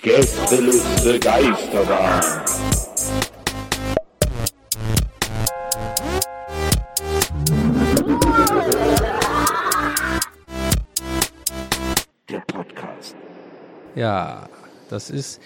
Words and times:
Gästeliste 0.00 1.20
Geisterbahn. 1.20 2.44
Der 12.30 12.40
Podcast. 12.40 13.16
Ja, 13.94 14.48
das 14.88 15.10
ist 15.10 15.42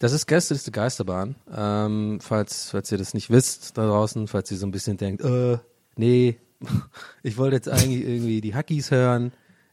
das 0.00 0.10
ist 0.10 0.26
Gästeliste 0.26 0.72
Geisterbahn. 0.72 1.36
Ähm, 1.56 2.18
falls 2.20 2.70
falls 2.70 2.90
ihr 2.90 2.98
das 2.98 3.14
nicht 3.14 3.30
wisst 3.30 3.78
da 3.78 3.86
draußen, 3.86 4.26
falls 4.26 4.50
ihr 4.50 4.56
so 4.56 4.66
ein 4.66 4.72
bisschen 4.72 4.96
denkt, 4.96 5.24
äh, 5.24 5.58
nee, 5.94 6.40
ich 7.22 7.38
wollte 7.38 7.54
jetzt 7.54 7.68
eigentlich 7.68 8.04
irgendwie 8.04 8.40
die 8.40 8.56
Hackies 8.56 8.90
hören. 8.90 9.32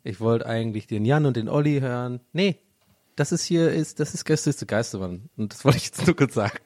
Ich 0.10 0.20
wollte 0.20 0.48
eigentlich 0.48 0.88
den 0.88 1.06
Jan 1.06 1.28
und 1.28 1.38
den 1.38 1.48
Olli 1.48 1.82
hören. 1.82 2.20
Nee, 2.34 2.58
das 3.16 3.32
ist 3.32 3.44
hier 3.44 3.72
ist 3.72 4.00
das 4.00 4.16
ist 4.16 4.26
Gästeliste 4.26 4.66
Geisterbahn 4.66 5.30
und 5.38 5.54
das 5.54 5.64
wollte 5.64 5.78
ich 5.78 5.86
jetzt 5.86 6.04
nur 6.06 6.16
kurz 6.16 6.34
sagen. 6.34 6.58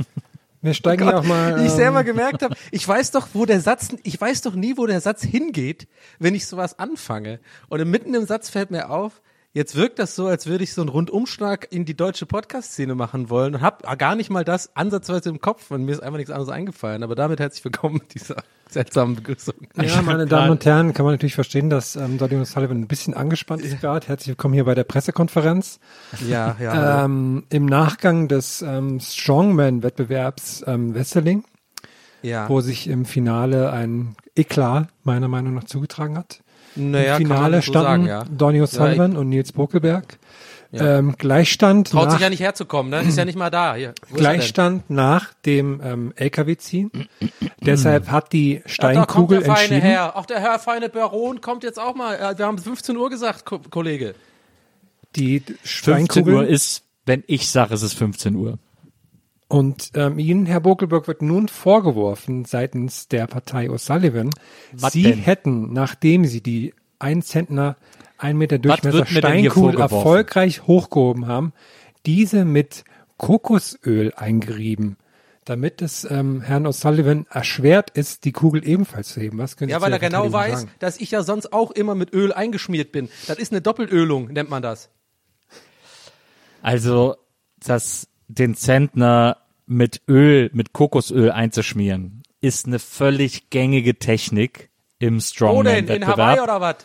Wir 0.60 0.74
steigen 0.74 1.06
ja 1.06 1.18
auch 1.18 1.24
mal. 1.24 1.56
Wie 1.56 1.66
ich 1.66 1.70
ähm, 1.70 1.76
selber 1.76 2.04
gemerkt 2.04 2.42
habe, 2.42 2.54
ich 2.70 2.86
weiß 2.86 3.12
doch, 3.12 3.28
wo 3.32 3.46
der 3.46 3.60
Satz, 3.60 3.94
ich 4.02 4.20
weiß 4.20 4.42
doch 4.42 4.54
nie, 4.54 4.76
wo 4.76 4.86
der 4.86 5.00
Satz 5.00 5.22
hingeht, 5.22 5.86
wenn 6.18 6.34
ich 6.34 6.46
sowas 6.46 6.78
anfange. 6.78 7.38
Und 7.68 7.88
mitten 7.88 8.12
im 8.12 8.26
Satz 8.26 8.50
fällt 8.50 8.70
mir 8.72 8.90
auf, 8.90 9.22
jetzt 9.52 9.74
wirkt 9.76 9.98
das 9.98 10.14
so, 10.14 10.26
als 10.26 10.46
würde 10.46 10.64
ich 10.64 10.72
so 10.72 10.80
einen 10.80 10.90
Rundumschlag 10.90 11.66
in 11.70 11.84
die 11.84 11.96
deutsche 11.96 12.26
Podcast-Szene 12.26 12.94
machen 12.94 13.30
wollen 13.30 13.56
und 13.56 13.60
habe 13.60 13.96
gar 13.96 14.14
nicht 14.14 14.30
mal 14.30 14.44
das 14.44 14.74
ansatzweise 14.76 15.28
im 15.28 15.40
Kopf 15.40 15.70
und 15.70 15.84
mir 15.84 15.92
ist 15.92 16.02
einfach 16.02 16.18
nichts 16.18 16.30
anderes 16.30 16.50
eingefallen. 16.50 17.02
Aber 17.02 17.14
damit 17.14 17.40
herzlich 17.40 17.64
willkommen 17.64 17.94
mit 17.96 18.14
dieser 18.14 18.36
seltsamen 18.68 19.16
Begrüßung. 19.16 19.54
Ja, 19.76 20.02
meine 20.02 20.26
Damen 20.26 20.50
und 20.50 20.64
Herren, 20.64 20.94
kann 20.94 21.04
man 21.04 21.14
natürlich 21.14 21.34
verstehen, 21.34 21.70
dass 21.70 21.96
ähm, 21.96 22.18
Donny 22.18 22.36
O'Sullivan 22.36 22.82
ein 22.82 22.86
bisschen 22.86 23.14
angespannt 23.14 23.62
ist 23.62 23.80
gerade. 23.80 24.06
Herzlich 24.06 24.28
willkommen 24.28 24.54
hier 24.54 24.64
bei 24.64 24.74
der 24.74 24.84
Pressekonferenz. 24.84 25.80
Ja, 26.28 26.56
ja. 26.60 27.04
Ähm, 27.04 27.44
Im 27.50 27.66
Nachgang 27.66 28.28
des 28.28 28.62
ähm, 28.62 29.00
Strongman-Wettbewerbs 29.00 30.64
ähm, 30.68 30.94
Wesseling, 30.94 31.44
ja. 32.22 32.48
wo 32.48 32.60
sich 32.60 32.86
im 32.86 33.04
Finale 33.04 33.72
ein 33.72 34.14
Eklat 34.36 34.88
meiner 35.02 35.26
Meinung 35.28 35.54
nach 35.54 35.64
zugetragen 35.64 36.16
hat. 36.16 36.40
Naja, 36.76 37.16
Im 37.16 37.22
Finale 37.22 37.56
so 37.56 37.62
standen 37.62 38.06
sagen, 38.06 38.06
ja. 38.06 38.24
Donny 38.24 38.62
O'Sullivan 38.62 39.16
und 39.16 39.28
Nils 39.28 39.52
Bokelberg. 39.52 40.18
Ja. 40.72 40.98
Ähm, 40.98 41.16
Gleichstand 41.18 41.90
Traut 41.90 42.06
nach, 42.06 42.12
sich 42.12 42.20
ja 42.20 42.30
nicht 42.30 42.40
herzukommen, 42.40 42.90
ne? 42.90 43.02
Ist 43.02 43.18
ja 43.18 43.24
nicht 43.24 43.36
mal 43.36 43.50
da. 43.50 43.74
Hier. 43.74 43.88
Er? 43.88 44.16
Gleichstand 44.16 44.88
nach 44.88 45.34
dem 45.44 45.80
ähm, 45.82 46.12
LKW-Ziehen. 46.14 47.08
Deshalb 47.60 48.08
hat 48.10 48.32
die 48.32 48.62
Ach, 48.64 48.76
da 48.76 49.04
kommt 49.04 49.04
Steinkugel 49.06 49.38
der 49.38 49.46
feine 49.46 49.58
entschieden. 49.58 49.80
Herr. 49.80 50.16
Auch 50.16 50.26
der 50.26 50.38
Herr 50.38 50.60
feine 50.60 50.88
Baron 50.88 51.40
kommt 51.40 51.64
jetzt 51.64 51.80
auch 51.80 51.96
mal. 51.96 52.38
Wir 52.38 52.46
haben 52.46 52.58
15 52.58 52.96
Uhr 52.96 53.10
gesagt, 53.10 53.44
Ko 53.44 53.60
Kollege. 53.70 54.14
Die 55.16 55.40
15 55.40 55.58
Steinkugel 55.64 56.34
Uhr 56.34 56.46
ist, 56.46 56.84
wenn 57.04 57.24
ich 57.26 57.48
sage, 57.48 57.74
es 57.74 57.82
ist 57.82 57.94
15 57.94 58.36
Uhr. 58.36 58.58
Und 59.50 59.90
ähm, 59.94 60.20
Ihnen, 60.20 60.46
Herr 60.46 60.60
Bokelberg, 60.60 61.08
wird 61.08 61.22
nun 61.22 61.48
vorgeworfen 61.48 62.44
seitens 62.44 63.08
der 63.08 63.26
Partei 63.26 63.68
O'Sullivan, 63.68 64.30
Was 64.70 64.92
Sie 64.92 65.02
denn? 65.02 65.18
hätten, 65.18 65.72
nachdem 65.72 66.24
Sie 66.24 66.40
die 66.40 66.72
1 67.00 67.26
Zentner, 67.26 67.76
1 68.18 68.38
Meter 68.38 68.60
Durchmesser 68.60 69.06
Steinkugel 69.06 69.80
erfolgreich 69.80 70.68
hochgehoben 70.68 71.26
haben, 71.26 71.52
diese 72.06 72.44
mit 72.44 72.84
Kokosöl 73.16 74.12
eingerieben, 74.14 74.96
damit 75.44 75.82
es 75.82 76.08
ähm, 76.08 76.42
Herrn 76.42 76.64
O'Sullivan 76.64 77.26
erschwert 77.28 77.90
ist, 77.90 78.24
die 78.26 78.32
Kugel 78.32 78.64
ebenfalls 78.64 79.08
zu 79.08 79.20
heben. 79.20 79.38
Was 79.38 79.56
können 79.56 79.68
Ja, 79.70 79.78
Sie 79.78 79.82
weil 79.82 79.90
zu 79.90 79.96
er 79.96 79.98
genau 79.98 80.32
weiß, 80.32 80.60
sagen? 80.60 80.70
dass 80.78 81.00
ich 81.00 81.10
ja 81.10 81.24
sonst 81.24 81.52
auch 81.52 81.72
immer 81.72 81.96
mit 81.96 82.12
Öl 82.12 82.32
eingeschmiert 82.32 82.92
bin. 82.92 83.08
Das 83.26 83.38
ist 83.38 83.50
eine 83.50 83.62
Doppelölung, 83.62 84.28
nennt 84.28 84.48
man 84.48 84.62
das. 84.62 84.90
Also, 86.62 87.16
das, 87.58 88.06
den 88.30 88.54
Zentner 88.54 89.38
mit 89.66 90.02
Öl, 90.08 90.50
mit 90.52 90.72
Kokosöl 90.72 91.30
einzuschmieren, 91.30 92.22
ist 92.40 92.66
eine 92.66 92.78
völlig 92.78 93.50
gängige 93.50 93.98
Technik 93.98 94.70
im 94.98 95.20
Wo 95.20 95.62
denn? 95.62 95.86
In 95.88 96.06
Hawaii 96.06 96.36
Strongman-Wettbewerb. 96.36 96.42
oder 96.42 96.60
was? 96.60 96.76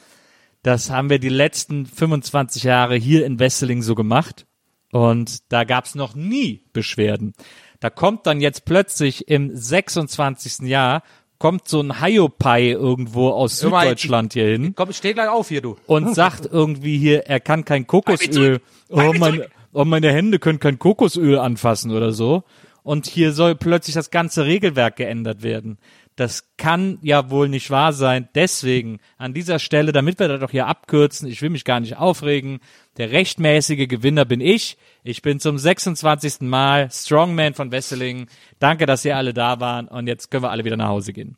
Das 0.64 0.90
haben 0.90 1.10
wir 1.10 1.20
die 1.20 1.30
letzten 1.30 1.86
25 1.86 2.64
Jahre 2.64 2.96
hier 2.96 3.26
in 3.26 3.40
Wesseling 3.40 3.82
so 3.82 3.96
gemacht. 3.96 4.46
Und 4.92 5.52
da 5.52 5.64
gab's 5.64 5.94
noch 5.96 6.16
nie 6.16 6.64
Beschwerden. 6.74 7.34
Da 7.80 7.90
kommt 7.90 8.26
dann 8.26 8.40
jetzt 8.42 8.66
plötzlich 8.66 9.28
im 9.28 9.56
26. 9.56 10.68
Jahr 10.68 11.04
kommt 11.38 11.68
so 11.68 11.82
ein 11.82 12.02
Hiopai 12.02 12.70
irgendwo 12.72 13.30
aus 13.30 13.62
Hör 13.62 13.70
mal, 13.70 13.82
Süddeutschland 13.84 14.34
hier 14.34 14.46
hin 14.46 14.74
Komm, 14.76 14.94
steh 14.94 15.14
gleich 15.14 15.28
auf 15.28 15.50
hier, 15.50 15.62
du. 15.62 15.76
und 15.86 16.16
sagt 16.16 16.46
irgendwie 16.52 16.98
hier, 16.98 17.28
er 17.28 17.42
kann 17.42 17.66
kein 17.66 17.86
Kokosöl. 17.86 18.62
Oh, 18.90 19.14
mein, 19.18 19.44
oh, 19.76 19.86
meine 19.86 20.12
Hände 20.12 20.40
können 20.40 20.60
kein 20.60 20.80
Kokosöl 20.80 21.38
anfassen 21.38 21.92
oder 21.92 22.12
so. 22.12 22.44
Und 22.84 23.08
hier 23.08 23.32
soll 23.32 23.56
plötzlich 23.56 23.96
das 23.96 24.12
ganze 24.12 24.46
Regelwerk 24.46 24.96
geändert 24.96 25.42
werden. 25.42 25.80
Das 26.16 26.56
kann 26.56 27.00
ja 27.02 27.32
wohl 27.32 27.50
nicht 27.50 27.72
wahr 27.72 27.94
sein. 27.94 28.30
Deswegen 28.36 29.00
an 29.18 29.34
dieser 29.34 29.58
Stelle, 29.58 29.92
damit 29.92 30.20
wir 30.20 30.28
das 30.28 30.40
doch 30.40 30.52
hier 30.52 30.68
abkürzen, 30.68 31.28
ich 31.28 31.42
will 31.42 31.50
mich 31.50 31.66
gar 31.66 31.80
nicht 31.80 31.98
aufregen, 31.98 32.60
der 32.98 33.12
rechtmäßige 33.12 33.88
Gewinner 33.88 34.24
bin 34.24 34.40
ich. 34.40 34.78
Ich 35.04 35.24
bin 35.24 35.40
zum 35.40 35.58
26. 35.58 36.42
Mal 36.42 36.90
Strongman 36.92 37.56
von 37.56 37.72
Wesseling. 37.72 38.28
Danke, 38.60 38.86
dass 38.86 39.04
ihr 39.04 39.18
alle 39.18 39.34
da 39.34 39.60
waren 39.60 39.88
und 39.88 40.08
jetzt 40.08 40.30
können 40.30 40.44
wir 40.44 40.52
alle 40.52 40.64
wieder 40.64 40.78
nach 40.78 40.90
Hause 40.90 41.12
gehen. 41.12 41.38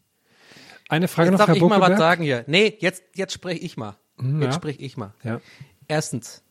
Eine 0.89 1.07
Frage 1.07 1.29
Jetzt 1.29 1.31
noch, 1.31 1.39
darf 1.39 1.47
Herr 1.47 1.55
ich 1.55 1.61
mal 1.61 1.81
was 1.81 1.97
sagen 1.97 2.23
hier. 2.23 2.43
Nee, 2.47 2.77
jetzt, 2.79 3.03
jetzt 3.15 3.33
spreche 3.33 3.61
ich 3.61 3.77
mal. 3.77 3.95
ja. 4.21 4.41
Jetzt 4.41 4.55
spreche 4.55 4.81
ich 4.81 4.97
mal. 4.97 5.13
Ja. 5.23 5.39
Erstens. 5.87 6.43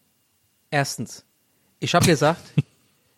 Erstens. 0.71 1.26
Ich 1.87 1.95
habe 1.95 2.05
gesagt, 2.05 2.41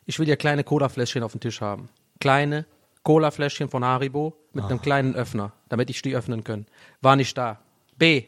ich 0.04 0.18
will 0.18 0.28
ja 0.28 0.36
kleine 0.36 0.62
Cola-Fläschchen 0.62 1.22
auf 1.22 1.32
dem 1.32 1.40
Tisch 1.40 1.62
haben. 1.62 1.88
Kleine 2.20 2.66
Cola-Fläschchen 3.02 3.70
von 3.70 3.82
Haribo 3.82 4.36
mit 4.52 4.66
einem 4.66 4.82
kleinen 4.82 5.14
Öffner, 5.14 5.52
damit 5.70 5.88
ich 5.88 6.02
die 6.02 6.14
öffnen 6.14 6.44
können. 6.44 6.66
War 7.00 7.16
nicht 7.16 7.38
da. 7.38 7.62
B. 7.96 8.24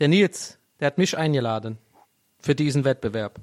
Der 0.00 0.08
Nils, 0.08 0.58
der 0.80 0.88
hat 0.88 0.98
mich 0.98 1.16
eingeladen 1.16 1.78
für 2.40 2.56
diesen 2.56 2.84
Wettbewerb. 2.84 3.38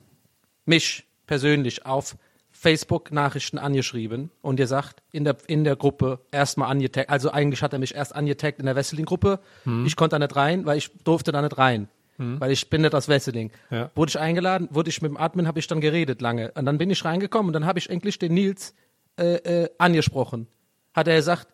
Mich 0.66 1.06
persönlich 1.26 1.86
auf 1.86 2.18
Facebook-Nachrichten 2.52 3.58
angeschrieben 3.58 4.32
und 4.42 4.60
ihr 4.60 4.68
sagt 4.68 5.04
in 5.14 5.24
der, 5.24 5.38
in 5.48 5.64
der 5.64 5.78
Gruppe 5.78 6.20
erstmal 6.32 6.70
angetaggt. 6.70 7.10
Also 7.10 7.32
eigentlich 7.32 7.64
hat 7.64 7.72
er 7.72 7.80
mich 7.80 7.96
erst 7.96 8.14
angetaggt 8.14 8.60
in 8.60 8.66
der 8.66 8.76
Wesseling-Gruppe. 8.76 9.40
Ich 9.86 9.96
konnte 9.96 10.16
da 10.16 10.20
nicht 10.20 10.36
rein, 10.36 10.66
weil 10.66 10.80
ich 10.80 10.92
durfte 11.06 11.32
da 11.32 11.42
nicht 11.42 11.58
rein. 11.58 11.88
Weil 12.18 12.52
ich 12.52 12.70
bin 12.70 12.82
nicht 12.82 12.96
aus 12.96 13.08
Wesseling. 13.10 13.52
Ja. 13.70 13.92
Wurde 13.96 14.10
ich 14.10 14.20
eingeladen, 14.20 14.70
wurde 14.72 14.90
ich 14.90 15.02
mit 15.02 15.10
dem 15.12 15.18
Admin, 15.18 15.48
habe 15.48 15.60
ich 15.60 15.68
dann 15.68 15.82
geredet 15.82 16.22
lange. 16.22 16.52
Und 16.54 16.66
dann 16.66 16.78
bin 16.78 16.90
ich 16.90 17.04
reingekommen 17.04 17.48
und 17.48 17.54
dann 17.54 17.66
habe 17.66 17.78
ich 17.80 17.90
endlich 17.90 18.18
den 18.20 18.34
Nils 18.34 18.74
äh, 19.20 19.36
äh, 19.64 19.70
angesprochen. 19.78 20.48
Hat 20.94 21.08
er 21.10 21.16
gesagt, 21.18 21.48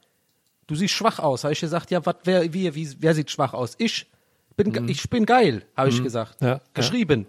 du 0.67 0.75
siehst 0.75 0.93
schwach 0.93 1.17
aus. 1.19 1.43
Habe 1.43 1.53
ich 1.53 1.59
gesagt, 1.61 1.89
ja, 1.89 2.05
wat, 2.05 2.19
wer, 2.25 2.53
wie, 2.53 2.75
wie, 2.75 2.89
wer 2.99 3.15
sieht 3.15 3.31
schwach 3.31 3.53
aus? 3.53 3.75
Ich 3.79 4.07
bin, 4.55 4.71
ge- 4.71 4.83
ich 4.87 5.09
bin 5.09 5.25
geil, 5.25 5.65
habe 5.75 5.89
ich 5.89 6.03
gesagt. 6.03 6.41
Ja, 6.41 6.47
ja. 6.47 6.61
Geschrieben. 6.75 7.25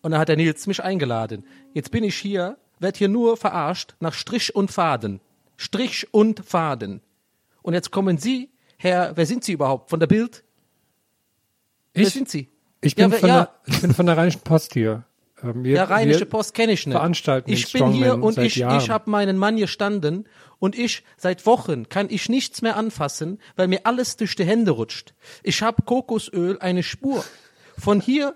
Und 0.00 0.12
dann 0.12 0.20
hat 0.20 0.28
der 0.28 0.36
Nils 0.36 0.66
mich 0.66 0.82
eingeladen. 0.82 1.44
Jetzt 1.74 1.90
bin 1.90 2.02
ich 2.02 2.16
hier, 2.16 2.56
werd 2.78 2.96
hier 2.96 3.08
nur 3.08 3.36
verarscht 3.36 3.94
nach 4.00 4.14
Strich 4.14 4.54
und 4.54 4.70
Faden. 4.70 5.20
Strich 5.58 6.08
und 6.12 6.44
Faden. 6.44 7.02
Und 7.62 7.74
jetzt 7.74 7.90
kommen 7.90 8.16
Sie 8.18 8.48
Herr, 8.78 9.16
wer 9.16 9.26
sind 9.26 9.44
Sie 9.44 9.52
überhaupt? 9.52 9.90
Von 9.90 10.00
der 10.00 10.08
Bild? 10.08 10.42
Ich, 11.94 12.10
sind 12.10 12.28
Sie? 12.28 12.48
ich, 12.80 12.94
bin 12.94 13.10
ja, 13.10 13.18
von 13.18 13.28
ja. 13.28 13.36
der, 13.36 13.74
ich 13.74 13.80
bin 13.80 13.94
von 13.94 14.06
der 14.06 14.16
Rheinischen 14.16 14.40
Post 14.40 14.72
hier. 14.74 15.04
Ähm, 15.42 15.64
wir, 15.64 15.74
Ja, 15.74 15.84
Rheinische 15.84 16.26
Post 16.26 16.54
kenne 16.54 16.72
ich 16.72 16.86
nicht. 16.86 16.96
veranstalten 16.96 17.50
ich 17.50 17.72
bin 17.72 17.92
hier 17.92 18.06
Strongman 18.06 18.22
und 18.22 18.34
seit 18.34 18.46
ich, 18.46 18.56
Jahren. 18.56 18.78
ich 18.78 18.90
habe 18.90 19.10
meinen 19.10 19.38
Mann 19.38 19.56
gestanden 19.56 20.26
und 20.58 20.78
ich 20.78 21.04
seit 21.16 21.46
Wochen 21.46 21.88
kann 21.88 22.08
ich 22.10 22.28
nichts 22.28 22.62
mehr 22.62 22.76
anfassen, 22.76 23.40
weil 23.56 23.68
mir 23.68 23.80
alles 23.84 24.16
durch 24.16 24.36
die 24.36 24.44
Hände 24.44 24.72
rutscht. 24.72 25.14
Ich 25.42 25.62
habe 25.62 25.82
Kokosöl, 25.82 26.58
eine 26.60 26.82
Spur. 26.82 27.24
Von 27.78 28.00
hier 28.00 28.34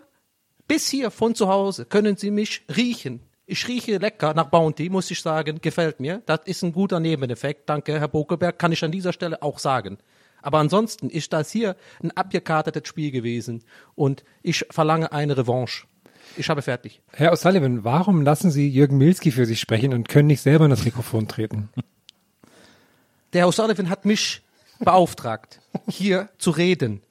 bis 0.68 0.88
hier 0.88 1.10
von 1.10 1.34
zu 1.34 1.48
Hause 1.48 1.84
können 1.84 2.16
Sie 2.16 2.30
mich 2.30 2.62
riechen. 2.74 3.20
Ich 3.48 3.68
rieche 3.68 3.98
lecker 3.98 4.34
nach 4.34 4.46
Bounty, 4.46 4.90
muss 4.90 5.08
ich 5.12 5.22
sagen, 5.22 5.60
gefällt 5.60 6.00
mir. 6.00 6.22
Das 6.26 6.40
ist 6.46 6.64
ein 6.64 6.72
guter 6.72 6.98
Nebeneffekt. 6.98 7.68
Danke, 7.68 8.00
Herr 8.00 8.08
Bokeberg, 8.08 8.58
kann 8.58 8.72
ich 8.72 8.82
an 8.82 8.90
dieser 8.90 9.12
Stelle 9.12 9.40
auch 9.40 9.60
sagen. 9.60 9.98
Aber 10.46 10.58
ansonsten 10.58 11.10
ist 11.10 11.32
das 11.32 11.50
hier 11.50 11.74
ein 12.00 12.12
abgekartetes 12.12 12.86
Spiel 12.86 13.10
gewesen 13.10 13.64
und 13.96 14.22
ich 14.44 14.64
verlange 14.70 15.10
eine 15.10 15.36
Revanche. 15.36 15.88
Ich 16.36 16.48
habe 16.48 16.62
fertig. 16.62 17.02
Herr 17.12 17.32
O'Sullivan, 17.32 17.82
warum 17.82 18.22
lassen 18.22 18.52
Sie 18.52 18.68
Jürgen 18.68 18.96
Milski 18.96 19.32
für 19.32 19.44
sich 19.44 19.58
sprechen 19.58 19.92
und 19.92 20.08
können 20.08 20.28
nicht 20.28 20.40
selber 20.40 20.66
in 20.66 20.70
das 20.70 20.84
Mikrofon 20.84 21.26
treten? 21.26 21.68
Der 23.32 23.40
Herr 23.40 23.48
O'Sullivan 23.48 23.88
hat 23.88 24.04
mich 24.04 24.40
beauftragt, 24.78 25.60
hier 25.88 26.28
zu 26.38 26.52
reden. 26.52 27.02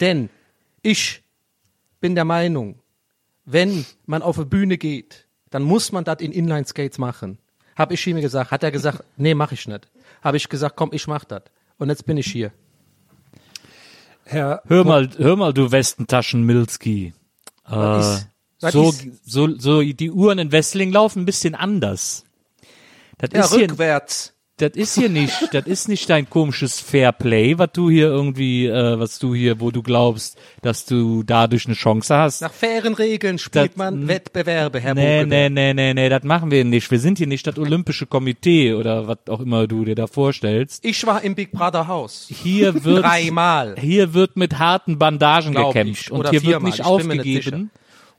Denn 0.00 0.28
ich 0.82 1.22
bin 2.00 2.16
der 2.16 2.24
Meinung, 2.24 2.80
wenn 3.44 3.86
man 4.04 4.20
auf 4.20 4.36
eine 4.36 4.46
Bühne 4.46 4.78
geht, 4.78 5.28
dann 5.50 5.62
muss 5.62 5.92
man 5.92 6.02
das 6.02 6.18
in 6.18 6.32
Inline-Skates 6.32 6.98
machen. 6.98 7.38
Hab 7.76 7.92
ich 7.92 8.04
ihm 8.08 8.20
gesagt. 8.20 8.50
Hat 8.50 8.64
er 8.64 8.72
gesagt, 8.72 9.04
nee, 9.16 9.34
mach 9.34 9.52
ich 9.52 9.68
nicht. 9.68 9.88
Habe 10.22 10.38
ich 10.38 10.48
gesagt, 10.48 10.74
komm, 10.74 10.90
ich 10.92 11.06
mach 11.06 11.24
das. 11.24 11.44
Und 11.78 11.88
jetzt 11.88 12.04
bin 12.04 12.16
ich 12.16 12.26
hier. 12.26 12.52
Herr, 14.24 14.62
Hör 14.66 14.84
mal, 14.84 15.10
hör 15.16 15.36
mal, 15.36 15.52
du 15.52 15.70
Westentaschen 15.70 16.44
Milski. 16.44 17.12
Äh, 17.68 18.18
so, 18.58 18.94
so, 19.24 19.58
so, 19.58 19.82
die 19.82 20.10
Uhren 20.10 20.38
in 20.38 20.52
Wessling 20.52 20.92
laufen 20.92 21.22
ein 21.22 21.26
bisschen 21.26 21.54
anders. 21.54 22.24
Das 23.18 23.30
Ja, 23.32 23.40
ist 23.44 23.54
hier, 23.54 23.70
rückwärts. 23.70 24.33
Das 24.58 24.72
ist 24.74 24.94
hier 24.96 25.08
nicht, 25.08 25.48
das 25.52 25.66
ist 25.66 25.88
nicht 25.88 26.08
dein 26.08 26.30
komisches 26.30 26.78
Fairplay, 26.80 27.58
was 27.58 27.70
du 27.72 27.90
hier 27.90 28.06
irgendwie, 28.06 28.66
äh, 28.66 28.98
was 29.00 29.18
du 29.18 29.34
hier, 29.34 29.58
wo 29.60 29.70
du 29.72 29.82
glaubst, 29.82 30.38
dass 30.62 30.84
du 30.86 31.22
dadurch 31.24 31.66
eine 31.66 31.74
Chance 31.74 32.14
hast. 32.16 32.40
Nach 32.40 32.52
fairen 32.52 32.94
Regeln 32.94 33.38
spielt 33.38 33.70
Das- 33.72 33.76
man 33.76 34.06
Wettbewerbe, 34.06 34.78
Herr 34.78 34.94
Nee, 34.94 35.24
nee, 35.24 35.48
nee, 35.48 35.74
nee, 35.74 35.92
nee, 35.94 36.08
das 36.08 36.22
machen 36.22 36.50
wir 36.52 36.64
nicht. 36.64 36.88
Wir 36.90 37.00
sind 37.00 37.18
hier 37.18 37.26
nicht 37.26 37.46
das 37.46 37.58
Olympische 37.58 38.06
Komitee 38.06 38.74
oder 38.74 39.08
was 39.08 39.18
auch 39.28 39.40
immer 39.40 39.66
du 39.66 39.84
dir 39.84 39.96
da 39.96 40.06
vorstellst. 40.06 40.84
Ich 40.84 41.04
war 41.04 41.22
im 41.22 41.34
Big 41.34 41.50
Brother 41.50 41.88
Haus. 41.88 42.26
Hier 42.30 42.84
wird, 42.84 43.02
Dreimal. 43.04 43.74
hier 43.80 44.14
wird 44.14 44.36
mit 44.36 44.58
harten 44.60 44.98
Bandagen 44.98 45.50
Glaub 45.52 45.72
gekämpft 45.74 46.02
ich. 46.02 46.12
und 46.12 46.20
Oder 46.20 46.30
hier 46.30 46.42
wird 46.42 46.50
viermal. 46.52 46.70
nicht 46.70 46.78
mir 46.78 46.84
nicht 46.84 47.08
aufgegeben 47.10 47.70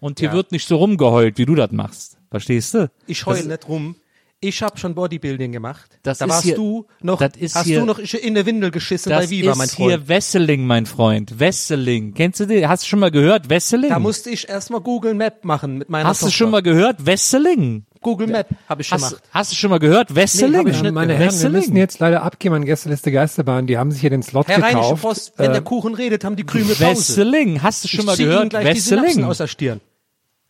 und 0.01 0.19
hier 0.19 0.29
Ja. 0.29 0.33
wird 0.35 0.51
nicht 0.51 0.67
so 0.67 0.75
rumgeheult, 0.75 1.37
wie 1.37 1.45
du 1.45 1.55
das 1.55 1.71
machst. 1.71 2.17
Verstehst 2.29 2.73
du? 2.73 2.91
Ich 3.07 3.25
heul 3.25 3.41
nicht 3.43 3.69
rum. 3.69 3.95
Ich 4.41 4.61
habe 4.61 4.77
schon 4.77 4.93
Bodybuilding 4.93 5.51
gemacht. 5.53 5.97
Das 6.03 6.19
da 6.19 6.25
ist 6.25 6.31
warst 6.31 6.43
hier- 6.43 6.55
du 6.55 6.85
noch, 7.01 7.19
das 7.19 7.31
ist 7.37 7.55
hast 7.55 7.65
hier- 7.65 7.79
du 7.79 7.85
noch 7.85 7.97
in 7.99 8.35
der 8.35 8.45
Windel 8.45 8.69
geschissen 8.69 9.09
Das 9.09 9.23
bei 9.25 9.29
Viva, 9.31 9.51
ist 9.53 9.57
mein 9.57 9.69
Freund. 9.69 9.89
hier 9.91 10.07
Wesseling, 10.07 10.67
mein 10.67 10.85
Freund. 10.85 11.39
Wesseling. 11.39 12.13
Kennst 12.13 12.41
du 12.41 12.45
den? 12.45 12.67
Hast 12.67 12.83
du 12.83 12.87
schon 12.87 12.99
mal 12.99 13.09
gehört? 13.11 13.49
Wesseling? 13.49 13.89
Da 13.89 13.97
musste 13.97 14.29
ich 14.29 14.47
erstmal 14.47 14.81
Google 14.81 15.15
Map 15.15 15.45
machen 15.45 15.77
mit 15.77 15.89
meiner 15.89 16.09
Hast 16.09 16.21
du 16.21 16.25
Tochter. 16.27 16.37
schon 16.37 16.51
mal 16.51 16.61
gehört? 16.61 17.05
Wesseling? 17.05 17.85
Google 18.01 18.27
Map 18.27 18.49
habe 18.69 18.83
ich 18.83 18.91
Hast, 18.91 19.07
gemacht. 19.09 19.23
hast 19.31 19.51
du 19.51 19.55
schon 19.55 19.71
mal 19.71 19.79
gehört? 19.79 20.13
Wesseling? 20.13 20.59
hab 20.59 20.67
ich 20.67 20.77
äh, 20.79 20.81
nicht 20.83 20.91
meine 20.93 21.13
gehört. 21.13 21.21
Herren, 21.21 21.31
wir 21.31 21.35
Wesseling. 21.37 21.61
müssen 21.61 21.77
jetzt 21.77 21.99
leider 21.99 22.21
abgeben 22.21 22.53
an 22.55 22.65
Gästeliste 22.65 23.11
Geisterbahn. 23.11 23.65
Die 23.65 23.79
haben 23.79 23.91
sich 23.91 24.01
hier 24.01 24.11
den 24.11 24.21
Slot 24.21 24.47
Herr 24.47 24.57
Rheinische 24.61 24.75
gekauft. 24.81 25.01
Post, 25.01 25.33
wenn 25.37 25.49
Äh, 25.49 25.53
der 25.53 25.61
Kuchen 25.61 25.95
redet, 25.95 26.23
haben 26.23 26.35
die 26.35 26.43
Krümel 26.45 26.75
Pause. 26.75 26.81
Wesseling. 26.91 27.63
Hast 27.63 27.83
du 27.83 27.87
schon 27.87 28.01
ich 28.01 28.05
mal 28.05 28.15
zieh 28.15 28.23
Ihnen 28.23 28.31
gehört? 28.31 28.49
gleich 28.51 28.73
die 28.75 28.79
Synapsen 28.81 29.07
Wesseling. 29.07 29.25
aus 29.29 29.37
der 29.39 29.47
Stirn. 29.47 29.81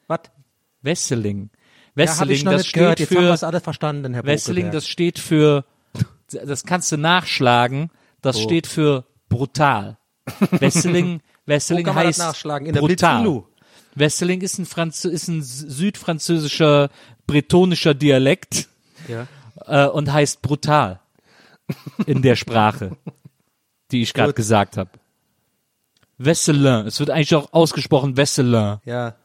Was? 0.07 0.19
Wesseling. 0.81 1.49
Ja, 1.95 2.25
ich 2.33 2.43
noch 2.43 2.51
das 2.53 2.63
nicht 2.63 2.73
gehört. 2.73 2.99
steht 2.99 3.09
Jetzt 3.09 3.19
für 3.19 3.33
es 3.33 3.43
alle 3.43 3.61
verstanden, 3.61 4.13
Herr 4.13 4.23
Bokeberg. 4.23 4.35
das 4.71 4.87
steht 4.87 5.19
für 5.19 5.65
das 6.29 6.63
kannst 6.65 6.91
du 6.91 6.97
nachschlagen. 6.97 7.89
Oh. 7.91 7.97
Das 8.21 8.41
steht 8.41 8.67
für 8.67 9.05
brutal. 9.29 9.97
Man 11.85 11.95
das 11.95 12.03
heißt 12.05 12.19
nachschlagen? 12.19 12.67
In 12.67 12.73
der 12.73 12.81
brutal. 12.81 13.43
Wesseling 13.93 14.41
ist 14.41 14.57
ein, 14.57 14.65
Franz 14.65 15.05
ist 15.05 15.27
ein 15.29 15.41
südfranzösischer, 15.41 16.89
bretonischer 17.27 17.93
Dialekt 17.93 18.67
Ja. 19.07 19.27
äh, 19.67 19.87
und 19.87 20.11
heißt 20.11 20.41
brutal 20.41 20.99
in 22.05 22.21
der 22.21 22.35
Sprache, 22.35 22.97
die 23.91 24.01
ich 24.01 24.13
gerade 24.13 24.33
gesagt 24.33 24.75
habe. 24.77 24.89
Wesselin. 26.17 26.87
Es 26.87 26.99
wird 26.99 27.09
eigentlich 27.09 27.35
auch 27.35 27.53
ausgesprochen 27.53 28.17
Wesselin. 28.17 28.79
Ja. 28.85 29.15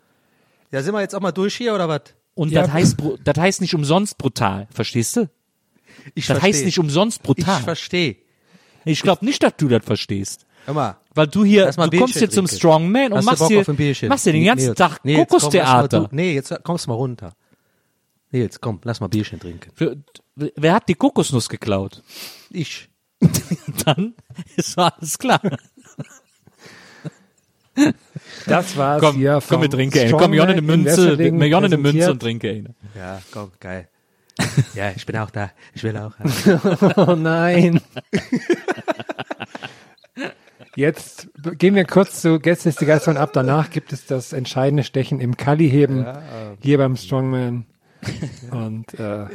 Ja, 0.71 0.83
sind 0.83 0.95
wir 0.95 1.01
jetzt 1.01 1.15
auch 1.15 1.21
mal 1.21 1.33
durch 1.33 1.57
hier 1.57 1.75
oder 1.75 1.89
was? 1.89 2.03
Und 2.35 2.53
Ja. 2.53 2.63
das 2.63 2.73
heißt, 2.73 2.97
das 3.25 3.37
heißt 3.39 3.61
nicht 3.61 3.75
umsonst 3.75 4.17
brutal. 4.19 4.69
Verstehst 4.73 5.17
du? 5.17 5.29
Ich 6.15 6.27
Das 6.27 6.41
heißt 6.41 6.65
nicht 6.65 6.79
umsonst 6.79 7.19
Ich 7.19 7.23
brutal. 7.23 7.61
verstehe. 7.63 8.17
Ich 8.85 9.03
glaube 9.03 9.25
nicht, 9.25 9.43
dass 9.43 9.53
du 9.59 9.69
das 9.69 9.85
verstehst. 9.85 10.47
Hör 10.65 10.75
mal. 10.75 10.97
Weil 11.15 11.27
du 11.27 11.45
hier, 11.45 11.71
du 11.71 11.99
kommst 11.99 12.19
hier 12.19 12.31
zum. 12.31 12.47
Strongman 12.47 13.13
und 13.13 13.25
machst 13.25 13.47
hier, 13.49 13.65
machst 14.09 14.27
dir 14.27 14.33
den 14.33 14.45
ganzen 14.45 14.67
Nils, 14.67 14.79
Tag 14.79 15.05
Nils, 15.05 15.19
komm, 15.19 15.27
Kokostheater. 15.27 16.01
du- 16.01 16.09
Nee, 16.13 16.35
jetzt 16.35 16.55
kommst 16.63 16.87
du 16.87 16.91
mal 16.91 16.95
runter. 16.97 17.35
Nils, 18.31 18.61
komm, 18.61 18.81
lass 18.85 19.01
mal 19.01 19.09
Bierchen 19.09 19.41
trinken. 19.41 19.71
Für- 19.75 19.97
Wer 20.37 20.73
hat 20.75 20.89
die 20.89 20.95
Kokosnuss 20.95 21.49
geklaut? 21.49 22.03
Ich. 22.51 22.89
Dann 23.85 24.15
ist 24.57 24.79
alles 24.79 25.19
klar. 25.19 25.41
Das 28.47 28.77
war's 28.77 29.01
Komm, 29.01 29.17
hier 29.17 29.41
komm, 29.49 29.63
wir 29.63 29.71
trinken, 29.71 29.99
ey. 29.99 30.11
Komm, 30.11 30.33
haben 30.33 30.41
eine 30.41 30.59
in 30.59 30.67
Münze, 30.67 31.13
haben 31.13 31.65
eine 31.65 31.77
Münze 31.77 32.11
und 32.11 32.21
trinke, 32.21 32.49
ey. 32.49 32.65
Ja, 32.97 33.21
komm, 33.33 33.51
geil. 33.61 33.89
Ja, 34.75 34.91
ich 34.95 35.07
bin 35.07 35.17
auch 35.17 35.31
da. 35.31 35.51
Ich 35.75 35.83
will 35.85 35.97
auch. 35.97 36.13
Oh 36.97 37.15
nein. 37.15 37.81
Jetzt 40.77 41.29
gehen 41.59 41.75
wir 41.75 41.85
kurz 41.85 42.23
zu 42.23 42.39
Gästeliste 42.39 42.87
Geisterbahn 42.87 43.21
ab. 43.21 43.31
Danach 43.33 43.71
gibt 43.71 43.93
es 43.93 44.07
das 44.07 44.33
entscheidende 44.33 44.85
Stechen 44.85 45.21
im 45.21 45.37
Kali-Heben 45.37 46.07
hier 46.61 46.79
beim 46.79 46.97
Strongman. 46.97 47.67
Und 48.51 48.95
äh, 48.99 49.27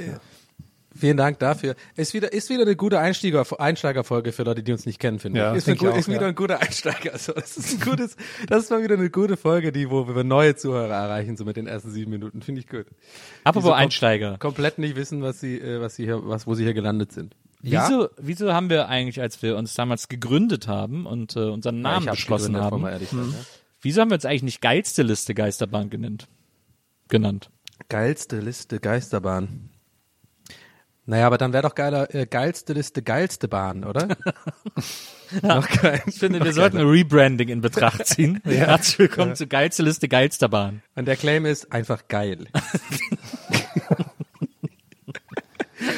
Vielen 0.97 1.18
Dank 1.18 1.39
dafür. 1.39 1.75
Ist 1.97 2.13
wieder, 2.13 2.31
ist 2.31 2.50
wieder 2.50 2.62
eine 2.62 2.77
gute 2.77 3.00
Einsteiger, 3.00 3.45
Einsteigerfolge 3.59 4.31
für 4.31 4.44
Leute, 4.44 4.63
die 4.63 4.71
uns 4.71 4.86
nicht 4.86 5.00
kennen, 5.00 5.19
finde 5.19 5.39
Ja, 5.39 5.51
ich. 5.51 5.57
Ist, 5.57 5.68
eine, 5.68 5.75
ich 5.75 5.88
auch, 5.88 5.97
ist 5.97 6.07
wieder 6.07 6.21
ja. 6.21 6.27
ein 6.30 6.36
guter 6.36 6.62
Einsteiger. 6.62 7.12
Also, 7.13 7.33
das 7.33 7.57
ist 7.57 7.74
ein 7.74 7.80
gutes, 7.89 8.15
das 8.48 8.63
ist 8.63 8.70
mal 8.72 8.81
wieder 8.81 8.96
eine 8.96 9.10
gute 9.10 9.36
Folge, 9.36 9.72
die, 9.74 9.89
wo 9.89 10.08
wir 10.08 10.24
neue 10.24 10.55
Zuhörer 10.55 10.93
erreichen, 10.93 11.36
so 11.36 11.43
mit 11.43 11.58
den 11.58 11.67
ersten 11.67 11.91
sieben 11.91 12.12
Minuten. 12.12 12.41
Finde 12.41 12.62
ich 12.62 12.67
gut. 12.67 12.86
Apropos 13.43 13.67
so 13.67 13.74
Einsteiger. 13.74 14.38
Komplett 14.38 14.77
nicht 14.77 14.96
wissen, 14.96 15.22
was 15.22 15.41
sie, 15.41 15.60
äh, 15.60 15.81
was 15.81 15.96
sie 15.96 16.05
hier, 16.05 16.25
was, 16.25 16.48
wo 16.48 16.55
sie 16.55 16.63
hier 16.63 16.74
gelandet 16.74 17.12
sind. 17.12 17.36
Wieso, 17.62 18.10
wieso 18.17 18.53
haben 18.53 18.70
wir 18.70 18.88
eigentlich, 18.89 19.20
als 19.22 19.41
wir 19.41 19.58
uns 19.58 19.74
damals 19.74 20.08
gegründet 20.08 20.67
haben 20.67 21.05
und 21.05 21.36
äh, 21.36 21.39
unseren 21.39 21.77
Ja, 21.77 21.81
Namen 21.81 22.05
beschlossen 22.05 22.55
haben, 22.58 22.86
ehrlich 22.86 23.10
sein, 23.10 23.31
ja. 23.31 23.46
wieso 23.81 24.01
haben 24.01 24.12
wir 24.12 24.15
uns 24.15 24.25
eigentlich 24.25 24.43
nicht 24.43 24.62
geilste 24.62 25.01
Liste 25.01 25.34
Geisterbahn 25.34 25.89
genannt? 25.89 26.27
Genannt. 27.08 27.50
Geilste 27.89 28.39
Liste 28.39 28.79
Geisterbahn. 28.79 29.70
Naja, 31.07 31.27
aber 31.27 31.38
dann 31.38 31.53
wäre 31.53 31.63
doch 31.63 31.75
geiler, 31.75 32.13
äh, 32.15 32.25
geilste 32.25 32.74
Liste 32.74 33.03
geilste 33.03 33.47
Bahn, 33.47 33.83
oder? 33.83 34.07
Noch 35.41 35.67
geil. 35.69 36.01
Ich 36.07 36.19
finde, 36.19 36.43
wir 36.43 36.53
sollten 36.53 36.77
ein 36.77 36.88
Rebranding 36.88 37.50
in 37.50 37.62
Betracht 37.62 38.05
ziehen. 38.07 38.41
Herzlich 38.45 39.00
willkommen 39.00 39.35
zu 39.35 39.47
geilste 39.47 39.83
Liste 39.83 40.07
geilster 40.07 40.50
Bahn. 40.50 40.81
Und 40.95 41.07
der 41.07 41.15
Claim 41.15 41.45
ist 41.45 41.71
einfach 41.71 42.07
geil. 42.07 42.47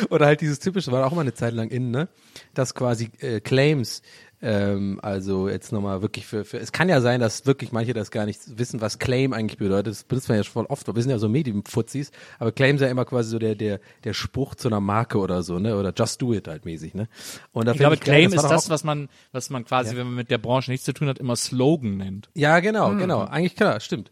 Oder 0.09 0.25
halt 0.25 0.41
dieses 0.41 0.59
typische, 0.59 0.91
war 0.91 1.05
auch 1.05 1.13
mal 1.13 1.21
eine 1.21 1.33
Zeit 1.33 1.53
lang 1.53 1.69
in, 1.69 1.91
ne? 1.91 2.07
Dass 2.53 2.73
quasi 2.73 3.09
äh, 3.19 3.39
Claims, 3.39 4.01
ähm, 4.41 4.99
also 5.01 5.49
jetzt 5.49 5.71
nochmal 5.71 6.01
wirklich 6.01 6.27
für, 6.27 6.45
für, 6.45 6.59
es 6.59 6.71
kann 6.71 6.89
ja 6.89 7.01
sein, 7.01 7.19
dass 7.19 7.47
wirklich 7.47 7.71
manche 7.71 7.93
das 7.93 8.11
gar 8.11 8.25
nicht 8.25 8.39
wissen, 8.57 8.81
was 8.81 8.99
Claim 8.99 9.33
eigentlich 9.33 9.57
bedeutet. 9.57 9.87
Das 9.87 10.03
benutzt 10.03 10.29
man 10.29 10.37
ja 10.37 10.43
schon 10.43 10.53
voll 10.53 10.65
oft. 10.67 10.87
Wir 10.93 11.01
sind 11.01 11.09
ja 11.09 11.17
so 11.17 11.27
Medienfuzis, 11.27 12.11
aber 12.37 12.51
Claim 12.51 12.75
ist 12.75 12.81
ja 12.81 12.87
immer 12.87 13.05
quasi 13.05 13.29
so 13.29 13.39
der, 13.39 13.55
der, 13.55 13.79
der 14.03 14.13
Spruch 14.13 14.53
zu 14.53 14.67
einer 14.67 14.79
Marke 14.79 15.17
oder 15.17 15.41
so, 15.41 15.57
ne? 15.57 15.77
Oder 15.77 15.91
just 15.95 16.21
do 16.21 16.33
it 16.33 16.47
halt 16.47 16.65
mäßig, 16.65 16.93
ne? 16.93 17.07
Und 17.51 17.65
da 17.65 17.71
Ich 17.71 17.79
glaube, 17.79 17.97
geil, 17.97 18.05
Claim 18.05 18.31
war 18.31 18.37
ist 18.37 18.43
doch 18.43 18.49
das, 18.49 18.69
was 18.69 18.83
man, 18.83 19.09
was 19.31 19.49
man 19.49 19.65
quasi, 19.65 19.95
wenn 19.95 20.05
man 20.05 20.15
mit 20.15 20.29
der 20.29 20.37
Branche 20.37 20.69
nichts 20.69 20.85
zu 20.85 20.93
tun 20.93 21.07
hat, 21.07 21.17
immer 21.17 21.35
Slogan 21.35 21.97
nennt. 21.97 22.29
Ja, 22.35 22.59
genau, 22.59 22.95
genau. 22.95 23.21
Eigentlich 23.21 23.55
klar, 23.55 23.79
stimmt. 23.79 24.11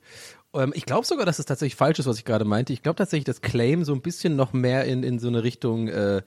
Ähm, 0.56 0.74
ich 0.76 0.86
glaube 0.86 1.06
sogar, 1.06 1.26
dass 1.26 1.40
es 1.40 1.46
tatsächlich 1.46 1.76
falsch 1.76 2.00
ist, 2.00 2.06
was 2.06 2.18
ich 2.18 2.26
gerade 2.26 2.46
meinte. 2.46 2.74
Ich 2.74 2.84
glaube 2.84 2.98
tatsächlich, 2.98 3.26
dass 3.26 3.42
Claim 3.42 3.84
so 3.84 3.94
ein 3.94 4.02
bisschen 4.02 4.36
noch 4.36 4.54
mehr 4.54 4.86
in, 4.86 5.04
in 5.04 5.20
so 5.20 5.28
eine 5.28 5.44
Richtung 5.44 5.88
äh, 5.88 6.22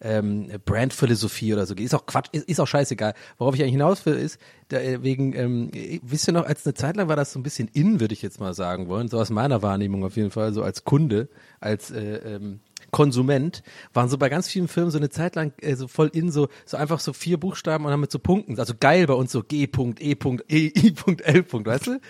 ähm, 0.00 0.48
Brandphilosophie 0.64 1.52
oder 1.52 1.66
so 1.66 1.74
geht. 1.74 1.86
Ist 1.86 1.94
auch 1.94 2.06
Quatsch, 2.06 2.28
ist, 2.32 2.48
ist 2.48 2.60
auch 2.60 2.66
scheißegal. 2.66 3.14
Worauf 3.38 3.54
ich 3.54 3.62
eigentlich 3.62 3.72
hinaus 3.72 4.04
will, 4.06 4.14
ist, 4.14 4.38
da, 4.68 4.78
äh, 4.78 5.02
wegen, 5.02 5.34
ähm, 5.34 5.70
äh, 5.74 6.00
wisst 6.02 6.28
ihr 6.28 6.32
noch, 6.32 6.46
als 6.46 6.66
eine 6.66 6.74
Zeit 6.74 6.96
lang 6.96 7.08
war 7.08 7.16
das 7.16 7.32
so 7.32 7.38
ein 7.38 7.42
bisschen 7.42 7.68
in, 7.72 8.00
würde 8.00 8.14
ich 8.14 8.22
jetzt 8.22 8.40
mal 8.40 8.54
sagen 8.54 8.88
wollen, 8.88 9.08
so 9.08 9.18
aus 9.18 9.30
meiner 9.30 9.62
Wahrnehmung 9.62 10.04
auf 10.04 10.16
jeden 10.16 10.30
Fall, 10.30 10.52
so 10.52 10.62
als 10.62 10.84
Kunde, 10.84 11.28
als 11.60 11.90
äh, 11.90 12.36
ähm, 12.36 12.60
Konsument, 12.94 13.64
waren 13.92 14.08
so 14.08 14.18
bei 14.18 14.28
ganz 14.28 14.48
vielen 14.48 14.68
Firmen 14.68 14.92
so 14.92 14.98
eine 14.98 15.10
Zeit 15.10 15.34
lang 15.34 15.52
äh, 15.60 15.74
so 15.74 15.88
voll 15.88 16.12
in 16.12 16.30
so, 16.30 16.46
so 16.64 16.76
einfach 16.76 17.00
so 17.00 17.12
vier 17.12 17.40
Buchstaben 17.40 17.84
und 17.84 17.90
dann 17.90 17.98
mit 17.98 18.12
so 18.12 18.20
Punkten. 18.20 18.56
Also 18.56 18.72
geil 18.78 19.08
bei 19.08 19.14
uns 19.14 19.32
so 19.32 19.42
G. 19.42 19.64
E. 19.64 19.68
E. 19.98 20.12
I. 20.48 20.94
L. 21.24 21.44
weißt 21.50 21.88
du? 21.88 22.00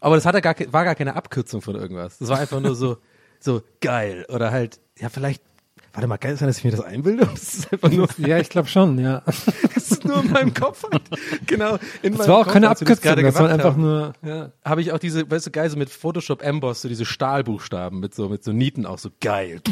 Aber 0.00 0.16
das 0.16 0.26
hat 0.26 0.42
gar, 0.42 0.54
war 0.70 0.84
gar 0.84 0.96
keine 0.96 1.16
Abkürzung 1.16 1.62
von 1.62 1.76
irgendwas. 1.76 2.18
Das 2.18 2.28
war 2.28 2.38
einfach 2.38 2.60
nur 2.60 2.74
so, 2.74 2.98
so 3.40 3.62
geil. 3.80 4.26
Oder 4.28 4.50
halt, 4.50 4.80
ja, 4.98 5.08
vielleicht, 5.08 5.42
warte 5.94 6.06
mal, 6.08 6.16
geil 6.16 6.36
sein, 6.36 6.48
dass 6.48 6.58
ich 6.58 6.64
mir 6.64 6.72
das 6.72 6.80
einbilde? 6.80 7.26
Das 7.34 7.54
ist 7.54 7.72
einfach 7.72 7.90
nur, 7.90 8.08
Ja, 8.18 8.38
ich 8.38 8.48
glaube 8.48 8.68
schon, 8.68 8.98
ja. 8.98 9.22
das 9.74 9.90
ist 9.90 10.04
nur 10.04 10.22
in 10.22 10.30
meinem 10.30 10.52
Kopf 10.54 10.84
halt. 10.90 11.02
Genau. 11.46 11.78
In 12.02 12.16
Das 12.16 12.28
war 12.28 12.38
auch 12.38 12.44
Kopf, 12.44 12.52
keine 12.52 12.66
das 12.66 12.80
Abkürzung, 12.82 13.04
das 13.04 13.14
waren 13.14 13.34
gemacht 13.34 13.52
einfach 13.52 13.72
haben. 13.72 13.82
nur, 13.82 14.12
ja. 14.22 14.52
habe 14.64 14.80
ich 14.82 14.92
auch 14.92 14.98
diese, 14.98 15.30
weißt 15.30 15.46
du, 15.46 15.50
geil, 15.50 15.70
so 15.70 15.76
mit 15.76 15.90
Photoshop 15.90 16.42
Emboss, 16.42 16.82
so 16.82 16.88
diese 16.88 17.04
Stahlbuchstaben 17.04 18.00
mit 18.00 18.14
so, 18.14 18.28
mit 18.28 18.44
so 18.44 18.52
Nieten 18.52 18.86
auch 18.86 18.98
so 18.98 19.10
geil. 19.20 19.60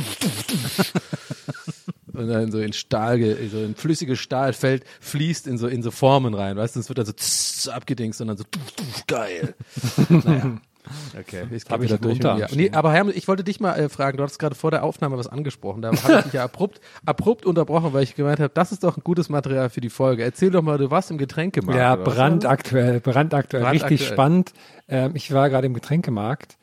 Und 2.12 2.28
dann 2.28 2.52
so 2.52 2.58
in 2.58 2.74
Stahl, 2.74 3.18
so 3.50 3.58
in 3.58 3.74
flüssiges 3.74 4.18
Stahlfeld 4.18 4.84
fließt 5.00 5.46
in 5.46 5.56
so, 5.56 5.66
in 5.66 5.82
so 5.82 5.90
Formen 5.90 6.34
rein, 6.34 6.56
weißt 6.58 6.76
du, 6.76 6.80
es 6.80 6.88
wird 6.90 6.98
dann 6.98 7.06
so 7.06 7.12
tss, 7.12 7.68
abgedingst 7.68 8.20
und 8.20 8.28
dann 8.28 8.36
so 8.36 8.44
geil. 9.06 9.54
naja. 10.10 10.58
Okay, 11.18 11.44
ich 11.52 11.62
hab 11.62 11.80
glaube 11.80 11.84
ich 11.84 11.92
stehen. 11.94 12.46
Nee, 12.56 12.70
aber 12.72 12.92
Herr, 12.92 13.06
ich 13.08 13.28
wollte 13.28 13.44
dich 13.44 13.60
mal 13.60 13.74
äh, 13.78 13.88
fragen, 13.88 14.16
du 14.16 14.24
hattest 14.24 14.38
gerade 14.40 14.54
vor 14.56 14.70
der 14.72 14.82
Aufnahme 14.82 15.16
was 15.16 15.28
angesprochen, 15.28 15.80
da 15.82 15.92
habe 15.92 16.18
ich 16.18 16.24
dich 16.24 16.32
ja 16.32 16.42
abrupt, 16.44 16.80
abrupt 17.06 17.46
unterbrochen, 17.46 17.92
weil 17.92 18.02
ich 18.02 18.16
gemeint 18.16 18.40
habe, 18.40 18.52
das 18.52 18.72
ist 18.72 18.82
doch 18.82 18.96
ein 18.96 19.02
gutes 19.04 19.28
Material 19.28 19.70
für 19.70 19.80
die 19.80 19.90
Folge. 19.90 20.24
Erzähl 20.24 20.50
doch 20.50 20.62
mal, 20.62 20.78
du 20.78 20.90
warst 20.90 21.10
im 21.12 21.18
Getränkemarkt. 21.18 21.78
Ja, 21.78 21.98
was? 22.04 22.14
brandaktuell, 22.14 22.98
brandaktuell, 23.00 23.62
richtig 23.64 23.80
Brandaktuell. 24.00 24.12
spannend. 24.12 24.52
Ähm, 24.88 25.12
ich 25.14 25.32
war 25.32 25.48
gerade 25.50 25.66
im 25.68 25.74
Getränkemarkt 25.74 26.56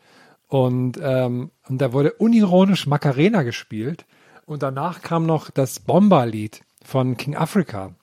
und, 0.47 0.99
ähm, 1.01 1.51
und 1.69 1.77
da 1.81 1.93
wurde 1.93 2.11
unironisch 2.13 2.87
Macarena 2.87 3.43
gespielt 3.43 4.05
und 4.45 4.63
danach 4.63 5.01
kam 5.01 5.25
noch 5.25 5.49
das 5.49 5.79
Bomba-Lied 5.79 6.61
von 6.83 7.15
King 7.15 7.35
Africa. 7.37 7.93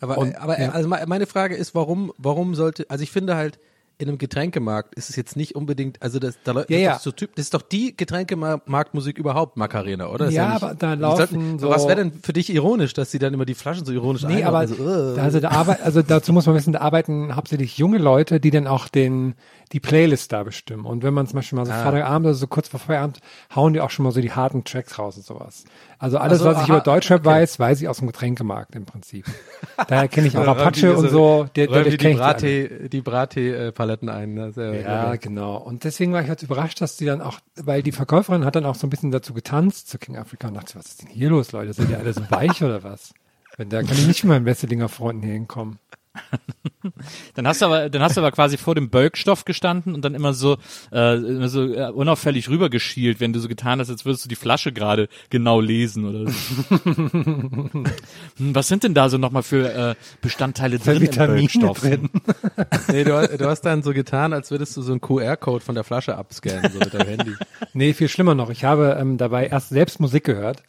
Aber, 0.00 0.18
Und- 0.18 0.34
aber 0.36 0.60
ja. 0.60 0.70
also 0.70 0.88
me- 0.88 1.02
meine 1.06 1.26
Frage 1.26 1.54
ist, 1.56 1.74
warum, 1.74 2.12
warum 2.18 2.54
sollte, 2.54 2.86
also 2.88 3.02
ich 3.02 3.10
finde 3.10 3.36
halt, 3.36 3.58
in 4.00 4.08
einem 4.08 4.18
Getränkemarkt 4.18 4.94
ist 4.94 5.10
es 5.10 5.16
jetzt 5.16 5.36
nicht 5.36 5.54
unbedingt, 5.54 6.00
also 6.02 6.18
das, 6.18 6.38
da, 6.44 6.52
läuft- 6.52 6.70
Ja, 6.70 6.76
das, 6.78 6.84
ja. 6.84 6.96
Ist 6.96 7.02
so 7.02 7.12
typ, 7.12 7.34
das 7.36 7.44
ist 7.46 7.54
doch 7.54 7.62
die 7.62 7.96
Getränkemarktmusik 7.96 9.18
überhaupt, 9.18 9.56
Macarena, 9.56 10.08
oder? 10.08 10.26
Ist 10.28 10.34
Ja, 10.34 10.54
nicht- 10.54 10.62
aber 10.62 10.74
da 10.74 10.94
laufen 10.94 11.58
so- 11.58 11.68
Was 11.68 11.86
wäre 11.86 11.96
denn 11.96 12.12
für 12.22 12.32
dich 12.32 12.52
ironisch, 12.52 12.94
dass 12.94 13.10
sie 13.10 13.18
dann 13.18 13.34
immer 13.34 13.44
die 13.44 13.54
Flaschen 13.54 13.84
so 13.84 13.92
ironisch 13.92 14.22
Nee, 14.22 14.42
aber 14.44 14.60
einordnen, 14.60 15.14
so, 15.14 15.16
äh, 15.16 15.20
also, 15.20 15.40
da 15.40 15.50
arbeit, 15.50 15.82
also 15.82 16.02
dazu 16.02 16.32
muss 16.32 16.46
man 16.46 16.54
wissen, 16.54 16.72
da 16.72 16.80
arbeiten 16.80 17.36
hauptsächlich 17.36 17.76
junge 17.78 17.98
Leute, 17.98 18.40
die 18.40 18.50
dann 18.50 18.66
auch 18.66 18.88
den, 18.88 19.34
die 19.72 19.80
Playlist 19.80 20.32
da 20.32 20.42
bestimmen. 20.42 20.84
Und 20.84 21.02
wenn 21.04 21.14
man 21.14 21.26
zum 21.28 21.36
Beispiel 21.36 21.56
mal 21.56 21.64
so 21.64 21.70
Ah. 21.72 21.82
Freitagabend 21.82 22.26
oder 22.26 22.34
so 22.34 22.46
kurz 22.48 22.68
vor 22.68 22.80
Feierabend, 22.80 23.18
hauen 23.54 23.72
die 23.72 23.80
auch 23.80 23.90
schon 23.90 24.02
mal 24.04 24.10
so 24.10 24.20
die 24.20 24.32
harten 24.32 24.64
Tracks 24.64 24.98
raus 24.98 25.16
und 25.16 25.24
sowas. 25.24 25.64
Also 25.98 26.18
alles, 26.18 26.40
so, 26.40 26.46
was 26.46 26.56
ich 26.56 26.62
aha, 26.64 26.72
über 26.74 26.80
Deutschrap 26.80 27.20
okay. 27.20 27.28
weiß, 27.28 27.58
weiß 27.60 27.80
ich 27.82 27.88
aus 27.88 27.98
dem 27.98 28.08
Getränkemarkt 28.08 28.74
im 28.74 28.84
Prinzip. 28.84 29.26
Daher 29.88 30.08
kenne 30.08 30.26
ich 30.26 30.36
auch 30.38 30.46
Apache 30.46 30.96
und 30.96 31.08
so, 31.10 31.46
der, 31.54 31.68
der, 31.68 31.84
der 31.84 31.96
die. 31.96 32.14
Brattee, 32.14 32.88
die 32.88 33.00
Brattee-Paletten 33.00 34.08
ein. 34.08 34.34
ne? 34.34 34.52
Sehr, 34.52 34.72
sehr 34.72 34.80
Ja, 34.82 35.04
geil. 35.10 35.18
genau. 35.18 35.56
Und 35.58 35.84
deswegen 35.84 36.12
war 36.12 36.22
ich 36.22 36.28
halt 36.28 36.42
überrascht, 36.42 36.80
dass 36.80 36.96
die 36.96 37.04
dann 37.06 37.20
auch, 37.20 37.38
weil 37.56 37.82
die 37.82 37.92
Verkäuferin 37.92 38.44
hat 38.44 38.56
dann 38.56 38.66
auch 38.66 38.74
so 38.74 38.86
ein 38.86 38.90
bisschen 38.90 39.10
dazu 39.12 39.34
getanzt 39.34 39.88
zu 39.88 39.98
King 39.98 40.16
Africa 40.16 40.48
und 40.48 40.54
dachte, 40.54 40.74
was 40.76 40.86
ist 40.86 41.02
denn 41.02 41.08
hier 41.10 41.28
los, 41.30 41.52
Leute? 41.52 41.72
Sind 41.74 41.90
die 41.90 41.94
alle 41.94 42.12
so 42.12 42.22
weich 42.30 42.62
oder 42.64 42.82
was? 42.82 43.12
Wenn 43.56 43.68
da 43.68 43.82
kann 43.82 43.92
ich 43.92 44.06
nicht 44.06 44.24
mit 44.24 44.30
meinen 44.30 44.46
Wesselinger 44.46 44.88
Freunden 44.88 45.22
hier 45.22 45.34
hinkommen. 45.34 45.78
Dann 47.34 47.46
hast 47.46 47.60
du 47.62 47.66
aber, 47.66 47.88
dann 47.88 48.02
hast 48.02 48.16
du 48.16 48.20
aber 48.20 48.32
quasi 48.32 48.56
vor 48.56 48.74
dem 48.74 48.90
Bölkstoff 48.90 49.44
gestanden 49.44 49.94
und 49.94 50.04
dann 50.04 50.14
immer 50.14 50.32
so, 50.34 50.56
äh, 50.92 51.16
immer 51.16 51.48
so 51.48 51.62
äh, 51.72 51.90
unauffällig 51.90 52.48
rübergeschielt, 52.48 53.20
wenn 53.20 53.32
du 53.32 53.38
so 53.40 53.48
getan 53.48 53.80
hast, 53.80 53.90
als 53.90 54.04
würdest 54.04 54.24
du 54.24 54.28
die 54.28 54.34
Flasche 54.34 54.72
gerade 54.72 55.08
genau 55.28 55.60
lesen 55.60 56.04
oder 56.06 56.30
so. 56.30 56.40
Hm, 58.36 58.54
Was 58.54 58.68
sind 58.68 58.82
denn 58.84 58.94
da 58.94 59.08
so 59.08 59.18
nochmal 59.18 59.42
für 59.42 59.72
äh, 59.72 59.94
Bestandteile 60.20 60.78
drin 60.78 60.96
im 60.96 61.02
Vitamine 61.02 61.38
Bölkstoff? 61.40 61.80
drin. 61.80 62.10
Nee, 62.88 63.04
du, 63.04 63.38
du 63.38 63.46
hast 63.46 63.62
dann 63.62 63.82
so 63.82 63.92
getan, 63.92 64.32
als 64.32 64.50
würdest 64.50 64.76
du 64.76 64.82
so 64.82 64.92
einen 64.92 65.00
QR-Code 65.00 65.64
von 65.64 65.74
der 65.74 65.84
Flasche 65.84 66.16
abscannen, 66.16 66.72
so 66.72 66.78
mit 66.78 66.92
deinem 66.92 67.08
Handy. 67.08 67.34
Nee, 67.72 67.92
viel 67.92 68.08
schlimmer 68.08 68.34
noch. 68.34 68.50
Ich 68.50 68.64
habe 68.64 68.96
ähm, 68.98 69.16
dabei 69.18 69.46
erst 69.46 69.68
selbst 69.68 70.00
Musik 70.00 70.24
gehört. 70.24 70.62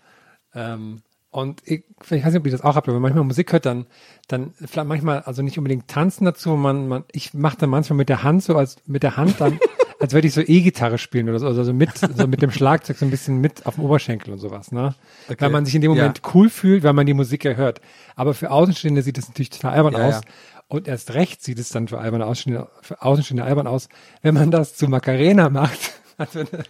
Ähm, 0.53 1.01
und 1.31 1.61
ich, 1.65 1.83
ich 2.03 2.11
weiß 2.11 2.25
nicht, 2.25 2.35
ob 2.37 2.45
ihr 2.45 2.51
das 2.51 2.61
auch 2.61 2.75
habt, 2.75 2.87
aber 2.87 2.95
wenn 2.95 3.01
man 3.01 3.11
manchmal 3.11 3.25
Musik 3.25 3.51
hört, 3.53 3.65
dann, 3.65 3.85
dann 4.27 4.53
vielleicht 4.63 4.87
manchmal, 4.87 5.21
also 5.21 5.41
nicht 5.41 5.57
unbedingt 5.57 5.87
tanzen 5.87 6.25
dazu, 6.25 6.51
man, 6.51 6.87
man, 6.87 7.03
ich 7.11 7.33
mache 7.33 7.57
dann 7.57 7.69
manchmal 7.69 7.97
mit 7.97 8.09
der 8.09 8.23
Hand 8.23 8.43
so, 8.43 8.55
als 8.55 8.77
mit 8.85 9.01
der 9.03 9.15
Hand 9.17 9.39
dann, 9.39 9.57
als 9.99 10.13
würde 10.13 10.27
ich 10.27 10.33
so 10.33 10.41
E-Gitarre 10.41 10.97
spielen 10.97 11.29
oder 11.29 11.39
so, 11.39 11.47
also 11.47 11.63
so 11.63 11.73
mit, 11.73 11.89
so 11.97 12.27
mit 12.27 12.41
dem 12.41 12.51
Schlagzeug 12.51 12.97
so 12.97 13.05
ein 13.05 13.11
bisschen 13.11 13.39
mit 13.39 13.65
auf 13.65 13.75
dem 13.75 13.85
Oberschenkel 13.85 14.33
und 14.33 14.39
sowas, 14.39 14.71
ne? 14.71 14.93
Weil 15.39 15.49
man 15.51 15.63
sich 15.65 15.73
in 15.75 15.81
dem 15.81 15.91
Moment 15.91 16.21
Ja. 16.23 16.31
cool 16.33 16.49
fühlt, 16.49 16.83
weil 16.83 16.93
man 16.93 17.05
die 17.05 17.13
Musik 17.13 17.45
ja 17.45 17.53
hört. 17.53 17.79
Aber 18.15 18.33
für 18.33 18.51
Außenstehende 18.51 19.01
sieht 19.01 19.17
das 19.17 19.27
natürlich 19.29 19.51
total 19.51 19.73
albern 19.73 19.93
Ja, 19.93 20.07
aus. 20.07 20.15
ja. 20.15 20.21
Und 20.67 20.87
erst 20.87 21.13
recht 21.13 21.43
sieht 21.43 21.59
es 21.59 21.69
dann 21.69 21.87
für, 21.87 21.99
alberne 21.99 22.25
Außenstehende, 22.25 22.67
für 22.81 23.01
Außenstehende 23.01 23.43
albern 23.43 23.67
aus, 23.67 23.89
wenn 24.21 24.33
man 24.33 24.51
das 24.51 24.75
zu 24.75 24.87
Macarena 24.87 25.49
macht, 25.49 25.79
als 26.17 26.35
würde, 26.35 26.63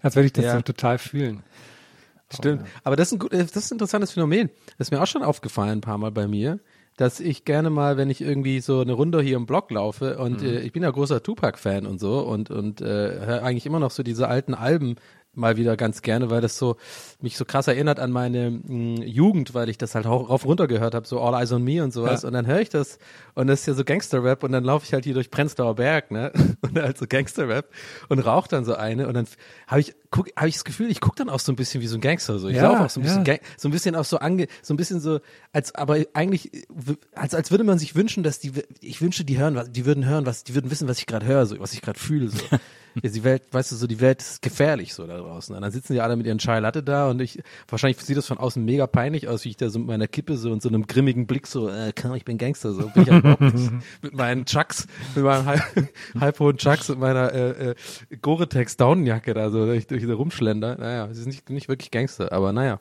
als 0.00 0.16
würde 0.16 0.26
ich 0.26 0.32
das 0.32 0.44
so 0.52 0.60
total 0.62 0.98
fühlen. 0.98 1.42
Stimmt. 2.34 2.62
Aber 2.84 2.96
das 2.96 3.08
ist, 3.08 3.14
ein 3.14 3.18
gut, 3.18 3.32
das 3.32 3.56
ist 3.56 3.70
ein 3.70 3.74
interessantes 3.74 4.12
Phänomen. 4.12 4.50
Das 4.78 4.88
ist 4.88 4.90
mir 4.90 5.02
auch 5.02 5.06
schon 5.06 5.22
aufgefallen 5.22 5.78
ein 5.78 5.80
paar 5.80 5.98
Mal 5.98 6.10
bei 6.10 6.26
mir, 6.26 6.60
dass 6.96 7.20
ich 7.20 7.44
gerne 7.44 7.70
mal, 7.70 7.96
wenn 7.96 8.10
ich 8.10 8.20
irgendwie 8.20 8.60
so 8.60 8.80
eine 8.80 8.92
Runde 8.92 9.20
hier 9.22 9.36
im 9.36 9.46
Block 9.46 9.70
laufe 9.70 10.18
und 10.18 10.42
äh, 10.42 10.60
ich 10.60 10.72
bin 10.72 10.82
ja 10.82 10.90
großer 10.90 11.22
Tupac-Fan 11.22 11.86
und 11.86 11.98
so 11.98 12.20
und, 12.20 12.50
und 12.50 12.80
äh, 12.80 12.84
höre 12.84 13.42
eigentlich 13.42 13.66
immer 13.66 13.80
noch 13.80 13.90
so 13.90 14.02
diese 14.02 14.28
alten 14.28 14.54
Alben 14.54 14.96
mal 15.34 15.56
wieder 15.56 15.76
ganz 15.76 16.02
gerne, 16.02 16.30
weil 16.30 16.40
das 16.40 16.58
so 16.58 16.76
mich 17.20 17.36
so 17.36 17.44
krass 17.44 17.66
erinnert 17.66 17.98
an 18.00 18.10
meine 18.10 18.50
mh, 18.50 19.04
Jugend, 19.04 19.54
weil 19.54 19.68
ich 19.68 19.78
das 19.78 19.94
halt 19.94 20.06
auch 20.06 20.28
rauf 20.28 20.44
runter 20.44 20.66
gehört 20.66 20.94
habe, 20.94 21.06
so 21.06 21.20
All 21.20 21.34
Eyes 21.40 21.52
on 21.52 21.62
Me 21.64 21.82
und 21.82 21.92
sowas. 21.92 22.22
Ja. 22.22 22.28
Und 22.28 22.34
dann 22.34 22.46
höre 22.46 22.60
ich 22.60 22.68
das 22.68 22.98
und 23.34 23.46
das 23.46 23.60
ist 23.60 23.66
ja 23.66 23.74
so 23.74 23.84
Gangster-Rap 23.84 24.42
und 24.42 24.52
dann 24.52 24.64
laufe 24.64 24.84
ich 24.84 24.92
halt 24.92 25.04
hier 25.04 25.14
durch 25.14 25.30
Prenzlauer 25.30 25.76
Berg, 25.76 26.10
ne? 26.10 26.32
Und 26.62 26.78
halt 26.80 26.96
so 26.96 27.06
Gangster-Rap 27.06 27.68
und 28.08 28.18
rauche 28.20 28.48
dann 28.48 28.64
so 28.64 28.74
eine 28.74 29.08
und 29.08 29.14
dann 29.14 29.26
habe 29.66 29.80
ich 29.80 29.94
guck, 30.10 30.28
habe 30.36 30.48
ich 30.48 30.54
das 30.54 30.64
Gefühl, 30.64 30.90
ich 30.90 31.00
gucke 31.00 31.16
dann 31.16 31.28
auch 31.28 31.40
so 31.40 31.50
ein 31.50 31.56
bisschen 31.56 31.80
wie 31.80 31.86
so 31.86 31.96
ein 31.96 32.00
Gangster. 32.00 32.38
So. 32.38 32.48
Ich 32.48 32.56
Ja, 32.56 32.70
laufe 32.70 32.84
auch 32.84 32.90
so 32.90 33.00
ein 33.00 33.02
bisschen 33.02 33.24
ja. 33.24 33.36
So 33.56 33.68
ein 33.68 33.72
bisschen 33.72 33.96
auch 33.96 34.04
so 34.04 34.18
ange, 34.18 34.46
so 34.62 34.72
ein 34.72 34.76
bisschen 34.76 35.00
so, 35.00 35.20
als 35.52 35.74
aber 35.74 35.98
eigentlich, 36.14 36.50
als, 37.14 37.34
als 37.34 37.50
würde 37.50 37.64
man 37.64 37.78
sich 37.78 37.94
wünschen, 37.94 38.22
dass 38.22 38.38
die, 38.38 38.52
ich 38.80 39.00
wünsche, 39.00 39.24
die 39.24 39.38
hören, 39.38 39.54
was, 39.54 39.72
die 39.72 39.84
würden 39.86 40.06
hören, 40.06 40.24
was, 40.24 40.44
die 40.44 40.54
würden 40.54 40.70
wissen, 40.70 40.88
was 40.88 40.98
ich 40.98 41.06
gerade 41.06 41.26
höre, 41.26 41.46
so, 41.46 41.58
was 41.58 41.72
ich 41.72 41.82
gerade 41.82 41.98
fühle, 41.98 42.28
so. 42.28 42.38
Ja, 43.02 43.10
die 43.10 43.24
Welt, 43.24 43.42
weißt 43.50 43.72
du, 43.72 43.76
so, 43.76 43.86
die 43.86 44.00
Welt 44.00 44.20
ist 44.20 44.42
gefährlich, 44.42 44.94
so 44.94 45.06
da 45.06 45.18
draußen. 45.18 45.54
Und 45.54 45.62
dann 45.62 45.70
sitzen 45.70 45.94
die 45.94 46.00
alle 46.00 46.16
mit 46.16 46.26
ihren 46.26 46.38
Chai 46.38 46.58
Latte 46.58 46.82
da 46.82 47.08
und 47.08 47.20
ich, 47.20 47.42
wahrscheinlich 47.68 47.98
sieht 47.98 48.16
das 48.16 48.26
von 48.26 48.38
außen 48.38 48.64
mega 48.64 48.86
peinlich 48.86 49.28
aus, 49.28 49.44
wie 49.44 49.50
ich 49.50 49.56
da 49.56 49.70
so 49.70 49.78
mit 49.78 49.88
meiner 49.88 50.08
Kippe 50.08 50.36
so 50.36 50.50
und 50.50 50.62
so 50.62 50.68
einem 50.68 50.86
grimmigen 50.86 51.26
Blick 51.26 51.46
so, 51.46 51.68
äh, 51.68 51.92
komm, 51.98 52.14
ich 52.14 52.24
bin 52.24 52.38
Gangster, 52.38 52.72
so. 52.72 52.88
Bin 52.88 53.02
ich 53.04 53.10
halt 53.10 53.20
überhaupt 53.20 53.40
nicht. 53.40 53.72
Mit 54.02 54.14
meinen 54.14 54.44
Chucks, 54.44 54.86
mit 55.14 55.24
meinem 55.24 55.46
halb, 55.46 55.62
halbhohen 56.20 56.56
Chucks 56.56 56.90
und 56.90 56.98
meiner, 56.98 57.32
äh, 57.32 57.70
äh, 57.70 57.74
Gore-Tex 58.20 58.76
Daunenjacke 58.76 59.34
da 59.34 59.50
so, 59.50 59.64
durch, 59.66 59.86
durch 59.86 60.06
da 60.06 60.14
rumschlender. 60.14 60.76
Naja, 60.76 61.06
es 61.06 61.18
ist 61.18 61.26
nicht, 61.26 61.48
nicht 61.50 61.68
wirklich 61.68 61.90
Gangster, 61.90 62.32
aber 62.32 62.52
naja. 62.52 62.80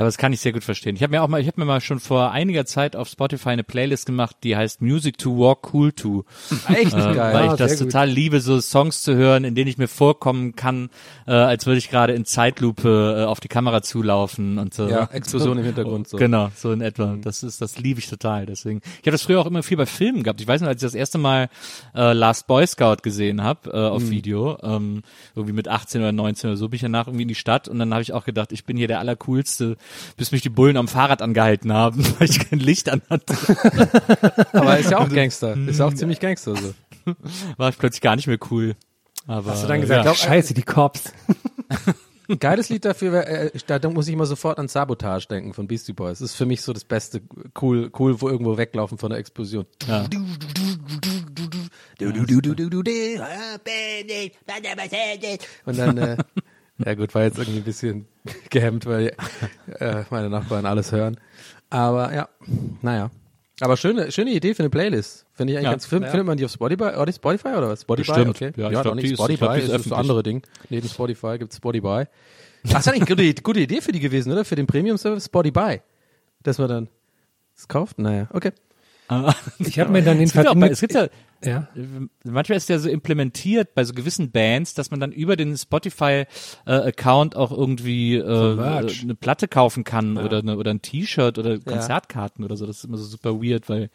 Aber 0.00 0.06
das 0.06 0.16
kann 0.16 0.32
ich 0.32 0.40
sehr 0.40 0.52
gut 0.52 0.64
verstehen. 0.64 0.96
Ich 0.96 1.02
habe 1.02 1.10
mir 1.10 1.22
auch 1.22 1.28
mal, 1.28 1.42
ich 1.42 1.46
habe 1.46 1.60
mir 1.60 1.66
mal 1.66 1.82
schon 1.82 2.00
vor 2.00 2.30
einiger 2.32 2.64
Zeit 2.64 2.96
auf 2.96 3.06
Spotify 3.08 3.50
eine 3.50 3.64
Playlist 3.64 4.06
gemacht, 4.06 4.34
die 4.44 4.56
heißt 4.56 4.80
Music 4.80 5.18
to 5.18 5.36
Walk 5.38 5.74
Cool 5.74 5.92
to. 5.92 6.24
Echt 6.68 6.94
äh, 6.94 6.96
geil. 6.96 7.34
Weil 7.34 7.48
Ah, 7.50 7.52
ich 7.52 7.58
das 7.58 7.72
sehr 7.72 7.80
gut. 7.80 7.92
total 7.92 8.08
liebe, 8.08 8.40
so 8.40 8.58
Songs 8.62 9.02
zu 9.02 9.14
hören, 9.14 9.44
in 9.44 9.54
denen 9.54 9.68
ich 9.68 9.76
mir 9.76 9.88
vorkommen 9.88 10.56
kann, 10.56 10.88
äh, 11.26 11.32
als 11.32 11.66
würde 11.66 11.76
ich 11.76 11.90
gerade 11.90 12.14
in 12.14 12.24
Zeitlupe 12.24 13.18
äh, 13.18 13.24
auf 13.26 13.40
die 13.40 13.48
Kamera 13.48 13.82
zulaufen 13.82 14.56
und 14.58 14.72
so. 14.72 14.88
Ja, 14.88 15.04
Explosion 15.12 15.58
im 15.58 15.64
Hintergrund 15.64 16.08
so. 16.08 16.16
Genau, 16.16 16.50
so 16.56 16.72
in 16.72 16.80
etwa. 16.80 17.16
Das 17.20 17.42
ist, 17.42 17.60
das 17.60 17.78
liebe 17.78 18.00
ich 18.00 18.08
total. 18.08 18.46
Deswegen, 18.46 18.80
ich 18.84 19.00
habe 19.00 19.10
das 19.12 19.22
früher 19.22 19.38
auch 19.38 19.46
immer 19.46 19.62
viel 19.62 19.76
bei 19.76 19.84
Filmen 19.84 20.22
gehabt. 20.22 20.40
Ich 20.40 20.48
weiß 20.48 20.62
noch, 20.62 20.68
als 20.68 20.82
ich 20.82 20.86
das 20.86 20.94
erste 20.94 21.18
Mal 21.18 21.50
äh, 21.94 22.14
Last 22.14 22.46
Boy 22.46 22.66
Scout 22.66 23.02
gesehen 23.02 23.42
habe 23.42 23.70
äh, 23.70 23.76
auf 23.76 24.08
Video, 24.08 24.56
ähm, 24.62 25.02
irgendwie 25.34 25.52
mit 25.52 25.68
18 25.68 26.00
oder 26.00 26.12
19 26.12 26.48
oder 26.50 26.56
so, 26.56 26.70
bin 26.70 26.76
ich 26.76 26.82
danach 26.82 27.06
irgendwie 27.06 27.22
in 27.22 27.28
die 27.28 27.34
Stadt 27.34 27.68
und 27.68 27.78
dann 27.78 27.92
habe 27.92 28.00
ich 28.00 28.14
auch 28.14 28.24
gedacht, 28.24 28.50
ich 28.52 28.64
bin 28.64 28.78
hier 28.78 28.88
der 28.88 28.98
allercoolste, 29.00 29.76
bis 30.16 30.32
mich 30.32 30.42
die 30.42 30.48
Bullen 30.48 30.76
am 30.76 30.88
Fahrrad 30.88 31.22
angehalten 31.22 31.72
haben, 31.72 32.04
weil 32.18 32.28
ich 32.28 32.38
kein 32.48 32.58
Licht 32.58 32.88
an 32.88 33.02
hatte. 33.08 33.34
Aber 34.52 34.78
ist 34.78 34.90
ja 34.90 34.98
auch 34.98 35.08
Gangster. 35.08 35.56
Ist 35.56 35.78
ja 35.78 35.86
auch 35.86 35.94
ziemlich 35.94 36.20
Gangster 36.20 36.54
so. 36.56 36.74
War 37.56 37.70
ich 37.70 37.78
plötzlich 37.78 38.00
gar 38.00 38.16
nicht 38.16 38.26
mehr 38.26 38.38
cool. 38.50 38.76
Aber, 39.26 39.52
Hast 39.52 39.64
du 39.64 39.68
dann 39.68 39.80
gesagt, 39.80 40.04
ja. 40.04 40.14
scheiße, 40.14 40.54
die 40.54 40.62
Cops. 40.62 41.12
Ein 42.30 42.38
geiles 42.38 42.68
Lied 42.68 42.84
dafür, 42.84 43.26
äh, 43.26 43.50
da 43.66 43.90
muss 43.90 44.06
ich 44.06 44.14
immer 44.14 44.26
sofort 44.26 44.58
an 44.60 44.68
Sabotage 44.68 45.26
denken 45.26 45.52
von 45.52 45.66
Beastie 45.66 45.92
Boys. 45.92 46.20
Das 46.20 46.30
ist 46.30 46.36
für 46.36 46.46
mich 46.46 46.62
so 46.62 46.72
das 46.72 46.84
Beste, 46.84 47.22
cool, 47.60 47.90
cool, 47.98 48.20
wo 48.20 48.28
irgendwo 48.28 48.56
weglaufen 48.56 48.98
von 48.98 49.10
der 49.10 49.18
Explosion. 49.18 49.66
Ja. 49.88 50.06
Und 55.64 55.78
dann, 55.78 55.98
äh, 55.98 56.16
ja 56.84 56.94
gut, 56.94 57.14
war 57.14 57.22
jetzt 57.22 57.38
irgendwie 57.38 57.58
ein 57.60 57.64
bisschen 57.64 58.06
gehemmt, 58.50 58.86
weil 58.86 59.14
äh, 59.78 60.04
meine 60.10 60.28
Nachbarn 60.30 60.66
alles 60.66 60.92
hören. 60.92 61.18
Aber 61.70 62.12
ja, 62.14 62.28
naja. 62.82 63.10
Aber 63.62 63.76
schöne, 63.76 64.10
schöne 64.10 64.30
Idee 64.30 64.54
für 64.54 64.62
eine 64.62 64.70
Playlist. 64.70 65.26
Finde 65.34 65.52
ich 65.52 65.58
eigentlich 65.58 65.64
Ja. 65.66 65.70
ganz, 65.72 65.86
find, 65.86 66.02
Ja. 66.04 66.10
findet 66.10 66.26
man 66.26 66.36
die 66.38 66.44
auf 66.46 66.50
Spotify, 66.50 66.96
oder 66.96 67.12
Spotify 67.12 67.48
oder 67.48 67.68
was? 67.68 67.82
Spotify, 67.82 68.12
Bestimmt. 68.24 68.30
okay. 68.30 68.52
Ja, 68.56 68.68
ich 68.68 68.72
Ja, 68.72 68.82
glaub, 68.82 68.94
nicht 68.94 69.04
ist- 69.04 69.10
ich 69.12 69.16
Spotify, 69.18 69.38
glaub, 69.38 69.54
die 69.54 69.60
ist 69.60 69.68
ist 69.70 69.86
das 69.86 69.92
andere 69.92 70.22
Ding. 70.22 70.42
Neben 70.70 70.88
Spotify 70.88 71.36
gibt 71.38 71.52
Spotify. 71.54 72.04
Ach, 72.66 72.70
das 72.72 72.86
ist 72.86 72.88
eigentlich 72.92 73.08
eine 73.08 73.16
gute, 73.32 73.42
gute 73.42 73.60
Idee 73.60 73.80
für 73.82 73.92
die 73.92 74.00
gewesen, 74.00 74.32
oder? 74.32 74.44
Für 74.44 74.56
den 74.56 74.66
Premium-Service 74.66 75.26
Spotify. 75.26 75.80
Dass 76.42 76.58
man 76.58 76.68
dann 76.68 76.88
das 77.54 77.68
kauft? 77.68 77.98
Naja, 77.98 78.28
okay. 78.32 78.52
Ich 79.58 79.78
habe 79.78 79.90
mir 79.90 80.02
dann 80.02 80.20
es 80.20 80.32
gibt, 80.32 80.46
jedenfalls 80.46 80.60
ja 80.60 80.72
es 80.72 80.80
gibt 80.80 80.94
ja, 80.94 81.08
ja. 81.42 81.68
manchmal 82.24 82.58
ist 82.58 82.68
ja 82.68 82.78
so 82.78 82.88
implementiert 82.88 83.74
bei 83.74 83.84
so 83.84 83.92
gewissen 83.92 84.30
Bands, 84.30 84.74
dass 84.74 84.90
man 84.90 85.00
dann 85.00 85.10
über 85.10 85.36
den 85.36 85.56
Spotify-Account 85.56 87.34
auch 87.34 87.50
irgendwie 87.50 88.16
äh, 88.16 88.54
Merch. 88.54 89.02
eine 89.02 89.14
Platte 89.14 89.48
kaufen 89.48 89.84
kann 89.84 90.16
oder, 90.18 90.38
eine, 90.38 90.56
oder 90.56 90.70
ein 90.70 90.82
T-Shirt 90.82 91.38
oder 91.38 91.58
Konzertkarten 91.58 92.44
oder 92.44 92.56
so. 92.56 92.66
Das 92.66 92.78
ist 92.78 92.84
immer 92.84 92.98
so 92.98 93.04
super 93.04 93.42
weird, 93.42 93.68
weil 93.68 93.90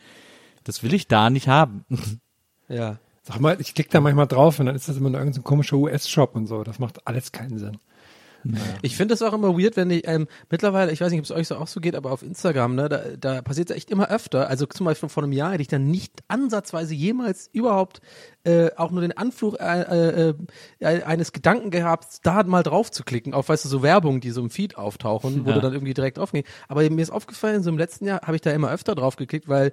das 0.64 0.84
will 0.84 0.94
ich 0.94 1.08
da 1.08 1.30
nicht 1.30 1.48
haben. 1.48 1.86
Ja. 2.68 2.98
Sag 3.22 3.40
mal, 3.40 3.62
ich 3.62 3.76
klicke 3.76 3.92
da 3.92 4.02
manchmal 4.02 4.26
drauf 4.26 4.60
und 4.60 4.66
dann 4.66 4.76
ist 4.76 4.90
das 4.90 4.98
immer 4.98 5.12
nur 5.12 5.20
irgendein 5.20 5.42
so 5.42 5.44
komischer 5.44 5.78
US-Shop 5.78 6.36
und 6.36 6.48
so. 6.48 6.64
Das 6.64 6.80
macht 6.80 7.06
alles 7.08 7.32
keinen 7.32 7.60
Sinn. 7.60 7.78
Ich 8.82 8.96
finde 8.96 9.14
es 9.14 9.22
auch 9.22 9.34
immer 9.34 9.58
weird, 9.58 9.76
wenn 9.78 9.90
ich 9.90 10.08
ähm, 10.08 10.28
mittlerweile, 10.50 10.92
ich 10.92 11.02
weiß 11.02 11.12
nicht, 11.12 11.20
ob 11.20 11.26
es 11.26 11.32
euch 11.32 11.48
so 11.48 11.56
auch 11.58 11.68
so 11.68 11.80
geht, 11.80 11.96
aber 11.96 12.12
auf 12.12 12.22
Instagram, 12.22 12.76
ne, 12.76 12.90
da, 12.90 13.02
da 13.20 13.42
passiert 13.42 13.70
es 13.70 13.76
echt 13.76 13.90
immer 13.92 14.10
öfter. 14.10 14.48
Also 14.50 14.66
zum 14.66 14.86
Beispiel 14.86 15.10
vor 15.10 15.24
einem 15.24 15.32
Jahr 15.32 15.52
hätte 15.54 15.62
ich 15.62 15.68
dann 15.68 15.90
nicht 15.90 16.12
ansatzweise 16.28 16.94
jemals 16.94 17.50
überhaupt 17.52 18.02
äh, 18.44 18.70
auch 18.76 18.92
nur 18.92 19.02
den 19.02 19.18
Anflug 19.18 19.60
äh, 19.60 20.30
äh, 20.30 20.34
äh, 20.80 21.04
eines 21.04 21.32
Gedanken 21.32 21.72
gehabt, 21.72 22.20
da 22.24 22.44
mal 22.44 22.62
drauf 22.64 22.92
zu 22.92 23.04
klicken, 23.04 23.34
auf 23.34 23.50
weißt 23.50 23.66
du, 23.66 23.70
so 23.70 23.82
Werbung, 23.82 24.20
die 24.22 24.30
so 24.32 24.42
im 24.42 24.50
Feed 24.52 24.78
auftauchen, 24.78 25.46
wo 25.46 25.50
Ja. 25.50 25.56
du 25.56 25.62
dann 25.62 25.74
irgendwie 25.74 25.94
direkt 25.94 26.18
draufgehst. 26.18 26.48
Aber 26.68 26.88
mir 26.90 27.02
ist 27.02 27.10
aufgefallen, 27.10 27.64
so 27.64 27.70
im 27.70 27.78
letzten 27.78 28.06
Jahr 28.06 28.22
habe 28.22 28.36
ich 28.36 28.42
da 28.42 28.52
immer 28.52 28.70
öfter 28.72 28.94
drauf 28.96 29.16
geklickt, 29.16 29.48
weil 29.48 29.72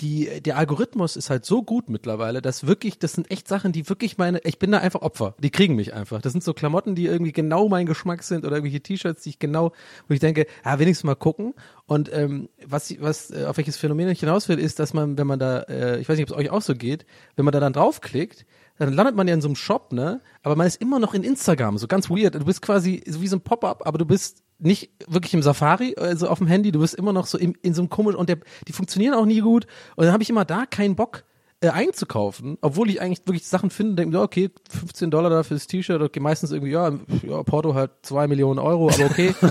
die, 0.00 0.40
der 0.40 0.56
Algorithmus 0.56 1.16
ist 1.16 1.30
halt 1.30 1.44
so 1.44 1.62
gut 1.62 1.88
mittlerweile, 1.88 2.42
dass 2.42 2.66
wirklich, 2.66 2.98
das 2.98 3.12
sind 3.12 3.30
echt 3.30 3.46
Sachen, 3.46 3.72
die 3.72 3.88
wirklich 3.88 4.18
meine, 4.18 4.40
ich 4.44 4.58
bin 4.58 4.72
da 4.72 4.78
einfach 4.78 5.02
Opfer. 5.02 5.34
Die 5.38 5.50
kriegen 5.50 5.76
mich 5.76 5.94
einfach. 5.94 6.20
Das 6.20 6.32
sind 6.32 6.42
so 6.42 6.54
Klamotten, 6.54 6.94
die 6.94 7.06
irgendwie 7.06 7.32
genau 7.32 7.68
mein 7.68 7.86
Geschmack 7.86 8.22
sind 8.22 8.44
oder 8.44 8.56
irgendwelche 8.56 8.80
T-Shirts, 8.80 9.22
die 9.22 9.30
ich 9.30 9.38
genau, 9.38 9.72
wo 10.08 10.14
ich 10.14 10.20
denke, 10.20 10.46
ja, 10.64 10.78
wenigstens 10.78 11.04
mal 11.04 11.14
gucken. 11.14 11.54
Und 11.86 12.12
ähm, 12.12 12.48
was, 12.66 12.94
was, 13.00 13.30
äh, 13.30 13.44
auf 13.44 13.56
welches 13.58 13.76
Phänomen 13.76 14.08
ich 14.08 14.20
hinaus 14.20 14.48
will, 14.48 14.58
ist, 14.58 14.78
dass 14.78 14.94
man, 14.94 15.18
wenn 15.18 15.26
man 15.26 15.38
da, 15.38 15.60
äh, 15.62 16.00
ich 16.00 16.08
weiß 16.08 16.16
nicht, 16.16 16.30
ob 16.30 16.36
es 16.36 16.44
euch 16.44 16.50
auch 16.50 16.62
so 16.62 16.74
geht, 16.74 17.06
wenn 17.36 17.44
man 17.44 17.52
da 17.52 17.60
dann 17.60 17.72
draufklickt, 17.72 18.44
dann 18.78 18.92
landet 18.92 19.14
man 19.14 19.28
ja 19.28 19.34
in 19.34 19.40
so 19.40 19.48
einem 19.48 19.56
Shop, 19.56 19.92
ne? 19.92 20.20
Aber 20.42 20.56
man 20.56 20.66
ist 20.66 20.80
immer 20.80 20.98
noch 20.98 21.14
in 21.14 21.22
Instagram, 21.22 21.78
so 21.78 21.86
ganz 21.86 22.10
weird. 22.10 22.34
Du 22.34 22.44
bist 22.44 22.62
quasi 22.62 23.02
so 23.06 23.20
wie 23.20 23.28
so 23.28 23.36
ein 23.36 23.42
Pop-up, 23.42 23.86
aber 23.86 23.98
du 23.98 24.06
bist 24.06 24.41
nicht 24.58 24.90
wirklich 25.06 25.34
im 25.34 25.42
Safari, 25.42 25.94
also 25.96 26.28
auf 26.28 26.38
dem 26.38 26.46
Handy, 26.46 26.72
du 26.72 26.80
bist 26.80 26.94
immer 26.94 27.12
noch 27.12 27.26
so 27.26 27.38
im, 27.38 27.54
in 27.62 27.74
so 27.74 27.82
einem 27.82 27.90
komischen, 27.90 28.18
und 28.18 28.28
der, 28.28 28.38
die 28.68 28.72
funktionieren 28.72 29.14
auch 29.14 29.26
nie 29.26 29.40
gut. 29.40 29.66
Und 29.96 30.04
dann 30.04 30.12
habe 30.12 30.22
ich 30.22 30.30
immer 30.30 30.44
da 30.44 30.66
keinen 30.66 30.96
Bock 30.96 31.24
äh, 31.62 31.68
einzukaufen, 31.68 32.58
obwohl 32.60 32.90
ich 32.90 33.00
eigentlich 33.00 33.26
wirklich 33.26 33.46
Sachen 33.46 33.70
finde, 33.70 33.94
denke, 33.94 34.16
ja, 34.16 34.22
okay, 34.22 34.50
15 34.70 35.10
Dollar 35.10 35.30
da 35.30 35.42
fürs 35.42 35.66
T-Shirt, 35.66 36.02
okay, 36.02 36.20
meistens 36.20 36.50
irgendwie, 36.50 36.72
ja, 36.72 36.92
ja, 37.22 37.42
Porto 37.42 37.74
halt 37.74 37.92
zwei 38.02 38.26
Millionen 38.26 38.58
Euro, 38.58 38.90
aber 38.90 39.04
okay. 39.04 39.34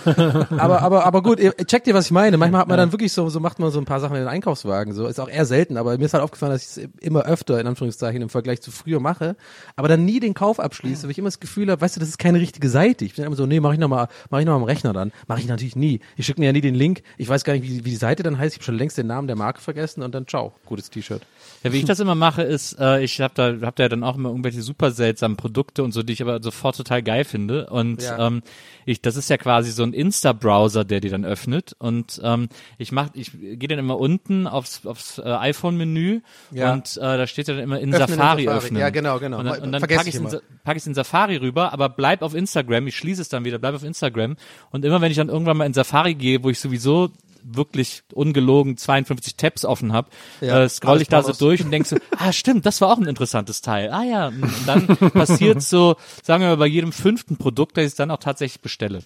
aber, 0.58 0.82
aber, 0.82 1.06
aber 1.06 1.24
gut, 1.24 1.40
checkt 1.68 1.88
ihr, 1.88 1.94
was 1.94 2.06
ich 2.06 2.12
meine? 2.12 2.38
Manchmal 2.38 2.62
hat 2.62 2.68
man 2.68 2.78
dann 2.78 2.92
wirklich 2.92 3.14
so, 3.14 3.30
so 3.30 3.40
macht 3.40 3.60
man 3.60 3.72
so 3.72 3.80
ein 3.80 3.86
paar 3.86 4.00
Sachen 4.00 4.16
in 4.16 4.24
den 4.24 4.28
Einkaufswagen, 4.28 4.94
so, 4.94 5.08
ist 5.08 5.20
auch 5.20 5.30
eher 5.30 5.46
selten, 5.46 5.78
aber 5.78 5.98
mir 5.98 6.06
ist 6.06 6.14
halt 6.14 6.24
aufgefallen, 6.24 6.52
dass 6.52 6.78
ich 6.78 6.84
es 6.84 6.90
immer 7.00 7.24
öfter, 7.24 7.60
in 7.60 7.68
Anführungszeichen, 7.68 8.22
im 8.22 8.30
Vergleich 8.30 8.62
zu 8.62 8.72
früher 8.72 9.00
mache, 9.00 9.38
aber 9.76 9.88
dann 9.88 10.04
nie 10.06 10.20
den 10.20 10.34
Kauf 10.34 10.60
abschließe, 10.60 11.04
weil 11.04 11.12
ich 11.12 11.18
immer 11.18 11.28
das 11.28 11.40
Gefühl 11.40 11.72
habe, 11.72 11.82
weißt 11.82 11.96
du, 11.96 12.00
das 12.02 12.10
ist 12.10 12.18
keine 12.18 12.40
richtige 12.40 12.70
Seite. 12.70 13.06
Ich 13.06 13.16
bin 13.16 13.26
immer 13.26 13.36
so, 13.36 13.46
nee, 13.46 13.60
mach 13.60 13.74
ich 13.74 13.80
nochmal, 13.80 14.10
mach 14.30 14.40
ich 14.40 14.46
noch 14.46 14.54
mal 14.54 14.60
am 14.60 14.64
Rechner 14.64 14.94
dann. 14.94 15.12
Mach 15.28 15.40
ich 15.40 15.48
natürlich 15.48 15.76
nie. 15.76 16.02
Ich 16.18 16.26
schicke 16.26 16.42
mir 16.42 16.48
ja 16.48 16.54
nie 16.54 16.62
den 16.62 16.76
Link, 16.76 17.04
ich 17.18 17.30
weiß 17.30 17.44
gar 17.44 17.54
nicht, 17.54 17.64
wie, 17.64 17.86
wie 17.86 17.90
die 17.90 17.96
Seite 17.96 18.24
dann 18.24 18.38
heißt, 18.38 18.56
ich 18.56 18.60
habe 18.60 18.66
schon 18.66 18.78
längst 18.78 18.98
den 18.98 19.08
Namen 19.08 19.28
der 19.28 19.38
Marke 19.38 19.62
vergessen 19.62 20.04
und 20.04 20.14
dann 20.14 20.28
ciao, 20.28 20.54
gutes 20.66 20.90
T-Shirt. 20.90 21.22
Ja, 21.64 21.72
wie 21.72 21.78
ich 21.78 21.86
das 21.86 22.00
immer 22.02 22.16
mache, 22.16 22.42
ist, 22.42 22.78
äh, 22.80 23.02
ich 23.04 23.22
habe 23.22 23.34
da, 23.36 23.66
hab 23.66 23.76
da 23.78 23.88
dann 23.88 24.04
auch 24.04 24.16
immer 24.18 24.30
irgendwelche 24.30 24.62
super 24.62 24.92
seltsamen 24.92 25.38
Produkte 25.38 25.84
und 25.84 25.92
so, 25.94 26.04
die 26.04 26.14
ich 26.14 26.22
aber 26.22 26.42
sofort 26.44 26.76
total 26.76 27.02
geil 27.04 27.24
finde. 27.24 27.68
Und 27.68 28.02
Ja. 28.02 28.28
ähm, 28.28 28.42
ich, 28.86 29.02
das 29.02 29.16
ist 29.16 29.30
ja 29.30 29.38
quasi 29.38 29.72
so 29.72 29.84
ein 29.84 29.94
Insta-Browser, 29.94 30.84
der 30.84 31.00
die 31.00 31.10
dann 31.10 31.24
öffnet. 31.24 31.76
Und 31.80 32.20
ähm, 32.24 32.50
ich 32.78 32.92
mach, 32.92 33.10
ich 33.14 33.32
gehe 33.34 33.68
dann 33.70 33.80
immer 33.80 34.00
unten 34.00 34.48
aufs, 34.48 34.86
aufs 34.86 35.20
äh, 35.20 35.22
iPhone-Menü 35.24 36.22
Ja. 36.52 36.74
und 36.74 36.98
äh, 36.98 37.00
da 37.00 37.28
steht 37.28 37.48
dann 37.48 37.60
immer 37.60 37.80
in 37.80 37.94
Öffnen 37.94 38.10
in 38.14 38.16
Safari, 38.18 38.44
Safari. 38.46 38.58
öffnen. 38.58 38.82
Ja, 38.82 38.90
genau, 38.90 39.20
genau. 39.20 39.40
Und 39.40 39.46
dann, 39.46 39.62
und 39.62 39.72
dann 39.72 39.82
packe 39.82 40.10
ich. 40.10 40.16
Sa- 40.16 40.42
pack 40.64 40.86
in 40.86 40.94
Safari 40.94 41.38
rüber, 41.38 41.72
aber 41.74 41.90
bleib 41.90 42.22
auf 42.22 42.34
Instagram. 42.34 42.88
Ich 42.88 42.96
schließe 42.98 43.22
es 43.22 43.30
dann 43.30 43.46
wieder, 43.46 43.60
bleib 43.60 43.76
auf 43.76 43.84
Instagram. 43.84 44.36
Und 44.72 44.84
immer 44.86 45.00
wenn 45.02 45.12
ich 45.12 45.18
dann 45.18 45.30
irgendwann 45.30 45.58
mal 45.58 45.66
in 45.66 45.74
Safari 45.74 46.16
gehe, 46.16 46.44
wo 46.44 46.50
ich 46.50 46.60
sowieso 46.60 47.10
wirklich 47.44 48.04
ungelogen 48.14 48.78
52 48.78 49.36
Tabs 49.36 49.66
offen 49.66 49.94
habe, 49.94 50.10
Ja, 50.42 50.64
äh, 50.64 50.70
scroll 50.70 51.02
ich 51.02 51.08
da 51.08 51.24
so 51.24 51.34
durch 51.34 51.64
und 51.64 51.72
denk 51.72 51.86
so, 51.86 51.98
ah 52.18 52.32
stimmt, 52.32 52.66
das 52.66 52.82
war 52.82 52.90
auch 52.92 52.98
ein 52.98 53.08
interessantes 53.08 53.62
Teil. 53.62 53.92
Ah 53.92 54.04
ja, 54.04 54.28
und 54.28 54.68
dann 54.68 54.88
passiert 54.88 55.62
so, 55.62 55.96
sagen 56.24 56.44
wir 56.44 56.50
mal, 56.50 56.58
bei 56.58 56.68
jedem 56.68 56.92
fünften 56.92 57.38
Produkt, 57.38 57.78
dass 57.78 57.84
ich 57.84 57.90
es 57.90 57.96
dann 57.96 58.12
auch 58.12 58.20
tatsächlich 58.20 58.62
bestelle. 58.62 59.04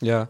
Ja. 0.00 0.28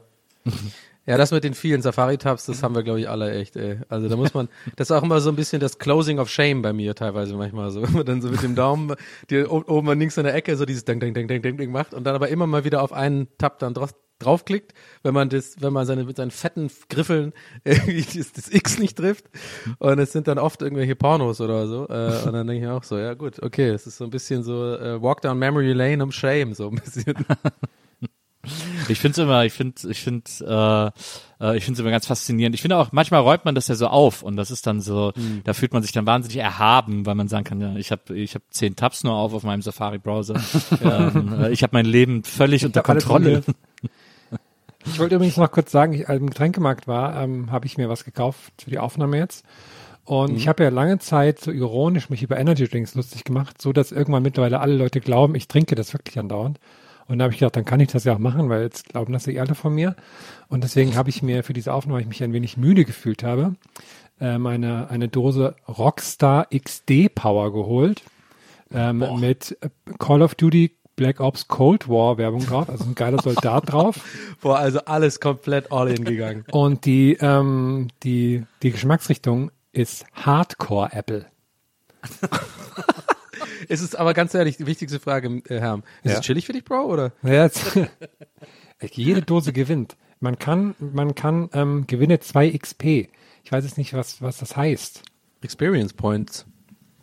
Ja, 1.06 1.16
das 1.16 1.32
mit 1.32 1.42
den 1.42 1.54
vielen 1.54 1.82
Safari-Tabs, 1.82 2.46
das 2.46 2.62
haben 2.62 2.74
wir, 2.74 2.82
glaube 2.82 3.00
ich, 3.00 3.08
alle 3.08 3.32
echt, 3.32 3.56
ey. 3.56 3.78
Also 3.88 4.08
da 4.08 4.16
muss 4.16 4.32
man, 4.34 4.48
das 4.76 4.90
ist 4.90 4.96
auch 4.96 5.02
immer 5.02 5.20
so 5.20 5.30
ein 5.30 5.36
bisschen 5.36 5.58
das 5.58 5.78
Closing 5.78 6.18
of 6.18 6.28
Shame 6.28 6.62
bei 6.62 6.72
mir 6.72 6.94
teilweise 6.94 7.34
manchmal 7.34 7.70
so. 7.70 7.82
Wenn 7.82 7.92
man 7.92 8.06
dann 8.06 8.22
so 8.22 8.28
mit 8.28 8.42
dem 8.42 8.54
Daumen, 8.54 8.94
die 9.28 9.44
oben 9.44 9.98
links 9.98 10.18
in 10.18 10.24
der 10.24 10.34
Ecke 10.34 10.56
so 10.56 10.64
dieses 10.66 10.84
Ding, 10.84 11.00
Ding, 11.00 11.14
Ding, 11.14 11.26
Ding, 11.26 11.42
Ding, 11.42 11.56
Ding 11.56 11.72
macht 11.72 11.94
und 11.94 12.04
dann 12.04 12.14
aber 12.14 12.28
immer 12.28 12.46
mal 12.46 12.64
wieder 12.64 12.82
auf 12.82 12.92
einen 12.92 13.26
Tab 13.38 13.58
dann 13.58 13.74
drauf, 13.74 13.92
draufklickt, 14.20 14.74
wenn 15.02 15.14
man 15.14 15.28
das, 15.28 15.56
wenn 15.60 15.72
man 15.72 15.86
seine, 15.86 16.04
mit 16.04 16.16
seinen 16.16 16.30
fetten 16.30 16.70
Griffeln 16.88 17.32
irgendwie 17.64 18.18
das, 18.18 18.32
das 18.32 18.52
X 18.52 18.78
nicht 18.78 18.96
trifft. 18.96 19.24
Und 19.78 19.98
es 19.98 20.12
sind 20.12 20.28
dann 20.28 20.38
oft 20.38 20.62
irgendwelche 20.62 20.96
Pornos 20.96 21.40
oder 21.40 21.66
so. 21.66 21.88
Äh, 21.88 22.26
und 22.26 22.32
dann 22.32 22.46
denke 22.46 22.64
ich 22.64 22.70
auch 22.70 22.84
so, 22.84 22.98
ja 22.98 23.14
gut, 23.14 23.42
okay, 23.42 23.70
es 23.70 23.86
ist 23.86 23.96
so 23.96 24.04
ein 24.04 24.10
bisschen 24.10 24.42
so 24.42 24.74
äh, 24.74 25.02
Walk 25.02 25.22
down 25.22 25.38
Memory 25.38 25.72
Lane 25.72 26.02
um 26.02 26.12
Shame, 26.12 26.54
so 26.54 26.68
ein 26.68 26.76
bisschen. 26.76 27.14
Ich 28.88 28.98
finde 28.98 29.12
es 29.12 29.18
immer, 29.18 29.44
ich 29.44 29.52
finde, 29.52 29.90
ich 29.90 30.00
finde, 30.00 30.30
äh, 30.40 31.44
äh, 31.44 31.56
ich 31.58 31.64
finde 31.64 31.76
es 31.76 31.80
immer 31.80 31.90
ganz 31.90 32.06
faszinierend. 32.06 32.54
Ich 32.54 32.62
finde 32.62 32.78
auch, 32.78 32.90
manchmal 32.90 33.20
räumt 33.20 33.44
man 33.44 33.54
das 33.54 33.68
ja 33.68 33.74
so 33.74 33.86
auf 33.86 34.22
und 34.22 34.36
das 34.36 34.50
ist 34.50 34.66
dann 34.66 34.80
so, 34.80 35.12
da 35.44 35.52
fühlt 35.52 35.74
man 35.74 35.82
sich 35.82 35.92
dann 35.92 36.06
wahnsinnig 36.06 36.38
erhaben, 36.38 37.04
weil 37.04 37.14
man 37.14 37.28
sagen 37.28 37.44
kann, 37.44 37.60
ja, 37.60 37.76
ich 37.76 37.92
habe, 37.92 38.16
ich 38.16 38.34
habe 38.34 38.44
zehn 38.50 38.76
Tabs 38.76 39.04
nur 39.04 39.12
auf 39.12 39.34
auf 39.34 39.42
meinem 39.42 39.60
Safari-Browser. 39.60 40.40
ähm, 40.82 41.34
äh, 41.42 41.50
ich 41.50 41.62
habe 41.62 41.74
mein 41.74 41.84
Leben 41.84 42.24
völlig 42.24 42.64
unter 42.64 42.80
hab 42.80 42.88
alles 42.88 43.04
Kontrolle. 43.04 43.42
Ich 44.92 44.98
wollte 44.98 45.14
übrigens 45.14 45.36
noch 45.36 45.50
kurz 45.50 45.70
sagen, 45.70 45.92
ich, 45.92 46.08
als 46.08 46.16
ich 46.16 46.22
im 46.22 46.30
Getränkemarkt 46.30 46.88
war, 46.88 47.22
ähm, 47.22 47.50
habe 47.50 47.66
ich 47.66 47.78
mir 47.78 47.88
was 47.88 48.04
gekauft 48.04 48.52
für 48.62 48.70
die 48.70 48.78
Aufnahme 48.78 49.18
jetzt. 49.18 49.44
Und 50.04 50.36
ich 50.36 50.48
habe 50.48 50.64
ja 50.64 50.70
lange 50.70 50.98
Zeit 50.98 51.38
so 51.38 51.52
ironisch 51.52 52.10
mich 52.10 52.22
über 52.22 52.36
Energy 52.36 52.66
Drinks 52.66 52.96
lustig 52.96 53.22
gemacht, 53.22 53.62
so 53.62 53.72
dass 53.72 53.92
irgendwann 53.92 54.24
mittlerweile 54.24 54.60
alle 54.60 54.74
Leute 54.74 55.00
glauben, 55.00 55.36
ich 55.36 55.46
trinke 55.46 55.76
das 55.76 55.92
wirklich 55.92 56.18
andauernd. 56.18 56.58
Und 57.06 57.18
da 57.18 57.24
habe 57.24 57.32
ich 57.32 57.38
gedacht, 57.38 57.56
dann 57.56 57.64
kann 57.64 57.80
ich 57.80 57.88
das 57.88 58.04
ja 58.04 58.14
auch 58.14 58.18
machen, 58.18 58.48
weil 58.48 58.62
jetzt 58.62 58.88
glauben 58.88 59.12
das 59.12 59.26
eh 59.26 59.38
alle 59.38 59.54
von 59.54 59.74
mir. 59.74 59.94
Und 60.48 60.64
deswegen 60.64 60.96
habe 60.96 61.10
ich 61.10 61.22
mir 61.22 61.44
für 61.44 61.52
diese 61.52 61.72
Aufnahme, 61.72 61.96
weil 61.96 62.02
ich 62.02 62.08
mich 62.08 62.22
ein 62.22 62.32
wenig 62.32 62.56
müde 62.56 62.84
gefühlt 62.84 63.22
habe, 63.22 63.54
ähm, 64.20 64.46
eine, 64.46 64.90
eine 64.90 65.08
Dose 65.08 65.54
Rockstar 65.68 66.48
XD 66.56 67.14
Power 67.14 67.52
geholt. 67.52 68.02
Ähm, 68.72 69.04
mit 69.18 69.58
Call 69.98 70.22
of 70.22 70.36
Duty 70.36 70.76
Black 71.00 71.18
Ops 71.18 71.48
Cold 71.48 71.88
War 71.88 72.18
Werbung 72.18 72.44
drauf, 72.44 72.68
also 72.68 72.84
ein 72.84 72.94
geiler 72.94 73.22
Soldat 73.22 73.72
drauf. 73.72 74.00
Boah, 74.42 74.58
also 74.58 74.80
alles 74.80 75.18
komplett 75.18 75.72
all 75.72 75.88
in 75.88 76.04
gegangen. 76.04 76.44
Und 76.52 76.84
die, 76.84 77.16
ähm, 77.22 77.88
die, 78.02 78.44
die 78.62 78.70
Geschmacksrichtung 78.70 79.50
ist 79.72 80.04
Hardcore 80.12 80.92
Apple. 80.92 81.24
Es 83.68 83.80
ist 83.80 83.96
aber 83.96 84.14
ganz 84.14 84.34
ehrlich, 84.34 84.56
die 84.56 84.66
wichtigste 84.66 85.00
Frage, 85.00 85.42
äh, 85.48 85.60
Herm. 85.60 85.84
Ist 86.02 86.12
Ja. 86.12 86.18
es 86.18 86.24
chillig 86.24 86.44
für 86.44 86.52
dich, 86.52 86.64
Bro, 86.64 86.84
oder? 86.86 87.12
Ja, 87.22 87.44
jetzt, 87.44 87.78
jede 88.92 89.22
Dose 89.22 89.52
gewinnt. 89.52 89.96
Man 90.18 90.38
kann, 90.38 90.74
man 90.80 91.14
kann 91.14 91.48
ähm, 91.54 91.86
gewinne 91.86 92.20
2 92.20 92.50
XP. 92.58 92.82
Ich 93.44 93.52
weiß 93.52 93.64
jetzt 93.64 93.78
nicht, 93.78 93.94
was, 93.94 94.20
was 94.20 94.38
das 94.38 94.56
heißt. 94.56 95.02
Experience 95.42 95.92
Points. 95.94 96.46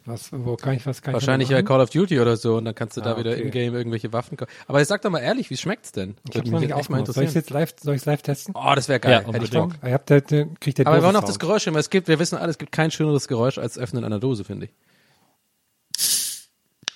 Was, 0.08 0.30
wo 0.32 0.56
kann 0.56 0.76
ich, 0.76 0.86
was 0.86 1.02
kann 1.02 1.14
Wahrscheinlich 1.14 1.50
ich 1.50 1.56
bei? 1.56 1.64
Call 1.64 1.82
of 1.82 1.90
Duty 1.90 2.22
oder 2.22 2.38
so 2.38 2.56
und 2.56 2.64
dann 2.64 2.74
kannst 2.74 2.96
du 2.96 3.02
da 3.02 3.16
Ah, 3.16 3.18
wieder 3.18 3.32
okay. 3.32 3.42
in-game 3.42 3.76
irgendwelche 3.76 4.14
Waffen 4.14 4.38
kaufen. 4.38 4.50
Aber 4.66 4.80
jetzt 4.80 4.88
sag 4.88 5.02
doch 5.02 5.10
mal 5.10 5.20
ehrlich, 5.20 5.50
wie 5.50 5.58
schmeckt's 5.58 5.92
denn? 5.92 6.16
Ich 6.30 6.38
hab's 6.38 6.50
noch 6.50 6.62
nicht 6.62 6.72
aufgemacht. 6.72 7.08
Soll 7.08 7.26
ich 7.26 7.34
jetzt 7.34 7.50
live, 7.50 7.74
soll 7.82 7.96
ich 7.96 8.06
live 8.06 8.22
testen? 8.22 8.54
Oh, 8.58 8.72
das 8.74 8.88
wäre 8.88 9.02
Ja, 9.04 9.20
geil. 9.22 9.34
Hätte 9.34 9.44
ich. 9.46 9.52
Bock. 9.52 9.74
Ich 9.86 9.92
hab 9.92 10.06
der, 10.06 10.22
der, 10.22 10.48
kriegt 10.62 10.78
der 10.78 10.88
Aber 10.88 10.96
wir 10.96 11.04
wollen 11.04 11.18
auch 11.18 11.26
das 11.26 11.40
Geräusch 11.40 11.66
hören, 11.66 11.74
weil 11.74 11.82
es 11.82 11.90
gibt, 11.90 12.08
wir 12.08 12.20
wissen 12.20 12.38
alle, 12.38 12.52
es 12.52 12.58
gibt 12.58 12.72
kein 12.72 12.90
schöneres 12.90 13.28
Geräusch 13.28 13.58
als 13.58 13.78
Öffnen 13.78 14.06
einer 14.06 14.20
Dose, 14.20 14.46
finde 14.46 14.68
ich. 14.68 14.72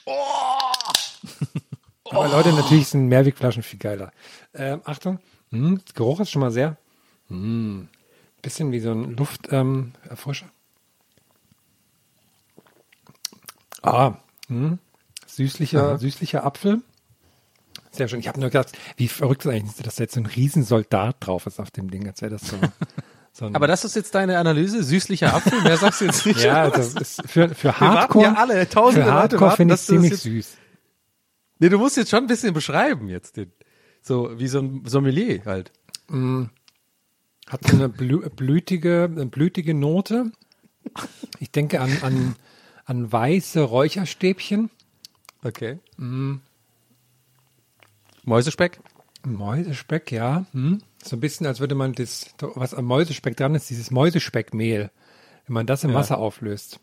Aber 2.09 2.27
Leute, 2.29 2.51
natürlich 2.53 2.87
sind 2.87 3.07
Mehrwegflaschen 3.07 3.63
viel 3.63 3.79
geiler. 3.79 4.11
Ähm, 4.53 4.81
Achtung, 4.85 5.19
hm, 5.51 5.81
das 5.85 5.93
Geruch 5.93 6.19
ist 6.21 6.31
schon 6.31 6.41
mal 6.41 6.51
sehr, 6.51 6.77
hm, 7.27 7.87
bisschen 8.41 8.71
wie 8.71 8.79
so 8.79 8.91
ein 8.91 9.15
Lufterfrischer. 9.15 10.45
Ähm, 10.45 10.51
ah, 13.81 14.15
hm, 14.47 14.79
süßlicher, 15.27 15.97
süßlicher 15.99 16.43
Apfel. 16.45 16.81
Sehr 17.91 18.07
schön. 18.07 18.19
Ich 18.19 18.27
habe 18.27 18.39
nur 18.39 18.49
gedacht, 18.49 18.71
wie 18.97 19.07
verrückt 19.07 19.45
ist 19.45 19.51
eigentlich, 19.51 19.75
dass 19.85 19.95
da 19.95 20.03
jetzt 20.03 20.13
so 20.13 20.21
ein 20.21 20.25
Riesensoldat 20.25 21.17
drauf 21.19 21.45
ist 21.45 21.59
auf 21.59 21.71
dem 21.71 21.89
Ding, 21.91 22.07
als 22.07 22.21
wäre 22.21 22.31
das 22.31 22.47
so, 22.47 22.55
so 23.33 23.45
ein 23.45 23.55
Aber 23.55 23.67
das 23.67 23.83
ist 23.83 23.95
jetzt 23.95 24.15
deine 24.15 24.37
Analyse, 24.37 24.81
süßlicher 24.83 25.33
Apfel, 25.33 25.61
mehr 25.61 25.77
sagst 25.77 26.01
du 26.01 26.05
jetzt 26.05 26.25
nicht. 26.25 26.41
ja, 26.41 26.69
das 26.69 26.93
ist 26.93 27.21
für, 27.29 27.49
für 27.49 27.67
Wir 27.69 27.79
warten 27.81 27.85
Hardcore, 27.97 28.25
ja 28.25 28.33
alle, 28.35 28.69
tausende 28.69 29.05
für 29.05 29.11
Hardcore 29.13 29.55
finde 29.57 29.73
ich 29.75 29.81
ziemlich 29.81 30.11
jetzt- 30.11 30.23
süß. 30.23 30.57
Nee, 31.59 31.69
du 31.69 31.77
musst 31.77 31.97
jetzt 31.97 32.09
schon 32.09 32.23
ein 32.23 32.27
bisschen 32.27 32.53
beschreiben 32.53 33.07
jetzt. 33.07 33.37
Den. 33.37 33.51
So 34.01 34.39
wie 34.39 34.47
so 34.47 34.59
ein 34.59 34.83
Sommelier 34.85 35.43
halt. 35.45 35.71
Hat 37.47 37.67
so 37.67 37.75
eine 37.75 37.87
blü 37.87 38.27
blütige, 38.29 39.03
eine 39.11 39.27
blütige 39.27 39.73
Note. 39.75 40.31
Ich 41.39 41.51
denke 41.51 41.81
an, 41.81 41.95
an, 42.01 42.35
an 42.91 43.09
weiße 43.09 43.61
Räucherstäbchen. 43.61 44.69
Okay. 45.45 45.79
Mäusespeck? 48.23 48.81
Mäusespeck, 49.25 50.11
ja. 50.11 50.45
Hm. 50.51 50.81
So 51.01 51.15
ein 51.15 51.21
bisschen, 51.21 51.47
als 51.47 51.61
würde 51.61 51.73
man 51.73 51.93
das, 51.93 52.35
was 52.39 52.73
am 52.73 52.83
Mäusespeck 52.83 53.37
dran 53.37 53.55
ist, 53.55 53.69
dieses 53.69 53.91
Mäusespeckmehl, 53.91 54.91
wenn 55.47 55.53
man 55.53 55.65
das 55.65 55.85
im 55.85 55.93
Wasser 55.93 56.17
auflöst. 56.17 56.81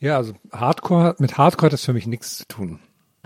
Ja, 0.00 0.18
also 0.18 0.34
Hardcore, 0.52 1.16
mit 1.18 1.38
Hardcore 1.38 1.68
hat 1.68 1.72
das 1.72 1.86
für 1.86 1.94
mich 1.94 2.06
nichts 2.06 2.36
zu 2.36 2.46
tun. 2.46 2.80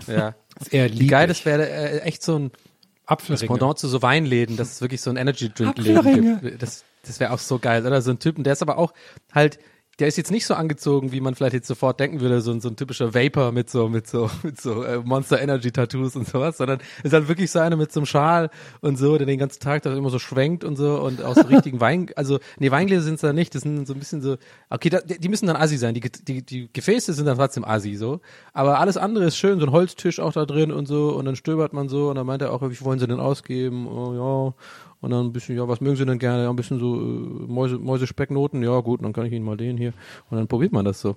Ja. 0.07 0.35
Das 0.53 0.67
ist 0.67 0.73
eher 0.73 0.91
Wie 0.91 1.07
geil, 1.07 1.27
das 1.27 1.45
wäre 1.45 1.69
äh, 1.69 1.99
echt 2.01 2.21
so 2.21 2.37
ein 2.37 2.51
das 2.51 2.59
Apfelringe. 3.05 3.47
Pendant 3.47 3.79
zu 3.79 3.87
so 3.87 4.01
Weinläden, 4.01 4.57
dass 4.57 4.73
es 4.73 4.81
wirklich 4.81 4.99
so 4.99 5.09
ein 5.09 5.15
Energy 5.15 5.49
Drink. 5.49 5.77
Läden 5.77 6.41
gibt. 6.41 6.61
Das, 6.61 6.83
das 7.03 7.21
wäre 7.21 7.31
auch 7.31 7.39
so 7.39 7.57
geil, 7.57 7.87
oder? 7.87 8.01
So 8.01 8.11
ein 8.11 8.19
Typen, 8.19 8.43
der 8.43 8.51
ist 8.53 8.61
aber 8.61 8.77
auch 8.77 8.93
halt, 9.33 9.59
der 10.01 10.07
ist 10.07 10.17
jetzt 10.17 10.31
nicht 10.31 10.47
so 10.47 10.55
angezogen, 10.55 11.11
wie 11.11 11.21
man 11.21 11.35
vielleicht 11.35 11.53
jetzt 11.53 11.67
sofort 11.67 11.99
denken 11.99 12.21
würde, 12.21 12.41
so 12.41 12.49
ein, 12.51 12.59
so 12.59 12.69
ein 12.69 12.75
typischer 12.75 13.13
Vapor 13.13 13.51
mit 13.51 13.69
so, 13.69 13.87
mit 13.87 14.07
so, 14.07 14.31
mit 14.43 14.59
so 14.59 14.81
äh, 14.83 14.97
Monster 14.97 15.39
Energy 15.39 15.71
Tattoos 15.71 16.15
und 16.15 16.27
sowas, 16.27 16.57
sondern 16.57 16.79
ist 17.03 17.13
halt 17.13 17.27
wirklich 17.27 17.51
so 17.51 17.59
einer 17.59 17.75
mit 17.75 17.91
so 17.91 17.99
einem 17.99 18.07
Schal 18.07 18.49
und 18.81 18.97
so, 18.97 19.19
der 19.19 19.27
den 19.27 19.37
ganzen 19.37 19.59
Tag 19.59 19.83
da 19.83 19.95
immer 19.95 20.09
so 20.09 20.17
schwenkt 20.17 20.63
und 20.63 20.75
so 20.75 20.99
und 20.99 21.21
aus 21.21 21.35
so 21.35 21.41
richtigen 21.47 21.79
Wein, 21.79 22.09
also, 22.15 22.39
nee, 22.57 22.71
Weingläser 22.71 23.03
sind 23.03 23.15
es 23.15 23.21
da 23.21 23.31
nicht, 23.31 23.53
das 23.53 23.61
sind 23.61 23.85
so 23.85 23.93
ein 23.93 23.99
bisschen 23.99 24.23
so, 24.23 24.37
okay, 24.71 24.89
da, 24.89 25.01
die 25.01 25.29
müssen 25.29 25.45
dann 25.45 25.55
assi 25.55 25.77
sein, 25.77 25.93
die, 25.93 26.01
die, 26.01 26.43
die 26.43 26.69
Gefäße 26.73 27.13
sind 27.13 27.27
dann 27.27 27.37
trotzdem 27.37 27.63
assi, 27.63 27.95
so, 27.95 28.21
aber 28.53 28.79
alles 28.79 28.97
andere 28.97 29.25
ist 29.25 29.37
schön, 29.37 29.59
so 29.59 29.67
ein 29.67 29.71
Holztisch 29.71 30.19
auch 30.19 30.33
da 30.33 30.47
drin 30.47 30.71
und 30.71 30.87
so 30.87 31.09
und 31.09 31.25
dann 31.25 31.35
stöbert 31.35 31.73
man 31.73 31.89
so 31.89 32.09
und 32.09 32.15
dann 32.15 32.25
meint 32.25 32.41
er 32.41 32.51
auch, 32.53 32.63
wie 32.63 32.81
wollen 32.81 32.97
sie 32.97 33.05
denn 33.05 33.19
ausgeben, 33.19 33.87
oh, 33.87 34.15
ja, 34.15 34.53
und 35.01 35.09
dann 35.09 35.25
ein 35.25 35.33
bisschen, 35.33 35.57
ja, 35.57 35.67
was 35.67 35.81
mögen 35.81 35.95
Sie 35.95 36.05
denn 36.05 36.19
gerne? 36.19 36.43
Ja, 36.43 36.49
ein 36.49 36.55
bisschen 36.55 36.79
so 36.79 36.95
äh, 36.95 37.51
Mäuse, 37.51 37.79
Mäusespecknoten. 37.79 38.61
Ja, 38.63 38.79
gut, 38.81 39.03
dann 39.03 39.13
kann 39.13 39.25
ich 39.25 39.33
Ihnen 39.33 39.45
mal 39.45 39.57
den 39.57 39.77
hier. 39.77 39.93
Und 40.29 40.37
dann 40.37 40.47
probiert 40.47 40.71
man 40.71 40.85
das 40.85 41.01
so. 41.01 41.15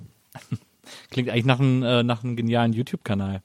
Klingt 1.10 1.28
eigentlich 1.28 1.44
nach 1.44 1.60
einem, 1.60 1.82
äh, 1.82 2.02
nach 2.02 2.24
einem 2.24 2.34
genialen 2.36 2.72
YouTube-Kanal. 2.72 3.42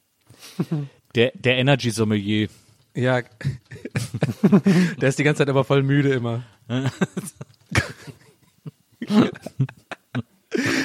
Der, 1.16 1.32
der 1.34 1.58
Energy 1.58 1.90
Sommelier. 1.90 2.50
Ja. 2.94 3.22
Der 5.02 5.10
ist 5.10 5.18
die 5.18 5.24
ganze 5.24 5.40
Zeit 5.40 5.50
aber 5.50 5.64
voll 5.64 5.82
müde 5.82 6.14
immer. 6.14 6.44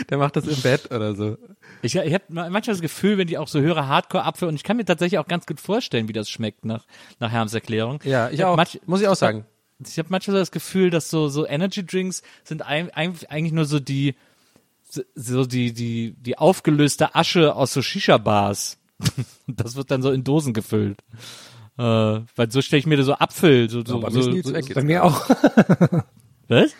Der 0.08 0.16
macht 0.16 0.36
das 0.36 0.46
im 0.46 0.62
Bett 0.62 0.90
oder 0.90 1.14
so. 1.14 1.36
Ich, 1.84 1.94
ich 1.96 2.14
habe 2.14 2.24
manchmal 2.28 2.62
das 2.62 2.80
Gefühl, 2.80 3.18
wenn 3.18 3.28
ich 3.28 3.38
auch 3.38 3.48
so 3.48 3.60
höre 3.60 3.86
Hardcore-Apfel 3.88 4.48
und 4.48 4.54
ich 4.54 4.62
kann 4.64 4.76
mir 4.76 4.84
tatsächlich 4.84 5.18
auch 5.18 5.26
ganz 5.28 5.46
gut 5.46 5.60
vorstellen, 5.60 6.08
wie 6.08 6.12
das 6.12 6.30
schmeckt 6.30 6.64
nach, 6.64 6.84
nach 7.20 7.30
Herms 7.30 7.52
Erklärung. 7.54 8.00
Ja, 8.04 8.30
ich 8.30 8.40
hab 8.40 8.48
auch. 8.48 8.56
manch- 8.56 8.80
Muss 8.86 9.00
ich 9.00 9.08
auch 9.08 9.16
sagen. 9.16 9.44
Ich 9.86 9.98
habe 9.98 10.08
manchmal 10.10 10.34
so 10.36 10.40
das 10.40 10.50
Gefühl, 10.52 10.90
dass 10.90 11.10
so, 11.10 11.28
so 11.28 11.46
Energy 11.46 11.84
Drinks 11.84 12.22
sind 12.44 12.62
ein, 12.62 12.90
ein, 12.90 13.14
eigentlich 13.28 13.52
nur 13.52 13.64
so 13.66 13.80
die, 13.80 14.14
so- 14.88 15.02
so 15.14 15.44
die, 15.44 15.72
die, 15.72 16.14
die 16.18 16.38
aufgelöste 16.38 17.14
Asche 17.14 17.54
aus 17.54 17.72
so 17.72 17.82
Shisha-Bars. 17.82 18.78
Das 19.46 19.76
wird 19.76 19.90
dann 19.90 20.00
so 20.00 20.10
in 20.10 20.24
Dosen 20.24 20.54
gefüllt. 20.54 21.00
Äh, 21.76 21.82
weil 21.82 22.50
so 22.50 22.62
stelle 22.62 22.78
ich 22.80 22.86
mir 22.86 22.96
da 22.96 23.02
so 23.02 23.14
Apfel, 23.14 23.68
so, 23.68 23.84
so, 23.84 24.00
bei 24.00 24.08
mir 24.10 24.18
ist 24.20 24.24
so, 24.24 24.42
so 24.50 24.54
weg. 24.54 24.72
Bei 24.74 24.82
mir 24.82 25.04
auch. 25.04 25.28
was? 26.48 26.74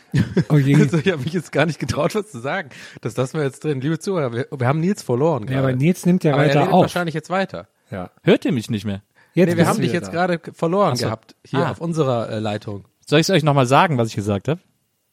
Oh 0.51 0.57
je. 0.59 0.75
Also 0.77 0.99
ich 0.99 1.09
habe 1.11 1.23
mich 1.23 1.33
jetzt 1.33 1.53
gar 1.53 1.67
nicht 1.67 1.79
getraut, 1.79 2.15
was 2.15 2.31
zu 2.31 2.41
sagen. 2.41 2.71
Das 3.01 3.17
lassen 3.17 3.39
wir 3.39 3.45
jetzt 3.45 3.65
drin. 3.65 3.81
Liebe 3.81 3.99
Zuhörer, 3.99 4.33
wir, 4.33 4.47
wir 4.57 4.67
haben 4.67 4.81
Nils 4.81 5.03
verloren 5.03 5.47
Ja, 5.49 5.59
aber 5.59 5.69
gerade. 5.69 5.79
Nils 5.79 6.07
nimmt 6.07 6.25
ja 6.25 6.33
aber 6.35 6.43
er 6.45 6.49
weiter 6.51 6.61
redet 6.61 6.73
auf. 6.75 6.83
wahrscheinlich 6.83 7.15
jetzt 7.15 7.31
weiter. 7.31 7.69
Ja. 7.91 8.11
Hört 8.23 8.45
ihr 8.45 8.53
mich 8.53 8.71
nicht 8.71 8.85
mehr? 8.85 9.03
Jetzt 9.35 9.51
Nee, 9.51 9.57
wir 9.57 9.67
haben 9.67 9.81
dich 9.81 9.93
jetzt 9.93 10.09
da. 10.09 10.13
gerade 10.13 10.41
verloren 10.53 10.97
so. 10.97 11.07
gehabt. 11.07 11.35
Hier 11.45 11.61
Ah. 11.61 11.71
auf 11.73 11.81
unserer 11.81 12.31
äh, 12.31 12.39
Leitung. 12.39 12.85
Soll 13.07 13.21
ich 13.21 13.27
es 13.29 13.31
euch 13.31 13.43
nochmal 13.43 13.67
sagen, 13.67 13.99
was 13.99 14.09
ich 14.09 14.15
gesagt 14.15 14.49
habe? 14.49 14.61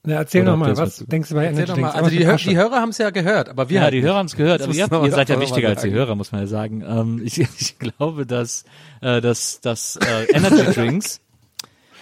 Na, 0.04 0.16
erzähl 0.16 0.42
Oder 0.42 0.52
doch 0.52 0.58
mal, 0.58 0.70
habt 0.70 0.78
ihr 0.80 0.82
was 0.84 0.98
das 0.98 1.08
denkst 1.08 1.30
du 1.30 1.36
bei 1.36 1.46
Erzähl 1.46 1.58
Energy 1.64 1.72
doch 1.74 1.78
mal. 1.80 1.92
Drinks? 1.92 2.04
Also 2.06 2.18
die, 2.18 2.26
Hör 2.26 2.36
die 2.38 2.58
Hörer 2.58 2.76
haben 2.82 2.90
es 2.90 2.98
ja 2.98 3.10
gehört, 3.12 3.50
aber 3.50 3.70
wir 3.70 3.76
Ja, 3.78 3.82
halt 3.84 3.94
die 3.94 3.98
nicht. 3.98 4.06
Hörer 4.08 4.18
haben 4.18 4.26
es 4.26 4.36
gehört, 4.36 4.62
Das 4.62 4.68
aber 4.68 4.76
ihr, 4.76 4.88
man 4.90 5.04
ihr 5.06 5.12
seid 5.12 5.30
ja 5.30 5.40
wichtiger 5.40 5.70
als 5.70 5.82
die. 5.84 5.92
Hörer, 5.92 6.16
muss 6.16 6.32
man 6.32 6.42
ja 6.42 6.48
sagen. 6.48 6.82
Ähm, 6.88 7.22
ich, 7.24 7.38
ich 7.60 7.78
glaube, 7.78 8.26
dass, 8.26 8.64
äh, 9.02 9.22
dass, 9.22 9.62
dass 9.62 9.98
äh, 9.98 10.26
Energy 10.34 10.64
Drinks, 10.74 11.22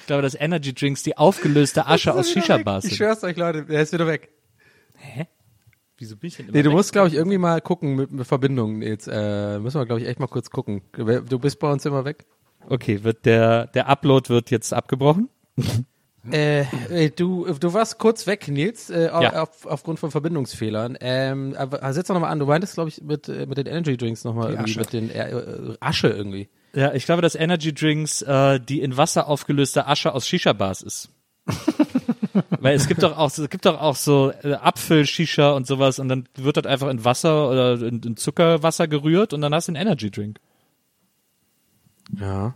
glaube, 0.10 0.22
dass 0.22 0.36
Energy 0.36 0.74
Drinks 0.74 1.04
die 1.04 1.18
aufgelöste 1.18 1.88
Asche 1.88 2.14
aus 2.14 2.30
Shisha-Bars 2.30 2.84
Ich 2.84 2.90
sind. 2.92 2.98
schwör's 2.98 3.24
euch, 3.24 3.38
Leute, 3.38 3.64
der 3.66 3.82
ist 3.82 3.94
wieder 3.94 4.06
weg. 4.08 4.30
Wieso 5.98 6.16
bin 6.16 6.28
ich 6.30 6.38
denn 6.38 6.46
immer 6.48 6.56
Nee, 6.58 6.64
du 6.64 6.70
weg? 6.70 6.76
musst, 6.76 6.92
glaube 6.94 7.08
ich, 7.10 7.14
irgendwie 7.14 7.38
mal 7.38 7.62
gucken 7.62 7.96
mit, 7.96 8.12
mit 8.12 8.26
Verbindungen. 8.28 8.82
Jetzt 8.82 9.08
äh, 9.12 9.60
müssen 9.60 9.80
wir, 9.80 9.86
glaube 9.86 10.02
ich, 10.02 10.08
echt 10.08 10.20
mal 10.20 10.28
kurz 10.28 10.50
gucken. 10.50 10.82
Du 10.94 11.40
bist 11.40 11.60
bei 11.60 11.72
uns 11.72 11.86
immer 11.86 12.06
weg. 12.06 12.26
Okay, 12.68 13.04
wird 13.04 13.26
der, 13.26 13.68
der 13.68 13.88
Upload 13.88 14.30
wird 14.30 14.52
jetzt 14.52 14.74
abgebrochen? 14.74 15.30
Äh, 16.34 16.64
äh, 16.90 17.10
du, 17.10 17.46
du 17.46 17.74
warst 17.74 17.98
kurz 17.98 18.28
weg, 18.28 18.50
Nils, 18.50 18.90
äh, 18.90 19.06
Ja. 19.06 19.42
auf, 19.42 19.66
aufgrund 19.66 20.00
von 20.02 20.12
Verbindungsfehlern. 20.12 20.98
Ähm, 21.00 21.56
aber 21.58 21.94
setz 21.94 22.08
doch 22.10 22.14
nochmal 22.14 22.32
an, 22.32 22.40
du 22.40 22.46
meintest, 22.46 22.74
glaube 22.74 22.90
ich, 22.90 23.02
mit, 23.02 23.30
äh, 23.30 23.46
mit 23.46 23.58
den 23.58 23.66
Energy 23.68 23.96
Drinks 23.96 24.26
nochmal 24.26 24.52
irgendwie, 24.52 24.72
Asche. 24.72 24.80
mit 24.82 24.94
den 24.94 25.10
äh, 25.10 25.32
äh, 25.32 25.78
Asche 25.80 26.10
irgendwie. 26.10 26.50
Ja, 26.74 26.94
ich 26.94 27.06
glaube, 27.06 27.22
dass 27.22 27.36
Energy 27.36 27.74
Drinks 27.74 28.22
äh, 28.22 28.60
die 28.60 28.82
in 28.82 28.96
Wasser 28.98 29.28
aufgelöste 29.28 29.88
Asche 29.88 30.14
aus 30.14 30.28
Shisha-Bars 30.28 30.82
ist. 30.82 31.10
Weil 32.60 32.76
es 32.76 32.88
gibt 32.88 33.02
doch 33.02 33.18
auch, 33.18 33.36
es 33.36 33.50
gibt 33.50 33.66
doch 33.66 33.80
auch 33.80 33.96
so 33.96 34.32
äh, 34.44 34.54
Apfel-Shisha 34.54 35.52
und 35.52 35.66
sowas 35.66 36.00
und 36.00 36.10
dann 36.10 36.30
wird 36.36 36.58
das 36.58 36.66
einfach 36.66 36.90
in 36.90 37.04
Wasser 37.04 37.50
oder 37.50 37.82
in, 37.82 38.02
in 38.02 38.18
Zuckerwasser 38.18 38.88
gerührt 38.88 39.34
und 39.34 39.42
dann 39.42 39.54
hast 39.54 39.68
du 39.68 39.72
einen 39.72 39.82
Energy 39.82 40.12
Drink. 40.12 40.40
Ja. 42.20 42.54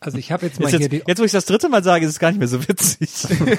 Also 0.00 0.16
ich 0.16 0.30
habe 0.30 0.46
jetzt 0.46 0.60
mal 0.60 0.66
Ist 0.66 0.70
hier 0.72 0.80
jetzt, 0.80 0.92
die, 0.92 1.02
jetzt, 1.06 1.18
wo 1.18 1.24
ich 1.24 1.32
das 1.32 1.44
dritte 1.44 1.68
Mal 1.68 1.82
sage, 1.82 2.04
ist 2.04 2.12
es 2.12 2.18
gar 2.20 2.28
nicht 2.30 2.38
mehr 2.38 2.46
so 2.48 2.66
witzig. 2.68 3.10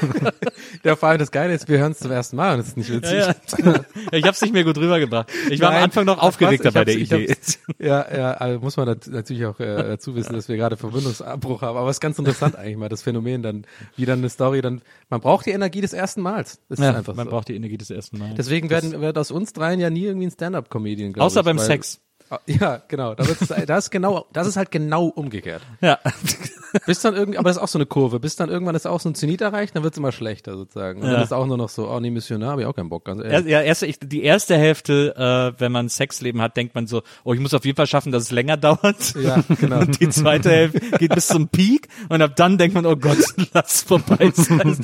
Ja, 0.84 0.95
vor 0.95 1.10
allem 1.10 1.19
das 1.19 1.32
Geile 1.32 1.54
ist, 1.54 1.67
wir 1.67 1.78
hören 1.80 1.91
es 1.91 1.99
zum 1.99 2.12
ersten 2.12 2.38
Mal 2.38 2.54
und 2.54 2.62
es 2.62 2.69
ist 2.69 2.78
nicht 2.78 2.89
witzig. 2.91 3.13
ja, 3.19 3.28
ja. 3.65 3.75
ich 4.12 4.23
habe 4.23 4.32
es 4.32 4.41
nicht 4.41 4.54
mehr 4.54 4.63
gut 4.63 4.78
rübergebracht. 4.78 5.30
Ich 5.49 5.60
war 5.60 5.69
Nein, 5.71 5.78
am 5.80 5.84
Anfang 5.86 6.06
noch 6.06 6.19
aufgeregter 6.19 6.71
bei 6.71 6.86
der 6.86 6.95
Idee. 6.95 7.36
Ja, 7.80 8.06
ja, 8.15 8.32
also 8.34 8.60
muss 8.60 8.78
man 8.78 8.88
nat- 8.88 9.08
natürlich 9.08 9.45
auch 9.45 9.60
äh, 9.60 9.75
dazu 9.75 10.15
wissen, 10.15 10.34
dass 10.34 10.47
wir 10.47 10.56
gerade 10.58 10.78
Verbindungsabbruch 10.78 11.62
haben. 11.63 11.78
Aber 11.78 11.89
es 11.89 11.97
ist 11.97 12.02
ganz 12.02 12.17
interessant 12.19 12.56
eigentlich 12.56 12.78
mal, 12.78 12.88
das 12.88 13.02
Phänomen 13.02 13.41
dann, 13.41 13.65
wie 13.97 14.06
dann 14.06 14.19
eine 14.19 14.30
Story 14.30 14.62
dann, 14.62 14.82
man 15.10 15.19
braucht 15.19 15.45
die 15.47 15.52
Energie 15.52 15.82
des 15.82 15.91
ersten 15.93 16.21
Mals. 16.21 16.60
Das 16.69 16.80
ist 16.80 16.86
Ja, 16.86 16.93
man 16.93 17.04
so. 17.04 17.13
braucht 17.25 17.49
die 17.49 17.56
Energie 17.56 17.78
des 17.78 17.89
ersten 17.89 18.17
Mal. 18.17 18.34
Deswegen 18.38 18.69
werden, 18.69 18.99
wird 19.02 19.17
aus 19.17 19.32
uns 19.32 19.52
dreien 19.54 19.80
ja 19.80 19.89
nie 19.89 20.06
irgendwie 20.06 20.28
ein 20.28 20.32
Stand-Up-Comedian, 20.32 21.15
Außer 21.19 21.41
ich. 21.41 21.45
beim 21.45 21.60
Sex. 21.60 21.99
Ah, 22.32 22.39
Ja, 22.46 22.82
genau. 22.88 23.15
Da 23.15 23.26
wird's, 23.28 23.48
das 23.48 23.86
ist 23.86 23.89
genau, 23.92 24.28
das 24.34 24.46
ist 24.48 24.56
halt 24.56 24.70
genau 24.70 25.06
umgekehrt. 25.08 25.63
Ja. 25.82 25.98
Bis 26.86 27.02
dann 27.02 27.15
irgendwie, 27.15 27.39
aber 27.39 27.50
das 27.50 27.58
ist 27.58 27.63
auch 27.63 27.68
so 27.68 27.80
eine 27.80 27.88
Kurve. 27.88 28.20
Bis 28.20 28.36
dann 28.36 28.50
irgendwann 28.50 28.76
ist 28.76 28.86
auch 28.86 29.00
so 29.00 29.10
ein 29.10 29.15
Zenit 29.15 29.42
erreicht, 29.42 29.76
dann 29.76 29.82
wird's 29.84 29.98
immer 29.98 30.12
schlechter 30.12 30.56
sozusagen. 30.56 31.02
Und 31.02 31.08
Ja. 31.08 31.13
dann 31.13 31.24
ist 31.24 31.34
auch 31.34 31.48
nur 31.48 31.58
noch 31.58 31.70
so, 31.70 31.89
oh 31.89 32.00
nee, 32.00 32.12
Missionar, 32.12 32.52
habe 32.52 32.62
ich 32.62 32.68
auch 32.68 32.76
keinen 32.76 32.89
Bock, 32.89 33.06
ganz 33.06 33.24
ehrlich. 33.24 33.48
Ja, 33.52 33.62
erste, 33.62 33.88
ich, 33.88 33.98
die 34.00 34.22
erste 34.24 34.56
Hälfte, 34.56 35.15
äh, 35.58 35.60
wenn 35.60 35.72
man 35.72 35.89
Sexleben 35.89 36.39
hat, 36.42 36.56
denkt 36.56 36.76
man 36.76 36.86
so, 36.86 37.02
oh, 37.24 37.34
ich 37.34 37.39
muss 37.39 37.56
auf 37.56 37.65
jeden 37.65 37.76
Fall 37.76 37.88
schaffen, 37.88 38.12
dass 38.12 38.24
es 38.24 38.32
länger 38.32 38.58
dauert. 38.58 39.15
Ja, 39.15 39.44
genau. 39.60 39.80
Und 39.80 40.00
die 40.00 40.10
zweite 40.10 40.52
Hälfte 40.52 40.80
geht 41.00 41.15
bis 41.15 41.28
zum 41.28 41.48
Peak 41.48 41.88
und 42.10 42.22
ab 42.22 42.36
dann 42.36 42.60
denkt 42.60 42.76
man, 42.76 42.86
oh 42.86 42.96
Gott, 42.96 43.18
lass 43.54 43.82
vorbei 43.82 44.32
sein. 44.36 44.78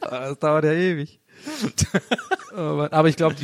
Ah, 0.00 0.28
das 0.30 0.38
dauert 0.40 0.64
ja 0.64 0.72
ewig. 0.72 1.20
Oh 2.54 2.86
Aber 2.90 3.08
ich 3.08 3.16
glaube, 3.16 3.34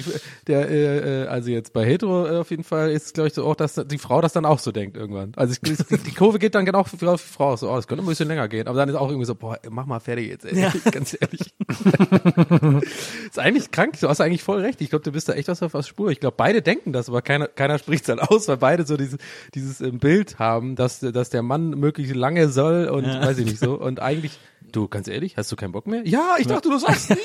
der, 0.47 0.69
äh, 0.71 1.23
äh, 1.23 1.27
also 1.29 1.51
jetzt 1.51 1.73
bei 1.73 1.85
Hetero 1.87 2.27
äh, 2.27 2.39
auf 2.39 2.51
jeden 2.51 2.65
Fall 2.65 2.91
ist, 2.91 3.15
glaube 3.15 3.29
ich, 3.29 3.35
so 3.35 3.47
auch, 3.47 3.57
dass 3.57 3.75
die 3.75 3.97
Frau 3.97 4.21
das 4.21 4.35
dann 4.35 4.45
auch 4.45 4.59
so 4.59 4.71
denkt 4.71 4.99
irgendwann. 4.99 5.33
Also 5.35 5.55
ich, 5.55 5.61
die, 5.61 6.13
Kurve 6.13 6.39
geht 6.39 6.55
dann 6.55 6.67
genau 6.67 6.85
für, 6.85 6.99
für 6.99 7.13
die 7.13 7.19
Frau 7.19 7.57
so, 7.57 7.71
oh, 7.71 7.77
das 7.77 7.87
könnte 7.87 8.05
ein 8.05 8.07
bisschen 8.07 8.29
länger 8.29 8.49
gehen. 8.49 8.67
Aber 8.67 8.77
dann 8.77 8.89
ist 8.89 8.97
auch 8.97 9.09
irgendwie 9.09 9.25
so, 9.25 9.35
boah, 9.35 9.59
mach 9.71 9.87
mal 9.87 10.01
fertig 10.01 10.29
jetzt, 10.29 10.45
ey. 10.45 10.71
ganz 10.91 11.17
ehrlich. 11.19 11.55
ist 13.27 13.39
eigentlich 13.39 13.71
krank, 13.71 13.99
du 13.99 14.09
hast 14.09 14.21
eigentlich 14.21 14.43
voll 14.43 14.61
recht. 14.61 14.81
Ich 14.83 14.91
glaube, 14.91 15.05
du 15.05 15.13
bist 15.13 15.29
da 15.29 15.33
echt 15.33 15.49
was 15.49 15.63
auf 15.63 15.73
der 15.73 15.83
Spur. 15.83 16.11
Ich 16.11 16.21
glaube, 16.21 16.35
beide 16.37 16.61
denken 16.61 16.93
das, 16.93 17.09
aber 17.09 17.23
keiner, 17.23 17.49
keiner 17.49 17.79
spricht 17.79 18.09
dann 18.11 18.19
aus, 18.19 18.47
weil 18.49 18.59
beide 18.59 18.85
so 18.85 18.99
dieses, 18.99 19.19
dieses 19.55 19.81
ähm, 19.81 20.01
Bild 20.01 20.39
haben, 20.39 20.77
dass, 20.77 21.01
dass 21.01 21.31
der 21.31 21.43
Mann 21.43 21.71
möglichst 21.71 22.15
lange 22.15 22.51
soll 22.51 22.89
und 22.89 23.07
weiß 23.07 23.39
ich 23.39 23.47
nicht 23.47 23.59
so. 23.59 23.75
Und 23.75 24.01
eigentlich, 24.01 24.39
du, 24.73 24.89
ganz 24.89 25.09
ehrlich, 25.09 25.37
hast 25.37 25.51
du 25.53 25.57
keinen 25.57 25.73
Bock 25.73 25.87
mehr? 25.87 26.07
Ja, 26.07 26.37
ich 26.39 26.47
dachte, 26.47 26.69
du 26.69 26.79
sagst 26.79 27.11
nie. 27.11 27.17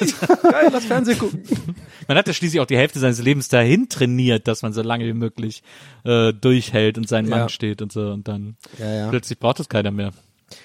Geil, 0.43 0.69
lass 0.71 0.85
Fernsehen 0.85 1.17
gucken. 1.19 1.43
Man 2.07 2.17
hat 2.17 2.27
ja 2.27 2.33
schließlich 2.33 2.59
auch 2.61 2.65
die 2.65 2.77
Hälfte 2.77 2.99
seines 2.99 3.21
Lebens 3.21 3.47
dahin 3.47 3.87
trainiert, 3.89 4.47
dass 4.47 4.61
man 4.61 4.73
so 4.73 4.81
lange 4.81 5.05
wie 5.05 5.13
möglich 5.13 5.63
äh, 6.03 6.33
durchhält 6.33 6.97
und 6.97 7.07
seinen 7.07 7.29
Ja. 7.29 7.37
Mann 7.37 7.49
steht 7.49 7.81
und 7.81 7.91
so 7.91 8.01
und 8.11 8.27
dann 8.27 8.57
Ja, 8.79 8.93
ja. 8.93 9.09
plötzlich 9.09 9.39
braucht 9.39 9.59
es 9.59 9.69
keiner 9.69 9.91
mehr. 9.91 10.11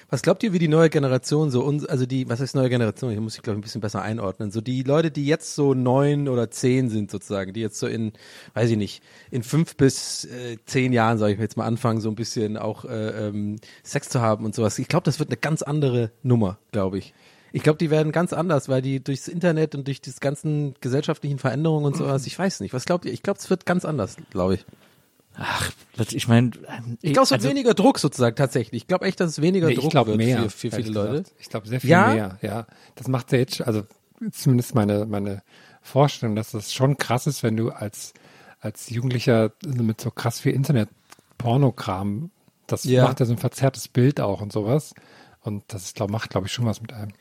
Was 0.09 0.21
glaubt 0.21 0.43
ihr, 0.43 0.53
wie 0.53 0.59
die 0.59 0.67
neue 0.67 0.89
Generation 0.89 1.49
so 1.49 1.63
uns, 1.63 1.85
also 1.85 2.05
die, 2.05 2.29
was 2.29 2.39
heißt 2.39 2.55
neue 2.55 2.69
Generation? 2.69 3.11
Ich 3.11 3.19
muss 3.19 3.35
ich 3.35 3.41
glaube 3.41 3.55
ich 3.55 3.59
ein 3.59 3.63
bisschen 3.63 3.81
besser 3.81 4.01
einordnen. 4.01 4.51
So 4.51 4.61
die 4.61 4.83
Leute, 4.83 5.11
die 5.11 5.25
jetzt 5.25 5.55
so 5.55 5.73
neun 5.73 6.27
oder 6.27 6.51
zehn 6.51 6.89
sind 6.89 7.11
sozusagen, 7.11 7.53
die 7.53 7.61
jetzt 7.61 7.79
so 7.79 7.87
in, 7.87 8.13
weiß 8.53 8.69
ich 8.69 8.77
nicht, 8.77 9.03
in 9.31 9.43
fünf 9.43 9.75
bis 9.75 10.25
äh, 10.25 10.57
zehn 10.65 10.93
Jahren, 10.93 11.17
sage 11.17 11.33
ich 11.33 11.37
mir 11.37 11.45
jetzt 11.45 11.57
mal 11.57 11.65
anfangen, 11.65 12.01
so 12.01 12.09
ein 12.09 12.15
bisschen 12.15 12.57
auch 12.57 12.85
äh, 12.85 13.27
ähm, 13.27 13.57
Sex 13.83 14.09
zu 14.09 14.21
haben 14.21 14.45
und 14.45 14.55
sowas. 14.55 14.79
Ich 14.79 14.87
glaube, 14.87 15.05
das 15.05 15.19
wird 15.19 15.29
eine 15.29 15.37
ganz 15.37 15.61
andere 15.61 16.11
Nummer, 16.23 16.57
glaube 16.71 16.97
ich. 16.97 17.13
Ich 17.51 17.63
glaube, 17.63 17.77
die 17.77 17.89
werden 17.89 18.11
ganz 18.11 18.33
anders, 18.33 18.69
weil 18.69 18.81
die 18.81 19.03
durchs 19.03 19.27
Internet 19.27 19.73
und 19.73 19.87
durch 19.87 20.01
die 20.01 20.11
ganzen 20.19 20.75
gesellschaftlichen 20.81 21.39
Veränderungen 21.39 21.85
und 21.85 21.95
sowas, 21.95 22.27
ich 22.27 22.37
weiß 22.37 22.59
nicht. 22.59 22.73
Was 22.73 22.85
glaubt 22.85 23.05
ihr? 23.05 23.13
Ich 23.13 23.23
glaube, 23.23 23.39
es 23.39 23.49
wird 23.49 23.65
ganz 23.65 23.85
anders, 23.85 24.17
glaube 24.29 24.55
ich. 24.55 24.65
Ach, 25.41 25.71
ich 26.11 26.27
meine, 26.27 26.51
Ich 27.01 27.13
glaube, 27.13 27.23
es 27.23 27.31
wird 27.31 27.39
also, 27.41 27.49
weniger 27.49 27.73
Druck 27.73 27.97
sozusagen 27.99 28.35
tatsächlich. 28.35 28.83
Ich 28.83 28.87
glaube 28.87 29.05
echt, 29.05 29.19
dass 29.19 29.31
es 29.31 29.41
weniger 29.41 29.67
Nee, 29.67 29.75
Druck 29.75 29.85
ich 29.85 29.89
glaube 29.89 30.11
wird 30.11 30.17
mehr. 30.17 30.43
für, 30.49 30.69
für 30.69 30.71
viele 30.77 30.91
Leute. 30.91 31.11
gesagt. 31.23 31.33
Ich 31.39 31.49
glaube 31.49 31.67
sehr 31.67 31.79
viel 31.81 31.89
Ja? 31.89 32.07
mehr. 32.13 32.37
Ja, 32.41 32.67
das 32.95 33.07
macht 33.07 33.31
ja 33.31 33.37
jetzt, 33.39 33.61
also 33.61 33.83
zumindest 34.31 34.75
meine 34.75 35.05
meine 35.05 35.41
Vorstellung, 35.81 36.35
dass 36.35 36.51
das 36.51 36.73
schon 36.73 36.97
krass 36.97 37.25
ist, 37.27 37.41
wenn 37.43 37.55
du 37.57 37.69
als 37.69 38.13
als 38.59 38.89
Jugendlicher 38.89 39.51
mit 39.65 40.01
so 40.01 40.11
krass 40.11 40.41
viel 40.41 40.51
Internet 40.53 40.89
Pornokram, 41.37 42.29
das 42.67 42.83
Ja. 42.83 43.03
macht 43.03 43.19
ja 43.19 43.25
so 43.25 43.33
ein 43.33 43.37
verzerrtes 43.37 43.87
Bild 43.87 44.19
auch 44.19 44.41
und 44.41 44.51
sowas. 44.51 44.93
Und 45.41 45.63
das 45.69 45.93
glaub, 45.93 46.09
macht, 46.11 46.29
glaube 46.31 46.47
ich, 46.47 46.53
schon 46.53 46.65
was 46.65 46.81
mit 46.81 46.91
einem. 46.93 47.11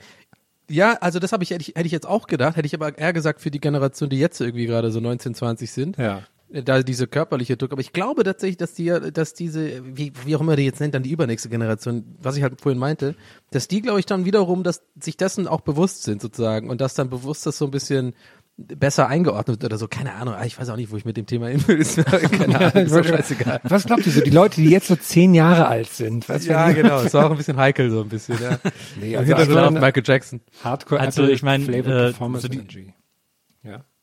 Ja, 0.68 0.94
also 1.00 1.18
das 1.20 1.32
habe 1.32 1.44
ich, 1.44 1.50
hätte 1.50 1.62
ich, 1.62 1.68
hätte 1.76 1.86
ich 1.86 1.92
jetzt 1.92 2.06
auch 2.06 2.26
gedacht, 2.26 2.56
hätte 2.56 2.66
ich 2.66 2.74
aber 2.74 2.98
eher 2.98 3.12
gesagt 3.12 3.40
für 3.40 3.50
die 3.50 3.60
Generation, 3.60 4.10
die 4.10 4.18
jetzt 4.18 4.40
irgendwie 4.40 4.66
gerade 4.66 4.90
so 4.90 5.00
19, 5.00 5.34
20 5.34 5.70
sind. 5.70 5.96
Ja. 5.96 6.22
Da 6.50 6.82
diese 6.82 7.06
körperliche 7.06 7.56
Druck. 7.58 7.72
Aber 7.72 7.80
ich 7.82 7.92
glaube 7.92 8.24
tatsächlich, 8.24 8.56
dass 8.56 8.72
die, 8.72 8.84
ja- 8.84 9.00
dass 9.00 9.34
diese, 9.34 9.82
wie, 9.84 10.12
wie 10.24 10.34
auch 10.34 10.40
immer 10.40 10.56
die 10.56 10.64
jetzt 10.64 10.80
nennt, 10.80 10.94
dann 10.94 11.02
die 11.02 11.10
übernächste 11.10 11.50
Generation, 11.50 12.04
was 12.22 12.36
ich 12.36 12.42
halt 12.42 12.60
vorhin 12.60 12.78
meinte, 12.78 13.14
dass 13.50 13.68
die, 13.68 13.82
glaube 13.82 14.00
ich, 14.00 14.06
dann 14.06 14.24
wiederum, 14.24 14.62
dass 14.62 14.82
sich 14.98 15.16
dessen 15.18 15.46
auch 15.46 15.60
bewusst 15.60 16.04
sind 16.04 16.22
sozusagen 16.22 16.70
und 16.70 16.80
dass 16.80 16.94
dann 16.94 17.10
bewusst 17.10 17.44
das 17.44 17.58
so 17.58 17.66
ein 17.66 17.70
bisschen 17.70 18.14
besser 18.56 19.06
eingeordnet 19.08 19.60
wird 19.62 19.64
oder 19.72 19.78
so. 19.78 19.86
Keine 19.88 20.14
Ahnung. 20.14 20.34
Ah, 20.34 20.44
Ich 20.44 20.58
weiß 20.58 20.68
auch 20.70 20.76
nicht, 20.76 20.90
wo 20.90 20.96
ich 20.96 21.04
mit 21.04 21.16
dem 21.16 21.26
Thema 21.26 21.48
hin 21.48 21.62
will. 21.68 21.84
Keine 22.38 22.58
Ahnung. 22.58 22.72
Ist 22.86 22.94
doch 22.96 23.04
scheißegal. 23.04 23.60
Was 23.64 23.84
glaubt 23.84 24.04
ihr 24.06 24.10
so, 24.12 24.20
die 24.20 24.30
Leute, 24.30 24.60
die 24.62 24.70
jetzt 24.70 24.88
so 24.88 24.96
zehn 24.96 25.34
Jahre 25.34 25.68
alt 25.68 25.90
sind? 25.90 26.28
Was 26.28 26.44
Ja, 26.46 26.72
genau. 26.72 27.02
Ist 27.02 27.14
auch 27.14 27.30
ein 27.30 27.36
bisschen 27.36 27.56
heikel 27.58 27.90
so 27.90 28.00
ein 28.00 28.08
bisschen, 28.08 28.36
ja. 28.42 28.58
Nee, 29.00 29.16
also 29.16 29.26
hinter 29.28 29.42
ich 29.42 29.48
so 29.50 29.58
auf 29.58 29.70
meine- 29.70 29.80
Michael 29.80 30.02
Jackson. 30.04 30.40
Hardcore 30.64 31.00
Also, 31.00 31.24
ich 31.28 31.42
mein, 31.44 31.62
Flavored 31.62 31.86
äh, 31.86 32.04
Performance 32.10 32.42
so 32.42 32.48
die-. 32.48 32.92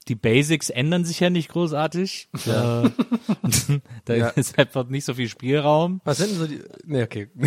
Die 0.08 0.16
Basics 0.16 0.70
ändern 0.70 1.04
sich 1.06 1.20
ja 1.20 1.30
nicht 1.30 1.50
großartig. 1.50 2.30
Äh, 2.46 2.48
da 4.06 4.14
Ja. 4.14 4.28
ist 4.30 4.58
einfach 4.60 4.88
nicht 4.88 5.06
so 5.06 5.14
viel 5.16 5.28
Spielraum. 5.30 6.02
Was 6.04 6.18
sind 6.18 6.32
denn 6.32 6.38
so 6.38 6.48
die, 6.48 6.62
nee, 6.86 7.04
okay. 7.04 7.28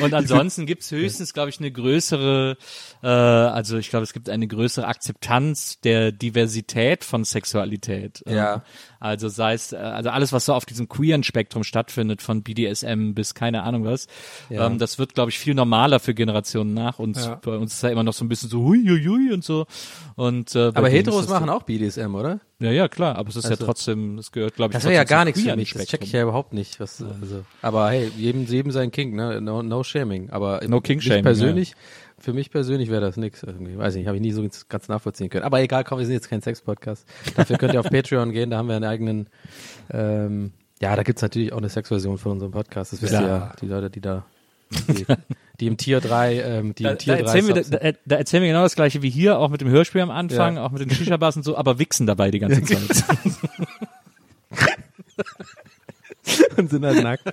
Und 0.00 0.14
ansonsten 0.14 0.66
gibt's 0.66 0.90
höchstens, 0.90 1.32
glaube 1.34 1.50
ich, 1.50 1.58
eine 1.58 1.70
größere, 1.70 2.56
äh, 3.02 3.06
also 3.06 3.78
ich 3.78 3.90
glaube, 3.90 4.04
es 4.04 4.12
gibt 4.12 4.28
eine 4.28 4.46
größere 4.46 4.86
Akzeptanz 4.86 5.80
der 5.80 6.12
Diversität 6.12 7.04
von 7.04 7.24
Sexualität. 7.24 8.22
Ähm, 8.26 8.36
Ja. 8.36 8.62
Also 9.00 9.28
sei 9.28 9.54
es, 9.54 9.72
äh, 9.72 9.76
also 9.76 10.10
alles, 10.10 10.32
was 10.32 10.44
so 10.46 10.54
auf 10.54 10.64
diesem 10.66 10.88
queeren 10.88 11.22
Spektrum 11.22 11.62
stattfindet, 11.64 12.20
von 12.22 12.42
BDSM 12.42 13.12
bis 13.14 13.34
keine 13.34 13.62
Ahnung 13.62 13.84
was, 13.84 14.06
Ja. 14.50 14.66
ähm, 14.66 14.78
das 14.78 14.98
wird, 14.98 15.14
glaube 15.14 15.30
ich, 15.30 15.38
viel 15.38 15.54
normaler 15.54 16.00
für 16.00 16.14
Generationen 16.14 16.74
nach 16.74 16.98
uns. 16.98 17.24
Ja. 17.24 17.36
Bei 17.36 17.56
uns 17.56 17.74
ist 17.74 17.82
ja 17.82 17.90
immer 17.90 18.02
noch 18.02 18.12
so 18.14 18.24
ein 18.24 18.28
bisschen 18.28 18.48
so 18.50 18.62
hui, 18.62 18.84
hui, 18.86 19.04
hui 19.04 19.32
und 19.32 19.44
so. 19.44 19.66
Und, 20.16 20.54
äh, 20.54 20.72
Aber 20.74 20.88
Heteros 20.88 21.28
machen 21.28 21.48
auch 21.48 21.62
BDSM, 21.62 22.14
oder? 22.14 22.40
Ja, 22.60 22.72
ja, 22.72 22.88
klar, 22.88 23.14
aber 23.16 23.28
es 23.28 23.36
ist 23.36 23.44
ja 23.44 23.50
Also- 23.50 23.66
trotzdem, 23.66 24.16
das 24.16 24.32
gehört, 24.32 24.56
glaube 24.56 24.72
ich, 24.72 24.74
Das 24.74 24.84
wäre 24.84 24.94
ja 24.94 25.04
gar 25.04 25.24
nichts 25.24 25.40
für 25.42 25.54
mich. 25.54 25.72
Das 25.74 25.86
check 25.86 26.02
ich 26.02 26.10
ja 26.10 26.22
überhaupt 26.22 26.52
nicht. 26.52 26.80
Was, 26.80 27.00
also. 27.02 27.44
Aber 27.62 27.88
hey, 27.90 28.10
jedem, 28.16 28.46
jedem 28.46 28.72
sein 28.72 28.90
King, 28.90 29.14
ne? 29.14 29.40
No, 29.40 29.62
no 29.62 29.84
shaming. 29.84 30.30
Aber 30.30 30.60
No 30.66 30.76
mich 30.76 30.82
King-Shaming, 30.82 31.22
persönlich, 31.22 31.74
für 32.18 32.32
mich 32.32 32.50
persönlich 32.50 32.90
wäre 32.90 33.00
das 33.00 33.16
nix 33.16 33.44
irgendwie. 33.44 33.78
Weiß 33.78 33.94
nicht, 33.94 34.08
habe 34.08 34.16
ich 34.16 34.22
nie 34.22 34.32
so 34.32 34.44
ganz 34.68 34.88
nachvollziehen 34.88 35.30
können. 35.30 35.44
Aber 35.44 35.60
egal, 35.60 35.84
komm, 35.84 36.00
wir 36.00 36.06
sind 36.06 36.14
jetzt 36.14 36.28
kein 36.28 36.42
Sex-Podcast. 36.42 37.06
Dafür 37.36 37.58
könnt 37.58 37.74
ihr 37.74 37.80
auf 37.80 37.86
Patreon 37.90 38.32
gehen, 38.32 38.50
da 38.50 38.56
haben 38.58 38.68
wir 38.68 38.74
einen 38.74 38.84
eigenen, 38.86 39.28
ähm, 39.92 40.52
ja, 40.82 40.96
da 40.96 41.04
gibt's 41.04 41.22
natürlich 41.22 41.52
auch 41.52 41.58
eine 41.58 41.68
Sexversion 41.68 42.18
von 42.18 42.32
unserem 42.32 42.50
Podcast. 42.52 42.92
Das 42.92 43.02
wisst 43.02 43.12
ihr 43.12 43.20
Ja. 43.20 43.26
ja, 43.28 43.52
die 43.60 43.66
Leute, 43.66 43.88
die 43.88 44.00
da, 44.00 44.24
die, 44.70 45.06
die 45.60 45.66
im 45.66 45.76
Tier 45.76 46.00
3, 46.00 46.40
ähm, 46.40 46.74
die 46.74 46.84
Da, 46.84 46.90
im 46.90 46.98
Tier 46.98 47.16
da, 47.16 47.22
3 47.22 47.26
erzählen 47.26 47.46
wir, 47.48 47.54
da, 47.62 47.78
da 48.04 48.16
erzählen 48.16 48.42
wir 48.42 48.50
genau 48.50 48.62
das 48.62 48.74
gleiche 48.74 49.02
wie 49.02 49.10
hier, 49.10 49.38
auch 49.38 49.50
mit 49.50 49.60
dem 49.60 49.68
Hörspiel 49.68 50.00
am 50.00 50.10
Anfang, 50.10 50.56
Ja. 50.56 50.64
auch 50.64 50.70
mit 50.70 50.82
den 50.82 50.90
Shisha-Bars 50.90 51.36
und 51.36 51.42
so, 51.44 51.56
aber 51.56 51.78
wichsen 51.78 52.06
dabei 52.06 52.30
die 52.30 52.38
ganze 52.38 52.62
Zeit. 52.62 52.78
und 56.56 56.70
sind 56.70 56.84
halt 56.84 57.02
nackt. 57.02 57.24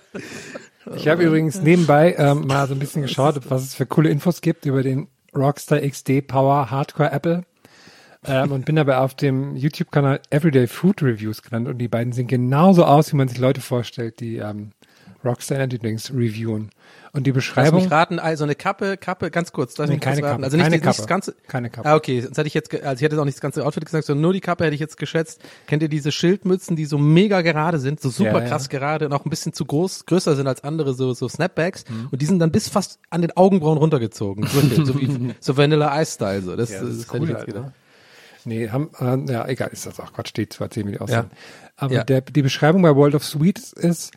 Ich 0.96 1.08
habe 1.08 1.24
übrigens 1.24 1.62
nebenbei 1.62 2.16
ähm, 2.18 2.48
mal 2.48 2.68
so 2.68 2.74
ein 2.74 2.80
bisschen 2.80 3.02
geschaut, 3.02 3.40
was 3.50 3.64
es 3.64 3.76
für 3.76 3.86
coole 3.86 4.10
Infos 4.10 4.42
gibt 4.42 4.66
über 4.66 4.84
den 4.84 5.08
Rockstar 5.36 5.80
XD 5.82 6.28
Power 6.28 6.70
Hardcore 6.70 7.12
Apple. 7.12 7.44
Ähm, 8.28 8.52
und 8.52 8.66
bin 8.66 8.76
dabei 8.76 8.98
auf 8.98 9.14
dem 9.14 9.56
YouTube-Kanal 9.56 10.20
Everyday 10.32 10.68
Food 10.68 11.04
Reviews 11.04 11.44
gelandet 11.44 11.74
und 11.74 11.80
die 11.80 11.88
beiden 11.88 12.12
sehen 12.12 12.28
genauso 12.28 12.84
aus, 12.84 13.12
wie 13.12 13.18
man 13.18 13.28
sich 13.28 13.38
Leute 13.38 13.62
vorstellt, 13.62 14.20
die 14.20 14.38
ähm, 14.38 14.72
Rockstar 15.26 15.58
Energy 15.58 15.80
Drinks 15.80 16.12
reviewen. 16.12 16.70
Und 17.14 17.24
die 17.26 17.30
Lass 17.32 17.36
Beschreibung. 17.36 17.82
mich 17.82 17.90
raten, 17.92 18.20
also 18.20 18.44
eine 18.44 18.56
Kappe, 18.56 18.98
Kappe, 18.98 19.32
ganz 19.32 19.54
kurz, 19.54 19.78
lass 19.78 19.88
Nee, 19.88 19.96
mich 19.96 20.02
keine 20.04 20.18
raten. 20.22 20.32
Kappe, 20.34 20.44
Also 20.44 20.58
nicht, 20.58 20.64
keine 20.66 20.76
die- 20.76 20.86
nicht 20.86 20.88
das 20.88 20.98
Kappe. 20.98 21.08
ganze. 21.08 21.36
Keine 21.48 21.70
Kappe. 21.70 21.88
Ah, 21.90 21.96
okay, 21.96 22.20
sonst 22.20 22.38
hätte 22.38 22.48
ich 22.48 22.54
jetzt, 22.54 22.74
also 22.74 22.84
ich 22.84 23.02
hätte 23.04 23.16
jetzt 23.16 23.20
auch 23.20 23.24
nicht 23.26 23.38
das 23.38 23.42
ganze 23.42 23.66
Outfit 23.66 23.86
gesagt, 23.86 24.06
sondern 24.06 24.22
nur 24.22 24.34
die 24.34 24.42
Kappe 24.42 24.66
hätte 24.66 24.74
ich 24.76 24.82
jetzt 24.82 24.98
geschätzt. 24.98 25.40
Kennt 25.66 25.82
ihr 25.82 25.88
diese 25.88 26.12
Schildmützen, 26.12 26.76
die 26.76 26.84
so 26.86 26.98
mega 26.98 27.40
gerade 27.42 27.80
sind, 27.80 28.02
so 28.02 28.10
super 28.10 28.34
Ja, 28.34 28.40
ja. 28.42 28.48
krass 28.50 28.68
gerade 28.68 29.06
und 29.06 29.14
auch 29.14 29.24
ein 29.26 29.30
bisschen 29.30 29.54
zu 29.54 29.64
groß, 29.64 30.06
größer 30.08 30.36
sind 30.36 30.48
als 30.48 30.66
andere, 30.66 30.94
so, 30.94 31.14
so 31.14 31.30
Snapbacks 31.30 31.86
Mhm. 31.90 32.10
und 32.12 32.22
die 32.22 32.26
sind 32.26 32.40
dann 32.40 32.52
bis 32.52 32.68
fast 32.68 33.00
an 33.10 33.22
den 33.22 33.32
Augenbrauen 33.38 33.78
runtergezogen. 33.78 34.46
So 34.46 35.00
wie, 35.00 35.34
so 35.40 35.56
Vanilla 35.56 36.02
Ice 36.02 36.16
Style, 36.16 36.42
so. 36.42 36.56
Das, 36.58 36.70
Ja, 36.70 36.80
das, 36.82 36.90
das 36.90 36.98
ist 36.98 37.08
hätte 37.14 37.18
ich 37.18 37.30
cool 37.30 37.30
jetzt 37.38 37.46
gedacht. 37.46 37.72
Nee, 38.44 38.70
haben, 38.70 38.90
äh, 39.00 39.32
ja, 39.32 39.48
egal, 39.48 39.70
ist 39.72 39.86
das 39.86 40.00
auch 40.00 40.12
Quatsch, 40.14 40.30
steht 40.30 40.54
zwar 40.54 40.68
wie 40.76 40.84
die 40.84 41.00
aussehen. 41.00 41.32
Aber 41.78 41.94
Ja. 41.94 42.04
der, 42.04 42.22
die 42.22 42.42
Beschreibung 42.44 42.82
bei 42.84 42.96
World 42.96 43.16
of 43.16 43.24
Sweets 43.26 43.74
ist, 43.74 44.12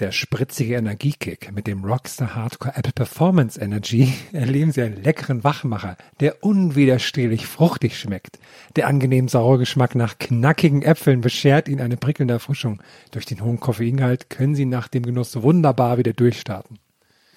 der 0.00 0.12
spritzige 0.12 0.76
Energiekick 0.76 1.52
mit 1.52 1.66
dem 1.66 1.84
Rockstar 1.84 2.34
Hardcore 2.34 2.76
Apple 2.76 2.92
Performance 2.92 3.60
Energy 3.60 4.12
erleben 4.32 4.72
Sie 4.72 4.82
einen 4.82 5.02
leckeren 5.02 5.44
Wachmacher, 5.44 5.96
der 6.20 6.44
unwiderstehlich 6.44 7.46
fruchtig 7.46 7.98
schmeckt. 7.98 8.38
Der 8.76 8.86
angenehm 8.86 9.28
saure 9.28 9.58
Geschmack 9.58 9.94
nach 9.94 10.18
knackigen 10.18 10.82
Äpfeln 10.82 11.20
beschert 11.20 11.68
Ihnen 11.68 11.80
eine 11.80 11.96
prickelnde 11.96 12.34
Erfrischung. 12.34 12.82
Durch 13.10 13.26
den 13.26 13.42
hohen 13.42 13.60
Koffeingehalt 13.60 14.30
können 14.30 14.54
Sie 14.54 14.66
nach 14.66 14.88
dem 14.88 15.04
Genuss 15.04 15.42
wunderbar 15.42 15.98
wieder 15.98 16.12
durchstarten. 16.12 16.78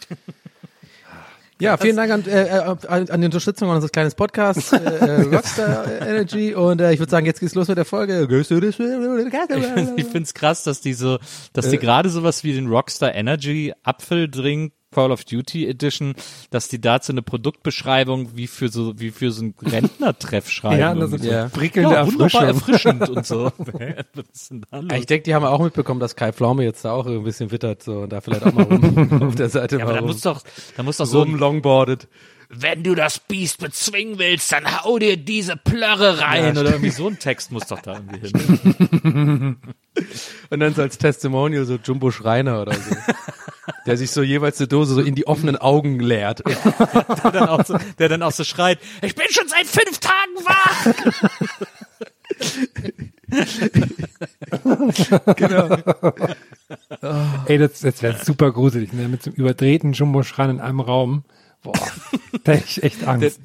Ja, 1.62 1.78
vielen 1.78 1.95
Dank 1.95 2.12
an, 2.12 2.26
äh, 2.26 2.47
äh, 2.47 2.76
an, 2.88 3.10
an 3.10 3.21
die 3.21 3.26
Unterstützung 3.26 3.69
unseres 3.69 3.91
kleines 3.91 4.15
Podcasts, 4.15 4.74
äh, 4.74 4.78
äh, 4.84 5.21
Rockstar 5.21 6.02
Energy. 6.02 6.56
Und 6.56 6.82
äh, 6.82 6.91
ich 6.91 7.00
würde 7.00 7.12
sagen, 7.12 7.26
jetzt 7.26 7.39
geht's 7.39 7.54
los 7.54 7.67
mit 7.67 7.78
der 7.78 7.86
Folge. 7.86 8.28
ich 9.95 10.06
find's 10.06 10.34
krass, 10.34 10.63
dass 10.63 10.82
die 10.82 10.93
so, 10.93 11.19
dass 11.54 11.69
die 11.69 11.78
gerade 11.78 12.10
sowas 12.10 12.43
wie 12.43 12.54
den 12.54 12.67
Rockstar 12.67 13.13
Energy 13.13 13.74
Apfeldrink 13.84 14.74
Call 14.92 15.12
of 15.12 15.24
Duty 15.24 15.68
Edition, 15.68 16.16
dass 16.50 16.68
die 16.68 16.80
dazu 16.80 17.12
eine 17.12 17.22
Produktbeschreibung 17.22 18.36
wie 18.36 18.48
für 18.48 18.70
so, 18.70 19.00
wie 19.00 19.12
für 19.12 19.32
so 19.32 19.44
einen 19.44 19.56
Rentnertreff 19.62 20.50
schreiben. 20.52 20.80
Ja, 20.80 20.94
das 20.94 21.14
ist 21.14 21.24
so. 21.24 21.32
Ja. 21.32 21.48
prickelnde 21.50 21.94
ja, 21.96 22.06
wunderbar 22.06 22.48
Erfrischung. 22.48 23.00
erfrischend 23.00 23.10
und 23.10 23.26
so. 23.26 23.46
Was 24.14 24.26
ist 24.34 24.52
denn 24.52 24.66
da 24.70 24.80
los? 24.80 24.92
Ich 24.96 25.06
denke, 25.06 25.24
die 25.24 25.34
haben 25.34 25.46
auch 25.46 25.62
mitbekommen, 25.62 26.00
dass 26.00 26.16
Kai 26.16 26.32
Pflaume 26.34 26.64
jetzt 26.64 26.84
da 26.86 26.92
auch 26.92 27.06
ein 27.06 27.24
bisschen 27.24 27.52
wittert 27.52 27.84
so 27.84 28.00
und 28.00 28.12
da 28.12 28.22
vielleicht 28.22 28.44
auch 28.46 28.54
mal 28.54 28.64
rum 28.64 29.24
auf 29.24 29.36
der 29.36 29.50
Seite 29.50 29.78
ja, 29.78 29.84
aber 29.84 29.94
da 29.94 30.00
rum, 30.00 30.08
muss 30.08 30.22
doch, 30.22 30.42
da 30.76 30.84
muss 30.84 30.98
doch 30.98 31.06
so 31.06 31.22
ein, 31.22 31.30
rumlongboardet. 31.30 32.08
wenn 32.50 32.84
du 32.84 32.96
das 32.96 33.20
Biest 33.20 33.60
bezwingen 33.60 34.20
willst, 34.20 34.52
dann 34.52 34.84
hau 34.84 35.00
dir 35.00 35.16
diese 35.16 35.56
Plörre 35.56 36.20
rein 36.20 36.58
oder 36.58 36.72
irgendwie 36.72 36.90
so 36.90 37.08
ein 37.08 37.18
Text 37.18 37.52
muss 37.52 37.68
doch 37.68 37.82
da 37.82 37.94
irgendwie 37.94 38.28
hin. 38.28 39.58
Und 40.50 40.60
dann 40.60 40.74
so 40.74 40.82
als 40.82 40.98
Testimonial 40.98 41.66
so 41.66 41.76
Jumbo 41.76 42.12
Schreiner 42.12 42.62
oder 42.62 42.74
so. 42.74 42.96
Der 43.86 43.98
sich 43.98 44.12
so 44.12 44.22
jeweils 44.22 44.60
eine 44.60 44.67
Dose 44.67 44.94
so 44.94 45.02
in 45.02 45.15
die 45.15 45.26
offenen 45.28 45.58
Augen 45.58 46.00
leert. 46.00 46.44
Der 47.24 47.32
dann 47.32 47.50
auch 47.50 47.65
so, 47.65 47.78
der 48.00 48.10
dann 48.10 48.24
auch 48.24 48.32
so 48.32 48.44
schreit, 48.44 48.80
ich 49.02 49.15
bin 49.15 49.26
schon 49.30 49.48
seit 49.48 49.67
fünf 49.67 50.00
Tagen 50.00 50.36
wach. 50.44 50.88
Ey, 57.46 57.58
das, 57.58 57.80
das 57.80 58.02
wäre 58.02 58.24
super 58.24 58.52
gruselig, 58.52 58.94
ne? 58.94 59.08
Mit 59.08 59.24
so 59.24 59.30
einem 59.30 59.38
überdrehten 59.38 59.94
Jumbo-Schrein 59.94 60.50
in 60.50 60.60
einem 60.60 60.80
Raum. 60.80 61.24
Boah, 61.63 61.74
da 62.44 62.54
hätte 62.54 62.65
ich 62.67 62.84
echt 62.84 63.08
Angst. 63.08 63.39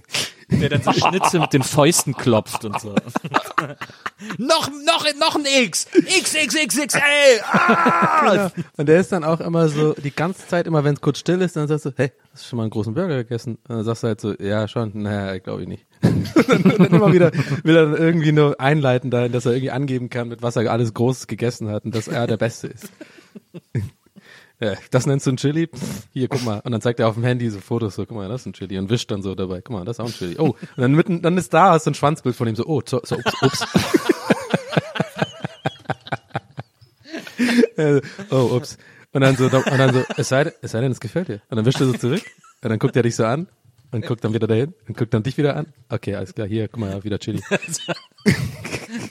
Der 0.48 0.68
dann 0.68 0.82
so 0.82 0.92
Schnitze 0.92 1.40
mit 1.40 1.52
den 1.52 1.62
Fäusten 1.62 2.14
klopft 2.14 2.64
und 2.64 2.80
so. 2.80 2.94
noch, 4.38 4.70
noch, 4.70 5.04
noch 5.18 5.34
ein 5.34 5.44
X! 5.64 5.86
X, 5.92 6.34
X, 6.34 6.54
X, 6.54 6.78
X, 6.78 6.94
ey! 6.94 7.40
Ah! 7.42 8.30
Genau. 8.30 8.66
Und 8.76 8.88
der 8.88 9.00
ist 9.00 9.10
dann 9.10 9.24
auch 9.24 9.40
immer 9.40 9.68
so, 9.68 9.94
die 9.94 10.14
ganze 10.14 10.46
Zeit, 10.46 10.66
immer 10.66 10.84
wenn 10.84 10.94
es 10.94 11.00
kurz 11.00 11.18
still 11.18 11.40
ist, 11.40 11.56
dann 11.56 11.66
sagst 11.66 11.86
du, 11.86 11.92
hey, 11.96 12.12
hast 12.32 12.44
du 12.44 12.48
schon 12.48 12.56
mal 12.58 12.62
einen 12.62 12.70
großen 12.70 12.94
Burger 12.94 13.16
gegessen? 13.16 13.58
Und 13.68 13.76
dann 13.76 13.84
sagst 13.84 14.04
du 14.04 14.06
halt 14.06 14.20
so, 14.20 14.34
ja, 14.34 14.68
schon, 14.68 14.92
naja, 14.94 15.38
glaube 15.38 15.62
ich 15.62 15.68
nicht. 15.68 15.86
und 16.02 16.26
dann, 16.48 16.62
dann 16.62 16.86
immer 16.86 17.12
wieder 17.12 17.32
will 17.64 17.76
er 17.76 17.86
dann 17.86 17.96
irgendwie 17.96 18.32
nur 18.32 18.60
einleiten 18.60 19.10
dahin, 19.10 19.32
dass 19.32 19.46
er 19.46 19.52
irgendwie 19.52 19.72
angeben 19.72 20.10
kann, 20.10 20.28
mit 20.28 20.42
was 20.42 20.54
er 20.54 20.70
alles 20.70 20.94
Großes 20.94 21.26
gegessen 21.26 21.70
hat 21.70 21.84
und 21.84 21.94
dass 21.94 22.06
er 22.06 22.26
der 22.26 22.36
Beste 22.36 22.68
ist. 22.68 22.90
Ja, 24.58 24.74
das 24.90 25.06
nennst 25.06 25.26
du 25.26 25.32
ein 25.32 25.36
Chili? 25.36 25.68
Hier, 26.12 26.28
guck 26.28 26.42
mal. 26.44 26.60
Und 26.60 26.72
dann 26.72 26.80
zeigt 26.80 26.98
er 26.98 27.08
auf 27.08 27.14
dem 27.14 27.24
Handy 27.24 27.50
so 27.50 27.60
Fotos, 27.60 27.94
so, 27.94 28.06
guck 28.06 28.16
mal, 28.16 28.28
das 28.28 28.42
ist 28.42 28.46
ein 28.46 28.52
Chili. 28.54 28.78
Und 28.78 28.88
wischt 28.88 29.10
dann 29.10 29.22
so 29.22 29.34
dabei, 29.34 29.60
guck 29.60 29.76
mal, 29.76 29.84
das 29.84 29.98
ist 29.98 30.00
auch 30.00 30.06
ein 30.06 30.12
Chili. 30.12 30.36
Oh, 30.38 30.50
und 30.50 30.58
dann 30.76 30.92
mitten, 30.92 31.20
dann 31.20 31.36
ist 31.36 31.52
da, 31.52 31.72
hast 31.72 31.86
du 31.86 31.90
ein 31.90 31.94
Schwanzbild 31.94 32.34
von 32.34 32.48
ihm 32.48 32.56
so, 32.56 32.64
oh, 32.66 32.80
so, 32.84 33.00
so 33.04 33.16
ups, 33.16 33.42
ups. 33.42 33.66
Oh, 38.30 38.56
ups. 38.56 38.78
Und 39.12 39.20
dann 39.20 39.36
so, 39.36 39.44
und 39.44 39.78
dann 39.78 39.92
so, 39.92 40.02
es 40.16 40.28
sei, 40.28 40.52
es 40.62 40.72
sei 40.72 40.80
denn, 40.80 40.92
es 40.92 41.00
gefällt 41.00 41.28
dir. 41.28 41.42
Und 41.48 41.56
dann 41.56 41.66
wischt 41.66 41.80
er 41.80 41.86
so 41.86 41.92
zurück. 41.92 42.22
Und 42.62 42.70
dann 42.70 42.78
guckt 42.78 42.96
er 42.96 43.02
dich 43.02 43.14
so 43.16 43.24
an. 43.24 43.48
Und 43.92 44.04
guckt 44.04 44.24
dann 44.24 44.34
wieder 44.34 44.46
dahin 44.46 44.74
und 44.88 44.96
guckt 44.96 45.14
dann 45.14 45.22
dich 45.22 45.38
wieder 45.38 45.56
an. 45.56 45.72
Okay, 45.88 46.14
alles 46.14 46.34
klar, 46.34 46.46
hier, 46.46 46.68
guck 46.68 46.80
mal, 46.80 47.04
wieder 47.04 47.18
Chili. 47.18 47.42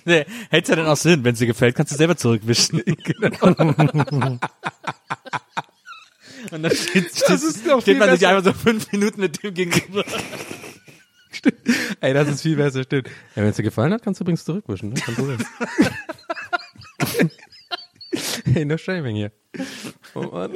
Nee, 0.05 0.25
hält's 0.49 0.69
ja 0.69 0.75
dann 0.75 0.85
auch 0.85 0.97
Sinn, 0.97 1.23
wenn 1.23 1.35
sie 1.35 1.47
gefällt, 1.47 1.75
kannst 1.75 1.91
du 1.91 1.97
selber 1.97 2.15
zurückwischen. 2.15 2.81
genau. 3.03 3.55
Und 6.51 6.63
dann 6.63 6.75
steht, 6.75 7.09
steht, 7.15 7.41
steht 7.81 7.99
man 7.99 8.11
sich 8.11 8.27
einfach 8.27 8.43
so 8.43 8.53
fünf 8.53 8.91
Minuten 8.91 9.21
mit 9.21 9.41
dem 9.41 9.53
gegenüber. 9.53 10.05
Ey, 12.01 12.13
das 12.13 12.27
ist 12.29 12.41
viel 12.43 12.55
besser, 12.55 12.83
stimmt. 12.83 13.07
Ja, 13.35 13.41
wenn 13.41 13.49
es 13.49 13.55
dir 13.55 13.63
gefallen 13.63 13.93
hat, 13.93 14.03
kannst 14.03 14.19
du 14.19 14.23
übrigens 14.23 14.45
zurückwischen. 14.45 14.89
Ne? 14.89 14.95
Kein 14.95 15.15
Problem. 15.15 15.39
hey, 18.53 18.65
no 18.65 18.77
shaming 18.77 19.15
hier. 19.15 19.31
Oh 20.13 20.21
Mann. 20.21 20.51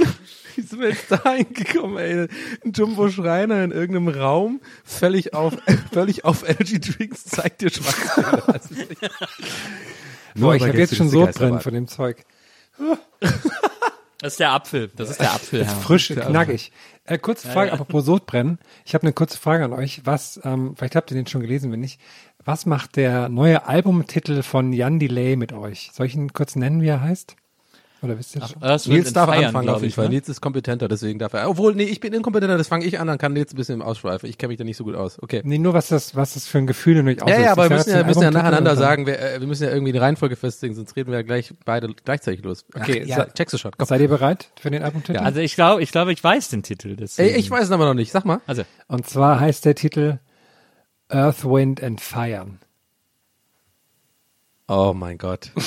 Wie 0.55 0.61
sind 0.61 0.81
wir 0.81 0.89
jetzt 0.89 1.11
da 1.11 1.33
hingekommen, 1.33 1.97
ey? 1.97 2.27
Ein 2.65 2.71
Jumbo 2.73 3.09
Schreiner 3.09 3.63
in 3.63 3.71
irgendeinem 3.71 4.09
Raum, 4.09 4.61
völlig 4.83 5.33
auf, 5.33 5.55
völlig 5.91 6.25
auf 6.25 6.47
Energy 6.47 6.79
Drinks, 6.79 7.25
zeigt 7.25 7.61
dir 7.61 7.69
Schwachsinn. 7.69 8.87
Das 10.35 10.43
Boah, 10.43 10.55
ich 10.55 10.61
habe 10.61 10.77
jetzt 10.77 10.95
schon 10.95 11.07
des 11.07 11.13
so 11.13 11.25
Geisterbahn. 11.25 11.49
brennen 11.49 11.61
von 11.61 11.73
dem 11.73 11.87
Zeug. 11.87 12.23
Das 14.21 14.33
ist 14.33 14.39
der 14.39 14.51
Apfel. 14.51 14.91
Das 14.95 15.09
ist 15.09 15.19
der 15.19 15.33
Apfel, 15.33 15.61
ja. 15.61 15.67
Frisch, 15.67 16.09
knackig. 16.09 16.71
Äh, 17.05 17.17
kurze 17.17 17.47
Frage, 17.47 17.73
apropos 17.73 18.05
Sodbrennen. 18.05 18.59
Ich 18.85 18.93
habe 18.93 19.03
eine 19.03 19.13
kurze 19.13 19.37
Frage 19.37 19.65
an 19.65 19.73
euch. 19.73 20.01
Was, 20.05 20.39
ähm, 20.43 20.75
vielleicht 20.77 20.95
habt 20.95 21.09
ihr 21.09 21.15
den 21.15 21.25
schon 21.25 21.41
gelesen, 21.41 21.71
wenn 21.71 21.79
nicht. 21.79 21.99
Was 22.45 22.67
macht 22.67 22.95
der 22.95 23.27
neue 23.29 23.65
Albumtitel 23.65 24.43
von 24.43 24.71
Jan 24.71 24.99
Delay 24.99 25.35
mit 25.35 25.51
euch? 25.51 25.89
Soll 25.93 26.05
ich 26.05 26.15
ihn 26.15 26.31
kurz 26.31 26.55
nennen, 26.55 26.81
wie 26.81 26.87
er 26.87 27.01
heißt? 27.01 27.35
Oder 28.01 28.17
wisst 28.17 28.33
ihr 28.35 28.39
das 28.41 28.51
schon? 28.51 28.61
Das 28.61 28.87
Nils 28.87 29.11
darf 29.11 29.29
Feiern, 29.29 29.45
anfangen 29.47 29.67
auf 29.69 29.77
jeden 29.77 29.89
ich, 29.89 29.95
Fall. 29.95 30.05
ne? 30.05 30.11
Nils 30.15 30.29
ist 30.29 30.39
kompetenter, 30.39 30.87
deswegen 30.87 31.19
darf 31.19 31.33
er. 31.33 31.49
Obwohl, 31.49 31.75
nee, 31.75 31.83
ich 31.83 31.99
bin 31.99 32.13
inkompetenter, 32.13 32.57
das 32.57 32.69
fange 32.69 32.85
ich 32.85 32.97
an, 32.99 33.07
dann 33.07 33.17
kann 33.17 33.33
Nils 33.33 33.53
ein 33.53 33.57
bisschen 33.57 33.75
im 33.75 33.81
Ausschweifen. 33.81 34.29
Ich 34.29 34.37
kenne 34.37 34.49
mich 34.49 34.57
da 34.57 34.63
nicht 34.63 34.77
so 34.77 34.85
gut 34.85 34.95
aus. 34.95 35.21
Okay. 35.21 35.41
Nee, 35.43 35.57
nur 35.57 35.73
was 35.73 35.89
das, 35.89 36.15
was 36.15 36.33
das 36.35 36.47
für 36.47 36.59
ein 36.59 36.67
Gefühl 36.67 36.95
in 36.97 37.07
euch 37.09 37.17
Ja, 37.17 37.23
auslöst. 37.23 37.41
ja, 37.43 37.51
aber 37.51 37.63
Ich 37.65 37.69
wir 37.71 37.77
müssen 37.77 37.89
ja, 37.91 38.03
müssen 38.03 38.21
ja 38.21 38.31
nacheinander 38.31 38.75
sagen, 38.77 39.05
wir, 39.05 39.19
äh, 39.19 39.39
wir 39.41 39.47
müssen 39.47 39.63
ja 39.63 39.71
irgendwie 39.71 39.91
eine 39.91 40.01
Reihenfolge 40.01 40.35
festlegen, 40.37 40.75
sonst 40.75 40.95
reden 40.95 41.11
wir 41.11 41.17
ja 41.19 41.23
gleich 41.23 41.53
beide 41.65 41.93
gleichzeitig 42.05 42.43
los. 42.43 42.63
Okay, 42.73 43.01
Ach, 43.03 43.07
ja, 43.07 43.17
ja. 43.19 43.25
checkst 43.25 43.53
du 43.53 43.57
schon. 43.57 43.71
Komm. 43.77 43.85
Seid 43.87 43.99
ihr 43.99 44.07
bereit 44.07 44.49
für 44.59 44.71
den 44.71 44.81
Albumtitel? 44.81 45.19
Also 45.19 45.39
ich 45.41 45.55
glaube, 45.55 45.81
ich 45.83 45.91
glaube, 45.91 46.13
ich 46.13 46.23
weiß 46.23 46.47
den 46.49 46.63
Titel. 46.63 46.89
Ey, 46.91 46.95
Deswegen. 46.95 47.37
ich 47.37 47.51
weiß 47.51 47.65
es 47.65 47.71
aber 47.71 47.85
noch 47.85 47.93
nicht. 47.95 48.11
Sag 48.11 48.23
mal. 48.23 48.39
Also, 48.47 48.63
Und 48.87 49.07
zwar 49.07 49.39
heißt 49.41 49.65
der 49.65 49.75
Titel 49.75 50.19
Earth, 51.09 51.43
Wind 51.43 51.83
and 51.83 51.99
Fire. 51.99 52.45
Oh 54.67 54.93
mein 54.95 55.17
Gott. 55.17 55.51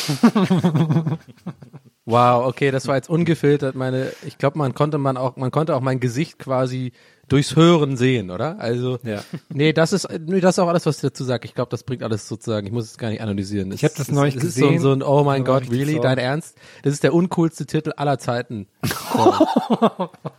wow, 2.05 2.47
okay, 2.47 2.71
das 2.71 2.87
war 2.89 2.97
jetzt 2.97 3.09
ungefiltert. 3.09 3.75
Meine, 3.75 4.13
ich 4.27 4.39
glaube, 4.39 4.59
man 4.59 4.75
konnte 4.75 4.99
man 4.99 5.17
auch, 5.17 5.37
man 5.37 5.51
konnte 5.51 5.75
auch 5.77 5.81
mein 5.81 6.01
Gesicht 6.01 6.39
quasi 6.39 6.93
durchs 7.33 7.57
Hören 7.57 7.97
sehen, 7.97 8.31
oder? 8.31 8.59
Also, 8.61 8.99
Ja. 9.03 9.23
nee, 9.49 9.73
das 9.73 9.93
ist, 9.93 10.09
nee, 10.27 10.41
das 10.41 10.57
ist 10.57 10.59
auch 10.59 10.69
alles, 10.69 10.87
was 10.87 10.97
ich 10.97 11.03
dazu 11.03 11.25
sage. 11.25 11.47
Ich 11.47 11.55
glaube, 11.55 11.71
das 11.71 11.83
bringt 11.83 12.03
alles 12.03 12.29
sozusagen. 12.29 12.67
Ich 12.67 12.73
muss 12.73 12.85
es 12.85 12.99
gar 12.99 13.11
nicht 13.11 13.21
analysieren. 13.21 13.73
Ich 13.73 13.85
hab 13.85 13.95
das 13.95 14.11
neulich 14.11 14.37
ist 14.37 14.43
gesehen. 14.43 14.79
So, 14.79 14.89
so 14.89 14.93
ein, 14.95 15.03
oh 15.03 15.25
mein 15.25 15.45
Gott, 15.45 15.71
really? 15.71 15.99
Dein 16.01 16.19
Ernst? 16.19 16.57
Das 16.83 16.93
ist 16.93 17.03
der 17.03 17.15
uncoolste 17.15 17.67
Titel 17.67 17.93
aller 17.97 18.19
Zeiten. 18.19 18.67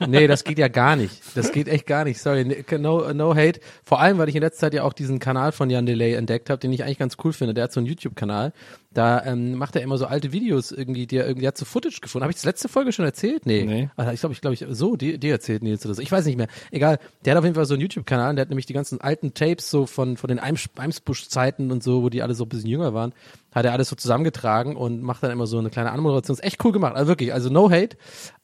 Nee, 0.08 0.28
das 0.28 0.44
geht 0.44 0.58
ja 0.60 0.68
gar 0.68 0.96
nicht. 0.96 1.22
Das 1.36 1.52
geht 1.52 1.68
echt 1.68 1.88
gar 1.88 2.04
nicht. 2.04 2.20
Sorry, 2.22 2.66
no, 2.78 3.14
no 3.14 3.36
hate. 3.36 3.60
Vor 3.84 4.00
allem, 4.00 4.18
weil 4.18 4.30
ich 4.30 4.36
in 4.36 4.42
letzter 4.42 4.62
Zeit 4.68 4.74
ja 4.74 4.84
auch 4.84 4.94
diesen 4.94 5.20
Kanal 5.20 5.52
von 5.52 5.70
Jan 5.70 5.86
Delay 5.86 6.14
entdeckt 6.14 6.50
habe, 6.50 6.60
den 6.60 6.72
ich 6.74 6.84
eigentlich 6.84 7.00
ganz 7.00 7.18
cool 7.24 7.34
finde. 7.34 7.54
Der 7.54 7.66
hat 7.66 7.72
so 7.72 7.80
einen 7.80 7.88
YouTube-Kanal. 7.88 8.54
Da 8.94 9.26
ähm, 9.26 9.56
macht 9.56 9.76
er 9.76 9.82
immer 9.82 9.98
so 9.98 10.06
alte 10.06 10.32
Videos 10.34 10.72
irgendwie, 10.72 11.08
die 11.08 11.18
er 11.18 11.28
irgendwie 11.28 11.48
hat 11.48 11.58
so 11.58 11.66
Footage 11.66 12.00
gefunden. 12.02 12.24
Habe 12.24 12.32
ich 12.32 12.36
das 12.38 12.46
letzte 12.46 12.70
Folge 12.70 12.92
schon 12.92 13.06
erzählt? 13.06 13.46
Nee. 13.46 13.64
Nee. 13.66 13.90
Also 13.96 14.12
ich 14.12 14.20
glaube, 14.20 14.34
ich 14.34 14.42
glaube, 14.42 14.54
ich 14.54 14.66
so, 14.70 14.96
die, 14.96 15.18
die 15.18 15.30
erzählt 15.30 15.64
Nils 15.64 15.86
oder 15.86 15.96
so. 15.96 16.02
Ich 16.02 16.12
weiß 16.12 16.26
nicht 16.26 16.38
mehr. 16.38 16.48
Egal. 16.72 16.83
Der 17.26 17.32
hat 17.32 17.38
auf 17.38 17.44
jeden 17.44 17.56
Fall 17.56 17.66
so 17.66 17.74
einen 17.74 17.82
YouTube-Kanal. 17.82 18.36
Der 18.36 18.42
hat 18.44 18.50
nämlich 18.50 18.66
die 18.66 18.74
ganzen 18.74 19.02
alten 19.02 19.34
Tapes 19.34 19.70
so 19.70 19.86
von 19.86 20.18
von 20.18 20.28
den 20.28 20.40
Eims- 20.40 20.70
Eimsbusch-Zeiten 20.78 21.72
und 21.72 21.84
so, 21.84 22.04
wo 22.04 22.10
die 22.10 22.22
alle 22.22 22.36
so 22.36 22.46
ein 22.46 22.50
bisschen 22.50 22.70
jünger 22.70 22.94
waren, 22.94 23.14
hat 23.54 23.66
er 23.66 23.72
alles 23.74 23.90
so 23.90 23.96
zusammengetragen 23.96 24.76
und 24.76 25.02
macht 25.02 25.24
dann 25.24 25.32
immer 25.32 25.48
so 25.48 25.58
eine 25.58 25.70
kleine 25.70 25.92
Anmoderation. 25.92 26.36
Ist 26.36 26.44
echt 26.44 26.64
cool 26.64 26.72
gemacht. 26.72 26.96
Also 26.96 27.08
wirklich, 27.08 27.34
also 27.34 27.50
no 27.50 27.70
hate. 27.72 27.98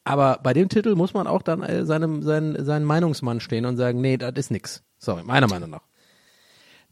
Aber 0.04 0.40
bei 0.42 0.52
dem 0.52 0.68
Titel 0.68 0.94
muss 0.94 1.14
man 1.14 1.26
auch 1.26 1.42
dann 1.42 1.62
äh, 1.62 1.84
seinem 1.84 2.22
seinen 2.22 2.64
seinen 2.64 2.84
Meinungsmann 2.84 3.40
stehen 3.40 3.66
und 3.66 3.76
sagen, 3.76 4.00
nee, 4.00 4.16
das 4.16 4.32
ist 4.36 4.50
nix. 4.50 4.82
Sorry, 4.98 5.22
meiner 5.24 5.48
Meinung 5.48 5.70
nach. 5.70 5.89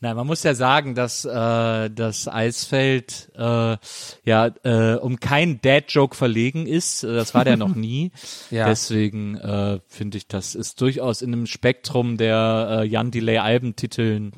Nein, 0.00 0.14
man 0.14 0.26
muss 0.28 0.44
ja 0.44 0.54
sagen, 0.54 0.94
dass 0.94 1.24
äh, 1.24 1.90
das 1.90 2.28
Eisfeld 2.28 3.30
äh, 3.36 3.76
ja 4.24 4.50
äh, 4.62 4.94
um 4.94 5.18
keinen 5.18 5.60
Dad-Joke 5.60 6.14
verlegen 6.14 6.66
ist. 6.66 7.02
Äh, 7.02 7.14
Das 7.14 7.34
war 7.34 7.44
der 7.44 7.56
noch 7.56 7.74
nie. 7.74 8.12
Ja. 8.50 8.66
Deswegen 8.68 9.36
äh, 9.36 9.80
finde 9.88 10.18
ich, 10.18 10.28
das 10.28 10.54
ist 10.54 10.80
durchaus 10.80 11.20
in 11.20 11.32
einem 11.32 11.46
Spektrum 11.46 12.16
der 12.16 12.80
äh, 12.82 12.86
Jan 12.86 13.10
Delay 13.10 13.38
Albentiteln 13.38 14.32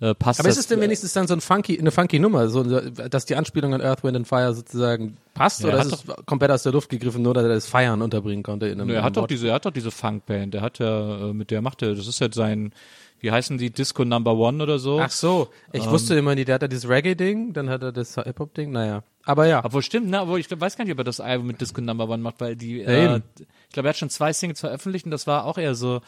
äh, 0.00 0.14
passt. 0.14 0.40
Aber 0.40 0.48
ist 0.48 0.58
es 0.58 0.66
denn 0.66 0.80
wenigstens 0.80 1.12
dann 1.12 1.28
so 1.28 1.34
ein 1.34 1.40
funky, 1.40 1.78
eine 1.78 1.92
funky 1.92 2.18
Nummer, 2.18 2.48
so, 2.48 2.64
dass 2.64 3.24
die 3.24 3.36
Anspielung 3.36 3.72
an 3.72 3.82
Earth, 3.82 4.02
Wind 4.02 4.16
and 4.16 4.26
Fire 4.26 4.52
sozusagen 4.52 5.16
passt 5.32 5.60
Ja, 5.62 5.68
oder 5.68 5.78
ist 5.80 5.92
es 5.92 6.26
komplett 6.26 6.50
aus 6.50 6.64
der 6.64 6.72
Luft 6.72 6.88
gegriffen, 6.88 7.22
nur 7.22 7.34
dass 7.34 7.44
er 7.44 7.50
das 7.50 7.66
Feiern 7.66 8.02
unterbringen 8.02 8.42
konnte 8.42 8.66
in 8.66 8.80
einem, 8.80 8.90
Er 8.90 8.98
in 8.98 9.04
hat 9.04 9.16
doch 9.16 9.26
diese, 9.28 9.48
er 9.48 9.54
hat 9.54 9.66
doch 9.66 9.70
diese 9.72 9.90
Funkband. 9.92 10.54
Der 10.54 10.60
hat 10.62 10.80
ja, 10.80 11.28
äh, 11.28 11.32
mit 11.32 11.50
der 11.52 11.62
macht 11.62 11.82
er, 11.82 11.94
das 11.94 12.08
ist 12.08 12.20
jetzt 12.20 12.34
sein, 12.36 12.72
wie 13.20 13.30
heißen 13.30 13.58
die, 13.58 13.70
Disco 13.70 14.04
Number 14.04 14.36
One 14.36 14.62
oder 14.62 14.78
so. 14.78 15.00
Ach 15.00 15.10
so, 15.10 15.48
ich 15.72 15.88
wusste 15.88 16.14
immer 16.14 16.34
nie, 16.34 16.44
der 16.44 16.56
hat 16.56 16.62
ja 16.62 16.68
dieses 16.68 16.88
Reggae-Ding, 16.88 17.52
dann 17.52 17.70
hat 17.70 17.82
er 17.82 17.92
das 17.92 18.14
Hip-Hop-Ding, 18.16 18.70
naja. 18.70 19.02
Aber 19.24 19.46
ja. 19.46 19.64
Obwohl 19.64 19.82
stimmt, 19.82 20.10
ne? 20.10 20.20
Obwohl 20.20 20.38
ich 20.38 20.48
weiß 20.50 20.76
gar 20.76 20.84
nicht, 20.84 20.92
ob 20.92 20.98
er 20.98 21.04
das 21.04 21.20
Album 21.20 21.46
mit 21.46 21.60
Disco 21.60 21.80
Number 21.80 22.08
One 22.08 22.22
macht, 22.22 22.40
weil 22.40 22.56
die, 22.56 22.80
Ja, 22.80 23.16
äh, 23.16 23.20
ich 23.38 23.72
glaube, 23.72 23.88
er 23.88 23.90
hat 23.90 23.96
schon 23.96 24.10
zwei 24.10 24.32
Singles 24.32 24.60
veröffentlicht 24.60 25.06
und 25.06 25.10
das 25.10 25.26
war 25.26 25.46
auch 25.46 25.58
eher 25.58 25.74
so 25.74 26.00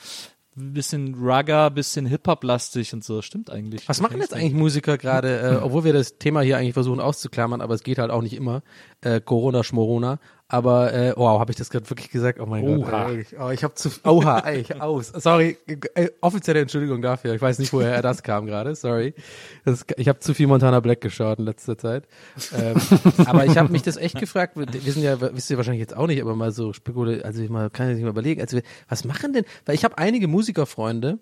ein 0.57 0.73
bisschen 0.73 1.15
Rugger, 1.15 1.71
bisschen 1.71 2.07
Hip-Hop-lastig 2.07 2.93
und 2.95 3.05
so. 3.05 3.21
Stimmt 3.23 3.51
eigentlich. 3.51 3.89
Was 3.89 4.01
machen 4.01 4.21
jetzt 4.21 4.33
eigentlich 4.33 4.55
Musiker 4.55 4.97
gerade, 4.97 5.41
äh, 5.41 5.57
obwohl 5.63 5.85
wir 5.85 5.93
das 5.93 6.19
Thema 6.19 6.41
hier 6.41 6.57
eigentlich 6.57 6.75
versuchen 6.75 7.01
auszuklammern, 7.01 7.61
aber 7.61 7.75
es 7.75 7.83
geht 7.83 7.99
halt 7.99 8.11
auch 8.11 8.23
nicht 8.23 8.35
immer. 8.35 8.63
Äh, 9.03 9.21
Corona, 9.21 9.63
Schmorona. 9.65 10.19
Aber, 10.49 10.95
äh, 10.95 11.13
wow, 11.17 11.41
habe 11.41 11.51
ich 11.51 11.57
das 11.57 11.71
gerade 11.71 11.91
wirklich 11.91 12.09
gesagt? 12.09 12.39
Oh 12.39 12.47
mein 12.47 12.65
Gott. 12.65 12.87
Oha. 12.87 13.09
Ey, 13.09 13.21
ich, 13.21 13.39
oh, 13.39 13.51
ich 13.51 13.65
habe 13.65 13.75
zu, 13.75 13.91
oha, 14.05 14.39
ey, 14.41 14.61
ich, 14.61 14.81
aus. 14.81 15.09
Sorry, 15.09 15.59
äh, 15.67 16.09
offizielle 16.21 16.61
Entschuldigung 16.61 17.03
dafür. 17.03 17.35
Ich 17.35 17.43
weiß 17.43 17.59
nicht, 17.59 17.73
woher 17.73 18.01
das 18.01 18.23
kam 18.23 18.47
gerade. 18.47 18.77
Sorry. 18.77 19.15
Das, 19.65 19.85
ich 19.97 20.09
habe 20.09 20.21
zu 20.21 20.35
viel 20.35 20.47
Montana 20.47 20.79
Black 20.79 21.01
geschaut 21.01 21.41
in 21.41 21.47
letzter 21.47 21.77
Zeit. 21.77 22.05
Ähm, 22.57 22.77
aber 23.27 23.45
ich 23.47 23.59
habe 23.59 23.73
mich 23.73 23.83
das 23.83 23.97
echt 23.97 24.21
gefragt. 24.21 24.55
Wir 24.57 24.93
sind 24.93 25.03
ja, 25.03 25.21
wisst 25.21 25.51
ihr 25.51 25.57
wahrscheinlich 25.57 25.81
jetzt 25.81 25.97
auch 25.97 26.07
nicht, 26.07 26.23
aber 26.23 26.37
mal 26.37 26.53
so 26.53 26.73
spekuliert, 26.73 27.25
also 27.25 27.43
ich 27.43 27.51
mal, 27.51 27.69
kann 27.69 27.91
ich 27.97 28.01
mal 28.03 28.11
überlegen. 28.11 28.41
Also, 28.41 28.61
was 28.89 29.05
machen 29.05 29.33
denn? 29.33 29.45
Weil 29.65 29.75
ich 29.75 29.85
habe 29.85 29.99
einige 29.99 30.29
Musikerfreunde, 30.29 31.19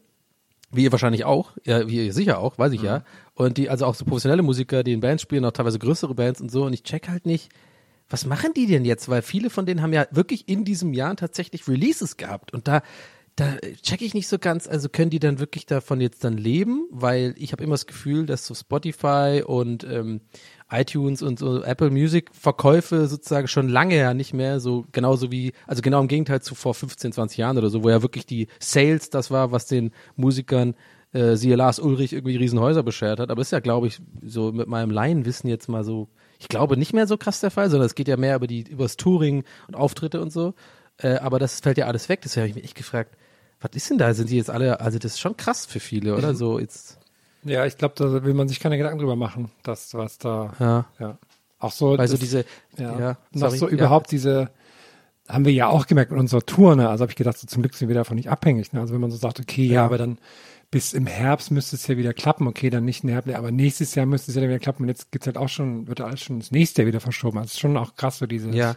wie 0.71 0.85
ihr 0.85 0.93
wahrscheinlich 0.93 1.25
auch, 1.25 1.53
ja, 1.65 1.89
wie 1.89 2.07
ihr 2.07 2.13
sicher 2.13 2.41
auch, 2.41 2.59
weiß 2.59 2.73
ich 2.73 2.83
ja. 2.83 3.05
Und 3.35 3.57
die, 3.57 3.71
also 3.71 3.87
auch 3.87 3.95
so 3.95 4.05
professionelle 4.05 4.43
Musiker, 4.43 4.83
die 4.83 4.93
in 4.93 5.01
Bands 5.01 5.23
spielen, 5.23 5.47
auch 5.47 5.53
teilweise 5.53 5.79
größere 5.79 6.15
Bands 6.15 6.43
und 6.43 6.51
so. 6.51 6.65
Und 6.65 6.75
ich 6.75 6.83
check 6.83 7.09
halt 7.09 7.25
nicht, 7.25 7.51
was 8.09 8.27
machen 8.27 8.53
die 8.55 8.67
denn 8.67 8.85
jetzt? 8.85 9.09
Weil 9.09 9.23
viele 9.23 9.51
von 9.51 9.67
denen 9.67 9.83
haben 9.83 9.93
ja 9.93 10.07
wirklich 10.11 10.49
in 10.49 10.65
diesem 10.65 10.93
Jahr 10.93 11.17
tatsächlich 11.17 11.69
Releases 11.69 12.17
gehabt. 12.17 12.53
Und 12.53 12.69
da, 12.69 12.83
da 13.37 13.57
check 13.83 14.03
ich 14.03 14.15
nicht 14.15 14.29
so 14.29 14.39
ganz, 14.39 14.69
also 14.69 14.89
können 14.89 15.11
die 15.11 15.19
dann 15.19 15.39
wirklich 15.39 15.67
davon 15.67 16.01
jetzt 16.01 16.23
dann 16.23 16.37
leben? 16.37 16.87
Weil 16.91 17.35
ich 17.37 17.53
habe 17.53 17.65
immer 17.65 17.75
das 17.75 17.87
Gefühl, 17.87 18.27
dass 18.27 18.47
so 18.47 18.55
Spotify 18.55 19.43
und 19.45 19.85
ähm, 19.85 20.21
iTunes 20.71 21.23
und 21.23 21.39
so 21.39 21.63
Apple 21.63 21.91
Music 21.91 22.31
Verkäufe 22.33 23.07
sozusagen 23.07 23.49
schon 23.49 23.69
lange 23.69 23.97
ja 23.97 24.15
nicht 24.15 24.35
mehr 24.35 24.61
so 24.61 24.85
genauso 24.93 25.31
wie, 25.33 25.53
also 25.67 25.83
genau 25.83 26.01
im 26.01 26.09
Gegenteil 26.09 26.43
zu 26.43 26.55
vor 26.55 26.75
15, 26.75 27.13
20 27.13 27.39
Jahren 27.39 27.59
oder 27.59 27.71
so, 27.71 27.83
wo 27.85 27.91
ja 27.91 28.03
wirklich 28.03 28.27
die 28.27 28.49
Sales 28.61 29.11
das 29.11 29.31
war, 29.31 29.51
was 29.51 29.67
den 29.67 29.93
Musikern 30.17 30.75
äh, 31.13 31.37
siehe 31.37 31.57
Lars 31.57 31.79
Ulrich 31.79 32.13
irgendwie 32.13 32.37
Riesenhäuser 32.37 32.83
beschert 32.83 33.21
hat. 33.21 33.31
Aber 33.31 33.41
ist 33.41 33.53
ja, 33.53 33.61
glaube 33.61 33.87
ich, 33.87 34.01
so 34.23 34.53
mit 34.53 34.69
meinem 34.69 34.91
Laienwissen 34.91 35.49
jetzt 35.49 35.69
mal 35.69 35.85
so, 35.85 36.09
ich 36.45 36.49
glaube 36.51 36.77
nicht 36.77 36.93
mehr 36.93 37.07
so 37.07 37.17
krass 37.17 37.41
der 37.41 37.51
Fall, 37.51 37.71
sondern 37.71 37.87
es 37.87 37.95
geht 37.95 38.07
ja 38.07 38.19
mehr 38.19 38.37
über 38.37 38.47
die, 38.47 38.61
übers 38.69 38.97
Touring 38.99 39.45
und 39.67 39.75
Auftritte 39.77 40.21
und 40.21 40.31
so. 40.31 40.53
Äh, 40.99 41.17
aber 41.17 41.39
das 41.39 41.61
fällt 41.61 41.79
ja 41.79 41.87
alles 41.87 42.09
weg. 42.11 42.21
Deswegen 42.23 42.43
habe 42.43 42.49
ich 42.51 42.55
mich 42.57 42.65
echt 42.65 42.75
gefragt, 42.77 43.17
was 43.61 43.71
ist 43.75 43.89
denn 43.89 43.97
da? 43.99 44.13
Sind 44.13 44.29
die 44.29 44.37
jetzt 44.37 44.51
alle, 44.51 44.81
also 44.81 44.99
das 44.99 45.13
ist 45.13 45.21
schon 45.21 45.37
krass 45.39 45.65
für 45.65 45.81
viele, 45.81 46.15
oder? 46.15 46.35
So 46.35 46.59
jetzt, 46.59 46.99
Ja, 47.45 47.65
ich 47.65 47.79
glaube, 47.79 47.95
da 47.97 48.23
will 48.25 48.35
man 48.35 48.47
sich 48.49 48.61
keine 48.61 48.77
Gedanken 48.77 48.99
drüber 48.99 49.17
machen, 49.17 49.51
das, 49.63 49.95
was 49.95 50.19
da, 50.19 50.53
ja. 50.61 50.85
ja. 50.99 51.19
Auch 51.59 51.73
so, 51.73 51.97
Weil 51.97 52.07
so 52.09 52.15
das- 52.15 52.21
diese, 52.21 52.45
ja, 52.77 52.99
ja, 53.01 53.17
noch 53.33 53.49
sorry, 53.49 53.59
so 53.59 53.67
ja. 53.69 53.73
überhaupt 53.73 54.13
diese, 54.13 54.51
haben 55.29 55.47
wir 55.47 55.53
ja 55.55 55.69
auch 55.69 55.87
gemerkt 55.87 56.11
mit 56.11 56.21
unserer 56.21 56.45
Tour, 56.45 56.77
ne? 56.77 56.91
Also 56.91 57.03
habe 57.03 57.13
ich 57.13 57.17
gedacht, 57.17 57.39
so 57.39 57.47
zum 57.47 57.63
Glück 57.63 57.75
sind 57.75 57.89
wir 57.89 57.95
davon 57.95 58.17
nicht 58.17 58.29
abhängig. 58.29 58.75
Ne? 58.75 58.81
Also 58.81 58.93
wenn 58.93 59.01
man 59.01 59.11
so 59.11 59.17
sagt, 59.17 59.41
okay, 59.41 59.65
ja, 59.65 59.83
aber 59.87 59.97
dann 59.97 60.19
bis 60.71 60.93
im 60.93 61.07
Herbst 61.07 61.51
müsste 61.51 61.77
es 61.77 61.87
ja 61.87 61.97
wieder 61.97 62.13
klappen, 62.15 62.47
okay, 62.47 62.71
dann 62.71 62.85
nicht 62.85 63.05
im 63.05 63.11
Herbst, 63.11 63.33
aber 63.35 63.51
nächstes 63.51 63.95
Jahr 63.95 64.07
müsste 64.07 64.31
es 64.31 64.37
ja 64.37 64.43
wieder 64.43 64.59
klappen 64.59 64.83
und 64.85 64.89
jetzt 64.89 65.11
gibt's 65.13 65.27
halt 65.27 65.37
auch 65.37 65.49
schon, 65.49 65.87
wird 65.89 66.01
alles 66.01 66.21
schon 66.23 66.41
das 66.41 66.51
nächste 66.51 66.83
Jahr 66.83 66.89
wieder 66.89 67.01
verschoben. 67.01 67.39
Also 67.39 67.47
es 67.49 67.53
ist 67.55 67.61
schon 67.61 67.77
auch 67.77 67.95
krass, 67.97 68.19
so 68.19 68.27
dieses, 68.27 68.55
Ja. 68.55 68.77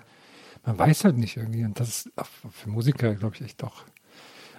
man 0.66 0.78
weiß 0.78 1.04
halt 1.06 1.18
nicht 1.18 1.38
irgendwie 1.38 1.64
und 1.66 1.80
das 1.80 1.90
ist 1.90 2.12
für 2.52 2.70
Musiker, 2.70 3.16
glaube 3.16 3.36
ich, 3.36 3.42
echt 3.42 3.64
auch 3.64 3.84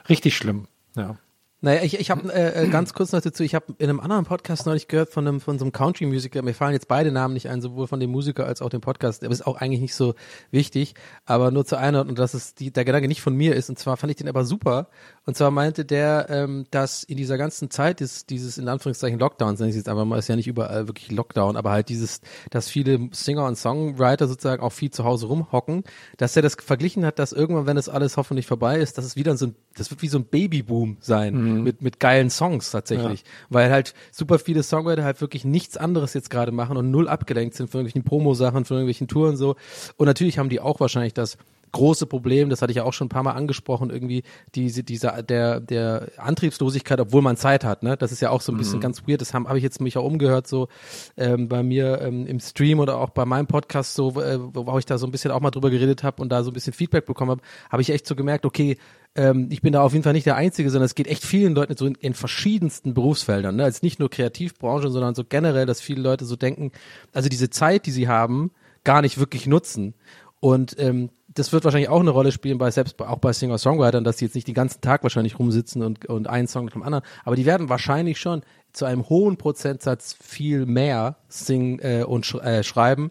richtig 0.08 0.36
schlimm. 0.36 0.66
Ja. 0.96 1.16
Naja, 1.60 1.82
ich, 1.82 1.98
ich 1.98 2.12
habe 2.12 2.32
äh, 2.32 2.66
äh, 2.66 2.68
ganz 2.68 2.94
kurz 2.94 3.10
noch 3.10 3.20
dazu, 3.20 3.42
ich 3.42 3.56
habe 3.56 3.74
in 3.78 3.90
einem 3.90 3.98
anderen 3.98 4.24
Podcast 4.24 4.64
neulich 4.64 4.86
gehört 4.86 5.08
von 5.08 5.26
einem 5.26 5.40
von 5.40 5.58
so 5.58 5.64
einem 5.64 5.72
Country-Musiker, 5.72 6.40
mir 6.42 6.54
fallen 6.54 6.72
jetzt 6.72 6.86
beide 6.86 7.10
Namen 7.10 7.34
nicht 7.34 7.48
ein, 7.48 7.60
sowohl 7.60 7.88
von 7.88 7.98
dem 7.98 8.12
Musiker 8.12 8.46
als 8.46 8.62
auch 8.62 8.68
dem 8.68 8.80
Podcast, 8.80 9.24
aber 9.24 9.32
ist 9.32 9.44
auch 9.44 9.56
eigentlich 9.56 9.80
nicht 9.80 9.96
so 9.96 10.14
wichtig, 10.52 10.94
aber 11.26 11.50
nur 11.50 11.66
zur 11.66 11.78
Einordnung, 11.78 12.14
dass 12.14 12.34
es 12.34 12.54
die, 12.54 12.70
der 12.70 12.84
Gedanke 12.84 13.08
nicht 13.08 13.22
von 13.22 13.34
mir 13.34 13.56
ist 13.56 13.70
und 13.70 13.76
zwar 13.76 13.96
fand 13.96 14.12
ich 14.12 14.16
den 14.16 14.28
aber 14.28 14.44
super 14.44 14.86
und 15.26 15.36
zwar 15.36 15.50
meinte 15.50 15.84
der, 15.84 16.26
ähm, 16.30 16.66
dass 16.70 17.02
in 17.02 17.16
dieser 17.16 17.38
ganzen 17.38 17.72
Zeit 17.72 17.98
des, 17.98 18.24
dieses 18.24 18.56
in 18.56 18.68
Anführungszeichen 18.68 19.18
Lockdowns, 19.18 19.58
nenne 19.58 19.70
ich 19.70 19.74
es 19.74 19.80
jetzt 19.80 19.88
einfach 19.88 20.04
mal, 20.04 20.16
ist 20.20 20.28
ja 20.28 20.36
nicht 20.36 20.46
überall 20.46 20.86
wirklich 20.86 21.10
Lockdown, 21.10 21.56
aber 21.56 21.72
halt 21.72 21.88
dieses, 21.88 22.20
dass 22.50 22.68
viele 22.68 23.08
Singer 23.10 23.44
und 23.46 23.56
Songwriter 23.56 24.28
sozusagen 24.28 24.62
auch 24.62 24.72
viel 24.72 24.92
zu 24.92 25.02
Hause 25.02 25.26
rumhocken, 25.26 25.82
dass 26.18 26.36
er 26.36 26.42
das 26.42 26.54
verglichen 26.54 27.04
hat, 27.04 27.18
dass 27.18 27.32
irgendwann, 27.32 27.66
wenn 27.66 27.74
das 27.74 27.88
alles 27.88 28.16
hoffentlich 28.16 28.46
vorbei 28.46 28.78
ist, 28.78 28.96
dass 28.96 29.04
es 29.04 29.16
wieder 29.16 29.36
so 29.36 29.48
ein, 29.48 29.56
das 29.76 29.90
wird 29.90 30.02
wie 30.02 30.08
so 30.08 30.18
ein 30.18 30.24
Babyboom 30.24 30.98
sein 31.00 31.47
mit, 31.48 31.82
mit 31.82 32.00
geilen 32.00 32.30
Songs 32.30 32.70
tatsächlich. 32.70 33.24
Weil 33.48 33.70
halt 33.70 33.94
super 34.12 34.38
viele 34.38 34.62
Songwriter 34.62 35.04
halt 35.04 35.20
wirklich 35.20 35.44
nichts 35.44 35.76
anderes 35.76 36.14
jetzt 36.14 36.30
gerade 36.30 36.52
machen 36.52 36.76
und 36.76 36.90
null 36.90 37.08
abgelenkt 37.08 37.54
sind 37.54 37.70
von 37.70 37.80
irgendwelchen 37.80 38.04
Promo-Sachen, 38.04 38.64
von 38.64 38.76
irgendwelchen 38.76 39.08
Touren 39.08 39.36
so. 39.36 39.56
Und 39.96 40.06
natürlich 40.06 40.38
haben 40.38 40.48
die 40.48 40.60
auch 40.60 40.80
wahrscheinlich 40.80 41.14
das 41.14 41.38
große 41.72 42.06
Problem, 42.06 42.50
das 42.50 42.62
hatte 42.62 42.70
ich 42.70 42.76
ja 42.76 42.84
auch 42.84 42.92
schon 42.92 43.06
ein 43.06 43.10
paar 43.10 43.22
Mal 43.22 43.32
angesprochen, 43.32 43.90
irgendwie 43.90 44.22
diese, 44.54 44.82
diese, 44.82 45.22
der, 45.22 45.60
der 45.60 46.08
Antriebslosigkeit, 46.16 47.00
obwohl 47.00 47.22
man 47.22 47.36
Zeit 47.36 47.64
hat, 47.64 47.82
ne? 47.82 47.96
Das 47.96 48.12
ist 48.12 48.20
ja 48.20 48.30
auch 48.30 48.40
so 48.40 48.52
ein 48.52 48.58
bisschen 48.58 48.80
ganz 48.80 49.06
weird. 49.06 49.20
Das 49.20 49.34
habe 49.34 49.48
hab 49.48 49.56
ich 49.56 49.62
jetzt 49.62 49.80
mich 49.80 49.96
auch 49.96 50.04
umgehört, 50.04 50.46
so 50.46 50.68
ähm, 51.16 51.48
bei 51.48 51.62
mir 51.62 52.00
ähm, 52.00 52.26
im 52.26 52.40
Stream 52.40 52.80
oder 52.80 52.98
auch 52.98 53.10
bei 53.10 53.24
meinem 53.24 53.46
Podcast, 53.46 53.94
so, 53.94 54.20
äh, 54.20 54.38
wo 54.40 54.66
wo 54.66 54.78
ich 54.78 54.86
da 54.86 54.98
so 54.98 55.06
ein 55.06 55.10
bisschen 55.10 55.30
auch 55.30 55.40
mal 55.40 55.50
drüber 55.50 55.70
geredet 55.70 56.02
habe 56.02 56.22
und 56.22 56.30
da 56.30 56.42
so 56.42 56.50
ein 56.50 56.54
bisschen 56.54 56.72
Feedback 56.72 57.06
bekommen 57.06 57.32
habe, 57.32 57.42
habe 57.70 57.82
ich 57.82 57.90
echt 57.90 58.06
so 58.06 58.14
gemerkt, 58.14 58.44
okay, 58.44 58.76
ähm, 59.18 59.48
ich 59.50 59.62
bin 59.62 59.72
da 59.72 59.82
auf 59.82 59.92
jeden 59.92 60.04
Fall 60.04 60.12
nicht 60.12 60.26
der 60.26 60.36
Einzige, 60.36 60.70
sondern 60.70 60.86
es 60.86 60.94
geht 60.94 61.08
echt 61.08 61.24
vielen 61.24 61.54
Leuten 61.54 61.76
so 61.76 61.86
in, 61.86 61.96
in 61.96 62.14
verschiedensten 62.14 62.94
Berufsfeldern. 62.94 63.56
Ne? 63.56 63.64
Also 63.64 63.80
nicht 63.82 63.98
nur 63.98 64.08
Kreativbranche, 64.08 64.90
sondern 64.90 65.16
so 65.16 65.24
generell, 65.28 65.66
dass 65.66 65.80
viele 65.80 66.00
Leute 66.00 66.24
so 66.24 66.36
denken, 66.36 66.70
also 67.12 67.28
diese 67.28 67.50
Zeit, 67.50 67.86
die 67.86 67.90
sie 67.90 68.06
haben, 68.06 68.52
gar 68.84 69.02
nicht 69.02 69.18
wirklich 69.18 69.48
nutzen. 69.48 69.94
Und 70.38 70.76
ähm, 70.78 71.10
das 71.26 71.52
wird 71.52 71.64
wahrscheinlich 71.64 71.88
auch 71.88 72.00
eine 72.00 72.10
Rolle 72.10 72.30
spielen 72.30 72.58
bei 72.58 72.70
selbst 72.70 73.00
auch 73.02 73.18
bei 73.18 73.32
Singer-Songwritern, 73.32 74.04
dass 74.04 74.18
die 74.18 74.24
jetzt 74.24 74.34
nicht 74.34 74.46
den 74.46 74.54
ganzen 74.54 74.80
Tag 74.80 75.02
wahrscheinlich 75.02 75.38
rumsitzen 75.38 75.82
und, 75.82 76.06
und 76.06 76.28
einen 76.28 76.46
Song 76.46 76.66
nach 76.66 76.72
dem 76.72 76.84
anderen, 76.84 77.04
aber 77.24 77.34
die 77.36 77.44
werden 77.44 77.68
wahrscheinlich 77.68 78.18
schon 78.18 78.42
zu 78.72 78.84
einem 78.84 79.08
hohen 79.08 79.36
Prozentsatz 79.36 80.16
viel 80.20 80.64
mehr 80.64 81.16
singen 81.28 81.80
äh, 81.80 82.04
und 82.06 82.24
sch 82.24 82.36
äh, 82.36 82.62
schreiben 82.62 83.10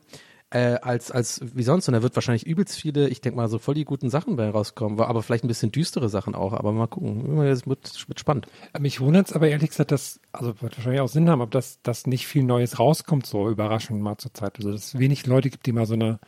äh, 0.49 0.75
als 0.81 1.11
als 1.11 1.41
wie 1.55 1.63
sonst 1.63 1.87
und 1.87 1.93
da 1.93 2.01
wird 2.01 2.15
wahrscheinlich 2.15 2.45
übelst 2.47 2.75
viele, 2.79 3.09
ich 3.09 3.19
denke 3.21 3.35
mal 3.35 3.49
so 3.49 3.59
voll 3.59 3.75
die 3.75 3.83
guten 3.85 4.09
Sachen 4.09 4.35
bei 4.37 4.49
rauskommen, 4.49 4.99
aber 4.99 5.21
vielleicht 5.21 5.43
ein 5.43 5.49
bisschen 5.49 5.71
düstere 5.71 6.07
Sachen 6.09 6.35
auch, 6.35 6.53
aber 6.53 6.71
mal 6.71 6.87
gucken, 6.87 7.39
es 7.41 7.67
wird, 7.67 8.07
wird 8.07 8.19
spannend. 8.19 8.47
Mich 8.79 9.01
wundert 9.01 9.27
es 9.27 9.33
aber 9.33 9.49
ehrlich 9.49 9.69
gesagt, 9.71 9.91
dass, 9.91 10.19
also 10.31 10.61
wird 10.61 10.77
wahrscheinlich 10.77 11.01
auch 11.01 11.09
Sinn 11.09 11.29
haben, 11.29 11.41
aber 11.41 11.51
dass, 11.51 11.81
dass 11.81 12.07
nicht 12.07 12.27
viel 12.27 12.43
Neues 12.43 12.79
rauskommt, 12.79 13.25
so 13.25 13.49
überraschend 13.49 14.01
mal 14.01 14.17
zur 14.17 14.33
Zeit. 14.33 14.57
Also 14.57 14.71
dass 14.71 14.85
es 14.93 14.99
wenig 14.99 15.25
Leute 15.27 15.49
gibt, 15.49 15.65
die 15.65 15.73
mal 15.73 15.85
so 15.85 15.95
eine, 15.95 16.19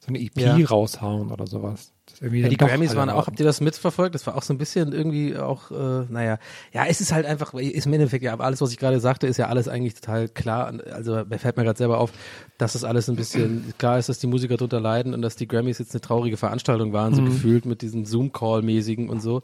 so 0.00 0.08
eine 0.08 0.20
EP 0.20 0.38
Ja. 0.40 0.56
raushauen 0.56 1.30
oder 1.30 1.46
sowas. 1.46 1.92
Ja, 2.20 2.48
die 2.48 2.56
Grammys 2.56 2.96
waren 2.96 3.10
auch, 3.10 3.26
habt 3.26 3.40
ihr 3.40 3.46
das 3.46 3.60
mitverfolgt? 3.60 4.14
Das 4.14 4.26
war 4.26 4.36
auch 4.36 4.42
so 4.42 4.54
ein 4.54 4.58
bisschen 4.58 4.92
irgendwie 4.92 5.36
auch, 5.36 5.70
äh, 5.70 6.04
naja, 6.08 6.38
ja, 6.72 6.86
es 6.86 7.00
ist 7.00 7.12
halt 7.12 7.26
einfach, 7.26 7.52
ist 7.54 7.86
im 7.86 7.92
Endeffekt, 7.92 8.24
ja, 8.24 8.32
aber 8.32 8.44
alles, 8.44 8.60
was 8.60 8.70
ich 8.70 8.78
gerade 8.78 9.00
sagte, 9.00 9.26
ist 9.26 9.36
ja 9.36 9.48
alles 9.48 9.68
eigentlich 9.68 9.94
total 9.94 10.28
klar. 10.28 10.72
Also 10.90 11.24
mir 11.28 11.38
fällt 11.38 11.56
mir 11.56 11.64
gerade 11.64 11.78
selber 11.78 11.98
auf, 11.98 12.12
dass 12.58 12.72
das 12.72 12.84
alles 12.84 13.08
ein 13.08 13.16
bisschen 13.16 13.74
klar 13.78 13.98
ist, 13.98 14.08
dass 14.08 14.18
die 14.18 14.26
Musiker 14.26 14.56
drunter 14.56 14.80
leiden 14.80 15.14
und 15.14 15.22
dass 15.22 15.36
die 15.36 15.46
Grammys 15.46 15.78
jetzt 15.78 15.94
eine 15.94 16.00
traurige 16.00 16.36
Veranstaltung 16.36 16.92
waren, 16.92 17.14
so 17.14 17.22
gefühlt 17.22 17.66
mit 17.66 17.82
diesen 17.82 18.06
Zoom-Call-mäßigen 18.06 19.10
und 19.10 19.20
so. 19.20 19.42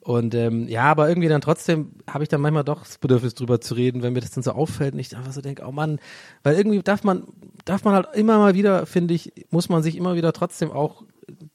Und 0.00 0.34
ähm, 0.34 0.66
ja, 0.66 0.84
aber 0.84 1.08
irgendwie 1.08 1.28
dann 1.28 1.42
trotzdem 1.42 1.90
habe 2.06 2.24
ich 2.24 2.28
dann 2.28 2.40
manchmal 2.40 2.64
doch 2.64 2.80
das 2.80 2.96
Bedürfnis 2.98 3.34
drüber 3.34 3.60
zu 3.60 3.74
reden, 3.74 4.02
wenn 4.02 4.14
mir 4.14 4.20
das 4.20 4.30
dann 4.30 4.42
so 4.42 4.52
auffällt 4.52 4.94
und 4.94 4.98
ich 4.98 5.14
einfach 5.14 5.32
so 5.32 5.42
denke, 5.42 5.62
oh 5.66 5.72
Mann, 5.72 6.00
weil 6.42 6.56
irgendwie 6.56 6.80
darf 6.82 7.04
man, 7.04 7.24
darf 7.66 7.84
man 7.84 7.94
halt 7.94 8.08
immer 8.14 8.38
mal 8.38 8.54
wieder, 8.54 8.86
finde 8.86 9.12
ich, 9.12 9.32
muss 9.50 9.68
man 9.68 9.82
sich 9.82 9.96
immer 9.96 10.16
wieder 10.16 10.32
trotzdem 10.32 10.70
auch 10.70 11.02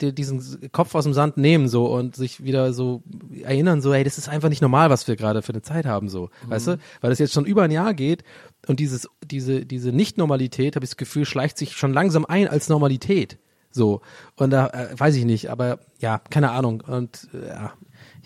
die, 0.02 0.14
diesen 0.14 0.72
Kopf 0.72 0.96
aus 0.96 1.04
dem 1.04 1.14
Sand 1.14 1.38
nehmen 1.38 1.68
so 1.68 1.86
und 1.86 2.16
sich 2.16 2.44
wieder 2.44 2.74
so 2.74 3.04
erinnern, 3.44 3.82
so, 3.82 3.94
hey, 3.94 4.04
das 4.04 4.18
ist 4.18 4.30
einfach 4.30 4.50
nicht 4.50 4.62
normal, 4.62 4.90
was 4.90 5.08
wir 5.08 5.16
gerade 5.16 5.42
für 5.42 5.54
eine 5.54 5.62
Zeit 5.62 5.86
haben, 5.86 6.10
so, 6.10 6.30
weißt 6.48 6.68
du? 6.68 6.80
Weil 7.02 7.12
es 7.12 7.20
jetzt 7.20 7.34
schon 7.34 7.46
über 7.46 7.64
ein 7.64 7.72
Jahr 7.72 7.94
geht 7.94 8.24
und 8.68 8.80
dieses, 8.80 9.08
diese, 9.24 9.66
diese 9.66 9.92
Nicht-Normalität, 9.92 10.76
habe 10.76 10.86
ich 10.86 10.92
das 10.92 10.98
Gefühl, 10.98 11.26
schleicht 11.26 11.58
sich 11.58 11.74
schon 11.74 11.94
langsam 11.94 12.26
ein 12.26 12.48
als 12.48 12.70
Normalität. 12.70 13.38
So. 13.72 14.02
Und 14.38 14.52
da 14.52 14.68
äh, 14.68 14.98
weiß 14.98 15.16
ich 15.16 15.26
nicht, 15.26 15.50
aber 15.50 15.80
ja, 16.00 16.20
keine 16.30 16.52
Ahnung. 16.52 16.82
Und 16.82 17.28
äh, 17.34 17.48
ja, 17.48 17.74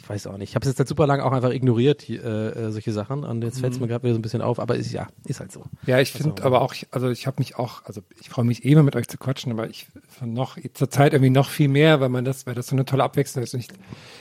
weiß 0.10 0.26
auch 0.28 0.38
nicht. 0.38 0.50
Ich 0.50 0.56
habe 0.56 0.64
es 0.64 0.72
jetzt 0.72 0.80
halt 0.80 0.90
super 0.90 1.06
lange 1.06 1.24
auch 1.24 1.32
einfach 1.32 1.52
ignoriert, 1.52 2.08
die, 2.08 2.18
äh, 2.18 2.20
äh, 2.20 2.72
solche 2.72 2.92
Sachen. 2.92 3.24
Und 3.24 3.44
jetzt 3.44 3.60
fällt 3.60 3.74
es 3.74 3.80
mir 3.80 3.88
gerade 3.88 4.04
wieder 4.04 4.14
so 4.14 4.20
ein 4.20 4.24
bisschen 4.24 4.42
auf, 4.42 4.60
aber 4.60 4.76
ist 4.76 4.92
ja, 4.92 5.08
ist 5.26 5.40
halt 5.40 5.52
so. 5.52 5.64
Ja, 5.86 6.00
ich 6.00 6.12
finde 6.12 6.44
aber 6.44 6.62
auch, 6.62 6.74
also 6.90 7.10
ich 7.10 7.28
habe 7.28 7.36
mich 7.40 7.58
auch, 7.58 7.86
also 7.86 8.02
ich 8.20 8.30
freue 8.30 8.46
mich 8.46 8.66
eh 8.66 8.72
immer 8.72 8.84
mit 8.84 8.96
euch 8.96 9.08
zu 9.08 9.18
quatschen, 9.18 9.52
aber 9.52 9.70
ich 9.70 9.88
finde 10.08 10.34
noch 10.34 10.58
zur 10.74 10.90
Zeit 10.90 11.14
irgendwie 11.14 11.30
noch 11.30 11.50
viel 11.50 11.68
mehr, 11.68 12.00
weil 12.00 12.10
man 12.10 12.26
das, 12.26 12.48
weil 12.48 12.56
das 12.56 12.68
so 12.68 12.76
eine 12.76 12.86
tolle 12.86 13.04
Abwechslung 13.04 13.44
ist. 13.44 13.54
Und 13.54 13.60
ich 13.60 13.68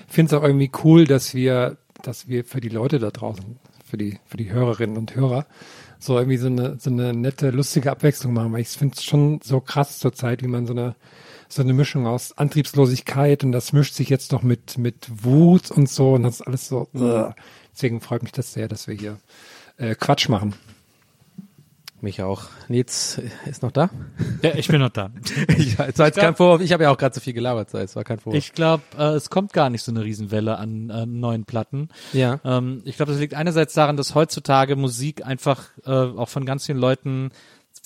finde 0.07 0.35
es 0.35 0.39
auch 0.39 0.45
irgendwie 0.45 0.71
cool, 0.85 1.07
dass 1.07 1.35
wir, 1.35 1.79
dass 2.03 2.29
wir 2.29 2.45
für 2.45 2.61
die 2.61 2.69
Leute 2.69 2.99
da 2.99 3.11
draußen, 3.11 3.59
für 3.85 3.97
die, 3.97 4.19
für 4.27 4.37
die 4.37 4.53
Hörerinnen 4.53 4.99
und 4.99 5.17
Hörer, 5.17 5.47
so 5.99 6.19
irgendwie 6.19 6.37
so 6.37 6.49
eine, 6.49 6.77
so 6.79 6.91
eine 6.91 7.15
nette, 7.15 7.51
lustige 7.51 7.91
Abwechslung 7.91 8.35
machen, 8.35 8.53
weil 8.53 8.61
ich 8.61 8.69
finde 8.69 8.95
es 8.95 9.05
schon 9.05 9.41
so 9.43 9.61
krass 9.61 9.99
zur 9.99 10.13
Zeit, 10.13 10.43
wie 10.43 10.49
man 10.49 10.67
so 10.67 10.75
eine, 10.75 10.97
so 11.49 11.63
eine 11.63 11.73
Mischung 11.73 12.07
aus 12.07 12.37
Antriebslosigkeit 12.37 13.45
und 13.45 13.53
das 13.53 13.73
mischt 13.73 13.95
sich 13.95 14.09
jetzt 14.09 14.33
noch 14.33 14.43
mit, 14.43 14.79
mit 14.79 15.09
Wut 15.25 15.71
und 15.71 15.89
so 15.89 16.15
und 16.15 16.23
das 16.23 16.37
ist 16.37 16.47
alles 16.47 16.69
so, 16.69 16.89
äh. 16.95 17.33
deswegen 17.73 18.01
freut 18.01 18.23
mich 18.23 18.33
das 18.33 18.53
sehr, 18.53 18.69
dass 18.69 18.87
wir 18.87 18.95
hier 18.95 19.19
äh, 19.79 19.95
Quatsch 19.95 20.29
machen. 20.29 20.55
Mich 22.01 22.23
auch. 22.23 22.45
Nils 22.69 23.21
ist 23.47 23.63
noch 23.65 23.73
da? 23.73 23.91
Ja, 24.43 24.55
ich 24.55 24.69
bin 24.69 24.81
noch 24.81 24.91
da. 24.91 25.11
ja, 25.49 25.87
es 25.87 25.99
war 25.99 26.07
jetzt 26.07 26.19
kein 26.19 26.37
Vorwurf. 26.37 26.61
Ich 26.61 26.73
habe 26.73 26.85
ja 26.85 26.93
auch 26.93 26.97
gerade 26.97 27.13
so 27.13 27.21
viel 27.21 27.33
gelabert. 27.33 27.75
Es 27.75 27.97
war 27.97 28.05
kein 28.05 28.21
Vorwurf. 28.21 28.39
Ich 28.39 28.53
glaube, 28.53 28.85
äh, 28.97 29.15
es 29.15 29.31
kommt 29.31 29.53
gar 29.53 29.69
nicht 29.69 29.83
so 29.83 29.91
eine 29.91 30.05
Riesenwelle 30.05 30.59
an 30.59 30.91
äh, 30.91 31.07
neuen 31.07 31.45
Platten. 31.45 31.89
ja. 32.13 32.39
Ähm, 32.45 32.83
ich 32.85 32.97
glaube, 32.97 33.11
das 33.11 33.21
liegt 33.21 33.35
einerseits 33.35 33.75
daran, 33.75 33.97
dass 33.97 34.15
heutzutage 34.15 34.77
Musik 34.77 35.27
einfach 35.27 35.71
äh, 35.85 35.91
auch 35.91 36.29
von 36.29 36.45
ganz 36.45 36.67
vielen 36.67 36.79
Leuten 36.79 37.31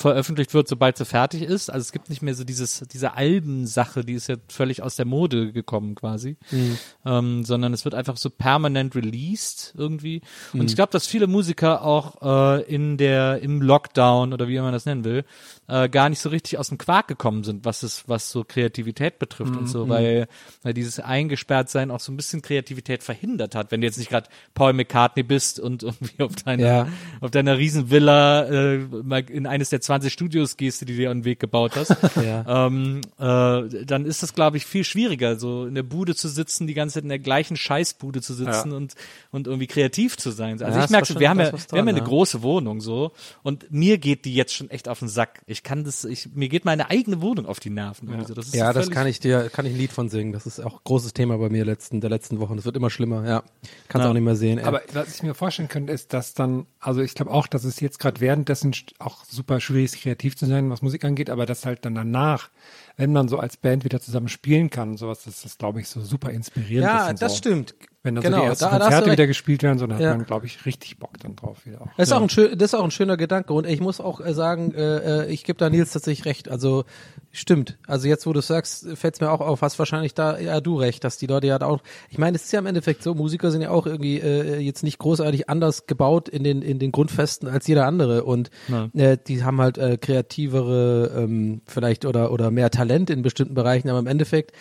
veröffentlicht 0.02 0.52
wird, 0.52 0.68
sobald 0.68 0.98
sie 0.98 1.04
fertig 1.06 1.42
ist. 1.42 1.70
Also 1.70 1.80
es 1.80 1.92
gibt 1.92 2.10
nicht 2.10 2.20
mehr 2.22 2.34
so 2.34 2.44
dieses, 2.44 2.80
diese 2.92 3.16
Albensache, 3.16 4.04
die 4.04 4.12
ist 4.14 4.28
ja 4.28 4.36
völlig 4.48 4.82
aus 4.82 4.96
der 4.96 5.06
Mode 5.06 5.52
gekommen 5.52 5.94
quasi, 5.94 6.36
ähm, 7.06 7.44
sondern 7.44 7.72
es 7.72 7.84
wird 7.84 7.94
einfach 7.94 8.16
so 8.16 8.28
permanent 8.28 8.94
released 8.94 9.74
irgendwie. 9.76 10.20
Und 10.52 10.68
ich 10.68 10.74
glaube, 10.76 10.90
dass 10.92 11.06
viele 11.06 11.26
Musiker 11.26 11.82
auch 11.82 12.20
äh, 12.58 12.62
in 12.64 12.96
der, 12.98 13.40
im 13.40 13.62
Lockdown 13.62 14.32
oder 14.32 14.48
wie 14.48 14.58
man 14.60 14.72
das 14.72 14.84
nennen 14.86 15.04
will, 15.04 15.24
äh, 15.68 15.88
gar 15.88 16.08
nicht 16.08 16.20
so 16.20 16.28
richtig 16.28 16.58
aus 16.58 16.68
dem 16.68 16.78
Quark 16.78 17.08
gekommen 17.08 17.44
sind, 17.44 17.64
was 17.64 17.82
es, 17.82 18.04
was 18.08 18.30
so 18.30 18.44
Kreativität 18.44 19.18
betrifft 19.18 19.56
und 19.56 19.68
so, 19.68 19.88
weil, 19.88 20.26
weil 20.62 20.74
dieses 20.74 20.98
Eingesperrtsein 21.00 21.90
auch 21.90 22.00
so 22.00 22.12
ein 22.12 22.16
bisschen 22.16 22.42
Kreativität 22.42 23.02
verhindert 23.02 23.54
hat. 23.54 23.70
Wenn 23.70 23.80
du 23.80 23.86
jetzt 23.86 23.98
nicht 23.98 24.10
gerade 24.10 24.28
Paul 24.54 24.72
McCartney 24.72 25.22
bist 25.22 25.60
und 25.60 25.82
irgendwie 25.84 26.22
auf 26.22 26.34
deiner, 26.34 26.66
Ja. 26.66 26.88
auf 27.20 27.30
deiner 27.30 27.56
Riesenvilla 27.56 28.42
äh, 28.44 28.80
in 29.30 29.46
eines 29.46 29.70
der 29.70 29.80
20 29.92 30.12
Studios 30.12 30.56
gehst, 30.56 30.80
die 30.80 30.86
du 30.86 30.94
dir 30.94 31.10
an 31.10 31.18
den 31.18 31.24
Weg 31.24 31.38
gebaut 31.38 31.72
hast, 31.76 31.94
Ja. 32.24 32.66
ähm, 32.66 33.02
äh, 33.18 33.84
dann 33.84 34.06
ist 34.06 34.22
das, 34.22 34.32
glaube 34.34 34.56
ich, 34.56 34.64
viel 34.64 34.84
schwieriger, 34.84 35.38
so 35.38 35.66
in 35.66 35.74
der 35.74 35.82
Bude 35.82 36.14
zu 36.14 36.28
sitzen, 36.28 36.66
die 36.66 36.74
ganze 36.74 36.94
Zeit 36.94 37.02
in 37.02 37.08
der 37.10 37.18
gleichen 37.18 37.56
Scheißbude 37.56 38.22
zu 38.22 38.32
sitzen 38.34 38.72
und, 38.72 38.94
und 39.32 39.46
irgendwie 39.46 39.66
kreativ 39.66 40.16
zu 40.16 40.30
sein. 40.30 40.62
Also 40.62 40.78
Ja, 40.78 40.84
ich 40.84 40.90
merke 40.90 41.06
schon, 41.06 41.20
wir 41.20 41.28
haben 41.28 41.40
ja, 41.40 41.52
was 41.52 41.70
wir 41.70 41.78
haben 41.78 41.86
ja 41.88 41.92
dran, 41.92 41.96
eine 41.96 41.98
ja. 41.98 42.04
große 42.04 42.42
Wohnung 42.42 42.80
so 42.80 43.12
und 43.42 43.70
mir 43.70 43.98
geht 43.98 44.24
die 44.24 44.34
jetzt 44.34 44.54
schon 44.54 44.70
echt 44.70 44.88
auf 44.88 45.00
den 45.00 45.08
Sack. 45.08 45.42
Ich 45.46 45.62
kann 45.62 45.84
das, 45.84 46.04
ich, 46.04 46.30
mir 46.34 46.48
geht 46.48 46.64
meine 46.64 46.88
eigene 46.90 47.20
Wohnung 47.20 47.44
auf 47.46 47.60
die 47.60 47.70
Nerven. 47.70 48.08
irgendwie 48.08 48.28
so. 48.28 48.34
Das 48.34 48.46
ist 48.46 48.54
Ja, 48.54 48.72
so 48.72 48.78
das 48.80 48.90
kann 48.90 49.06
ich 49.06 49.20
dir, 49.20 49.50
kann 49.50 49.66
ich 49.66 49.72
ein 49.72 49.78
Lied 49.78 49.92
von 49.92 50.08
singen. 50.08 50.32
Das 50.32 50.46
ist 50.46 50.60
auch 50.60 50.74
ein 50.74 50.80
großes 50.84 51.12
Thema 51.12 51.36
bei 51.36 51.48
mir 51.50 51.64
letzten, 51.64 52.00
der 52.00 52.08
letzten 52.10 52.40
Wochen. 52.40 52.56
Das 52.56 52.64
wird 52.64 52.76
immer 52.76 52.88
schlimmer, 52.90 53.28
ja. 53.28 53.42
Kannst 53.88 54.04
Ja. 54.04 54.10
auch 54.10 54.14
nicht 54.14 54.22
mehr 54.24 54.36
sehen. 54.36 54.58
Ey. 54.58 54.64
Aber 54.64 54.80
was 54.92 55.14
ich 55.14 55.22
mir 55.22 55.34
vorstellen 55.34 55.68
könnte, 55.68 55.92
ist, 55.92 56.12
dass 56.12 56.32
dann, 56.34 56.66
also 56.80 57.00
ich 57.02 57.14
glaube 57.14 57.30
auch, 57.30 57.46
dass 57.46 57.64
es 57.64 57.80
jetzt 57.80 57.98
gerade 57.98 58.20
währenddessen 58.20 58.72
auch 58.98 59.24
super 59.24 59.60
schwierig 59.60 59.71
ist, 59.80 60.00
kreativ 60.00 60.36
zu 60.36 60.46
sein, 60.46 60.70
was 60.70 60.82
Musik 60.82 61.04
angeht, 61.04 61.30
aber 61.30 61.46
dass 61.46 61.66
halt 61.66 61.84
dann 61.84 61.94
danach, 61.94 62.50
wenn 62.96 63.12
man 63.12 63.28
so 63.28 63.38
als 63.38 63.56
Band 63.56 63.84
wieder 63.84 64.00
zusammen 64.00 64.28
spielen 64.28 64.70
kann 64.70 64.90
und 64.90 64.96
sowas, 64.98 65.24
das, 65.24 65.58
glaube 65.58 65.80
ich, 65.80 65.88
so 65.88 66.00
super 66.00 66.30
inspirierend 66.30 66.88
ist. 66.88 67.06
ja, 67.06 67.12
das 67.12 67.32
so. 67.32 67.38
stimmt. 67.38 67.74
Wenn 68.04 68.16
dann 68.16 68.24
genau, 68.24 68.36
so 68.38 68.42
die 68.42 68.48
ersten 68.48 68.64
da- 68.64 68.70
Konzerte 68.78 69.12
wieder 69.12 69.26
gespielt 69.28 69.62
werden, 69.62 69.78
so, 69.78 69.86
dann 69.86 70.00
Ja. 70.00 70.10
hat 70.10 70.16
man, 70.18 70.26
glaube 70.26 70.46
ich, 70.46 70.66
richtig 70.66 70.98
Bock 70.98 71.18
dann 71.20 71.36
drauf 71.36 71.64
wieder 71.66 71.82
auch. 71.82 71.88
Das 71.96 72.08
ist, 72.08 72.12
auch 72.12 72.20
ein 72.22 72.28
schön, 72.28 72.58
das 72.58 72.72
ist 72.72 72.74
auch 72.74 72.82
ein 72.82 72.90
schöner 72.90 73.16
Gedanke 73.16 73.52
und 73.52 73.64
ich 73.66 73.80
muss 73.80 74.00
auch 74.00 74.20
äh, 74.20 74.34
sagen, 74.34 74.74
äh, 74.74 75.22
äh, 75.26 75.32
ich 75.32 75.44
gebe 75.44 75.56
da 75.56 75.70
Nils 75.70 75.92
tatsächlich 75.92 76.24
recht. 76.26 76.48
Also 76.48 76.84
stimmt. 77.30 77.78
Also 77.86 78.08
jetzt, 78.08 78.26
wo 78.26 78.32
du 78.32 78.40
sagst, 78.40 78.88
fällt 78.96 79.14
es 79.14 79.20
mir 79.20 79.30
auch 79.30 79.40
auf, 79.40 79.62
hast 79.62 79.78
wahrscheinlich 79.78 80.14
da 80.14 80.38
ja 80.38 80.60
du 80.60 80.76
recht, 80.78 81.04
dass 81.04 81.16
die 81.16 81.26
Leute 81.26 81.46
ja 81.46 81.58
da 81.60 81.66
auch. 81.66 81.78
Ich 82.10 82.18
meine, 82.18 82.36
es 82.36 82.42
ist 82.44 82.52
ja 82.52 82.58
im 82.58 82.66
Endeffekt 82.66 83.04
so, 83.04 83.14
Musiker 83.14 83.52
sind 83.52 83.62
ja 83.62 83.70
auch 83.70 83.86
irgendwie 83.86 84.18
äh, 84.18 84.58
jetzt 84.58 84.82
nicht 84.82 84.98
großartig 84.98 85.48
anders 85.48 85.86
gebaut 85.86 86.28
in 86.28 86.42
den 86.42 86.60
in 86.62 86.80
den 86.80 86.90
Grundfesten 86.90 87.48
als 87.48 87.66
jeder 87.68 87.86
andere 87.86 88.24
und 88.24 88.50
äh, 88.94 89.16
die 89.28 89.44
haben 89.44 89.60
halt 89.60 89.78
äh, 89.78 89.96
kreativere 89.96 91.12
ähm, 91.16 91.62
vielleicht 91.66 92.04
oder 92.04 92.32
oder 92.32 92.50
mehr 92.50 92.70
Talent 92.70 93.10
in 93.10 93.22
bestimmten 93.22 93.54
Bereichen, 93.54 93.88
aber 93.88 93.98
im 94.00 94.06
Endeffekt 94.08 94.52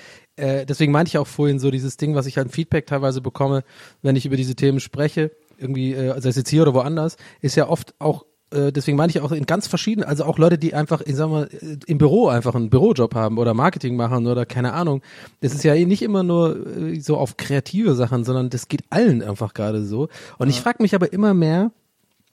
äh, 0.41 0.65
deswegen 0.65 0.91
meinte 0.91 1.09
ich 1.09 1.17
auch 1.17 1.27
vorhin 1.27 1.59
so 1.59 1.69
dieses 1.69 1.97
Ding, 1.97 2.15
was 2.15 2.25
ich 2.25 2.39
an 2.39 2.49
Feedback 2.49 2.87
teilweise 2.87 3.21
bekomme, 3.21 3.63
wenn 4.01 4.15
ich 4.15 4.25
über 4.25 4.37
diese 4.37 4.55
Themen 4.55 4.79
spreche, 4.79 5.31
irgendwie, 5.57 5.93
äh, 5.93 6.19
sei 6.19 6.29
es 6.29 6.35
jetzt 6.35 6.49
hier 6.49 6.63
oder 6.63 6.73
woanders, 6.73 7.17
ist 7.41 7.55
ja 7.55 7.69
oft 7.69 7.93
auch 7.99 8.25
äh, 8.51 8.71
deswegen 8.71 8.97
meine 8.97 9.09
ich 9.11 9.21
auch 9.21 9.31
in 9.31 9.45
ganz 9.45 9.67
verschiedenen, 9.67 10.07
also 10.09 10.25
auch 10.25 10.37
Leute, 10.37 10.57
die 10.57 10.73
einfach, 10.73 11.01
ich 11.01 11.15
sag 11.15 11.29
mal, 11.29 11.47
im 11.85 11.97
Büro 11.97 12.27
einfach 12.27 12.55
einen 12.55 12.69
Bürojob 12.69 13.15
haben 13.15 13.37
oder 13.37 13.53
Marketing 13.53 13.95
machen 13.95 14.27
oder 14.27 14.45
keine 14.45 14.73
Ahnung. 14.73 15.01
Das 15.39 15.53
ist 15.53 15.63
ja 15.63 15.73
eh 15.73 15.85
nicht 15.85 16.01
immer 16.01 16.23
nur 16.23 16.67
äh, 16.77 16.99
so 16.99 17.17
auf 17.17 17.37
kreative 17.37 17.95
Sachen, 17.95 18.23
sondern 18.23 18.49
das 18.49 18.67
geht 18.67 18.83
allen 18.89 19.21
einfach 19.21 19.53
gerade 19.53 19.83
so. 19.85 20.09
Und 20.37 20.49
ich 20.49 20.59
frage 20.59 20.81
mich 20.81 20.95
aber 20.95 21.13
immer 21.13 21.33
mehr, 21.33 21.71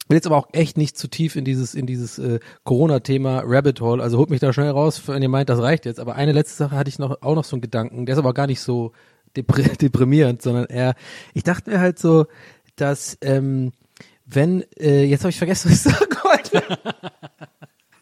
will 0.09 0.17
jetzt 0.17 0.27
aber 0.27 0.37
auch 0.37 0.49
echt 0.53 0.77
nicht 0.77 0.97
zu 0.97 1.09
tief 1.09 1.37
in 1.37 1.45
dieses 1.45 1.75
in 1.75 1.87
dieses 1.87 2.19
äh, 2.19 2.41
Corona-Thema 2.65 3.43
Rabbit 3.45 3.81
Hole. 3.81 4.03
Also 4.03 4.19
holt 4.19 4.31
mich 4.31 4.41
da 4.41 4.53
schnell 4.53 4.71
raus, 4.71 5.03
wenn 5.07 5.23
ihr 5.23 5.29
meint, 5.29 5.49
das 5.49 5.61
reicht 5.61 5.85
jetzt. 5.85 6.01
Aber 6.01 6.15
eine 6.15 6.33
letzte 6.33 6.57
Sache 6.57 6.77
hatte 6.77 6.89
ich 6.89 6.99
noch 6.99 7.23
auch 7.23 7.35
noch 7.35 7.45
so 7.45 7.57
einen 7.57 7.63
Gedanken. 7.63 8.07
Der 8.07 8.15
ist 8.15 8.19
aber 8.19 8.35
gar 8.35 8.47
nicht 8.47 8.61
so 8.61 8.93
depri 9.37 9.63
deprimierend, 9.81 10.43
sondern 10.43 10.67
eher. 10.67 10.95
Ich 11.35 11.43
dachte 11.43 11.71
mir 11.71 11.81
halt 11.81 11.99
so, 11.99 12.27
dass 12.77 13.19
ähm, 13.21 13.73
wenn 14.27 14.65
äh, 14.79 15.05
jetzt 15.05 15.23
habe 15.23 15.31
ich 15.31 15.39
vergessen, 15.39 15.71
was 15.71 15.87
ich 15.87 15.95
sagen 15.95 16.17
wollte. 16.23 16.79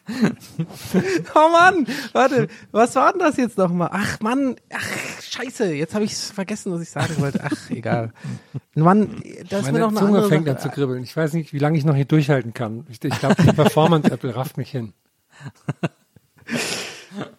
oh 1.35 1.49
Mann, 1.51 1.85
warte, 2.13 2.47
was 2.71 2.95
war 2.95 3.11
denn 3.11 3.19
das 3.19 3.37
jetzt 3.37 3.57
nochmal? 3.57 3.89
Ach 3.91 4.19
Mann, 4.21 4.55
ach 4.73 5.21
Scheiße, 5.21 5.73
jetzt 5.73 5.93
habe 5.93 6.05
ich 6.05 6.15
vergessen, 6.15 6.71
was 6.71 6.81
ich 6.81 6.89
sagen 6.89 7.15
wollte. 7.19 7.41
Ach, 7.43 7.69
egal. 7.69 8.13
Mann, 8.75 9.21
da 9.49 9.59
ist 9.59 9.71
mir 9.71 9.79
noch 9.79 9.89
eine 9.89 9.97
Zunge 9.97 10.17
andere 10.17 10.29
fängt 10.29 10.47
an 10.47 10.59
zu 10.59 10.69
kribbeln. 10.69 11.03
Ich 11.03 11.15
weiß 11.15 11.33
nicht, 11.33 11.51
wie 11.53 11.59
lange 11.59 11.77
ich 11.77 11.85
noch 11.85 11.95
hier 11.95 12.05
durchhalten 12.05 12.53
kann. 12.53 12.85
Ich, 12.89 13.03
ich 13.03 13.19
glaube, 13.19 13.35
die 13.41 13.51
Performance-Apple 13.51 14.35
rafft 14.35 14.57
mich 14.57 14.71
hin. 14.71 14.93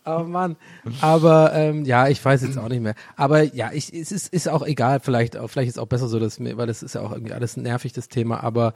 Oh 0.04 0.24
Mann. 0.24 0.56
Aber 1.00 1.52
ähm, 1.54 1.84
ja, 1.84 2.08
ich 2.08 2.24
weiß 2.24 2.42
jetzt 2.42 2.58
auch 2.58 2.68
nicht 2.68 2.82
mehr. 2.82 2.94
Aber 3.16 3.42
ja, 3.42 3.70
ich, 3.72 3.92
es 3.92 4.10
ist, 4.10 4.32
ist 4.32 4.48
auch 4.48 4.66
egal, 4.66 5.00
vielleicht, 5.00 5.36
vielleicht 5.46 5.68
ist 5.68 5.76
es 5.76 5.78
auch 5.78 5.86
besser 5.86 6.08
so, 6.08 6.18
dass 6.18 6.38
mir, 6.38 6.56
weil 6.56 6.66
das 6.66 6.82
ist 6.82 6.94
ja 6.94 7.02
auch 7.02 7.12
irgendwie 7.12 7.32
alles 7.32 7.56
nervig, 7.56 7.92
das 7.92 8.08
Thema. 8.08 8.42
Aber 8.42 8.74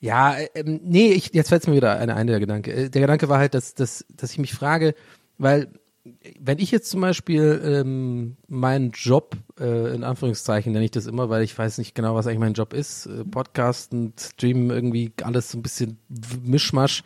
ja, 0.00 0.36
ähm, 0.54 0.80
nee, 0.84 1.12
ich, 1.12 1.32
jetzt 1.32 1.48
fällt 1.48 1.66
mir 1.66 1.74
wieder 1.74 1.98
eine 1.98 2.14
ein, 2.14 2.26
der 2.26 2.40
Gedanke. 2.40 2.72
Äh, 2.72 2.90
Der 2.90 3.00
Gedanke 3.00 3.28
war 3.28 3.38
halt, 3.38 3.54
dass, 3.54 3.74
dass, 3.74 4.04
dass 4.14 4.32
ich 4.32 4.38
mich 4.38 4.54
frage, 4.54 4.94
weil 5.38 5.68
wenn 6.38 6.58
ich 6.58 6.70
jetzt 6.70 6.90
zum 6.90 7.00
Beispiel 7.00 7.60
ähm, 7.64 8.36
meinen 8.48 8.90
Job, 8.92 9.36
äh, 9.58 9.94
in 9.94 10.04
Anführungszeichen 10.04 10.72
nenne 10.72 10.84
ich 10.84 10.90
das 10.90 11.06
immer, 11.06 11.30
weil 11.30 11.42
ich 11.42 11.56
weiß 11.56 11.78
nicht 11.78 11.94
genau, 11.94 12.14
was 12.14 12.26
eigentlich 12.26 12.38
mein 12.38 12.52
Job 12.52 12.72
ist, 12.72 13.06
äh, 13.06 13.24
Podcasten, 13.24 14.12
Streamen, 14.18 14.70
irgendwie 14.70 15.12
alles 15.22 15.50
so 15.50 15.58
ein 15.58 15.62
bisschen 15.62 15.98
Mischmasch, 16.44 17.02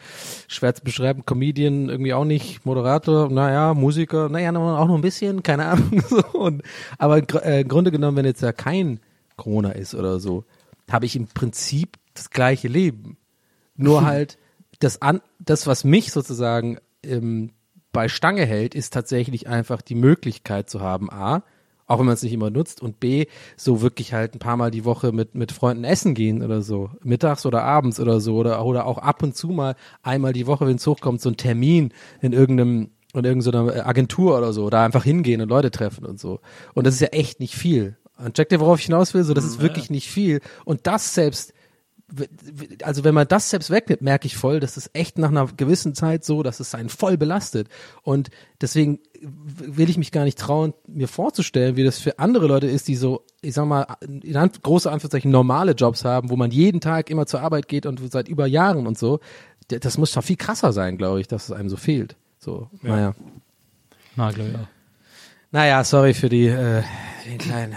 schwer 0.48 0.74
zu 0.74 0.82
beschreiben, 0.82 1.24
Comedian 1.24 1.88
irgendwie 1.88 2.12
auch 2.12 2.24
nicht, 2.24 2.64
Moderator, 2.66 3.30
naja, 3.30 3.74
Musiker, 3.74 4.28
naja, 4.28 4.50
auch 4.50 4.88
noch 4.88 4.96
ein 4.96 5.00
bisschen, 5.00 5.42
keine 5.42 5.66
Ahnung. 5.66 6.02
So. 6.10 6.22
Und, 6.38 6.62
aber 6.98 7.22
äh, 7.44 7.60
im 7.60 7.68
Grunde 7.68 7.90
genommen, 7.90 8.16
wenn 8.16 8.24
jetzt 8.24 8.42
ja 8.42 8.52
kein 8.52 9.00
Corona 9.36 9.70
ist 9.70 9.94
oder 9.94 10.18
so, 10.18 10.44
habe 10.90 11.06
ich 11.06 11.16
im 11.16 11.26
Prinzip 11.26 11.98
das 12.14 12.30
gleiche 12.30 12.68
Leben. 12.68 13.16
Nur 13.76 14.04
halt 14.04 14.38
das 14.80 15.00
an, 15.00 15.20
das, 15.38 15.66
was 15.66 15.84
mich 15.84 16.12
sozusagen 16.12 16.78
ähm, 17.02 17.52
bei 17.92 18.08
Stange 18.08 18.44
hält, 18.44 18.74
ist 18.74 18.92
tatsächlich 18.92 19.48
einfach 19.48 19.82
die 19.82 19.94
Möglichkeit 19.94 20.70
zu 20.70 20.80
haben, 20.80 21.10
A, 21.10 21.42
auch 21.86 21.98
wenn 21.98 22.06
man 22.06 22.14
es 22.14 22.22
nicht 22.22 22.32
immer 22.32 22.50
nutzt, 22.50 22.82
und 22.82 23.00
B, 23.00 23.26
so 23.56 23.82
wirklich 23.82 24.12
halt 24.12 24.34
ein 24.34 24.38
paar 24.38 24.56
Mal 24.56 24.70
die 24.70 24.84
Woche 24.84 25.12
mit, 25.12 25.34
mit 25.34 25.52
Freunden 25.52 25.84
essen 25.84 26.14
gehen 26.14 26.42
oder 26.42 26.62
so, 26.62 26.90
mittags 27.02 27.46
oder 27.46 27.64
abends 27.64 27.98
oder 27.98 28.20
so, 28.20 28.36
oder, 28.36 28.64
oder 28.64 28.86
auch 28.86 28.98
ab 28.98 29.22
und 29.22 29.34
zu 29.34 29.48
mal 29.48 29.74
einmal 30.02 30.32
die 30.32 30.46
Woche, 30.46 30.66
wenn 30.66 30.76
es 30.76 30.86
hochkommt, 30.86 31.20
so 31.20 31.30
ein 31.30 31.36
Termin 31.36 31.92
in 32.20 32.32
irgendeinem, 32.32 32.90
in 33.12 33.24
irgendeiner 33.24 33.86
Agentur 33.86 34.38
oder 34.38 34.52
so, 34.52 34.70
da 34.70 34.84
einfach 34.84 35.02
hingehen 35.02 35.40
und 35.40 35.48
Leute 35.48 35.72
treffen 35.72 36.06
und 36.06 36.20
so. 36.20 36.40
Und 36.74 36.86
das 36.86 36.94
ist 36.94 37.00
ja 37.00 37.08
echt 37.08 37.40
nicht 37.40 37.56
viel. 37.56 37.96
Und 38.24 38.34
checkt 38.34 38.52
ihr, 38.52 38.60
worauf 38.60 38.78
ich 38.78 38.86
hinaus 38.86 39.14
will? 39.14 39.24
So, 39.24 39.34
das 39.34 39.44
ist 39.44 39.60
wirklich 39.60 39.90
nicht 39.90 40.10
viel. 40.10 40.40
Und 40.64 40.86
das 40.86 41.14
selbst 41.14 41.52
also 42.82 43.04
wenn 43.04 43.14
man 43.14 43.28
das 43.28 43.50
selbst 43.50 43.70
wegnimmt, 43.70 44.02
merke 44.02 44.26
ich 44.26 44.36
voll, 44.36 44.60
dass 44.60 44.76
es 44.76 44.90
echt 44.92 45.18
nach 45.18 45.28
einer 45.28 45.46
gewissen 45.46 45.94
Zeit 45.94 46.24
so, 46.24 46.42
dass 46.42 46.60
es 46.60 46.74
einen 46.74 46.88
voll 46.88 47.16
belastet. 47.16 47.68
Und 48.02 48.30
deswegen 48.60 48.98
will 49.20 49.90
ich 49.90 49.98
mich 49.98 50.12
gar 50.12 50.24
nicht 50.24 50.38
trauen, 50.38 50.74
mir 50.86 51.08
vorzustellen, 51.08 51.76
wie 51.76 51.84
das 51.84 51.98
für 51.98 52.18
andere 52.18 52.46
Leute 52.46 52.66
ist, 52.66 52.88
die 52.88 52.96
so, 52.96 53.24
ich 53.42 53.54
sag 53.54 53.66
mal, 53.66 53.86
in 54.00 54.36
Anf 54.36 54.62
große 54.62 54.90
Anführungszeichen 54.90 55.30
normale 55.30 55.72
Jobs 55.72 56.04
haben, 56.04 56.30
wo 56.30 56.36
man 56.36 56.50
jeden 56.50 56.80
Tag 56.80 57.10
immer 57.10 57.26
zur 57.26 57.42
Arbeit 57.42 57.68
geht 57.68 57.86
und 57.86 58.00
seit 58.10 58.28
über 58.28 58.46
Jahren 58.46 58.86
und 58.86 58.98
so. 58.98 59.20
Das 59.68 59.98
muss 59.98 60.12
doch 60.12 60.24
viel 60.24 60.36
krasser 60.36 60.72
sein, 60.72 60.98
glaube 60.98 61.20
ich, 61.20 61.28
dass 61.28 61.44
es 61.44 61.52
einem 61.52 61.68
so 61.68 61.76
fehlt. 61.76 62.16
So, 62.38 62.68
naja. 62.82 63.14
Na, 64.16 64.30
glaub 64.32 64.48
ich 64.48 64.54
auch. 64.56 64.68
Naja, 65.52 65.84
sorry 65.84 66.14
für 66.14 66.28
die, 66.28 66.46
äh, 66.46 66.82
den 67.26 67.38
kleinen, 67.38 67.76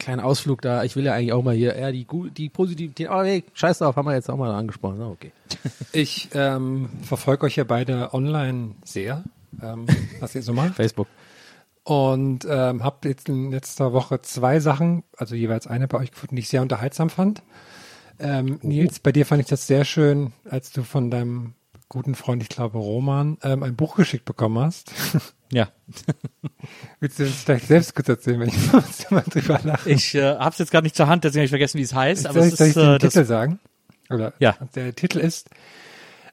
kleinen 0.00 0.20
Ausflug 0.20 0.62
da. 0.62 0.82
Ich 0.82 0.96
will 0.96 1.04
ja 1.04 1.14
eigentlich 1.14 1.32
auch 1.32 1.44
mal 1.44 1.54
hier 1.54 1.74
eher 1.74 1.92
die, 1.92 2.06
die 2.36 2.48
Positivität, 2.48 3.08
aber 3.08 3.24
hey, 3.24 3.44
scheiß 3.54 3.78
drauf, 3.78 3.94
haben 3.94 4.06
wir 4.06 4.14
jetzt 4.14 4.28
auch 4.28 4.36
mal 4.36 4.52
angesprochen. 4.52 4.96
Na, 4.98 5.08
okay. 5.08 5.32
Ich 5.92 6.30
ähm, 6.34 6.88
verfolge 7.02 7.46
euch 7.46 7.56
ja 7.56 7.64
beide 7.64 8.12
online 8.12 8.74
sehr, 8.84 9.24
ähm, 9.62 9.86
was 10.18 10.34
ihr 10.34 10.42
so 10.42 10.52
macht. 10.52 10.74
Facebook. 10.74 11.06
Und 11.84 12.46
ähm, 12.48 12.84
habe 12.84 13.08
jetzt 13.08 13.28
in 13.28 13.50
letzter 13.50 13.92
Woche 13.92 14.22
zwei 14.22 14.60
Sachen, 14.60 15.02
also 15.16 15.34
jeweils 15.34 15.66
eine 15.66 15.88
bei 15.88 15.98
euch 15.98 16.10
gefunden, 16.10 16.36
die 16.36 16.40
ich 16.40 16.48
sehr 16.48 16.62
unterhaltsam 16.62 17.10
fand. 17.10 17.42
Ähm, 18.18 18.58
Nils, 18.62 19.00
bei 19.00 19.12
dir 19.12 19.24
fand 19.24 19.40
ich 19.40 19.48
das 19.48 19.66
sehr 19.66 19.84
schön, 19.84 20.32
als 20.48 20.72
du 20.72 20.82
von 20.82 21.10
deinem 21.10 21.54
guten 21.88 22.14
Freund, 22.14 22.42
ich 22.42 22.48
glaube 22.48 22.78
Roman, 22.78 23.38
ähm, 23.42 23.62
ein 23.62 23.76
Buch 23.76 23.96
geschickt 23.96 24.24
bekommen 24.24 24.58
hast. 24.58 24.92
Ja. 25.52 25.68
Willst 27.00 27.18
du 27.18 27.24
das 27.24 27.34
vielleicht 27.34 27.66
selbst 27.66 27.94
kurz 27.94 28.08
erzählen, 28.08 28.40
wenn 28.40 28.48
ich 28.48 28.72
mal 28.72 28.84
mal 29.10 29.24
drüber 29.28 29.60
lache? 29.62 29.90
Ich 29.90 30.14
äh, 30.14 30.36
hab's 30.36 30.58
jetzt 30.58 30.70
gerade 30.70 30.84
nicht 30.84 30.96
zur 30.96 31.08
Hand, 31.08 31.24
deswegen 31.24 31.40
habe 31.40 31.46
ich 31.46 31.50
vergessen, 31.50 31.78
wie 31.78 31.82
es 31.82 31.94
heißt. 31.94 32.26
Aber 32.26 32.34
soll 32.40 32.48
es 32.48 32.52
ich, 32.52 32.58
soll 32.58 32.66
ich 32.68 32.76
ist 32.76 32.82
den 32.82 32.94
äh, 32.94 32.98
Titel 32.98 33.24
sagen? 33.24 33.60
Oder 34.10 34.32
Ja. 34.38 34.56
Der 34.74 34.94
Titel 34.94 35.18
ist 35.18 35.50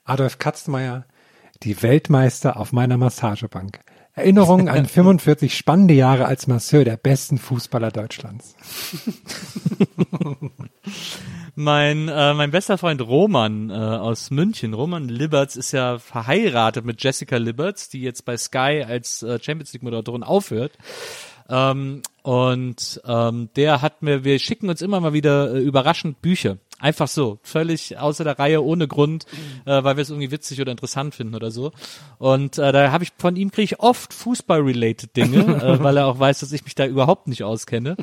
Adolf 0.04 0.40
Katzmeier, 0.40 1.06
die 1.64 1.82
Weltmeister 1.82 2.58
auf 2.58 2.72
meiner 2.72 2.98
Massagebank. 2.98 3.80
Erinnerungen 4.18 4.68
an 4.68 4.86
45 4.88 5.56
spannende 5.56 5.94
Jahre 5.94 6.26
als 6.26 6.48
Masseur 6.48 6.84
der 6.84 6.98
besten 6.98 7.38
Fußballer 7.38 7.92
Deutschlands. 7.92 8.56
Mein, 11.60 12.08
äh, 12.08 12.36
mein 12.36 12.52
bester 12.52 12.78
Freund 12.78 13.02
Roman 13.02 13.72
äh, 13.72 13.74
aus 13.74 14.30
München, 14.30 14.76
Roman 14.76 15.10
Liberts, 15.10 15.56
ist 15.56 15.72
ja 15.72 15.98
verheiratet 15.98 16.86
mit 16.86 17.04
Jessica 17.04 17.38
Liberts, 17.38 17.90
die 17.90 18.02
jetzt 18.02 18.26
bei 18.26 18.38
Sky 18.38 18.86
als 18.88 19.24
äh, 19.24 19.40
Champions 19.42 19.74
League 19.74 19.82
Moderatorin 19.82 20.22
aufhört. 20.22 20.74
Ähm, 21.50 22.04
und 22.22 23.02
ähm, 23.08 23.50
der 23.56 23.82
hat 23.82 24.04
mir, 24.04 24.24
wir 24.24 24.38
schicken 24.38 24.70
uns 24.70 24.84
immer 24.84 25.00
mal 25.00 25.14
wieder 25.14 25.56
äh, 25.56 25.60
überraschend 25.60 26.22
Bücher. 26.22 26.58
Einfach 26.80 27.08
so, 27.08 27.40
völlig 27.42 27.98
außer 27.98 28.24
der 28.24 28.38
Reihe, 28.38 28.64
ohne 28.64 28.88
Grund, 28.88 29.26
äh, 29.66 29.84
weil 29.84 29.98
wir 29.98 30.04
es 30.04 30.12
irgendwie 30.12 30.30
witzig 30.30 30.62
oder 30.62 30.72
interessant 30.72 31.16
finden 31.16 31.34
oder 31.34 31.50
so. 31.50 31.72
Und 32.20 32.60
äh, 32.60 32.72
da 32.72 32.92
habe 32.92 33.04
ich 33.04 33.14
von 33.18 33.36
ihm 33.36 33.50
kriege 33.50 33.64
ich 33.64 33.80
oft 33.80 34.14
Fußball-related 34.14 35.16
Dinge, 35.16 35.40
äh, 35.64 35.84
weil 35.84 35.98
er 35.98 36.06
auch 36.06 36.20
weiß, 36.20 36.40
dass 36.42 36.52
ich 36.52 36.64
mich 36.66 36.76
da 36.76 36.86
überhaupt 36.86 37.28
nicht 37.28 37.44
auskenne. 37.44 37.98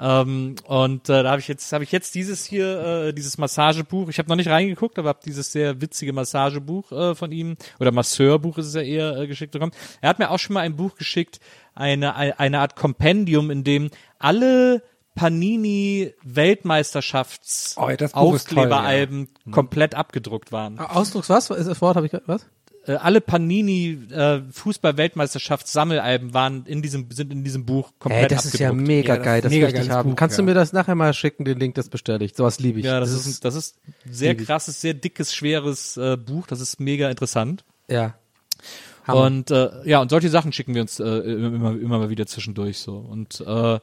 ähm, 0.00 0.56
und 0.64 1.08
äh, 1.08 1.22
da 1.22 1.30
habe 1.30 1.40
ich 1.40 1.46
jetzt 1.46 1.72
habe 1.72 1.84
ich 1.84 1.92
jetzt 1.92 2.16
dieses 2.16 2.44
hier, 2.44 2.80
äh, 2.80 3.12
dieses 3.12 3.38
Massagebuch. 3.38 4.08
Ich 4.08 4.18
habe 4.18 4.28
noch 4.28 4.36
nicht 4.36 4.48
reingeguckt, 4.48 4.98
aber 4.98 5.10
habe 5.10 5.20
dieses 5.24 5.52
sehr 5.52 5.80
witzige 5.80 6.12
Massagebuch 6.12 6.90
äh, 6.90 7.14
von 7.14 7.30
ihm 7.30 7.56
oder 7.78 7.92
Masseurbuch 7.92 8.58
ist 8.58 8.66
es 8.66 8.74
ja 8.74 8.82
eher 8.82 9.16
äh, 9.18 9.26
geschickt 9.28 9.52
bekommen. 9.52 9.72
Er 10.00 10.08
hat 10.08 10.18
mir 10.18 10.32
auch 10.32 10.40
schon 10.40 10.54
mal 10.54 10.62
ein 10.62 10.74
Buch 10.74 10.96
geschickt, 10.96 11.38
eine 11.76 12.16
eine 12.16 12.58
Art 12.58 12.74
Kompendium, 12.74 13.52
in 13.52 13.62
dem 13.62 13.90
alle 14.18 14.82
Panini 15.16 16.14
Weltmeisterschafts 16.22 17.74
Oh, 17.76 17.88
ja, 17.88 17.96
das 17.96 18.14
Aufkleberalben 18.14 19.28
komplett 19.50 19.96
abgedruckt 19.96 20.52
waren. 20.52 20.78
Ausdrucks 20.78 21.28
was? 21.28 21.50
Ist 21.50 21.66
das 21.66 21.80
Wort? 21.80 21.96
Habe 21.96 22.06
ich 22.06 22.12
was? 22.26 22.46
Äh, 22.86 22.92
alle 22.92 23.20
Panini 23.20 23.98
äh, 24.12 24.42
Fußball 24.52 24.96
Weltmeisterschafts 24.96 25.72
Sammelalben 25.72 26.32
waren 26.34 26.64
in 26.66 26.82
diesem 26.82 27.10
sind 27.10 27.32
in 27.32 27.42
diesem 27.42 27.66
Buch 27.66 27.90
komplett 27.98 28.30
Ey, 28.30 28.36
das 28.36 28.44
ist 28.46 28.58
ja 28.58 28.68
abgedruckt. 28.68 28.88
mega 28.88 29.08
Ja, 29.08 29.16
das 29.16 29.24
geil, 29.24 29.40
das 29.40 29.50
mega 29.50 29.66
möchte 29.66 29.80
ich 29.82 29.90
haben. 29.90 30.10
Buch, 30.10 30.16
Kannst 30.16 30.38
du 30.38 30.42
ja. 30.42 30.46
mir 30.46 30.54
das 30.54 30.72
nachher 30.72 30.94
mal 30.94 31.12
schicken, 31.12 31.44
den 31.44 31.58
Link, 31.58 31.74
das 31.74 31.88
bestelle 31.88 32.24
ich. 32.24 32.34
Sowas 32.36 32.60
liebe 32.60 32.78
ich. 32.78 32.86
ja, 32.86 33.00
das, 33.00 33.10
ist, 33.10 33.44
das 33.44 33.54
ist 33.56 33.76
sehr 34.08 34.36
krasses, 34.36 34.80
sehr 34.80 34.94
dickes, 34.94 35.34
schweres 35.34 35.96
äh, 35.96 36.16
Buch. 36.16 36.46
Das 36.46 36.60
ist 36.60 36.78
mega 36.78 37.10
interessant. 37.10 37.64
ja. 37.88 38.14
Hammer. 39.06 39.22
Und 39.22 39.52
äh, 39.52 39.70
ja, 39.84 40.00
und 40.00 40.10
solche 40.10 40.28
Sachen 40.30 40.52
schicken 40.52 40.74
wir 40.74 40.82
uns 40.82 40.98
äh, 40.98 41.04
immer, 41.04 41.70
immer 41.78 41.98
mal 41.98 42.10
wieder 42.10 42.26
zwischendurch 42.26 42.78
so. 42.80 42.96
Und 42.96 43.40
äh, 43.40 43.78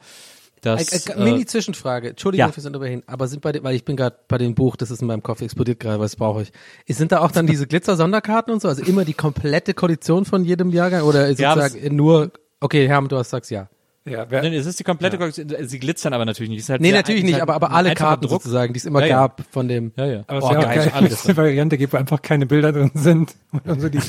das 0.64 1.08
Äh, 1.08 1.24
Mini-Zwischenfrage. 1.24 2.10
Entschuldigung 2.10 2.48
ja. 2.48 2.52
fürs 2.52 2.66
Unterbrechen, 2.66 3.04
aber 3.06 3.28
sind 3.28 3.42
bei 3.42 3.52
dem, 3.52 3.64
weil 3.64 3.76
ich 3.76 3.86
bin 3.86 3.96
gerade 3.96 4.18
bei 4.28 4.38
dem 4.38 4.56
Buch, 4.56 4.76
das 4.76 4.92
ist 4.92 5.02
in 5.02 5.08
meinem 5.08 5.24
Kopf 5.24 5.42
explodiert 5.42 5.80
gerade, 5.80 6.00
was 6.00 6.16
brauche 6.16 6.44
ich? 6.44 6.52
Sind 6.96 7.12
da 7.12 7.20
auch 7.20 7.32
dann 7.32 7.48
diese 7.48 7.68
Glitzer-Sonderkarten 7.68 8.54
und 8.54 8.62
so? 8.62 8.68
Also 8.68 8.84
immer 8.84 9.06
die 9.06 9.14
komplette 9.14 9.74
Kollektion 9.74 10.26
von 10.26 10.44
jedem 10.44 10.72
Jahrgang 10.72 11.04
oder 11.04 11.30
Ja, 11.30 11.56
sozusagen 11.56 11.96
nur, 11.96 12.32
okay, 12.60 12.88
Herm, 12.88 13.08
du 13.08 13.18
hast 13.18 13.30
sagst 13.30 13.52
ja. 13.52 13.70
Ja, 14.06 14.26
wer, 14.30 14.42
Nein, 14.44 14.52
es 14.54 14.66
ist 14.66 14.78
die 14.80 14.84
komplette 14.84 15.18
Kollektion. 15.18 15.48
Sie 15.62 15.80
glitzern 15.80 16.14
aber 16.14 16.26
natürlich 16.26 16.50
nicht. 16.50 16.60
Es 16.60 16.66
ist 16.66 16.70
halt 16.72 16.82
Nee, 16.82 16.92
natürlich 16.92 17.22
es 17.22 17.26
nicht, 17.26 17.34
halt 17.36 17.44
aber, 17.44 17.56
aber 17.56 17.72
alle 17.72 17.94
Karten 17.94 18.24
Druck. 18.28 18.42
sozusagen, 18.42 18.74
die 18.74 18.78
es 18.80 18.86
immer 18.86 19.00
Ja, 19.00 19.08
ja. 19.08 19.16
gab 19.22 19.44
von 19.50 19.70
dem. 19.70 19.94
Ja, 19.96 20.06
ja. 20.06 20.24
aber 20.28 20.40
es 20.40 20.44
Oh, 20.44 20.48
auch 20.48 20.54
geil, 20.62 20.92
geil, 20.94 21.06
es 21.10 21.26
eine 21.26 21.38
Variante 21.38 21.78
gibt, 21.78 21.94
wo 21.94 21.98
einfach 21.98 22.22
keine 22.22 22.46
Bilder 22.46 22.74
drin 22.74 22.92
sind 22.96 23.34
und 23.66 23.80
so 23.80 23.88
die, 23.88 24.00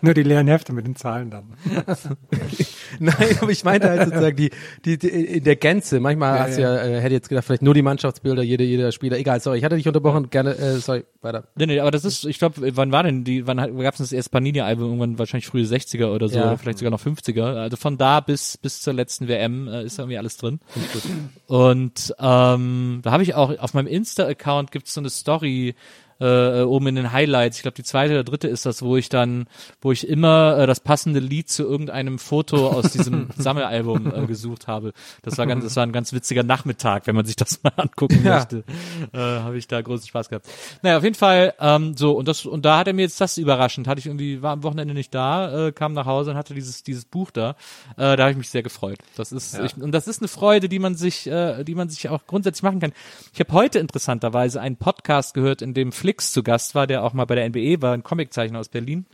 nur 0.00 0.14
die 0.14 0.24
leeren 0.24 0.48
Hefte 0.48 0.72
mit 0.72 0.84
den 0.84 0.96
Zahlen 0.96 1.30
dann. 1.30 1.44
Nein, 2.98 3.14
aber 3.40 3.50
ich 3.50 3.64
meinte 3.64 3.88
halt 3.88 4.04
sozusagen 4.08 4.36
die, 4.36 4.50
die, 4.84 4.98
die 4.98 5.08
in 5.08 5.44
der 5.44 5.56
Gänze. 5.56 6.00
Manchmal 6.00 6.38
hast 6.40 6.56
du 6.58 6.62
ja, 6.62 6.76
äh, 6.82 7.00
hätte 7.00 7.14
jetzt 7.14 7.28
gedacht, 7.28 7.44
vielleicht 7.44 7.62
nur 7.62 7.74
die 7.74 7.82
Mannschaftsbilder, 7.82 8.42
jeder, 8.42 8.64
jeder 8.64 8.90
Spieler. 8.92 9.18
Egal, 9.18 9.40
sorry, 9.40 9.58
ich 9.58 9.64
hatte 9.64 9.76
dich 9.76 9.86
unterbrochen. 9.86 10.30
Gerne, 10.30 10.56
äh, 10.56 10.78
sorry, 10.78 11.04
weiter. 11.22 11.48
Nee, 11.56 11.66
nee, 11.66 11.80
aber 11.80 11.90
das 11.90 12.04
ist, 12.04 12.24
ich 12.24 12.38
glaube, 12.38 12.74
wann 12.76 12.92
war 12.92 13.02
denn 13.02 13.24
die, 13.24 13.46
wann 13.46 13.58
gab 13.78 13.94
es 13.94 13.98
das 13.98 14.12
erste 14.12 14.30
Panini-Album? 14.30 14.86
Irgendwann 14.86 15.18
wahrscheinlich 15.18 15.46
frühe 15.46 15.64
60er 15.64 16.06
oder 16.12 16.28
so, 16.28 16.38
Ja. 16.38 16.46
oder 16.48 16.58
vielleicht 16.58 16.78
sogar 16.78 16.90
noch 16.90 17.00
50er. 17.00 17.54
Also 17.56 17.76
von 17.76 17.96
da 17.98 18.20
bis, 18.20 18.56
bis 18.58 18.80
zur 18.80 18.94
letzten 18.94 19.28
WM 19.36 19.68
äh, 19.68 19.84
ist 19.84 19.98
irgendwie 19.98 20.18
alles 20.18 20.36
drin. 20.36 20.60
Und 21.46 22.14
ähm, 22.18 23.00
da 23.02 23.12
habe 23.12 23.22
ich 23.22 23.34
auch, 23.34 23.56
auf 23.58 23.74
meinem 23.74 23.86
Insta-Account 23.86 24.72
gibt's 24.72 24.94
so 24.94 25.00
eine 25.00 25.10
Story, 25.10 25.74
äh, 26.20 26.62
oben 26.62 26.86
in 26.88 26.94
den 26.96 27.12
Highlights, 27.12 27.56
ich 27.58 27.62
glaube 27.62 27.74
die 27.76 27.82
zweite 27.84 28.14
oder 28.14 28.24
dritte 28.24 28.48
ist 28.48 28.64
das, 28.66 28.82
wo 28.82 28.96
ich 28.96 29.08
dann, 29.08 29.46
wo 29.80 29.92
ich 29.92 30.08
immer 30.08 30.58
äh, 30.58 30.66
das 30.66 30.80
passende 30.80 31.20
Lied 31.20 31.48
zu 31.50 31.62
irgendeinem 31.64 32.18
Foto 32.18 32.68
aus 32.68 32.92
diesem 32.92 33.28
Sammelalbum 33.36 34.12
äh, 34.14 34.26
gesucht 34.26 34.66
habe. 34.66 34.92
Das 35.22 35.36
war 35.38 35.46
ganz, 35.46 35.64
das 35.64 35.76
war 35.76 35.84
ein 35.84 35.92
ganz 35.92 36.12
witziger 36.12 36.42
Nachmittag, 36.42 37.06
wenn 37.06 37.14
man 37.16 37.26
sich 37.26 37.36
das 37.36 37.62
mal 37.62 37.72
angucken 37.76 38.22
Ja. 38.24 38.36
möchte. 38.36 38.64
Äh, 39.12 39.18
habe 39.18 39.58
ich 39.58 39.68
da 39.68 39.80
großen 39.82 40.06
Spaß 40.06 40.28
gehabt. 40.28 40.46
Naja, 40.82 40.96
auf 40.98 41.04
jeden 41.04 41.14
Fall, 41.16 41.54
ähm, 41.60 41.96
so, 41.96 42.12
und 42.12 42.28
das, 42.28 42.46
und 42.46 42.64
da 42.64 42.78
hat 42.78 42.86
er 42.86 42.92
mir 42.94 43.02
jetzt 43.02 43.20
das 43.20 43.36
überraschend, 43.38 43.86
hatte 43.88 43.98
ich 43.98 44.06
irgendwie, 44.06 44.42
war 44.42 44.52
am 44.52 44.62
Wochenende 44.62 44.94
nicht 44.94 45.14
da, 45.14 45.66
äh, 45.68 45.72
kam 45.72 45.92
nach 45.92 46.06
Hause 46.06 46.30
und 46.32 46.36
hatte 46.36 46.54
dieses, 46.54 46.82
dieses 46.82 47.04
Buch 47.04 47.30
da. 47.30 47.50
Äh, 47.96 48.16
da 48.16 48.18
habe 48.24 48.30
ich 48.30 48.36
mich 48.36 48.50
sehr 48.50 48.62
gefreut. 48.62 48.98
Das 49.16 49.32
ist, 49.32 49.58
ich, 49.58 49.76
und 49.76 49.92
das 49.92 50.08
ist 50.08 50.20
eine 50.22 50.28
Freude, 50.28 50.68
die 50.68 50.78
man 50.78 50.94
sich, 50.94 51.26
äh, 51.26 51.62
die 51.64 51.74
man 51.74 51.88
sich 51.88 52.08
auch 52.08 52.26
grundsätzlich 52.26 52.62
machen 52.62 52.80
kann. 52.80 52.92
Ich 53.32 53.40
habe 53.40 53.52
heute 53.52 53.78
interessanterweise 53.78 54.60
einen 54.60 54.76
Podcast 54.76 55.34
gehört, 55.34 55.62
in 55.62 55.74
dem 55.74 55.92
Flix 56.06 56.32
zu 56.32 56.44
Gast 56.44 56.76
war, 56.76 56.86
der 56.86 57.02
auch 57.02 57.14
mal 57.14 57.24
bei 57.24 57.34
der 57.34 57.48
NBE 57.48 57.82
war, 57.82 57.92
ein 57.92 58.04
Comiczeichner 58.04 58.60
aus 58.60 58.68
Berlin. 58.68 59.06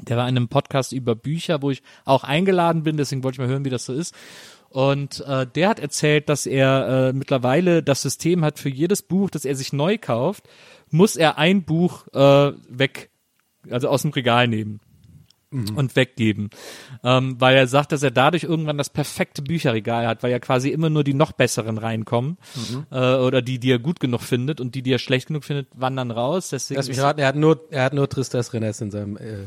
Der 0.00 0.16
war 0.16 0.26
in 0.26 0.38
einem 0.38 0.48
Podcast 0.48 0.92
über 0.92 1.14
Bücher, 1.14 1.60
wo 1.60 1.70
ich 1.70 1.82
auch 2.06 2.24
eingeladen 2.24 2.82
bin, 2.82 2.96
deswegen 2.96 3.22
wollte 3.22 3.34
ich 3.34 3.40
mal 3.40 3.48
hören, 3.48 3.66
wie 3.66 3.70
das 3.70 3.84
so 3.84 3.92
ist. 3.92 4.14
Und 4.70 5.20
äh, 5.26 5.46
der 5.46 5.68
hat 5.68 5.80
erzählt, 5.80 6.30
dass 6.30 6.46
er 6.46 7.10
äh, 7.10 7.12
mittlerweile 7.12 7.82
das 7.82 8.00
System 8.00 8.42
hat 8.42 8.58
für 8.58 8.70
jedes 8.70 9.02
Buch, 9.02 9.28
das 9.28 9.44
er 9.44 9.54
sich 9.54 9.74
neu 9.74 9.98
kauft, 9.98 10.48
muss 10.88 11.14
er 11.14 11.36
ein 11.36 11.64
Buch 11.64 12.08
äh, 12.14 12.52
weg, 12.70 13.10
also 13.68 13.88
aus 13.88 14.00
dem 14.00 14.12
Regal 14.12 14.48
nehmen 14.48 14.80
und 15.76 15.96
weggeben. 15.96 16.50
Ähm, 17.02 17.36
weil 17.38 17.56
er 17.56 17.66
sagt, 17.66 17.92
dass 17.92 18.02
er 18.02 18.10
dadurch 18.10 18.44
irgendwann 18.44 18.78
das 18.78 18.90
perfekte 18.90 19.42
Bücherregal 19.42 20.06
hat, 20.06 20.22
weil 20.22 20.30
ja 20.30 20.38
quasi 20.38 20.70
immer 20.70 20.90
nur 20.90 21.04
die 21.04 21.14
noch 21.14 21.32
besseren 21.32 21.78
reinkommen 21.78 22.38
äh, 22.90 23.16
oder 23.16 23.42
die, 23.42 23.58
die 23.58 23.70
er 23.70 23.78
gut 23.78 24.00
genug 24.00 24.22
findet 24.22 24.60
und 24.60 24.74
die, 24.74 24.82
die 24.82 24.92
er 24.92 24.98
schlecht 24.98 25.28
genug 25.28 25.44
findet, 25.44 25.68
wandern 25.74 26.10
raus. 26.10 26.48
Deswegen 26.50 26.76
Lass 26.76 26.88
mich 26.88 27.00
raten, 27.00 27.20
er 27.20 27.28
hat 27.28 27.36
nur, 27.36 27.64
er 27.70 27.84
hat 27.84 27.94
nur 27.94 28.08
Tristesse 28.08 28.52
Rennes 28.52 28.80
in 28.80 28.90
seinem, 28.90 29.16
äh, 29.16 29.44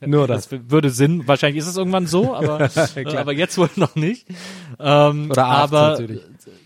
nur 0.06 0.26
das. 0.26 0.48
Das 0.48 0.60
würde 0.68 0.90
Sinn. 0.90 1.26
Wahrscheinlich 1.26 1.58
ist 1.58 1.68
es 1.68 1.76
irgendwann 1.76 2.06
so, 2.06 2.34
aber, 2.34 2.60
äh, 2.96 3.16
aber 3.16 3.32
jetzt 3.32 3.58
wohl 3.58 3.70
noch 3.76 3.94
nicht. 3.94 4.26
Ähm, 4.78 5.30
Oder 5.30 5.44
Arzt 5.44 5.74
aber, 5.74 5.88
natürlich. 5.90 6.20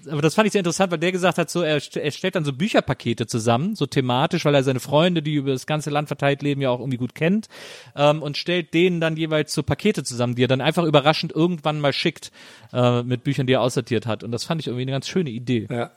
Aber 0.09 0.23
das 0.23 0.35
fand 0.35 0.47
ich 0.47 0.53
sehr 0.53 0.61
interessant, 0.61 0.91
weil 0.91 0.99
der 0.99 1.13
gesagt 1.13 1.39
hat, 1.39 1.51
so 1.51 1.63
er, 1.63 1.81
er 1.95 2.11
stellt 2.11 2.35
dann 2.35 2.45
so 2.45 2.53
Bücherpakete 2.53 3.27
zusammen, 3.27 3.75
so 3.75 3.87
thematisch, 3.87 4.45
weil 4.45 4.55
er 4.55 4.63
seine 4.63 4.81
Freunde, 4.81 5.23
die 5.23 5.35
über 5.35 5.53
das 5.53 5.67
ganze 5.67 5.91
Land 5.91 6.09
verteilt 6.09 6.43
leben, 6.43 6.61
ja 6.61 6.71
auch 6.71 6.81
irgendwie 6.81 6.99
gut 6.99 7.15
kennt, 7.15 7.49
ähm, 7.97 8.23
und 8.23 8.37
stellt 8.37 8.75
denen 8.75 9.01
dann 9.01 9.17
jeweils 9.17 9.55
so 9.55 9.63
Pakete 9.63 10.05
zusammen, 10.05 10.35
die 10.35 10.45
er 10.45 10.49
dann 10.49 10.61
einfach 10.61 10.85
überraschend 10.85 11.33
irgendwann 11.33 11.81
mal 11.81 11.93
schickt 11.93 12.33
äh, 12.73 13.03
mit 13.03 13.25
Büchern, 13.25 13.47
die 13.47 13.55
er 13.55 13.63
aussortiert 13.63 14.07
hat. 14.07 14.25
Und 14.25 14.33
das 14.33 14.45
fand 14.45 14.61
ich 14.61 14.67
irgendwie 14.67 14.83
eine 14.83 14.93
ganz 14.93 15.09
schöne 15.09 15.31
Idee. 15.31 15.67
Ja. 15.71 15.91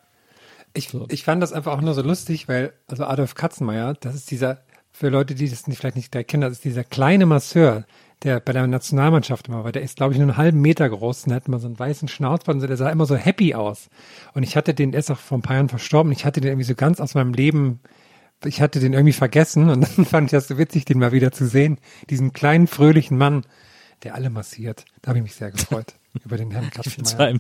Ich, 0.74 0.94
ich 1.08 1.24
fand 1.24 1.42
das 1.42 1.54
einfach 1.54 1.72
auch 1.72 1.82
nur 1.82 1.94
so 1.94 2.02
lustig, 2.02 2.50
weil, 2.50 2.74
also 2.88 3.06
Adolf 3.06 3.36
Katzenmeier, 3.36 3.94
das 3.94 4.14
ist 4.14 4.30
dieser, 4.30 4.60
für 4.92 5.08
Leute, 5.08 5.34
die 5.34 5.50
das 5.50 5.68
nicht, 5.68 5.78
vielleicht 5.78 5.96
nicht 5.96 6.12
kennen, 6.12 6.42
das 6.42 6.54
ist 6.54 6.66
dieser 6.66 6.84
kleine 6.84 7.26
Masseur, 7.26 7.86
der 8.26 8.40
bei 8.40 8.52
der 8.52 8.68
Nationalmannschaft 8.68 9.48
immer 9.48 9.64
war. 9.64 9.72
Der 9.72 9.84
ist, 9.84 9.98
glaube 9.98 10.14
ich, 10.14 10.20
nur 10.20 10.28
einen 10.28 10.38
halben 10.38 10.60
Meter 10.60 10.90
groß 10.90 11.28
und 11.28 11.34
hat 11.34 11.48
immer 11.48 11.60
so 11.60 11.68
einen 11.68 11.80
weißen 11.80 12.08
Schnauzbart 12.08 12.56
und 12.56 12.62
so, 12.62 12.68
der 12.68 12.76
sah 12.76 12.90
immer 12.90 13.06
so 13.06 13.16
happy 13.16 13.54
aus. 13.54 13.90
Und 14.34 14.44
ich 14.44 14.58
hatte 14.58 14.74
den, 14.74 14.92
der 14.92 15.00
ist 15.00 15.12
auch 15.12 15.20
vor 15.20 15.38
ein 15.38 15.44
paar 15.44 15.56
Jahren 15.56 15.70
verstorben, 15.70 16.12
ich 16.12 16.26
hatte 16.26 16.42
den 16.42 16.50
irgendwie 16.50 16.66
so 16.66 16.76
ganz 16.76 17.00
aus 17.00 17.14
meinem 17.14 17.34
Leben, 17.34 17.80
ich 18.44 18.62
hatte 18.62 18.80
den 18.80 18.94
irgendwie 18.94 19.14
vergessen 19.14 19.70
und 19.70 19.82
dann 19.98 20.06
fand 20.06 20.28
ich 20.28 20.32
das 20.32 20.48
so 20.48 20.58
witzig, 20.58 20.86
den 20.86 21.00
mal 21.00 21.12
wieder 21.12 21.32
zu 21.32 21.46
sehen. 21.46 21.78
Diesen 22.10 22.34
kleinen, 22.34 22.68
fröhlichen 22.68 23.18
Mann, 23.18 23.46
der 24.04 24.16
alle 24.16 24.30
massiert. 24.30 24.86
Da 25.02 25.10
habe 25.10 25.20
ich 25.20 25.24
mich 25.24 25.36
sehr 25.36 25.52
gefreut 25.52 25.94
über 26.26 26.38
den 26.38 26.52
Herrn 26.52 26.72
Katzenmeier. 26.72 27.40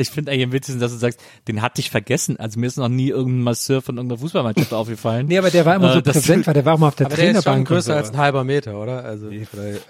Ich 0.00 0.10
finde 0.10 0.32
eigentlich 0.32 0.44
am 0.46 0.52
witzigsten, 0.52 0.80
dass 0.80 0.92
du 0.92 0.98
sagst, 0.98 1.20
den 1.48 1.62
hatte 1.62 1.80
ich 1.80 1.90
vergessen. 1.90 2.38
Also 2.38 2.58
mir 2.58 2.66
ist 2.66 2.76
noch 2.76 2.88
nie 2.88 3.08
irgendein 3.10 3.42
Masseur 3.42 3.82
von 3.82 3.96
irgendeiner 3.96 4.18
Fußballmannschaft 4.20 4.72
aufgefallen. 4.72 5.26
Nee, 5.26 5.38
aber 5.38 5.50
der 5.50 5.64
war 5.66 5.76
immer 5.76 5.90
Äh, 5.90 5.94
so 5.94 6.00
das- 6.00 6.14
präsent, 6.14 6.46
weil 6.46 6.54
der 6.54 6.64
war 6.64 6.74
auch 6.74 6.78
mal 6.78 6.88
auf 6.88 6.94
der 6.96 7.06
Aber 7.06 7.16
der 7.16 7.24
ist 7.26 7.34
schon 7.36 7.42
Trainerbank. 7.44 7.68
größer 7.68 7.92
so. 7.92 7.98
als 7.98 8.10
ein 8.10 8.16
halber 8.18 8.44
Meter, 8.44 8.80
oder? 8.80 9.04
Also, 9.04 9.28
vielleicht- 9.30 9.86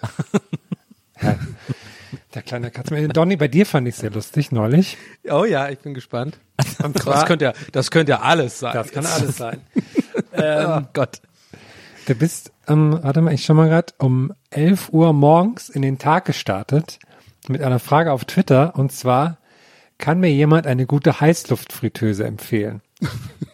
Der 2.35 2.43
kleine 2.43 2.71
Katzenmeier. 2.71 3.09
Donny, 3.09 3.37
bei 3.37 3.49
dir 3.49 3.67
fand 3.67 3.87
ich 3.89 3.97
sehr 3.97 4.11
lustig 4.11 4.53
neulich. 4.53 4.97
oh 5.31 5.45
ja, 5.45 5.69
ich 5.69 5.79
bin 5.81 5.95
gespannt. 5.95 6.39
das 7.05 7.25
könnte 7.25 7.45
ja, 7.47 7.53
das 7.73 7.91
könnte 7.91 8.11
ja 8.11 8.21
alles 8.21 8.61
sein. 8.61 8.73
Das 8.75 8.93
kann 8.93 9.05
alles 9.07 9.37
sein. 9.37 9.61
oh 10.37 10.81
Gott. 10.93 11.21
Du 12.07 12.15
bist, 12.15 12.53
ähm, 12.69 12.99
warte 13.03 13.21
mal, 13.21 13.35
ich 13.35 13.45
schau 13.45 13.55
mal 13.55 13.69
gerade, 13.69 13.93
um 13.99 14.33
11 14.51 14.91
Uhr 14.93 15.13
morgens 15.13 15.69
in 15.69 15.83
den 15.83 15.99
Tag 15.99 16.25
gestartet 16.25 16.99
mit 17.49 17.63
einer 17.63 17.79
Frage 17.79 18.13
auf 18.13 18.25
Twitter 18.25 18.75
und 18.77 18.93
zwar, 18.93 19.39
kann 20.01 20.19
mir 20.19 20.33
jemand 20.33 20.67
eine 20.67 20.87
gute 20.87 21.21
Heißluftfritteuse 21.21 22.25
empfehlen? 22.25 22.81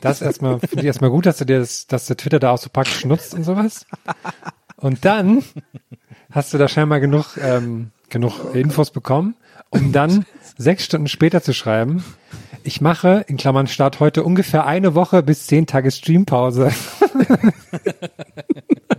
Das 0.00 0.22
erstmal, 0.22 0.60
finde 0.60 0.80
ich 0.80 0.86
erstmal 0.86 1.10
gut, 1.10 1.26
dass 1.26 1.38
du 1.38 1.44
dir 1.44 1.58
das, 1.58 1.86
dass 1.86 2.06
der 2.06 2.16
Twitter 2.16 2.38
da 2.38 2.52
auch 2.52 2.58
so 2.58 2.70
praktisch 2.70 3.04
nutzt 3.04 3.34
und 3.34 3.44
sowas. 3.44 3.86
Und 4.76 5.04
dann 5.04 5.42
hast 6.30 6.54
du 6.54 6.58
da 6.58 6.68
scheinbar 6.68 7.00
genug, 7.00 7.36
ähm, 7.38 7.90
genug 8.08 8.54
Infos 8.54 8.90
bekommen, 8.90 9.34
um 9.70 9.92
dann 9.92 10.24
sechs 10.56 10.84
Stunden 10.84 11.08
später 11.08 11.42
zu 11.42 11.52
schreiben, 11.52 12.04
ich 12.62 12.80
mache, 12.80 13.24
in 13.28 13.36
Klammern 13.36 13.68
Start 13.68 14.00
heute, 14.00 14.24
ungefähr 14.24 14.66
eine 14.66 14.94
Woche 14.94 15.22
bis 15.22 15.46
zehn 15.46 15.66
Tage 15.66 15.90
Streampause. 15.90 16.72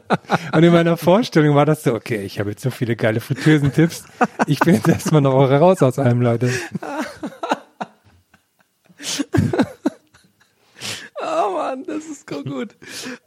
Und 0.53 0.63
in 0.63 0.71
meiner 0.71 0.97
Vorstellung 0.97 1.55
war 1.55 1.65
das 1.65 1.83
so, 1.83 1.93
okay, 1.93 2.23
ich 2.23 2.39
habe 2.39 2.51
jetzt 2.51 2.61
so 2.61 2.69
viele 2.69 2.95
geile 2.95 3.19
Fritteusen-Tipps. 3.19 4.05
Ich 4.47 4.59
bin 4.59 4.75
jetzt 4.75 4.87
erstmal 4.87 5.23
Woche 5.23 5.57
raus 5.57 5.81
aus 5.81 5.99
allem, 5.99 6.21
Leute. 6.21 6.51
Oh 11.19 11.51
Mann, 11.53 11.83
das 11.85 12.05
ist 12.05 12.29
so 12.29 12.43
gut. 12.43 12.75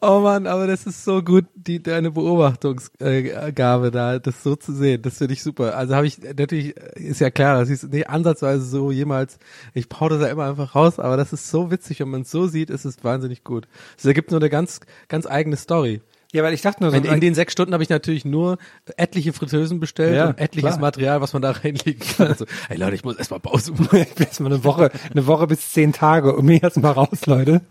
Oh 0.00 0.20
Mann, 0.20 0.46
aber 0.46 0.66
das 0.66 0.86
ist 0.86 1.04
so 1.04 1.22
gut, 1.22 1.44
die 1.54 1.82
deine 1.82 2.12
Beobachtungsgabe 2.12 3.90
da, 3.90 4.18
das 4.18 4.42
so 4.42 4.56
zu 4.56 4.72
sehen. 4.72 5.02
Das 5.02 5.18
finde 5.18 5.34
ich 5.34 5.42
super. 5.42 5.76
Also 5.76 5.96
habe 5.96 6.06
ich 6.06 6.18
natürlich 6.18 6.76
ist 6.94 7.20
ja 7.20 7.30
klar, 7.30 7.58
dass 7.58 7.68
ich 7.68 7.82
nicht 7.90 8.08
ansatzweise 8.08 8.64
so 8.64 8.90
jemals. 8.92 9.38
Ich 9.74 9.88
paude 9.88 10.18
da 10.18 10.28
immer 10.28 10.44
einfach 10.44 10.74
raus, 10.74 10.98
aber 10.98 11.16
das 11.16 11.32
ist 11.32 11.50
so 11.50 11.70
witzig, 11.70 12.00
wenn 12.00 12.10
man 12.10 12.22
es 12.22 12.30
so 12.30 12.46
sieht, 12.46 12.70
ist 12.70 12.84
es 12.84 13.02
wahnsinnig 13.02 13.44
gut. 13.44 13.66
Es 13.98 14.04
ergibt 14.04 14.30
nur 14.30 14.40
eine 14.40 14.50
ganz 14.50 14.80
ganz 15.08 15.26
eigene 15.26 15.56
Story. 15.56 16.00
Ja, 16.32 16.44
weil 16.44 16.54
ich 16.54 16.62
dachte 16.62 16.82
nur 16.82 16.92
so, 16.92 16.96
In, 16.96 17.04
in 17.04 17.20
den 17.20 17.34
sechs 17.34 17.52
Stunden 17.52 17.72
habe 17.72 17.82
ich 17.82 17.88
natürlich 17.88 18.24
nur 18.24 18.58
etliche 18.96 19.32
Fritteusen 19.32 19.80
bestellt 19.80 20.14
Ja, 20.14 20.28
und 20.28 20.38
etliches 20.38 20.70
klar. 20.70 20.80
Material, 20.80 21.20
was 21.20 21.32
man 21.32 21.42
da 21.42 21.50
reinlegen 21.64 21.98
kann. 22.16 22.28
Also, 22.28 22.46
hey 22.68 22.76
Leute, 22.76 22.94
ich 22.94 23.04
muss 23.04 23.16
erstmal 23.16 23.40
Pause 23.40 23.72
machen. 23.72 23.98
ich 23.98 24.14
bin 24.14 24.26
erstmal 24.26 24.52
eine 24.52 24.62
Woche, 24.64 24.90
eine 25.10 25.26
Woche 25.26 25.46
bis 25.48 25.72
zehn 25.72 25.92
Tage 25.92 26.34
und 26.34 26.44
mir 26.44 26.62
erstmal 26.62 26.92
raus, 26.92 27.26
Leute. 27.26 27.62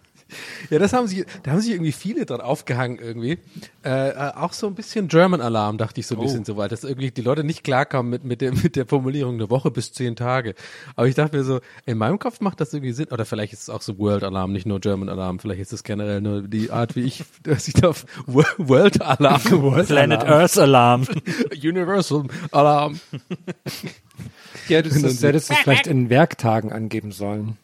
Ja, 0.69 0.79
das 0.79 0.93
haben 0.93 1.07
sich, 1.07 1.25
da 1.43 1.51
haben 1.51 1.61
sich 1.61 1.71
irgendwie 1.71 1.91
viele 1.91 2.25
dran 2.25 2.41
aufgehangen 2.41 2.97
irgendwie. 2.99 3.39
Äh, 3.83 4.09
äh, 4.09 4.33
auch 4.35 4.53
so 4.53 4.67
ein 4.67 4.75
bisschen 4.75 5.07
German 5.07 5.41
Alarm, 5.41 5.77
dachte 5.77 5.99
ich 5.99 6.07
so 6.07 6.15
ein 6.15 6.21
bisschen 6.21 6.45
so 6.45 6.57
weit, 6.57 6.71
dass 6.71 6.83
irgendwie 6.83 7.11
die 7.11 7.21
Leute 7.21 7.43
nicht 7.43 7.63
klarkamen 7.63 8.09
mit, 8.09 8.23
mit, 8.23 8.41
der, 8.41 8.53
mit 8.53 8.75
der 8.75 8.85
Formulierung 8.85 9.35
eine 9.35 9.49
Woche 9.49 9.71
bis 9.71 9.91
zehn 9.93 10.15
Tage. 10.15 10.55
Aber 10.95 11.07
ich 11.07 11.15
dachte 11.15 11.37
mir 11.37 11.43
so, 11.43 11.59
in 11.85 11.97
meinem 11.97 12.19
Kopf 12.19 12.39
macht 12.41 12.59
das 12.61 12.73
irgendwie 12.73 12.91
Sinn. 12.93 13.07
Oder 13.11 13.25
vielleicht 13.25 13.53
ist 13.53 13.63
es 13.63 13.69
auch 13.69 13.81
so 13.81 13.97
World 13.97 14.23
Alarm, 14.23 14.51
nicht 14.51 14.65
nur 14.65 14.79
German 14.79 15.09
Alarm. 15.09 15.39
Vielleicht 15.39 15.61
ist 15.61 15.73
es 15.73 15.83
generell 15.83 16.21
nur 16.21 16.41
die 16.43 16.71
Art, 16.71 16.95
wie 16.95 17.01
ich, 17.01 17.23
dass 17.43 17.67
ich 17.67 17.73
da 17.75 17.89
auf 17.89 18.05
Wo- 18.25 18.43
World 18.57 19.01
Alarm, 19.01 19.41
World 19.51 19.87
Planet 19.87 20.21
Alarm, 20.23 20.39
Earth 20.41 20.57
Alarm. 20.57 21.07
Universal 21.63 22.23
Alarm. 22.51 22.99
Ja, 24.67 24.81
du 24.81 24.89
das, 24.89 25.23
hättest 25.23 25.49
es 25.51 25.57
vielleicht 25.57 25.87
in 25.87 26.09
Werktagen 26.09 26.71
angeben 26.71 27.11
sollen. 27.11 27.57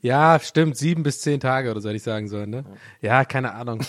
Ja, 0.00 0.38
stimmt, 0.40 0.76
sieben 0.76 1.02
bis 1.02 1.20
zehn 1.20 1.40
Tage 1.40 1.70
oder 1.70 1.80
so 1.80 1.88
hätte 1.88 1.96
ich 1.96 2.02
sagen 2.02 2.28
sollen, 2.28 2.50
ne? 2.50 2.64
Ja, 3.00 3.24
keine 3.24 3.52
Ahnung. 3.54 3.80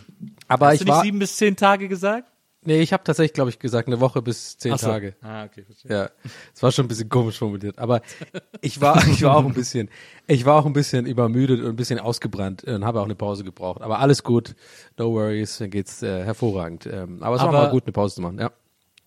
Aber 0.48 0.66
Hast 0.68 0.74
ich 0.74 0.78
du 0.80 0.84
nicht 0.86 0.94
war, 0.94 1.02
sieben 1.02 1.18
bis 1.18 1.36
zehn 1.36 1.56
Tage 1.56 1.88
gesagt? 1.88 2.28
nee, 2.62 2.80
ich 2.80 2.92
habe 2.92 3.02
tatsächlich, 3.04 3.32
glaube 3.32 3.48
ich, 3.50 3.58
gesagt, 3.58 3.86
eine 3.86 3.98
Woche 4.00 4.20
bis 4.20 4.58
zehn 4.58 4.72
Ach 4.74 4.78
so. 4.78 4.88
Tage. 4.88 5.14
Ah, 5.22 5.44
okay, 5.44 5.64
verstehe. 5.64 5.90
Ja, 5.90 6.10
es 6.54 6.62
war 6.62 6.70
schon 6.72 6.84
ein 6.84 6.88
bisschen 6.88 7.08
komisch 7.08 7.38
formuliert, 7.38 7.78
aber 7.78 8.02
ich 8.60 8.80
war, 8.80 9.06
ich 9.08 9.22
war 9.22 9.36
auch 9.36 9.44
ein 9.46 9.54
bisschen, 9.54 9.88
ich 10.26 10.44
war 10.44 10.56
auch 10.60 10.66
ein 10.66 10.72
bisschen 10.74 11.06
übermüdet 11.06 11.60
und 11.60 11.66
ein 11.68 11.76
bisschen 11.76 11.98
ausgebrannt 11.98 12.64
und 12.64 12.84
habe 12.84 13.00
auch 13.00 13.04
eine 13.04 13.14
Pause 13.14 13.44
gebraucht. 13.44 13.80
Aber 13.80 14.00
alles 14.00 14.22
gut, 14.22 14.54
no 14.98 15.12
worries, 15.12 15.58
dann 15.58 15.70
geht's 15.70 16.02
äh, 16.02 16.24
hervorragend. 16.24 16.86
Ähm, 16.86 17.22
aber 17.22 17.36
es 17.36 17.42
war 17.42 17.48
Aber- 17.50 17.62
mal 17.64 17.70
gut, 17.70 17.84
eine 17.84 17.92
Pause 17.92 18.16
zu 18.16 18.22
machen. 18.22 18.38
Ja, 18.38 18.50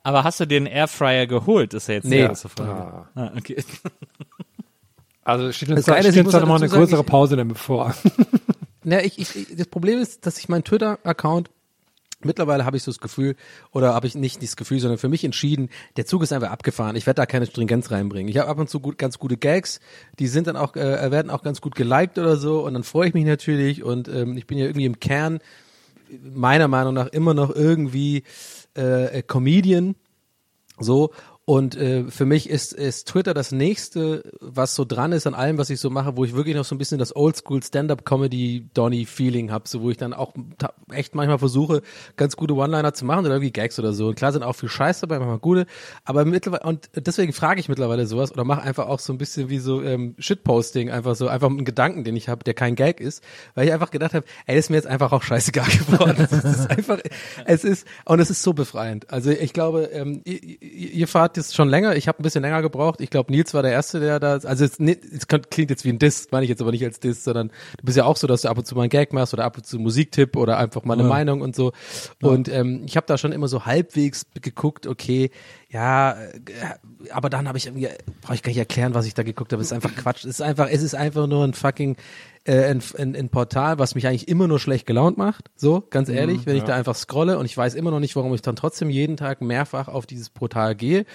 Aber 0.03 0.23
hast 0.23 0.39
du 0.39 0.45
den 0.47 0.65
Airfryer 0.65 1.27
geholt? 1.27 1.73
Ist 1.75 1.87
ja 1.87 1.95
jetzt 1.95 2.05
Nee. 2.05 2.17
die 2.17 2.21
erste 2.23 2.49
Frage. 2.49 3.07
Ah, 3.15 3.31
okay. 3.37 3.63
Also 5.23 5.51
steht 5.51 5.69
uns, 5.69 5.77
Das 5.79 5.85
da, 5.85 5.93
Geile 5.95 6.11
steht 6.11 6.25
uns 6.25 6.31
da 6.31 6.39
ja 6.39 6.41
nochmal 6.41 6.57
eine 6.57 6.67
sagen, 6.69 6.81
größere 6.81 7.01
ich- 7.01 7.05
Pause 7.05 7.35
dann 7.35 7.47
bevor. 7.49 7.93
Na, 8.83 9.03
ich, 9.03 9.19
ich, 9.19 9.35
ich- 9.35 9.55
das 9.55 9.67
Problem 9.67 9.99
ist, 9.99 10.25
dass 10.25 10.37
ich 10.39 10.49
meinen 10.49 10.63
Twitter-Account 10.63 11.49
Mittlerweile 12.23 12.65
habe 12.65 12.77
ich 12.77 12.83
so 12.83 12.91
das 12.91 12.99
Gefühl, 12.99 13.35
oder 13.71 13.95
habe 13.95 14.05
ich 14.05 14.13
nicht 14.13 14.43
das 14.43 14.55
Gefühl, 14.55 14.79
sondern 14.79 14.99
für 14.99 15.09
mich 15.09 15.23
entschieden, 15.23 15.69
der 15.97 16.05
Zug 16.05 16.21
ist 16.21 16.31
einfach 16.31 16.51
abgefahren. 16.51 16.95
Ich 16.95 17.07
werde 17.07 17.15
da 17.19 17.25
keine 17.25 17.47
Stringenz 17.47 17.89
reinbringen. 17.89 18.29
Ich 18.29 18.37
habe 18.37 18.47
ab 18.47 18.59
und 18.59 18.69
zu 18.69 18.79
gut, 18.79 18.99
ganz 18.99 19.17
gute 19.17 19.37
Gags, 19.37 19.79
die 20.19 20.27
sind 20.27 20.45
dann 20.45 20.55
auch, 20.55 20.75
äh, 20.75 21.09
werden 21.09 21.31
auch 21.31 21.41
ganz 21.41 21.61
gut 21.61 21.73
geliked 21.73 22.19
oder 22.19 22.37
so 22.37 22.63
und 22.63 22.75
dann 22.75 22.83
freue 22.83 23.07
ich 23.07 23.15
mich 23.15 23.25
natürlich 23.25 23.83
und 23.83 24.07
ähm, 24.07 24.37
ich 24.37 24.45
bin 24.45 24.59
ja 24.59 24.65
irgendwie 24.65 24.85
im 24.85 24.99
Kern 24.99 25.39
meiner 26.21 26.67
Meinung 26.67 26.93
nach 26.93 27.07
immer 27.07 27.33
noch 27.33 27.49
irgendwie 27.55 28.21
äh, 28.75 29.23
Comedian 29.23 29.95
so 30.79 31.09
und 31.51 31.75
äh, 31.75 32.05
für 32.05 32.25
mich 32.25 32.49
ist, 32.49 32.71
ist 32.71 33.09
Twitter 33.09 33.33
das 33.33 33.51
nächste, 33.51 34.23
was 34.39 34.73
so 34.73 34.85
dran 34.85 35.11
ist 35.11 35.27
an 35.27 35.33
allem, 35.33 35.57
was 35.57 35.69
ich 35.69 35.81
so 35.81 35.89
mache, 35.89 36.15
wo 36.15 36.23
ich 36.23 36.33
wirklich 36.33 36.55
noch 36.55 36.63
so 36.63 36.73
ein 36.73 36.77
bisschen 36.77 36.97
das 36.97 37.13
Oldschool 37.13 37.61
Stand-up-Comedy-Donny-Feeling 37.61 39.51
habe, 39.51 39.67
so 39.67 39.81
wo 39.81 39.89
ich 39.89 39.97
dann 39.97 40.13
auch 40.13 40.33
echt 40.93 41.13
manchmal 41.13 41.39
versuche, 41.39 41.81
ganz 42.15 42.37
gute 42.37 42.55
One-Liner 42.55 42.93
zu 42.93 43.03
machen 43.03 43.25
oder 43.25 43.35
irgendwie 43.35 43.51
Gags 43.51 43.77
oder 43.79 43.91
so. 43.91 44.07
Und 44.07 44.15
klar 44.15 44.31
sind 44.31 44.43
auch 44.43 44.53
viel 44.53 44.69
Scheiß 44.69 45.01
dabei, 45.01 45.19
manchmal 45.19 45.39
gute, 45.39 45.65
aber 46.05 46.23
mittlerweile, 46.23 46.63
und 46.63 46.89
deswegen 46.95 47.33
frage 47.33 47.59
ich 47.59 47.67
mittlerweile 47.67 48.05
sowas 48.05 48.31
oder 48.31 48.45
mache 48.45 48.61
einfach 48.61 48.87
auch 48.87 48.99
so 48.99 49.11
ein 49.11 49.17
bisschen 49.17 49.49
wie 49.49 49.59
so 49.59 49.81
ähm, 49.81 50.15
Shitposting, 50.19 50.89
einfach 50.89 51.15
so, 51.15 51.27
einfach 51.27 51.49
einen 51.49 51.65
Gedanken, 51.65 52.05
den 52.05 52.15
ich 52.15 52.29
habe, 52.29 52.45
der 52.45 52.53
kein 52.53 52.75
Gag 52.75 53.01
ist, 53.01 53.21
weil 53.55 53.67
ich 53.67 53.73
einfach 53.73 53.91
gedacht 53.91 54.13
habe, 54.13 54.25
ey, 54.45 54.55
das 54.55 54.67
ist 54.67 54.69
mir 54.69 54.77
jetzt 54.77 54.87
einfach 54.87 55.11
auch 55.11 55.23
scheißegal 55.23 55.67
geworden. 55.85 56.29
es 56.31 56.31
ist 56.31 56.69
einfach, 56.69 56.99
es 57.43 57.65
ist, 57.65 57.85
und 58.05 58.21
es 58.21 58.29
ist 58.29 58.41
so 58.41 58.53
befreiend. 58.53 59.11
Also 59.11 59.31
ich 59.31 59.51
glaube, 59.51 59.89
ähm, 59.91 60.21
ihr 60.23 61.01
ihr 61.01 61.07
fahrt 61.09 61.40
jetzt 61.41 61.55
schon 61.55 61.69
länger, 61.69 61.95
ich 61.95 62.07
habe 62.07 62.19
ein 62.19 62.23
bisschen 62.23 62.41
länger 62.41 62.61
gebraucht. 62.61 63.01
Ich 63.01 63.09
glaube, 63.09 63.31
Nils 63.31 63.53
war 63.53 63.61
der 63.63 63.71
Erste, 63.71 63.99
der 63.99 64.19
da, 64.19 64.33
also 64.33 64.65
es, 64.65 64.79
es 64.79 65.27
klingt 65.27 65.69
jetzt 65.69 65.83
wie 65.85 65.89
ein 65.89 65.99
Diss, 65.99 66.27
meine 66.31 66.43
ich 66.43 66.49
jetzt 66.49 66.61
aber 66.61 66.71
nicht 66.71 66.83
als 66.83 66.99
Diss, 66.99 67.23
sondern 67.23 67.49
du 67.77 67.85
bist 67.85 67.97
ja 67.97 68.05
auch 68.05 68.17
so, 68.17 68.27
dass 68.27 68.41
du 68.41 68.49
ab 68.49 68.57
und 68.57 68.65
zu 68.65 68.75
mal 68.75 68.83
einen 68.83 68.89
Gag 68.89 69.13
machst 69.13 69.33
oder 69.33 69.43
ab 69.43 69.57
und 69.57 69.65
zu 69.65 69.77
einen 69.77 69.83
Musiktipp 69.83 70.35
oder 70.35 70.57
einfach 70.57 70.83
mal 70.83 70.93
eine 70.93 71.07
Meinung 71.07 71.41
und 71.41 71.55
so. 71.55 71.71
Und 72.21 72.47
ähm, 72.49 72.83
ich 72.85 72.95
habe 72.95 73.07
da 73.07 73.17
schon 73.17 73.31
immer 73.31 73.47
so 73.47 73.65
halbwegs 73.65 74.25
geguckt, 74.41 74.87
okay, 74.87 75.31
ja, 75.69 76.11
äh, 76.13 76.37
aber 77.11 77.29
dann 77.29 77.47
habe 77.47 77.57
ich 77.57 77.65
irgendwie, 77.65 77.87
brauche 78.21 78.35
ich 78.35 78.43
gar 78.43 78.49
nicht 78.49 78.57
erklären, 78.57 78.93
was 78.93 79.05
ich 79.05 79.13
da 79.13 79.23
geguckt 79.23 79.53
habe. 79.53 79.61
Es 79.61 79.67
ist 79.67 79.73
einfach 79.73 79.95
Quatsch. 79.95 80.25
Es 80.25 80.31
ist 80.31 80.41
einfach, 80.41 80.67
es 80.69 80.83
ist 80.83 80.95
einfach 80.95 81.27
nur 81.27 81.45
ein 81.45 81.53
fucking 81.53 81.95
äh, 82.45 82.65
ein, 82.65 82.81
ein, 82.97 83.15
ein 83.15 83.29
Portal, 83.29 83.79
was 83.79 83.95
mich 83.95 84.07
eigentlich 84.07 84.27
immer 84.27 84.47
nur 84.47 84.59
schlecht 84.59 84.85
gelaunt 84.85 85.17
macht. 85.17 85.51
So, 85.55 85.83
ganz 85.89 86.09
ehrlich, 86.09 86.45
wenn 86.45 86.55
ich 86.55 86.63
da 86.63 86.75
einfach 86.75 86.95
scrolle 86.95 87.37
und 87.37 87.45
ich 87.45 87.55
weiß 87.55 87.75
immer 87.75 87.91
noch 87.91 87.99
nicht, 87.99 88.15
warum 88.15 88.33
ich 88.33 88.41
dann 88.41 88.55
trotzdem 88.55 88.89
jeden 88.89 89.17
Tag 89.17 89.41
mehrfach 89.41 89.87
auf 89.87 90.05
dieses 90.05 90.29
Portal 90.29 90.75
gehe 90.75 91.05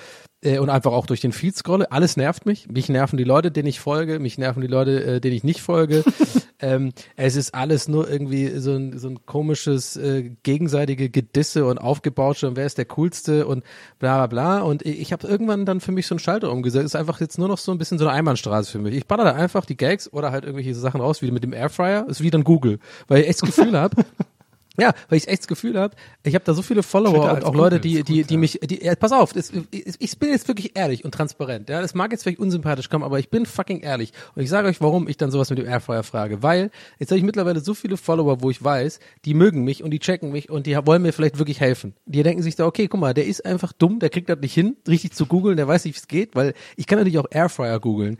äh, 0.42 0.58
und 0.58 0.70
einfach 0.70 0.92
auch 0.92 1.06
durch 1.06 1.20
den 1.20 1.32
Feed 1.32 1.56
scrolle. 1.56 1.90
Alles 1.90 2.16
nervt 2.16 2.46
mich. 2.46 2.68
Mich 2.68 2.88
nerven 2.88 3.16
die 3.16 3.24
Leute, 3.24 3.50
denen 3.50 3.68
ich 3.68 3.80
folge. 3.80 4.18
Mich 4.18 4.38
nerven 4.38 4.60
die 4.60 4.66
Leute, 4.66 5.04
äh, 5.04 5.20
denen 5.20 5.34
ich 5.34 5.44
nicht 5.44 5.62
folge. 5.62 6.04
ähm, 6.60 6.92
es 7.16 7.36
ist 7.36 7.54
alles 7.54 7.88
nur 7.88 8.10
irgendwie 8.10 8.48
so 8.58 8.72
ein, 8.72 8.98
so 8.98 9.08
ein 9.08 9.24
komisches 9.26 9.96
äh, 9.96 10.30
gegenseitige 10.42 11.10
Gedisse 11.10 11.64
und 11.66 11.78
Aufgebautsche 11.78 12.48
und 12.48 12.56
wer 12.56 12.66
ist 12.66 12.78
der 12.78 12.84
coolste 12.86 13.46
und 13.46 13.64
bla 13.98 14.16
bla 14.16 14.26
bla. 14.26 14.62
Und 14.62 14.84
ich, 14.84 15.00
ich 15.00 15.12
habe 15.12 15.26
irgendwann 15.26 15.64
dann 15.66 15.80
für 15.80 15.92
mich 15.92 16.06
so 16.06 16.14
einen 16.14 16.20
Schalter 16.20 16.50
umgesetzt. 16.52 16.86
Ist 16.86 16.96
einfach 16.96 17.20
jetzt 17.20 17.38
nur 17.38 17.48
noch 17.48 17.58
so 17.58 17.72
ein 17.72 17.78
bisschen 17.78 17.98
so 17.98 18.06
eine 18.06 18.16
Einbahnstraße 18.16 18.70
für 18.70 18.78
mich. 18.78 18.94
Ich 18.94 19.06
baller 19.06 19.24
da 19.24 19.32
einfach 19.32 19.64
die 19.64 19.76
Gags 19.76 20.12
oder 20.12 20.32
halt 20.32 20.44
irgendwelche 20.44 20.74
Sachen 20.74 21.00
raus, 21.00 21.22
wie 21.22 21.30
mit 21.30 21.44
dem 21.44 21.52
Airfryer. 21.52 22.06
Ist 22.08 22.22
wie 22.22 22.30
dann 22.30 22.44
Google, 22.44 22.78
weil 23.08 23.22
ich 23.22 23.28
echt 23.28 23.42
das 23.42 23.54
Gefühl 23.54 23.78
habe. 23.78 24.04
Ja, 24.78 24.92
weil 25.08 25.18
ich 25.18 25.28
echt 25.28 25.40
das 25.40 25.48
Gefühl 25.48 25.78
habe, 25.78 25.96
ich 26.22 26.34
habe 26.34 26.44
da 26.44 26.54
so 26.54 26.62
viele 26.62 26.82
Follower 26.82 27.32
und 27.32 27.44
auch 27.44 27.54
Leute, 27.54 27.80
die, 27.80 28.02
die, 28.02 28.20
gut, 28.20 28.30
die 28.30 28.34
ja. 28.34 28.40
mich, 28.40 28.60
die, 28.62 28.84
ja, 28.84 28.94
pass 28.94 29.12
auf, 29.12 29.32
das, 29.32 29.52
ich, 29.70 29.94
ich 29.98 30.18
bin 30.18 30.30
jetzt 30.30 30.48
wirklich 30.48 30.76
ehrlich 30.76 31.04
und 31.04 31.12
transparent. 31.12 31.68
Ja, 31.68 31.80
das 31.80 31.94
mag 31.94 32.12
jetzt 32.12 32.22
vielleicht 32.22 32.38
unsympathisch 32.38 32.88
kommen, 32.88 33.04
aber 33.04 33.18
ich 33.18 33.30
bin 33.30 33.46
fucking 33.46 33.80
ehrlich. 33.80 34.12
Und 34.34 34.42
ich 34.42 34.50
sage 34.50 34.68
euch, 34.68 34.80
warum 34.80 35.08
ich 35.08 35.16
dann 35.16 35.30
sowas 35.30 35.50
mit 35.50 35.58
dem 35.58 35.66
Airfryer 35.66 36.02
frage. 36.02 36.42
Weil 36.42 36.70
jetzt 36.98 37.10
habe 37.10 37.18
ich 37.18 37.24
mittlerweile 37.24 37.60
so 37.60 37.74
viele 37.74 37.96
Follower, 37.96 38.42
wo 38.42 38.50
ich 38.50 38.62
weiß, 38.62 39.00
die 39.24 39.34
mögen 39.34 39.64
mich 39.64 39.82
und 39.82 39.90
die 39.90 39.98
checken 39.98 40.30
mich 40.30 40.50
und 40.50 40.66
die 40.66 40.76
wollen 40.86 41.02
mir 41.02 41.12
vielleicht 41.12 41.38
wirklich 41.38 41.60
helfen. 41.60 41.94
Die 42.04 42.22
denken 42.22 42.42
sich 42.42 42.56
da, 42.56 42.66
okay, 42.66 42.88
guck 42.88 43.00
mal, 43.00 43.14
der 43.14 43.26
ist 43.26 43.44
einfach 43.44 43.72
dumm, 43.72 43.98
der 43.98 44.10
kriegt 44.10 44.28
das 44.28 44.38
nicht 44.40 44.54
hin, 44.54 44.76
richtig 44.86 45.12
zu 45.12 45.26
googeln, 45.26 45.56
der 45.56 45.68
weiß 45.68 45.84
nicht, 45.84 45.94
wie 45.94 46.00
es 46.00 46.08
geht, 46.08 46.34
weil 46.34 46.54
ich 46.76 46.86
kann 46.86 46.98
natürlich 46.98 47.18
auch 47.18 47.26
Airfryer 47.30 47.80
googeln. 47.80 48.18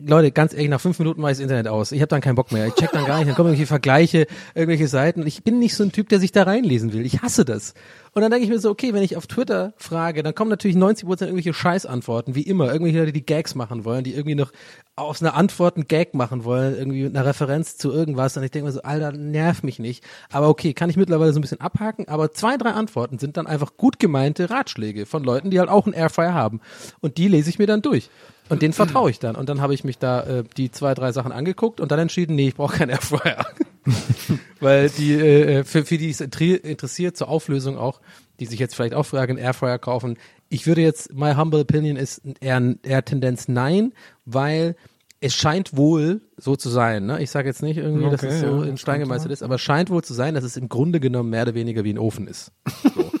Leute, 0.00 0.32
ganz 0.32 0.52
ehrlich, 0.52 0.70
nach 0.70 0.80
fünf 0.80 0.98
Minuten 0.98 1.20
ich 1.20 1.28
das 1.28 1.38
Internet 1.38 1.68
aus. 1.68 1.92
Ich 1.92 2.00
habe 2.00 2.08
dann 2.08 2.20
keinen 2.20 2.34
Bock 2.34 2.50
mehr. 2.50 2.66
Ich 2.66 2.74
check 2.74 2.90
dann 2.90 3.04
gar 3.04 3.18
nicht, 3.18 3.28
dann 3.28 3.36
kommen 3.36 3.50
irgendwelche 3.50 3.68
Vergleiche, 3.68 4.26
irgendwelche 4.54 4.88
Seiten. 4.88 5.24
Ich 5.24 5.44
bin 5.44 5.60
nicht 5.60 5.76
so 5.76 5.84
ein 5.84 5.92
Typ, 5.92 6.08
der 6.08 6.18
sich 6.18 6.32
da 6.32 6.42
reinlesen 6.42 6.92
will. 6.92 7.06
Ich 7.06 7.22
hasse 7.22 7.44
das. 7.44 7.74
Und 8.14 8.22
dann 8.22 8.30
denke 8.30 8.44
ich 8.44 8.50
mir 8.50 8.60
so, 8.60 8.70
okay, 8.70 8.94
wenn 8.94 9.02
ich 9.02 9.16
auf 9.16 9.26
Twitter 9.26 9.74
frage, 9.76 10.22
dann 10.22 10.36
kommen 10.36 10.48
natürlich 10.48 10.76
90 10.76 11.04
Prozent 11.04 11.30
irgendwelche 11.30 11.52
Scheißantworten, 11.52 12.36
wie 12.36 12.42
immer. 12.42 12.72
Irgendwelche 12.72 13.00
Leute, 13.00 13.12
die 13.12 13.26
Gags 13.26 13.56
machen 13.56 13.84
wollen, 13.84 14.04
die 14.04 14.14
irgendwie 14.14 14.36
noch 14.36 14.52
aus 14.94 15.20
einer 15.20 15.34
Antwort 15.34 15.74
einen 15.74 15.88
Gag 15.88 16.14
machen 16.14 16.44
wollen, 16.44 16.76
irgendwie 16.76 17.02
mit 17.02 17.16
einer 17.16 17.26
Referenz 17.26 17.76
zu 17.76 17.90
irgendwas. 17.90 18.36
Und 18.36 18.44
ich 18.44 18.52
denke 18.52 18.66
mir 18.66 18.72
so, 18.72 18.82
Alter, 18.82 19.10
nerv 19.10 19.64
mich 19.64 19.80
nicht. 19.80 20.04
Aber 20.30 20.48
okay, 20.48 20.74
kann 20.74 20.90
ich 20.90 20.96
mittlerweile 20.96 21.32
so 21.32 21.40
ein 21.40 21.42
bisschen 21.42 21.60
abhaken. 21.60 22.06
Aber 22.06 22.30
zwei, 22.30 22.56
drei 22.56 22.70
Antworten 22.70 23.18
sind 23.18 23.36
dann 23.36 23.48
einfach 23.48 23.76
gut 23.76 23.98
gemeinte 23.98 24.48
Ratschläge 24.48 25.06
von 25.06 25.24
Leuten, 25.24 25.50
die 25.50 25.58
halt 25.58 25.68
auch 25.68 25.86
einen 25.86 25.94
Airfryer 25.94 26.34
haben. 26.34 26.60
Und 27.00 27.18
die 27.18 27.26
lese 27.26 27.50
ich 27.50 27.58
mir 27.58 27.66
dann 27.66 27.82
durch. 27.82 28.10
Und 28.48 28.62
den 28.62 28.72
vertraue 28.72 29.10
ich 29.10 29.18
dann. 29.18 29.34
Und 29.34 29.48
dann 29.48 29.60
habe 29.60 29.74
ich 29.74 29.82
mich 29.82 29.98
da 29.98 30.22
äh, 30.22 30.44
die 30.56 30.70
zwei, 30.70 30.94
drei 30.94 31.10
Sachen 31.10 31.32
angeguckt 31.32 31.80
und 31.80 31.90
dann 31.90 31.98
entschieden, 31.98 32.36
nee, 32.36 32.48
ich 32.48 32.54
brauche 32.54 32.76
keinen 32.76 32.90
Airfryer. 32.90 33.44
Weil 34.60 34.90
die, 34.90 35.14
äh, 35.14 35.64
für, 35.64 35.84
für 35.84 35.98
die 35.98 36.10
es 36.10 36.20
interessiert, 36.20 37.16
zur 37.16 37.28
Auflösung 37.28 37.76
auch, 37.76 38.00
die 38.40 38.46
sich 38.46 38.58
jetzt 38.58 38.74
vielleicht 38.74 38.94
auch 38.94 39.04
fragen, 39.04 39.36
Airfryer 39.36 39.78
kaufen. 39.78 40.16
Ich 40.48 40.66
würde 40.66 40.80
jetzt, 40.80 41.14
my 41.14 41.34
humble 41.34 41.60
opinion 41.60 41.96
ist 41.96 42.22
eher, 42.40 42.76
eher 42.82 43.04
Tendenz 43.04 43.48
nein, 43.48 43.92
weil 44.24 44.76
es 45.20 45.34
scheint 45.34 45.76
wohl 45.76 46.20
so 46.36 46.56
zu 46.56 46.68
sein. 46.68 47.06
Ne? 47.06 47.22
Ich 47.22 47.30
sage 47.30 47.48
jetzt 47.48 47.62
nicht 47.62 47.78
irgendwie, 47.78 48.10
dass 48.10 48.22
Okay, 48.22 48.34
es 48.34 48.40
so 48.40 48.62
ja, 48.62 48.68
in 48.68 48.76
Stein 48.76 49.00
gemeißelt 49.00 49.32
ist, 49.32 49.42
aber 49.42 49.54
es 49.54 49.62
scheint 49.62 49.90
wohl 49.90 50.04
zu 50.04 50.12
sein, 50.12 50.34
dass 50.34 50.44
es 50.44 50.56
im 50.56 50.68
Grunde 50.68 51.00
genommen 51.00 51.30
mehr 51.30 51.42
oder 51.42 51.54
weniger 51.54 51.84
wie 51.84 51.92
ein 51.92 51.98
Ofen 51.98 52.26
ist. 52.26 52.52
So. 52.82 53.10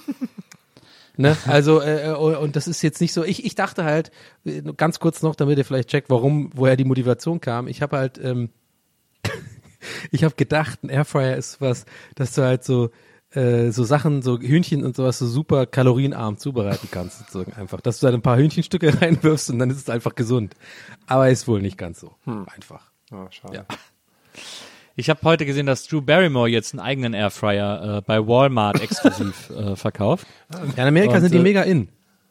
Ne? 1.16 1.36
Also, 1.46 1.80
äh, 1.80 2.10
äh, 2.10 2.14
und 2.14 2.56
das 2.56 2.66
ist 2.66 2.82
jetzt 2.82 3.00
nicht 3.00 3.12
so, 3.12 3.22
ich, 3.22 3.44
ich 3.44 3.54
dachte 3.54 3.84
halt, 3.84 4.10
äh, 4.44 4.62
ganz 4.76 4.98
kurz 4.98 5.22
noch, 5.22 5.36
damit 5.36 5.58
ihr 5.58 5.64
vielleicht 5.64 5.88
checkt, 5.88 6.10
warum, 6.10 6.50
woher 6.54 6.76
die 6.76 6.84
Motivation 6.84 7.40
kam. 7.40 7.68
Ich 7.68 7.82
habe 7.82 7.96
halt, 7.96 8.18
ähm, 8.20 8.50
ich 10.10 10.24
habe 10.24 10.34
gedacht, 10.34 10.82
ein 10.82 10.88
Airfryer 10.88 11.36
ist 11.36 11.60
was, 11.60 11.86
dass 12.14 12.34
du 12.34 12.42
halt 12.42 12.64
so, 12.64 12.90
äh, 13.32 13.70
so 13.70 13.84
Sachen, 13.84 14.22
so 14.22 14.38
Hühnchen 14.38 14.84
und 14.84 14.96
sowas 14.96 15.18
so 15.18 15.26
super 15.26 15.66
kalorienarm 15.66 16.38
zubereiten 16.38 16.88
kannst, 16.90 17.18
sozusagen 17.18 17.52
einfach. 17.54 17.80
Dass 17.80 18.00
du 18.00 18.06
da 18.06 18.12
ein 18.12 18.22
paar 18.22 18.36
Hühnchenstücke 18.36 19.00
reinwirfst 19.00 19.50
und 19.50 19.58
dann 19.58 19.70
ist 19.70 19.78
es 19.78 19.90
einfach 19.90 20.14
gesund. 20.14 20.54
Aber 21.06 21.28
ist 21.30 21.48
wohl 21.48 21.60
nicht 21.60 21.78
ganz 21.78 22.00
so 22.00 22.14
einfach. 22.26 22.90
Oh, 23.12 23.26
schade. 23.30 23.56
Ja. 23.56 23.76
Ich 24.96 25.10
habe 25.10 25.20
heute 25.24 25.44
gesehen, 25.44 25.66
dass 25.66 25.86
Drew 25.88 26.00
Barrymore 26.00 26.48
jetzt 26.48 26.72
einen 26.72 26.80
eigenen 26.80 27.14
Airfryer 27.14 27.98
äh, 27.98 28.02
bei 28.02 28.24
Walmart 28.26 28.80
exklusiv 28.80 29.50
äh, 29.56 29.74
verkauft. 29.74 30.26
Ja, 30.52 30.82
in 30.82 30.88
Amerika 30.88 31.16
Und, 31.16 31.22
sind 31.22 31.34
die 31.34 31.38
äh, 31.38 31.42
mega 31.42 31.62
in. 31.62 31.88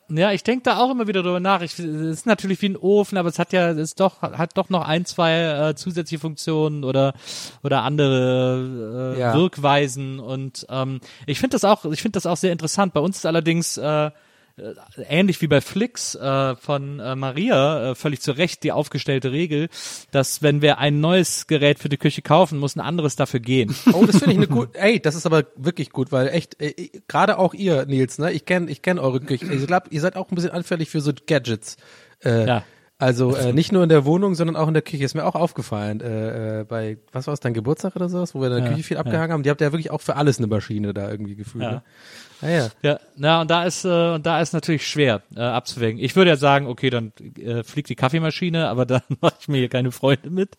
Ja, 0.09 0.31
ich 0.31 0.43
denke 0.43 0.63
da 0.63 0.77
auch 0.79 0.91
immer 0.91 1.07
wieder 1.07 1.23
drüber 1.23 1.39
nach. 1.39 1.61
Ich, 1.61 1.79
es 1.79 1.79
ist 1.79 2.25
natürlich 2.25 2.61
wie 2.61 2.69
ein 2.69 2.77
Ofen, 2.77 3.17
aber 3.17 3.29
es 3.29 3.39
hat 3.39 3.53
ja, 3.53 3.69
es 3.69 3.77
ist 3.77 3.99
doch, 3.99 4.21
hat 4.21 4.57
doch 4.57 4.69
noch 4.69 4.85
ein, 4.85 5.05
zwei 5.05 5.69
äh, 5.69 5.75
zusätzliche 5.75 6.19
Funktionen 6.19 6.83
oder 6.83 7.13
oder 7.63 7.83
andere 7.83 9.13
äh, 9.15 9.19
Ja. 9.19 9.33
Wirkweisen. 9.33 10.19
Und 10.19 10.65
ähm, 10.69 10.99
ich 11.25 11.39
finde 11.39 11.55
das 11.55 11.63
auch, 11.63 11.85
ich 11.85 12.01
finde 12.01 12.17
das 12.17 12.25
auch 12.25 12.37
sehr 12.37 12.51
interessant. 12.51 12.93
Bei 12.93 12.99
uns 12.99 13.17
ist 13.17 13.25
allerdings 13.25 13.77
äh, 13.77 14.11
ähnlich 15.09 15.41
wie 15.41 15.47
bei 15.47 15.61
Flix 15.61 16.15
äh, 16.15 16.55
von 16.55 16.99
äh, 16.99 17.15
Maria 17.15 17.91
äh, 17.91 17.95
völlig 17.95 18.21
zu 18.21 18.31
Recht 18.33 18.63
die 18.63 18.71
aufgestellte 18.71 19.31
Regel, 19.31 19.69
dass 20.11 20.41
wenn 20.41 20.61
wir 20.61 20.77
ein 20.77 20.99
neues 20.99 21.47
Gerät 21.47 21.79
für 21.79 21.89
die 21.89 21.97
Küche 21.97 22.21
kaufen, 22.21 22.59
muss 22.59 22.75
ein 22.75 22.81
anderes 22.81 23.15
dafür 23.15 23.39
gehen. 23.39 23.75
Oh, 23.93 24.05
das 24.05 24.17
finde 24.19 24.31
ich 24.31 24.37
eine 24.37 24.47
gut. 24.47 24.75
Ey, 24.75 24.99
das 24.99 25.15
ist 25.15 25.25
aber 25.25 25.45
wirklich 25.55 25.89
gut, 25.89 26.11
weil 26.11 26.27
echt, 26.27 26.61
äh, 26.61 26.89
gerade 27.07 27.39
auch 27.39 27.53
ihr, 27.53 27.85
Nils, 27.85 28.19
ne? 28.19 28.31
Ich 28.31 28.45
kenne, 28.45 28.69
ich 28.69 28.81
kenne 28.81 29.01
eure 29.01 29.19
Küche. 29.19 29.45
Ich 29.51 29.67
glaube, 29.67 29.87
ihr 29.89 30.01
seid 30.01 30.15
auch 30.15 30.29
ein 30.31 30.35
bisschen 30.35 30.51
anfällig 30.51 30.89
für 30.89 31.01
so 31.01 31.11
Gadgets. 31.25 31.77
Äh, 32.23 32.47
Ja. 32.47 32.63
Also 32.99 33.35
äh, 33.35 33.51
nicht 33.51 33.73
nur 33.73 33.83
in 33.83 33.89
der 33.89 34.05
Wohnung, 34.05 34.33
sondern 34.33 34.55
auch 34.55 34.67
in 34.67 34.73
der 34.73 34.83
Küche. 34.83 35.03
Ist 35.03 35.13
mir 35.15 35.25
auch 35.25 35.35
aufgefallen. 35.35 35.99
Äh, 35.99 36.61
äh, 36.61 36.63
bei 36.63 36.99
was 37.11 37.27
war 37.27 37.33
es, 37.33 37.41
dein 37.41 37.53
Geburtstag 37.53 37.95
oder 37.97 38.07
sowas, 38.07 38.33
wo 38.33 38.39
wir 38.39 38.47
in 38.47 38.53
der 38.53 38.63
Ja, 38.65 38.69
Küche 38.69 38.83
viel 38.83 38.97
abgehangen 38.97 39.31
haben. 39.33 39.43
Die 39.43 39.49
habt 39.49 39.59
ja 39.59 39.73
wirklich 39.73 39.91
auch 39.91 39.99
für 39.99 40.15
alles 40.15 40.37
eine 40.37 40.47
Maschine 40.47 40.93
da 40.93 41.09
irgendwie 41.11 41.35
gefühlt. 41.35 41.63
Ja. 41.63 41.71
Ne? 41.71 41.83
Ah, 42.43 42.49
ja. 42.49 42.69
Ja, 42.81 42.99
na 43.15 43.41
und 43.41 43.49
da 43.49 43.63
ist 43.63 43.85
äh, 43.85 44.13
und 44.15 44.25
da 44.25 44.41
ist 44.41 44.53
natürlich 44.53 44.85
schwer 44.85 45.21
äh, 45.35 45.39
abzuwägen. 45.39 45.99
Ich 46.01 46.15
würde 46.15 46.29
ja 46.31 46.35
sagen, 46.35 46.67
okay, 46.67 46.89
dann 46.89 47.13
äh, 47.39 47.63
fliegt 47.63 47.87
die 47.89 47.95
Kaffeemaschine, 47.95 48.67
aber 48.67 48.85
dann 48.85 49.01
mache 49.21 49.35
ich 49.39 49.47
mir 49.47 49.57
hier 49.59 49.69
keine 49.69 49.91
Freunde 49.91 50.29
mit. 50.29 50.57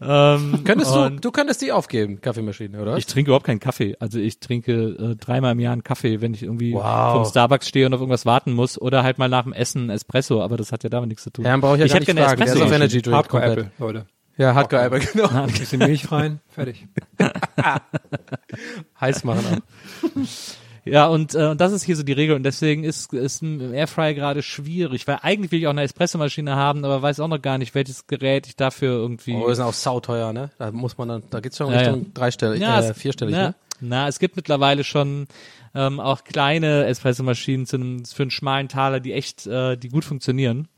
Ähm, 0.00 0.62
Könntest 0.64 0.94
du, 0.94 1.10
du 1.10 1.30
könntest 1.30 1.62
die 1.62 1.70
aufgeben, 1.72 2.20
Kaffeemaschine, 2.20 2.80
oder? 2.82 2.96
Ich 2.96 3.06
trinke 3.06 3.30
überhaupt 3.30 3.46
keinen 3.46 3.60
Kaffee. 3.60 3.96
Also 4.00 4.18
ich 4.18 4.40
trinke 4.40 4.72
äh, 4.72 5.14
dreimal 5.16 5.52
im 5.52 5.60
Jahr 5.60 5.72
einen 5.72 5.84
Kaffee, 5.84 6.20
wenn 6.20 6.34
ich 6.34 6.42
irgendwie 6.42 6.72
Wow. 6.74 7.12
vom 7.12 7.24
Starbucks 7.24 7.68
stehe 7.68 7.86
und 7.86 7.94
auf 7.94 8.00
irgendwas 8.00 8.26
warten 8.26 8.52
muss 8.52 8.80
oder 8.80 9.02
halt 9.04 9.18
mal 9.18 9.28
nach 9.28 9.44
dem 9.44 9.52
Essen 9.52 9.82
einen 9.82 9.90
Espresso, 9.90 10.42
aber 10.42 10.56
das 10.56 10.72
hat 10.72 10.82
ja 10.82 10.90
damit 10.90 11.08
nichts 11.10 11.22
zu 11.22 11.30
tun. 11.30 11.44
ja, 11.44 11.52
dann 11.52 11.60
brauche 11.60 11.74
ich 11.74 11.80
ja 11.80 11.86
ich 11.86 11.92
gar 11.92 12.00
nicht 12.14 12.24
fragen. 12.24 12.40
Der 12.44 12.54
ist 12.54 12.60
auf 12.60 12.72
Energy 12.72 13.00
Drink 13.02 13.16
Hardcore. 13.16 13.44
Apple, 13.44 13.70
Leute. 13.78 14.06
Ja, 14.36 14.52
Hardcore 14.54 14.82
Apple, 14.82 14.98
genau. 14.98 15.28
Ein 15.32 15.46
bisschen 15.52 15.78
Milch 15.78 16.10
rein, 16.10 16.40
fertig. 16.48 16.88
Heiß 19.00 19.22
machen 19.22 19.44
auch. 19.46 20.18
Ja, 20.84 21.06
und, 21.06 21.34
äh, 21.34 21.46
und 21.46 21.60
das 21.60 21.72
ist 21.72 21.82
hier 21.82 21.96
so 21.96 22.02
die 22.02 22.12
Regel 22.12 22.36
und 22.36 22.42
deswegen 22.42 22.84
ist, 22.84 23.12
ist 23.12 23.42
ein 23.42 23.72
Airfryer 23.72 24.14
gerade 24.14 24.42
schwierig, 24.42 25.06
weil 25.06 25.18
eigentlich 25.22 25.50
will 25.50 25.60
ich 25.60 25.66
auch 25.66 25.70
eine 25.70 25.82
Espressomaschine 25.82 26.56
haben, 26.56 26.84
aber 26.84 27.00
weiß 27.00 27.20
auch 27.20 27.28
noch 27.28 27.40
gar 27.40 27.58
nicht, 27.58 27.74
welches 27.74 28.06
Gerät 28.06 28.46
ich 28.46 28.56
dafür 28.56 28.92
irgendwie 28.92 29.34
Oh, 29.34 29.52
sind 29.52 29.64
auch 29.64 29.72
sauteuer, 29.72 30.32
ne? 30.32 30.50
Da 30.58 30.70
muss 30.72 30.98
man 30.98 31.08
dann, 31.08 31.22
da 31.30 31.40
geht's 31.40 31.56
schon 31.56 31.72
Ja, 31.72 31.78
Richtung 31.78 32.02
ja. 32.02 32.10
dreistellig, 32.12 32.60
Ja, 32.60 32.80
äh, 32.80 32.94
vierstellig, 32.94 33.34
ja, 33.34 33.48
ne? 33.48 33.54
Na, 33.80 34.08
es 34.08 34.18
gibt 34.18 34.36
mittlerweile 34.36 34.84
schon 34.84 35.26
ähm, 35.74 36.00
auch 36.00 36.24
kleine 36.24 36.86
Espresso-Maschinen 36.86 37.66
zu 37.66 37.76
einem, 37.76 38.04
für 38.04 38.22
einen 38.22 38.30
schmalen 38.30 38.68
Taler, 38.68 39.00
die 39.00 39.12
echt, 39.12 39.46
äh, 39.46 39.76
die 39.76 39.88
gut 39.88 40.04
funktionieren 40.04 40.68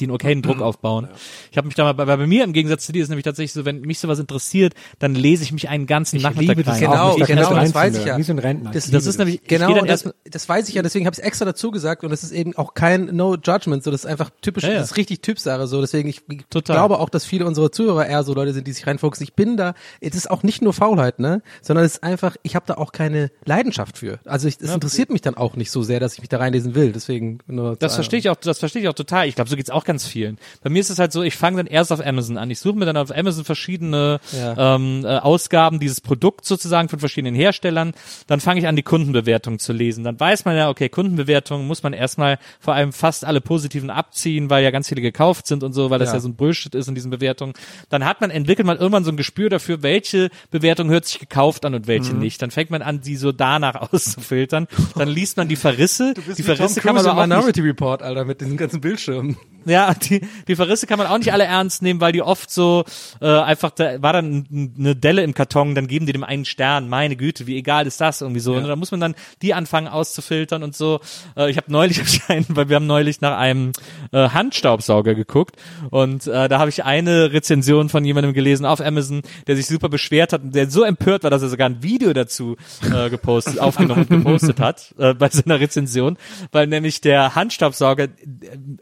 die 0.00 0.04
einen 0.04 0.12
okayen 0.12 0.42
Druck 0.42 0.60
aufbauen. 0.60 1.08
Ich 1.50 1.56
habe 1.56 1.66
mich 1.66 1.74
da 1.74 1.84
mal, 1.84 1.92
bei, 1.92 2.04
bei 2.04 2.26
mir 2.26 2.44
im 2.44 2.52
Gegensatz 2.52 2.86
zu 2.86 2.92
dir 2.92 3.02
ist 3.02 3.08
nämlich 3.08 3.24
tatsächlich 3.24 3.52
so, 3.52 3.64
wenn 3.64 3.80
mich 3.80 3.98
sowas 3.98 4.18
interessiert, 4.18 4.74
dann 4.98 5.14
lese 5.14 5.42
ich 5.44 5.52
mich 5.52 5.68
einen 5.68 5.86
ganzen 5.86 6.20
Nachmittag 6.20 6.56
liebe 6.56 6.64
das 6.64 6.74
rein. 6.74 6.80
Genau, 6.90 7.16
da 7.18 7.24
genau, 7.26 7.54
das 7.54 7.74
weiß 7.74 7.98
ich 7.98 8.04
ja. 8.04 8.16
Wie 8.18 8.22
so 8.22 8.32
ein 8.32 8.38
Rentner. 8.38 8.70
Das- 8.72 8.86
Ich 8.86 8.90
das 8.92 9.06
ist 9.06 9.18
nämlich, 9.18 9.40
ich 9.42 9.48
Genau, 9.48 9.84
das, 9.84 10.08
das 10.30 10.48
weiß 10.48 10.68
ich 10.68 10.74
ja, 10.74 10.82
deswegen 10.82 11.06
habe 11.06 11.16
ich 11.18 11.22
extra 11.24 11.44
dazu 11.44 11.70
gesagt 11.70 12.04
und 12.04 12.10
das 12.10 12.22
ist 12.22 12.32
eben 12.32 12.56
auch 12.56 12.74
kein 12.74 13.06
No 13.16 13.36
Judgment, 13.36 13.82
so 13.84 13.90
das 13.90 14.00
ist 14.04 14.06
einfach 14.06 14.30
typisch, 14.40 14.64
Ja, 14.64 14.70
ja. 14.70 14.78
das 14.78 14.90
ist 14.92 14.96
richtig 14.96 15.20
Typsache 15.22 15.66
so, 15.66 15.80
deswegen 15.80 16.08
ich 16.08 16.22
Total. 16.50 16.76
glaube 16.76 16.98
auch, 16.98 17.08
dass 17.08 17.24
viele 17.24 17.46
unserer 17.46 17.70
Zuhörer 17.72 18.06
eher 18.06 18.22
so 18.24 18.34
Leute 18.34 18.52
sind, 18.52 18.66
die 18.66 18.72
sich 18.72 18.86
reinfuchsen. 18.86 19.24
Ich 19.24 19.34
bin 19.34 19.56
da, 19.56 19.74
es 20.00 20.14
ist 20.14 20.30
auch 20.30 20.42
nicht 20.42 20.62
nur 20.62 20.72
Faulheit, 20.72 21.18
ne, 21.18 21.42
sondern 21.62 21.84
es 21.84 21.94
ist 21.94 22.02
einfach, 22.02 22.36
ich 22.42 22.54
habe 22.56 22.64
da 22.66 22.74
auch 22.74 22.92
keine 22.92 23.30
Leidenschaft 23.44 23.98
für. 23.98 24.18
Also 24.24 24.48
ich, 24.48 24.56
es 24.60 24.72
interessiert 24.72 25.10
mich 25.10 25.20
dann 25.22 25.34
auch 25.36 25.56
nicht 25.56 25.70
so 25.70 25.82
sehr, 25.82 26.00
dass 26.00 26.14
ich 26.14 26.20
mich 26.20 26.28
da 26.28 26.38
reinlesen 26.38 26.74
will, 26.74 26.92
deswegen 26.92 27.38
nur 27.46 27.76
Das 27.76 27.94
verstehe 27.94 28.18
ich 28.18 28.28
auch, 28.30 28.36
das 28.36 28.58
verstehe 28.58 28.82
ich 28.82 28.88
auch 28.88 28.94
total. 28.94 29.26
Ich 29.28 29.34
glaube, 29.34 29.50
so 29.50 29.56
geht's 29.56 29.70
auch 29.70 29.83
ganz 29.84 30.06
vielen. 30.06 30.38
Bei 30.62 30.70
mir 30.70 30.80
ist 30.80 30.90
es 30.90 30.98
halt 30.98 31.12
so, 31.12 31.22
ich 31.22 31.36
fange 31.36 31.58
dann 31.58 31.66
erst 31.66 31.92
auf 31.92 32.04
Amazon 32.04 32.36
an. 32.38 32.50
Ich 32.50 32.58
suche 32.58 32.76
mir 32.76 32.86
dann 32.86 32.96
auf 32.96 33.14
Amazon 33.16 33.44
verschiedene 33.44 34.20
Ja. 34.32 34.74
ähm, 34.76 35.04
äh, 35.04 35.18
Ausgaben 35.18 35.80
dieses 35.80 36.00
Produkts 36.00 36.48
sozusagen 36.48 36.88
von 36.88 36.98
verschiedenen 36.98 37.34
Herstellern. 37.34 37.92
Dann 38.26 38.40
fange 38.40 38.60
ich 38.60 38.66
an, 38.66 38.76
die 38.76 38.82
Kundenbewertung 38.82 39.58
zu 39.58 39.72
lesen. 39.72 40.04
Dann 40.04 40.18
weiß 40.18 40.44
man 40.44 40.56
ja, 40.56 40.68
okay, 40.70 40.88
Kundenbewertung 40.88 41.66
muss 41.66 41.82
man 41.82 41.92
erstmal 41.92 42.38
vor 42.60 42.74
allem 42.74 42.92
fast 42.92 43.24
alle 43.24 43.40
positiven 43.40 43.90
abziehen, 43.90 44.50
weil 44.50 44.64
ja 44.64 44.70
ganz 44.70 44.88
viele 44.88 45.00
gekauft 45.02 45.46
sind 45.46 45.62
und 45.62 45.72
so, 45.72 45.90
weil 45.90 45.98
das 45.98 46.08
ja, 46.10 46.14
Ja. 46.14 46.20
so 46.20 46.28
ein 46.28 46.34
Bullshit 46.36 46.74
ist 46.74 46.88
in 46.88 46.94
diesen 46.94 47.10
Bewertungen. 47.10 47.52
Dann 47.88 48.04
hat 48.04 48.20
man, 48.20 48.30
entwickelt 48.30 48.66
man 48.66 48.78
irgendwann 48.78 49.04
so 49.04 49.10
ein 49.10 49.16
Gespür 49.16 49.50
dafür, 49.50 49.82
welche 49.82 50.30
Bewertung 50.50 50.88
hört 50.90 51.04
sich 51.06 51.18
gekauft 51.18 51.64
an 51.64 51.74
und 51.74 51.86
welche 51.86 52.14
nicht. 52.14 52.40
Dann 52.42 52.50
fängt 52.50 52.70
man 52.70 52.82
an, 52.82 53.00
die 53.00 53.16
so 53.16 53.32
danach 53.32 53.74
auszufiltern. 53.92 54.66
Dann 54.96 55.08
liest 55.08 55.36
man 55.36 55.48
die 55.48 55.56
Verrisse. 55.56 56.14
die 56.36 56.42
Verrisse 56.42 56.80
kann 56.80 56.94
man 56.94 57.04
aber 57.06 57.20
auch 57.22 57.26
nicht 57.26 57.36
Minority 57.36 57.60
Report, 57.60 58.02
Alter, 58.02 58.24
mit 58.24 58.40
diesen 58.40 58.56
ganzen 58.56 58.80
Bildschirmen. 58.80 59.36
ja, 59.74 59.92
die, 59.92 60.20
die 60.46 60.54
Verrisse 60.54 60.86
kann 60.86 60.98
man 60.98 61.08
auch 61.08 61.18
nicht 61.18 61.32
alle 61.32 61.44
ernst 61.44 61.82
nehmen, 61.82 62.00
weil 62.00 62.12
die 62.12 62.22
oft 62.22 62.48
so 62.48 62.84
äh, 63.20 63.26
einfach, 63.26 63.70
da 63.72 64.00
war 64.00 64.12
dann 64.12 64.46
eine 64.78 64.94
Delle 64.94 65.24
im 65.24 65.34
Karton, 65.34 65.74
dann 65.74 65.88
geben 65.88 66.06
die 66.06 66.12
dem 66.12 66.22
einen 66.22 66.44
Stern. 66.44 66.88
Meine 66.88 67.16
Güte, 67.16 67.48
wie 67.48 67.56
egal 67.56 67.88
ist 67.88 68.00
das 68.00 68.20
irgendwie 68.20 68.40
so. 68.40 68.54
Und 68.54 68.68
da 68.68 68.76
muss 68.76 68.92
man 68.92 69.00
dann 69.00 69.16
die 69.42 69.52
anfangen 69.52 69.88
auszufiltern 69.88 70.62
und 70.62 70.76
so. 70.76 71.00
Äh, 71.36 71.50
ich 71.50 71.56
habe 71.56 71.72
neulich 71.72 71.98
anscheinend, 72.04 72.54
weil 72.54 72.68
wir 72.68 72.76
haben 72.76 72.86
neulich 72.86 73.20
nach 73.20 73.36
einem 73.36 73.72
äh, 74.12 74.28
Handstaubsauger 74.28 75.16
geguckt 75.16 75.56
und 75.90 76.28
äh, 76.28 76.48
da 76.48 76.60
habe 76.60 76.70
ich 76.70 76.84
eine 76.84 77.32
Rezension 77.32 77.88
von 77.88 78.04
jemandem 78.04 78.32
gelesen 78.32 78.66
auf 78.66 78.80
Amazon, 78.80 79.22
der 79.48 79.56
sich 79.56 79.66
super 79.66 79.88
beschwert 79.88 80.32
hat 80.32 80.42
und 80.42 80.54
der 80.54 80.70
so 80.70 80.84
empört 80.84 81.24
war, 81.24 81.30
dass 81.30 81.42
er 81.42 81.48
sogar 81.48 81.68
ein 81.68 81.82
Video 81.82 82.12
dazu 82.12 82.56
äh, 82.94 83.10
gepostet, 83.10 83.58
aufgenommen 83.58 84.02
und 84.02 84.10
gepostet 84.10 84.60
hat 84.60 84.94
äh, 84.98 85.14
bei 85.14 85.28
seiner 85.30 85.58
Rezension, 85.58 86.16
weil 86.52 86.68
nämlich 86.68 87.00
der 87.00 87.34
Handstaubsauger, 87.34 88.04
äh, 88.04 88.10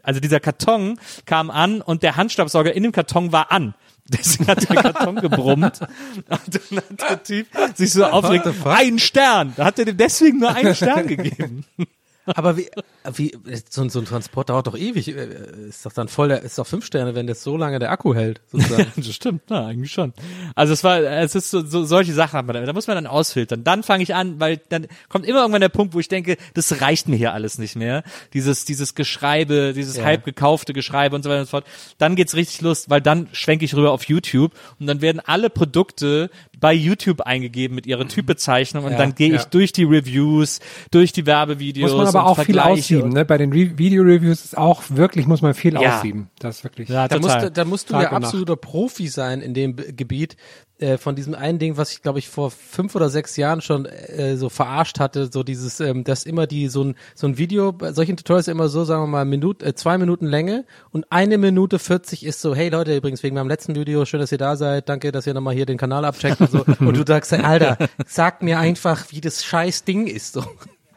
also 0.03 0.19
dieser 0.19 0.39
Karton 0.39 0.82
kam 1.25 1.49
an 1.49 1.81
und 1.81 2.03
der 2.03 2.15
Handstaubsauger 2.15 2.73
in 2.73 2.83
dem 2.83 2.91
Karton 2.91 3.31
war 3.31 3.51
an. 3.51 3.73
Deswegen 4.05 4.47
hat 4.47 4.69
der 4.69 4.75
Karton 4.75 5.15
gebrummt. 5.15 5.79
Und 5.81 6.29
dann 6.29 6.77
hat 6.77 7.09
der 7.09 7.23
Typ 7.23 7.47
sich 7.75 7.93
so 7.93 8.03
aufgeregt, 8.05 8.47
ein 8.65 8.99
Stern. 8.99 9.53
Da 9.55 9.65
hat 9.65 9.79
er 9.79 9.85
dem 9.85 9.95
deswegen 9.95 10.39
nur 10.39 10.53
einen 10.53 10.75
Stern 10.75 11.07
gegeben. 11.07 11.65
Aber 12.25 12.55
wie, 12.57 12.69
wie 13.17 13.31
so, 13.69 13.81
ein- 13.81 13.89
so 13.89 13.99
ein 13.99 14.05
Transport 14.05 14.49
dauert 14.49 14.67
doch 14.67 14.77
ewig. 14.77 15.09
Äh, 15.09 15.67
Ist 15.67 15.85
doch 15.85 15.91
dann 15.91 16.07
voll, 16.07 16.29
der, 16.29 16.41
ist 16.41 16.57
doch 16.57 16.65
fünf 16.67 16.85
Sterne, 16.85 17.15
wenn 17.15 17.27
das 17.27 17.43
so 17.43 17.57
lange 17.57 17.79
der 17.79 17.91
Akku 17.91 18.13
hält. 18.15 18.39
Das 18.95 19.13
stimmt, 19.13 19.41
na, 19.49 19.67
eigentlich 19.67 19.91
schon. 19.91 20.13
Also 20.55 20.71
es 20.73 20.83
war, 20.83 20.99
es 21.01 21.35
ist 21.35 21.51
so, 21.51 21.65
so 21.65 21.83
solche 21.83 22.13
Sachen 22.13 22.37
hat 22.37 22.45
man 22.45 22.55
da, 22.55 22.61
da 22.65 22.73
muss 22.73 22.87
man 22.87 22.95
dann 22.95 23.07
ausfiltern. 23.07 23.63
Dann 23.63 23.83
fange 23.83 24.03
ich 24.03 24.15
an, 24.15 24.39
weil 24.39 24.61
dann 24.69 24.87
kommt 25.09 25.25
immer 25.25 25.39
irgendwann 25.41 25.61
der 25.61 25.69
Punkt, 25.69 25.93
wo 25.93 25.99
ich 25.99 26.07
denke, 26.07 26.37
das 26.53 26.79
reicht 26.81 27.07
mir 27.09 27.15
hier 27.17 27.33
alles 27.33 27.57
nicht 27.57 27.75
mehr. 27.75 28.03
Dieses, 28.33 28.65
dieses 28.65 28.95
Geschreibe, 28.95 29.73
dieses 29.73 29.97
Ja. 29.97 30.05
halb 30.05 30.23
gekaufte 30.23 30.73
Geschreibe 30.73 31.15
und 31.15 31.23
so 31.23 31.29
weiter 31.29 31.39
und 31.41 31.45
so 31.45 31.51
fort. 31.51 31.65
Dann 31.97 32.15
geht's 32.15 32.35
richtig 32.35 32.61
los, 32.61 32.89
weil 32.89 33.01
dann 33.01 33.27
schwenke 33.33 33.65
ich 33.65 33.75
rüber 33.75 33.91
auf 33.91 34.05
YouTube 34.05 34.53
und 34.79 34.87
dann 34.87 35.01
werden 35.01 35.19
alle 35.25 35.49
Produkte 35.49 36.29
bei 36.63 36.73
YouTube 36.73 37.19
eingegeben 37.19 37.75
mit 37.75 37.85
ihrer 37.85 38.07
Typbezeichnung 38.07 38.85
und 38.85 38.93
Ja, 38.93 38.97
dann 38.97 39.15
gehe 39.15 39.33
ich 39.35 39.41
ja. 39.41 39.47
durch 39.51 39.73
die 39.73 39.83
Reviews, 39.83 40.61
durch 40.91 41.11
die 41.11 41.25
Werbevideos. 41.25 41.91
muss 41.91 41.97
man 41.97 42.07
aber 42.07 42.19
und 42.23 42.39
auch 42.39 42.43
viel 42.45 42.57
aussieben. 42.57 43.09
Ne? 43.09 43.25
Bei 43.25 43.37
den 43.37 43.51
Re 43.51 43.77
Video-Reviews 43.77 44.45
ist 44.45 44.57
auch 44.57 44.81
wirklich, 44.87 45.27
muss 45.27 45.41
man 45.41 45.53
viel 45.53 45.73
Ja. 45.73 45.97
aussieben. 45.97 46.29
Das 46.39 46.59
ist 46.59 46.63
wirklich. 46.63 46.87
Ja, 46.87 47.09
Da 47.09 47.17
total. 47.19 47.35
musst, 47.41 47.45
du- 47.45 47.51
da 47.51 47.65
musst 47.65 47.89
du 47.89 47.93
Tag 47.95 48.03
ja 48.03 48.11
absoluter 48.13 48.55
Profi 48.55 49.09
sein 49.09 49.41
in 49.41 49.53
dem 49.53 49.75
Gebiet. 49.75 50.37
Äh, 50.83 50.97
von 50.97 51.15
diesem 51.15 51.33
einen 51.33 51.59
Ding, 51.59 51.77
was 51.77 51.93
ich 51.93 52.01
glaube 52.01 52.19
ich 52.19 52.27
vor 52.27 52.51
fünf 52.51 52.93
oder 52.93 53.09
sechs 53.09 53.37
Jahren 53.37 53.61
schon 53.61 53.85
äh, 53.85 54.35
so 54.35 54.49
verarscht 54.49 54.99
hatte, 54.99 55.29
so 55.31 55.41
dieses, 55.41 55.79
ähm, 55.79 56.03
dass 56.03 56.25
immer 56.25 56.45
die 56.45 56.67
so 56.67 56.83
ein 56.83 56.95
so 57.15 57.25
ein 57.25 57.37
Video, 57.37 57.71
bei 57.71 57.93
solchen 57.93 58.17
Tutorials 58.17 58.49
immer 58.49 58.67
so, 58.67 58.83
sagen 58.83 59.03
wir 59.03 59.07
mal, 59.07 59.23
Minut, 59.23 59.63
äh, 59.63 59.75
zwei 59.75 59.97
Minuten 59.97 60.25
Länge 60.25 60.65
und 60.91 61.05
eine 61.09 61.37
Minute 61.37 61.79
40 61.79 62.25
ist 62.25 62.41
so, 62.41 62.53
hey 62.53 62.67
Leute, 62.67 62.97
übrigens 62.97 63.23
wegen 63.23 63.35
meinem 63.35 63.47
letzten 63.47 63.75
Video, 63.75 64.03
schön, 64.03 64.19
dass 64.19 64.33
ihr 64.33 64.37
da 64.37 64.57
seid, 64.57 64.89
danke, 64.89 65.13
dass 65.13 65.25
ihr 65.25 65.33
nochmal 65.33 65.53
hier 65.53 65.65
den 65.65 65.77
Kanal 65.77 66.03
abcheckt 66.03 66.41
und 66.41 66.51
so. 66.51 66.65
und 66.79 66.97
du 66.97 67.05
sagst, 67.07 67.31
Alter, 67.31 67.77
sag 68.05 68.43
mir 68.43 68.59
einfach, 68.59 69.05
wie 69.09 69.21
das 69.21 69.45
scheiß 69.45 69.85
Ding 69.85 70.07
ist. 70.07 70.33
So. 70.33 70.43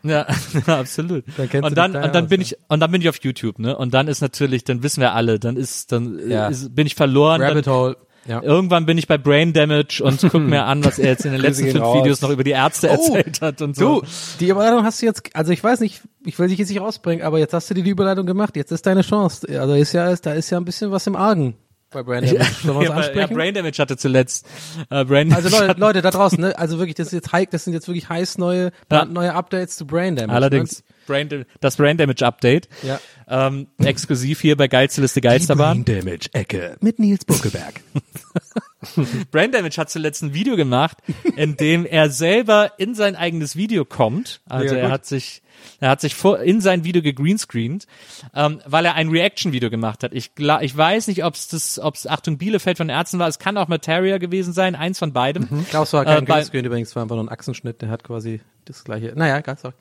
Ja, 0.02 0.26
ja, 0.66 0.80
absolut. 0.80 1.24
Dann 1.36 1.64
und 1.64 1.76
dann 1.76 1.96
und 1.96 2.14
dann 2.14 2.24
aus, 2.24 2.30
bin 2.30 2.40
ich 2.40 2.56
und 2.68 2.80
dann 2.80 2.90
bin 2.90 3.02
ich 3.02 3.08
auf 3.08 3.18
YouTube, 3.22 3.58
ne? 3.58 3.76
Und 3.76 3.92
dann 3.94 4.08
ist 4.08 4.20
natürlich, 4.20 4.64
dann 4.64 4.82
wissen 4.82 5.00
wir 5.00 5.14
alle, 5.14 5.38
dann 5.38 5.56
ist 5.56 5.92
dann 5.92 6.18
äh, 6.18 6.32
Ja. 6.32 6.48
ist, 6.48 6.74
bin 6.74 6.86
ich 6.86 6.94
verloren. 6.94 7.42
Rabbit 7.42 7.66
dann, 7.66 7.74
Hole. 7.74 7.96
Ja. 8.26 8.42
Irgendwann 8.42 8.86
bin 8.86 8.98
ich 8.98 9.06
bei 9.06 9.18
Brain 9.18 9.52
Damage 9.52 10.02
und 10.02 10.20
guck 10.20 10.34
mir 10.42 10.64
an, 10.64 10.84
was 10.84 10.98
er 10.98 11.10
jetzt 11.10 11.24
in 11.24 11.32
den 11.32 11.40
letzten 11.42 11.70
fünf 11.70 11.80
raus. 11.84 11.98
Videos 11.98 12.20
noch 12.20 12.30
über 12.30 12.44
die 12.44 12.50
Ärzte 12.50 12.88
Oh, 12.88 12.92
erzählt 12.92 13.40
hat 13.40 13.62
und 13.62 13.76
so. 13.76 14.00
Du, 14.00 14.06
die 14.40 14.48
Überleitung 14.48 14.84
hast 14.84 15.00
du 15.00 15.06
jetzt, 15.06 15.34
also 15.34 15.52
ich 15.52 15.62
weiß 15.62 15.80
nicht, 15.80 16.02
ich 16.24 16.38
will 16.38 16.48
dich 16.48 16.58
jetzt 16.58 16.68
nicht 16.70 16.80
rausbringen, 16.80 17.24
aber 17.24 17.38
jetzt 17.38 17.54
hast 17.54 17.70
du 17.70 17.74
dir 17.74 17.82
die 17.84 17.90
Überleitung 17.90 18.26
gemacht, 18.26 18.56
jetzt 18.56 18.72
ist 18.72 18.86
deine 18.86 19.02
Chance. 19.02 19.46
Also 19.60 19.74
ist 19.74 19.92
ja, 19.92 20.14
da 20.16 20.32
ist 20.32 20.50
ja 20.50 20.58
ein 20.58 20.64
bisschen 20.64 20.90
was 20.90 21.06
im 21.06 21.16
Argen 21.16 21.54
bei 21.90 22.02
Brandon. 22.02 22.34
Ja, 22.34 22.44
Sollen 22.44 22.78
wir 22.80 22.82
ja, 22.82 22.82
es 22.82 22.88
ja, 22.88 22.94
ansprechen? 22.96 23.34
Brain 23.34 23.54
Damage 23.54 23.76
hatte 23.78 23.96
zuletzt. 23.96 24.46
Äh, 24.90 25.04
Brain 25.04 25.32
also 25.32 25.48
Leute, 25.48 25.80
Leute 25.80 26.02
da 26.02 26.10
draußen, 26.10 26.40
ne? 26.40 26.58
Also 26.58 26.78
wirklich, 26.78 26.94
das 26.96 27.08
ist 27.08 27.12
jetzt 27.12 27.32
heiß, 27.32 27.46
das 27.50 27.64
sind 27.64 27.72
jetzt 27.74 27.86
wirklich 27.88 28.08
heiß 28.08 28.38
neue, 28.38 28.70
neue 29.08 29.34
Updates 29.34 29.76
zu 29.76 29.86
Brain 29.86 30.16
Damage. 30.16 30.34
allerdings 30.34 30.82
Brain, 31.06 31.28
Dam- 31.28 31.44
das 31.60 31.76
Brain 31.76 31.96
Damage 31.96 32.26
Update. 32.26 32.68
Ja. 32.82 33.00
Ähm, 33.28 33.68
exklusiv 33.78 34.40
hier 34.40 34.56
bei 34.56 34.68
Geilste 34.68 35.00
Liste 35.00 35.20
Geisterbahn. 35.20 35.84
Damage 35.84 36.28
Ecke 36.32 36.76
mit 36.80 36.98
Nils 36.98 37.24
Buckelberg. 37.24 37.80
Brain 39.30 39.52
Damage 39.52 39.76
hat 39.78 39.90
zuletzt 39.90 40.22
ein 40.22 40.34
Video 40.34 40.56
gemacht, 40.56 40.98
in 41.36 41.56
dem 41.56 41.86
er 41.86 42.10
selber 42.10 42.72
in 42.78 42.94
sein 42.94 43.16
eigenes 43.16 43.56
Video 43.56 43.84
kommt. 43.84 44.40
Also 44.48 44.74
Mega 44.74 44.86
er 44.86 44.92
hat 44.92 45.06
sich, 45.06 45.42
er 45.80 45.90
hat 45.90 46.00
sich 46.00 46.14
vor, 46.14 46.40
in 46.40 46.60
sein 46.60 46.84
Video 46.84 47.02
gegreenscreent, 47.02 47.86
ähm, 48.34 48.60
weil 48.66 48.84
er 48.84 48.94
ein 48.94 49.08
Reaction-Video 49.08 49.70
gemacht 49.70 50.02
hat. 50.02 50.12
Ich, 50.12 50.30
ich 50.36 50.76
weiß 50.76 51.08
nicht, 51.08 51.24
ob 51.24 51.34
es 51.34 51.48
das, 51.48 51.78
ob 51.78 51.94
es 51.94 52.06
Achtung 52.06 52.38
Bielefeld 52.38 52.78
von 52.78 52.88
Ärzten 52.88 53.18
war. 53.18 53.28
Es 53.28 53.38
kann 53.38 53.56
auch 53.56 53.68
Materia 53.68 54.18
gewesen 54.18 54.52
sein, 54.52 54.74
eins 54.74 54.98
von 54.98 55.12
beidem. 55.12 55.66
Klaus 55.70 55.92
war 55.92 56.04
kein 56.04 56.24
Äh, 56.24 56.26
Greenscreen 56.26 56.64
übrigens, 56.64 56.94
war 56.96 57.02
einfach 57.02 57.16
nur 57.16 57.24
ein 57.24 57.28
Achsenschnitt, 57.28 57.82
der 57.82 57.88
hat 57.88 58.04
quasi 58.04 58.40
das 58.64 58.84
gleiche. 58.84 59.12
Naja, 59.16 59.40
ganz 59.40 59.62
sorry. 59.62 59.74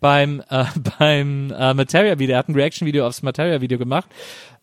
Beim 0.00 0.42
äh, 0.48 0.64
beim 0.98 1.52
äh, 1.52 1.74
Materia 1.74 2.18
Video, 2.18 2.34
er 2.34 2.38
hat 2.38 2.48
ein 2.48 2.54
Reaction 2.54 2.86
Video 2.86 3.06
aufs 3.06 3.22
Materia 3.22 3.60
Video 3.60 3.78
gemacht 3.78 4.08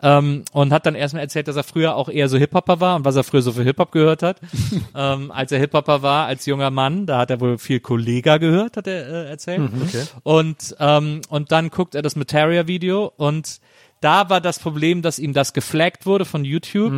ähm, 0.02 0.44
und 0.52 0.72
hat 0.72 0.86
dann 0.86 0.94
erstmal 0.94 1.22
erzählt, 1.22 1.48
dass 1.48 1.56
er 1.56 1.64
früher 1.64 1.96
auch 1.96 2.08
eher 2.08 2.28
so 2.28 2.38
Hip 2.38 2.54
Hopper 2.54 2.80
war 2.80 2.96
und 2.96 3.04
was 3.04 3.16
er 3.16 3.24
früher 3.24 3.42
so 3.42 3.52
für 3.52 3.62
Hip 3.62 3.78
Hop 3.78 3.92
gehört 3.92 4.22
hat. 4.22 4.40
ähm, 4.94 5.30
als 5.30 5.52
er 5.52 5.58
Hip 5.58 5.74
Hopper 5.74 6.02
war 6.02 6.26
als 6.26 6.46
junger 6.46 6.70
Mann, 6.70 7.06
da 7.06 7.18
hat 7.18 7.30
er 7.30 7.40
wohl 7.40 7.58
viel 7.58 7.80
Kollega 7.80 8.38
gehört, 8.38 8.76
hat 8.76 8.86
er 8.86 9.08
äh, 9.08 9.28
erzählt. 9.30 9.60
Und 10.22 10.76
ähm, 10.78 11.20
und 11.28 11.52
dann 11.52 11.70
guckt 11.70 11.94
er 11.94 12.02
das 12.02 12.16
Materia 12.16 12.66
Video 12.66 13.12
und 13.16 13.60
da 14.00 14.30
war 14.30 14.40
das 14.40 14.60
Problem, 14.60 15.02
dass 15.02 15.18
ihm 15.18 15.32
das 15.32 15.52
geflaggt 15.52 16.06
wurde 16.06 16.24
von 16.24 16.44
YouTube, 16.44 16.92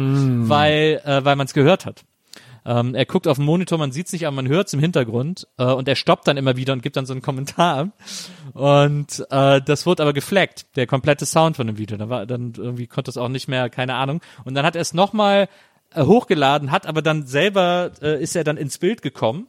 weil 0.49 1.01
äh, 1.05 1.25
weil 1.25 1.37
man 1.37 1.47
es 1.47 1.55
gehört 1.55 1.87
hat. 1.87 2.05
Ähm, 2.71 2.95
er 2.95 3.05
guckt 3.05 3.27
auf 3.27 3.37
den 3.37 3.47
Monitor, 3.47 3.79
man 3.79 3.91
sieht's 3.91 4.13
nicht, 4.13 4.29
aber 4.29 4.37
man 4.37 4.47
hört's 4.47 4.73
im 4.73 4.79
Hintergrund 4.79 5.49
äh, 5.59 5.65
und 5.65 5.89
er 5.89 5.97
stoppt 5.97 6.29
dann 6.29 6.37
immer 6.37 6.57
wieder 6.57 6.73
und 6.73 6.85
gibt 6.85 6.97
dann 6.97 7.05
so 7.05 7.13
einen 7.13 7.21
Kommentar. 7.21 7.91
Und 8.53 9.27
äh, 9.31 9.61
das 9.61 9.87
wurde 9.87 10.05
aber 10.05 10.13
geflaggt, 10.13 10.77
der 10.77 10.87
komplette 10.87 11.27
Sound 11.27 11.57
von 11.57 11.67
dem 11.67 11.79
Video. 11.79 11.97
Da 11.97 12.09
war 12.09 12.27
dann 12.27 12.53
irgendwie 12.57 12.87
konnte 12.87 13.11
es 13.11 13.17
auch 13.17 13.29
nicht 13.29 13.49
mehr, 13.49 13.71
keine 13.71 13.95
Ahnung. 13.95 14.21
Und 14.45 14.55
dann 14.55 14.65
hat 14.65 14.77
er 14.77 14.83
es 14.83 14.95
nochmal 14.95 15.49
äh, 15.95 16.05
hochgeladen, 16.05 16.71
hat 16.71 16.87
aber 16.87 17.03
dann 17.03 17.27
selber, 17.27 17.91
äh, 18.03 18.23
ist 18.23 18.37
er 18.37 18.45
dann 18.45 18.57
ins 18.57 18.79
Bild 18.79 19.03
gekommen, 19.03 19.49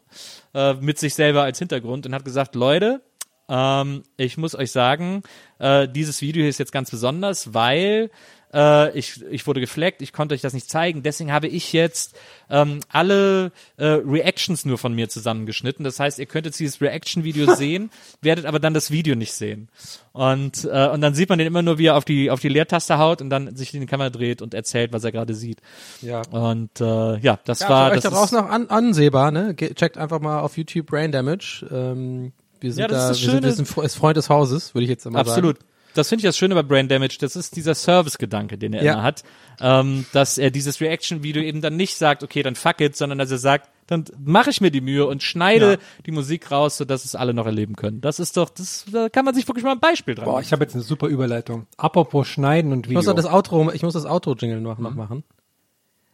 äh, 0.55 0.73
mit 0.73 0.97
sich 0.97 1.13
selber 1.13 1.43
als 1.43 1.59
Hintergrund 1.59 2.07
und 2.07 2.15
hat 2.15 2.25
gesagt, 2.25 2.55
Leute, 2.55 3.01
ähm, 3.49 4.01
ich 4.17 4.37
muss 4.37 4.55
euch 4.55 4.71
sagen, 4.71 5.21
äh, 5.59 5.87
dieses 5.87 6.21
Video 6.21 6.41
hier 6.41 6.49
ist 6.49 6.57
jetzt 6.57 6.71
ganz 6.71 6.89
besonders, 6.89 7.53
weil 7.53 8.09
äh, 8.53 8.97
ich, 8.97 9.23
ich 9.29 9.47
wurde 9.47 9.59
gefleckt, 9.59 10.01
ich 10.01 10.13
konnte 10.13 10.35
euch 10.35 10.41
das 10.41 10.53
nicht 10.53 10.69
zeigen. 10.69 11.03
Deswegen 11.03 11.31
habe 11.31 11.47
ich 11.47 11.73
jetzt 11.73 12.15
ähm, 12.49 12.79
alle 12.89 13.51
äh, 13.77 13.85
Reactions 13.85 14.65
nur 14.65 14.77
von 14.77 14.93
mir 14.93 15.09
zusammengeschnitten. 15.09 15.83
Das 15.83 15.99
heißt, 15.99 16.19
ihr 16.19 16.25
könnt 16.25 16.45
jetzt 16.45 16.59
dieses 16.59 16.81
Reaction-Video 16.81 17.55
sehen, 17.55 17.89
werdet 18.21 18.45
aber 18.45 18.59
dann 18.59 18.73
das 18.73 18.91
Video 18.91 19.15
nicht 19.15 19.33
sehen. 19.33 19.69
Und, 20.13 20.65
äh, 20.65 20.87
und 20.89 21.01
dann 21.01 21.13
sieht 21.13 21.29
man 21.29 21.37
den 21.37 21.47
immer 21.47 21.61
nur, 21.61 21.77
wie 21.77 21.85
er 21.87 21.95
auf 21.95 22.03
die, 22.05 22.29
auf 22.29 22.39
die 22.41 22.49
Leertaste 22.49 22.97
haut 22.97 23.21
und 23.21 23.29
dann 23.29 23.55
sich 23.55 23.73
in 23.73 23.79
die 23.81 23.87
Kamera 23.87 24.09
dreht 24.09 24.41
und 24.41 24.53
erzählt, 24.53 24.91
was 24.91 25.03
er 25.03 25.11
gerade 25.13 25.33
sieht. 25.33 25.59
Ja. 26.01 26.21
Und 26.31 26.81
äh, 26.81 27.17
ja, 27.19 27.39
das 27.45 27.61
Ja, 27.61 27.69
war 27.69 27.91
das 27.91 28.03
da 28.03 28.09
draußen 28.09 28.37
auch 28.37 28.49
an, 28.49 28.67
ansehbar, 28.67 29.31
ne? 29.31 29.53
Ge 29.55 29.73
checkt 29.73 29.97
einfach 29.97 30.19
mal 30.19 30.41
auf 30.41 30.57
YouTube 30.57 30.87
Brain 30.87 31.11
Damage. 31.13 31.65
Ähm, 31.71 32.33
wir 32.59 32.73
sind 32.73 32.81
Ja, 32.81 32.87
das 32.89 32.97
da, 32.97 33.11
ist 33.11 33.17
das 33.21 33.25
wir 33.25 33.31
sind, 33.31 33.43
wir 33.45 33.51
sind 33.53 33.67
Fre- 33.69 33.83
ist 33.85 33.95
Freund 33.95 34.17
des 34.17 34.29
Hauses, 34.29 34.75
würde 34.75 34.83
ich 34.83 34.89
jetzt 34.89 35.05
immer 35.05 35.19
Absolut. 35.19 35.57
sagen. 35.59 35.67
Das 35.93 36.09
finde 36.09 36.21
ich 36.21 36.25
das 36.25 36.37
Schöne 36.37 36.55
bei 36.55 36.63
Brain 36.63 36.87
Damage. 36.87 37.17
Das 37.19 37.35
ist 37.35 37.55
dieser 37.55 37.75
Service-Gedanke, 37.75 38.57
den 38.57 38.73
er 38.73 38.83
Ja. 38.83 38.93
immer 38.93 39.03
hat, 39.03 39.23
ähm, 39.59 40.05
dass 40.13 40.37
er 40.37 40.49
dieses 40.51 40.79
Reaction-Video 40.79 41.41
eben 41.43 41.61
dann 41.61 41.75
nicht 41.75 41.97
sagt, 41.97 42.23
okay, 42.23 42.43
dann 42.43 42.55
fuck 42.55 42.79
it, 42.81 42.95
sondern 42.95 43.17
dass 43.19 43.29
er 43.31 43.37
sagt, 43.37 43.69
dann 43.87 44.05
mache 44.23 44.49
ich 44.51 44.61
mir 44.61 44.71
die 44.71 44.79
Mühe 44.79 45.05
und 45.05 45.21
schneide 45.21 45.71
Ja. 45.73 45.77
die 46.05 46.11
Musik 46.11 46.49
raus, 46.49 46.77
sodass 46.77 47.03
es 47.03 47.13
alle 47.15 47.33
noch 47.33 47.45
erleben 47.45 47.75
können. 47.75 47.99
Das 47.99 48.19
ist 48.19 48.37
doch, 48.37 48.49
das, 48.49 48.85
da 48.91 49.09
kann 49.09 49.25
man 49.25 49.35
sich 49.35 49.47
wirklich 49.47 49.65
mal 49.65 49.73
ein 49.73 49.79
Beispiel 49.81 50.15
dran. 50.15 50.25
Boah, 50.25 50.39
ich 50.39 50.51
habe 50.53 50.63
jetzt 50.63 50.75
eine 50.75 50.83
super 50.83 51.07
Überleitung. 51.07 51.67
Apropos 51.77 52.27
Schneiden 52.27 52.71
und 52.71 52.87
Ich 52.87 52.93
muss 52.93 53.03
Video. 53.03 53.13
doch 53.13 53.21
das 53.21 53.31
Outro, 53.31 53.71
ich 53.73 53.83
muss 53.83 53.93
das 53.93 54.05
Outro-Jingle 54.05 54.61
noch, 54.61 54.77
noch 54.79 54.95
machen. 54.95 55.23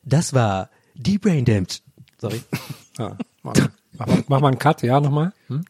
Das 0.03 0.33
war 0.33 0.69
die 0.95 1.19
Brain 1.19 1.45
Damage. 1.45 1.79
Sorry. 2.17 2.41
ja, 2.97 3.15
mach, 3.43 3.53
mach, 3.93 4.07
mal- 4.07 4.23
mach 4.27 4.39
mal 4.41 4.47
einen 4.47 4.57
Cut, 4.59 4.81
ja, 4.81 4.99
nochmal. 4.99 5.33
Hm? 5.47 5.63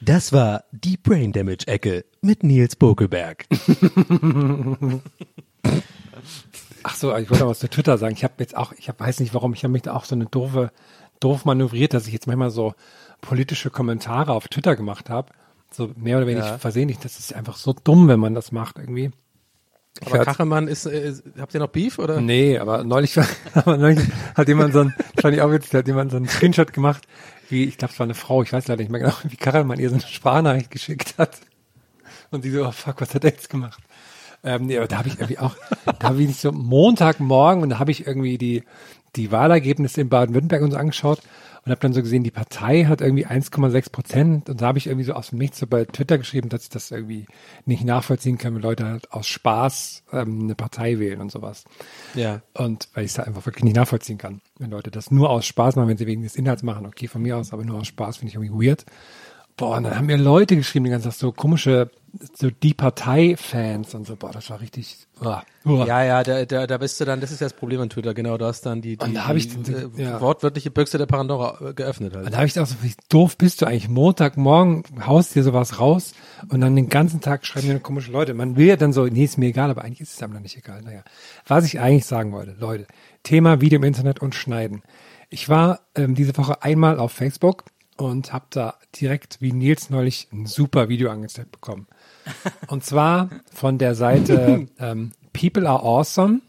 Das 0.00 0.32
war 0.32 0.64
die 0.72 0.96
Brain 0.96 1.30
Damage 1.32 1.66
Ecke 1.68 2.04
mit 2.22 2.42
Nils 2.42 2.76
Bokelberg. 2.76 3.46
Ach 6.82 6.94
so, 6.96 7.14
ich 7.16 7.30
wollte 7.30 7.46
was 7.46 7.58
zu 7.58 7.68
Twitter 7.68 7.98
sagen. 7.98 8.14
Ich 8.14 8.24
habe 8.24 8.34
jetzt 8.38 8.56
auch, 8.56 8.72
ich 8.76 8.88
hab, 8.88 9.00
weiß 9.00 9.20
nicht 9.20 9.34
warum, 9.34 9.52
ich 9.52 9.64
habe 9.64 9.72
mich 9.72 9.82
da 9.82 9.94
auch 9.94 10.04
so 10.04 10.14
eine 10.14 10.26
doofe, 10.26 10.70
doof 11.20 11.44
manövriert, 11.44 11.92
dass 11.94 12.06
ich 12.06 12.12
jetzt 12.12 12.26
manchmal 12.26 12.50
so 12.50 12.74
politische 13.20 13.70
Kommentare 13.70 14.32
auf 14.32 14.48
Twitter 14.48 14.76
gemacht 14.76 15.10
habe. 15.10 15.32
So 15.70 15.90
mehr 15.96 16.16
oder 16.16 16.26
weniger 16.26 16.46
Ja. 16.46 16.58
versehentlich. 16.58 16.98
Das 16.98 17.18
ist 17.18 17.34
einfach 17.34 17.56
so 17.56 17.72
dumm, 17.72 18.08
wenn 18.08 18.18
man 18.18 18.34
das 18.34 18.50
macht 18.50 18.78
irgendwie. 18.78 19.10
Ich 20.00 20.06
Aber 20.08 20.18
hör- 20.18 20.24
Kachelmann 20.24 20.68
ist, 20.68 20.86
äh, 20.86 21.12
habt 21.38 21.52
ihr 21.52 21.60
noch 21.60 21.68
Beef 21.68 21.98
oder? 21.98 22.20
Nee, 22.20 22.58
aber 22.58 22.84
neulich, 22.84 23.16
war, 23.16 23.26
aber 23.54 23.76
neulich 23.76 24.00
hat 24.34 24.48
jemand 24.48 24.72
so 24.72 24.80
ein, 24.80 24.94
fand 25.20 25.34
ich 25.34 25.42
auch 25.42 25.50
witzig, 25.50 25.74
hat 25.74 25.86
jemand 25.86 26.10
so 26.12 26.16
einen 26.16 26.28
Screenshot 26.28 26.72
gemacht, 26.72 27.06
wie, 27.50 27.64
ich 27.64 27.76
glaube, 27.76 27.92
es 27.92 27.98
war 27.98 28.04
eine 28.04 28.14
Frau, 28.14 28.42
ich 28.42 28.52
weiß 28.52 28.68
leider 28.68 28.80
nicht 28.82 28.90
mehr 28.90 29.00
genau, 29.00 29.12
wie 29.24 29.36
Karelmann 29.36 29.78
ihr 29.78 29.90
so 29.90 29.96
eine 29.96 30.04
Sprachnachricht 30.06 30.70
geschickt 30.70 31.14
hat. 31.18 31.38
Und 32.30 32.44
die 32.44 32.50
so, 32.50 32.66
oh 32.66 32.70
fuck, 32.70 33.00
was 33.00 33.14
hat 33.14 33.24
er 33.24 33.30
jetzt 33.30 33.50
gemacht? 33.50 33.82
Ähm, 34.42 34.66
nee, 34.66 34.78
aber 34.78 34.88
da 34.88 34.98
habe 34.98 35.08
ich 35.08 35.14
irgendwie 35.14 35.38
auch, 35.38 35.56
da 35.98 36.08
habe 36.08 36.22
ich 36.22 36.36
so 36.36 36.52
Montagmorgen 36.52 37.62
und 37.62 37.70
da 37.70 37.78
habe 37.78 37.90
ich 37.90 38.06
irgendwie 38.06 38.38
die, 38.38 38.62
die 39.16 39.30
Wahlergebnisse 39.30 40.00
in 40.00 40.08
Baden-Württemberg 40.08 40.62
und 40.62 40.70
so 40.70 40.76
angeschaut 40.76 41.20
und 41.64 41.70
habe 41.70 41.80
dann 41.80 41.92
so 41.92 42.00
gesehen, 42.00 42.24
die 42.24 42.30
Partei 42.30 42.84
hat 42.84 43.02
irgendwie 43.02 43.26
1,6 43.26 43.92
Prozent 43.92 44.48
und 44.48 44.62
da 44.62 44.68
habe 44.68 44.78
ich 44.78 44.86
irgendwie 44.86 45.04
so 45.04 45.12
aus 45.12 45.30
dem 45.30 45.38
Nichts 45.38 45.58
so 45.58 45.66
bei 45.66 45.84
Twitter 45.84 46.16
geschrieben, 46.16 46.48
dass 46.48 46.62
ich 46.62 46.68
das 46.70 46.90
irgendwie 46.90 47.26
nicht 47.66 47.84
nachvollziehen 47.84 48.38
kann, 48.38 48.54
wenn 48.54 48.62
Leute 48.62 48.86
halt 48.86 49.12
aus 49.12 49.26
Spaß 49.26 50.04
ähm, 50.12 50.44
eine 50.44 50.54
Partei 50.54 50.98
wählen 50.98 51.20
und 51.20 51.30
sowas. 51.30 51.64
Ja. 52.14 52.40
Und 52.54 52.88
weil 52.94 53.04
ich 53.04 53.10
es 53.10 53.18
halt 53.18 53.28
einfach 53.28 53.44
wirklich 53.44 53.64
nicht 53.64 53.76
nachvollziehen 53.76 54.16
kann. 54.16 54.40
Wenn 54.58 54.70
Leute 54.70 54.90
das 54.90 55.10
nur 55.10 55.28
aus 55.28 55.44
Spaß 55.44 55.76
machen, 55.76 55.88
wenn 55.88 55.98
sie 55.98 56.06
wegen 56.06 56.22
des 56.22 56.36
Inhalts 56.36 56.62
machen, 56.62 56.86
okay, 56.86 57.08
von 57.08 57.20
mir 57.20 57.36
aus, 57.36 57.52
aber 57.52 57.64
nur 57.64 57.78
aus 57.78 57.88
Spaß 57.88 58.18
finde 58.18 58.30
ich 58.30 58.36
irgendwie 58.36 58.68
weird. 58.68 58.86
Boah, 59.56 59.76
und 59.76 59.82
dann 59.82 59.96
haben 59.96 60.06
mir 60.06 60.16
Leute 60.16 60.56
geschrieben, 60.56 60.86
die 60.86 60.90
ganze 60.90 61.10
Zeit 61.10 61.18
so 61.18 61.32
komische, 61.32 61.90
so 62.34 62.50
die 62.50 62.74
Partei-Fans 62.74 63.94
und 63.94 64.06
so, 64.06 64.16
boah, 64.16 64.30
das 64.32 64.50
war 64.50 64.60
richtig, 64.60 65.06
uah, 65.20 65.42
uah. 65.64 65.86
Ja, 65.86 66.04
ja, 66.04 66.22
da, 66.22 66.44
da, 66.44 66.66
da 66.66 66.78
bist 66.78 67.00
du 67.00 67.04
dann, 67.04 67.20
das 67.20 67.30
ist 67.30 67.40
ja 67.40 67.46
das 67.46 67.52
Problem 67.54 67.80
an 67.80 67.90
Twitter, 67.90 68.14
genau, 68.14 68.36
du 68.36 68.44
hast 68.46 68.62
dann 68.66 68.80
die, 68.82 68.96
die, 68.96 69.04
Und 69.04 69.14
da 69.14 69.28
hab 69.28 69.36
ich 69.36 69.48
die 69.48 69.62
den- 69.62 69.96
äh, 69.98 70.02
ja. 70.02 70.20
wortwörtliche 70.20 70.70
Büchse 70.70 70.98
der 70.98 71.06
Pandora 71.06 71.70
äh, 71.70 71.74
geöffnet 71.74 72.14
halt. 72.14 72.26
Und 72.26 72.32
da 72.32 72.38
habe 72.38 72.46
ich 72.46 72.58
auch 72.58 72.66
so, 72.66 72.76
wie 72.82 72.92
doof 73.08 73.36
bist 73.36 73.62
du 73.62 73.66
eigentlich? 73.66 73.88
Montagmorgen 73.88 74.84
haust 75.06 75.34
dir 75.34 75.42
sowas 75.42 75.78
raus 75.78 76.12
und 76.48 76.60
dann 76.60 76.74
den 76.76 76.88
ganzen 76.88 77.20
Tag 77.20 77.46
schreiben 77.46 77.68
dir 77.68 77.78
komische 77.80 78.10
Leute. 78.10 78.34
Man 78.34 78.56
will 78.56 78.66
ja 78.66 78.76
dann 78.76 78.92
so, 78.92 79.06
nee, 79.06 79.24
ist 79.24 79.38
mir 79.38 79.46
egal, 79.46 79.70
aber 79.70 79.82
eigentlich 79.82 80.00
ist 80.02 80.14
es 80.14 80.22
einem 80.22 80.34
dann 80.34 80.42
nicht 80.42 80.56
egal. 80.56 80.82
Naja, 80.82 81.02
was 81.46 81.64
ich 81.64 81.80
eigentlich 81.80 82.06
sagen 82.06 82.32
wollte, 82.32 82.56
Leute, 82.58 82.86
Thema 83.22 83.60
Video 83.60 83.76
im 83.78 83.84
Internet 83.84 84.20
und 84.20 84.34
Schneiden. 84.34 84.82
Ich 85.28 85.48
war 85.48 85.80
ähm, 85.94 86.14
diese 86.14 86.36
Woche 86.36 86.62
einmal 86.62 86.98
auf 86.98 87.12
Facebook 87.12 87.64
und 87.96 88.32
habe 88.32 88.46
da 88.50 88.74
direkt, 88.98 89.40
wie 89.40 89.52
Nils 89.52 89.90
neulich, 89.90 90.28
ein 90.32 90.46
super 90.46 90.88
Video 90.88 91.10
angezeigt 91.10 91.52
bekommen. 91.52 91.86
Und 92.68 92.84
zwar 92.84 93.30
von 93.52 93.78
der 93.78 93.94
Seite 93.94 94.68
ähm, 94.78 95.12
People 95.32 95.68
Are 95.68 95.82
Awesome. 95.82 96.40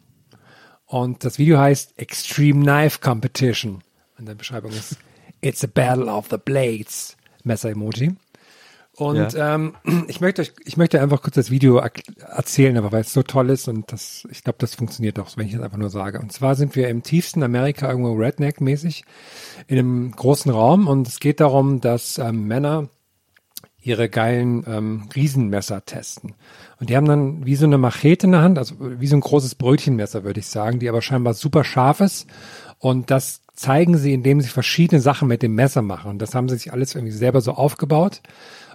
Und 0.85 1.23
das 1.23 1.37
Video 1.39 1.57
heißt 1.57 1.97
Extreme 1.97 2.63
Knife 2.63 2.99
Competition. 2.99 3.81
Und 4.17 4.27
der 4.27 4.35
Beschreibung 4.35 4.71
ist 4.71 4.97
It's 5.41 5.63
a 5.63 5.67
Battle 5.67 6.05
of 6.05 6.27
the 6.29 6.37
Blades. 6.37 7.15
Messer-Emoji. 7.43 8.15
Und 8.97 9.35
ähm, 9.37 9.75
ich 10.07 10.19
möchte 10.19 10.41
euch, 10.41 10.51
ich 10.65 10.77
möchte 10.77 11.01
einfach 11.01 11.21
kurz 11.21 11.35
das 11.35 11.49
Video 11.49 11.77
erzählen, 11.77 12.77
aber 12.77 12.91
weil 12.91 13.01
es 13.01 13.13
so 13.13 13.23
toll 13.23 13.49
ist 13.49 13.67
und 13.67 13.91
das, 13.91 14.27
ich 14.29 14.43
glaube, 14.43 14.57
das 14.59 14.75
funktioniert 14.75 15.17
doch, 15.17 15.37
wenn 15.37 15.47
ich 15.47 15.53
das 15.53 15.61
einfach 15.61 15.77
nur 15.77 15.89
sage. 15.89 16.19
Und 16.19 16.31
zwar 16.31 16.55
sind 16.55 16.75
wir 16.75 16.89
im 16.89 17.01
tiefsten 17.01 17.41
Amerika 17.41 17.89
irgendwo 17.89 18.13
Redneck-mäßig 18.13 19.03
in 19.67 19.79
einem 19.79 20.11
großen 20.11 20.51
Raum 20.51 20.87
und 20.87 21.07
es 21.07 21.19
geht 21.19 21.39
darum, 21.39 21.79
dass 21.79 22.17
ähm, 22.17 22.47
Männer 22.47 22.89
ihre 23.81 24.09
geilen 24.09 24.63
ähm, 24.67 25.09
Riesenmesser 25.15 25.85
testen. 25.85 26.33
Und 26.79 26.89
die 26.89 26.97
haben 26.97 27.07
dann 27.07 27.45
wie 27.45 27.55
so 27.55 27.65
eine 27.65 27.77
Machete 27.77 28.27
in 28.27 28.33
der 28.33 28.41
Hand, 28.41 28.57
also 28.57 28.75
wie 28.79 29.07
so 29.07 29.15
ein 29.15 29.21
großes 29.21 29.55
Brötchenmesser, 29.55 30.23
würde 30.23 30.39
ich 30.39 30.47
sagen, 30.47 30.79
die 30.79 30.89
aber 30.89 31.01
scheinbar 31.01 31.33
super 31.33 31.63
scharf 31.63 31.99
ist. 31.99 32.27
Und 32.79 33.11
das 33.11 33.41
zeigen 33.53 33.97
sie, 33.97 34.13
indem 34.13 34.41
sie 34.41 34.49
verschiedene 34.49 35.01
Sachen 35.01 35.27
mit 35.27 35.43
dem 35.43 35.55
Messer 35.55 35.81
machen. 35.81 36.11
Und 36.11 36.21
das 36.21 36.33
haben 36.35 36.49
sie 36.49 36.57
sich 36.57 36.73
alles 36.73 36.95
irgendwie 36.95 37.13
selber 37.13 37.41
so 37.41 37.53
aufgebaut. 37.53 38.21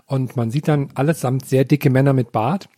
Und 0.07 0.37
man 0.37 0.51
sieht 0.51 0.69
dann 0.69 0.91
allesamt 0.95 1.47
sehr 1.47 1.65
dicke 1.65 1.91
Männer 1.91 2.13
mit 2.13 2.33
Bart. 2.33 2.69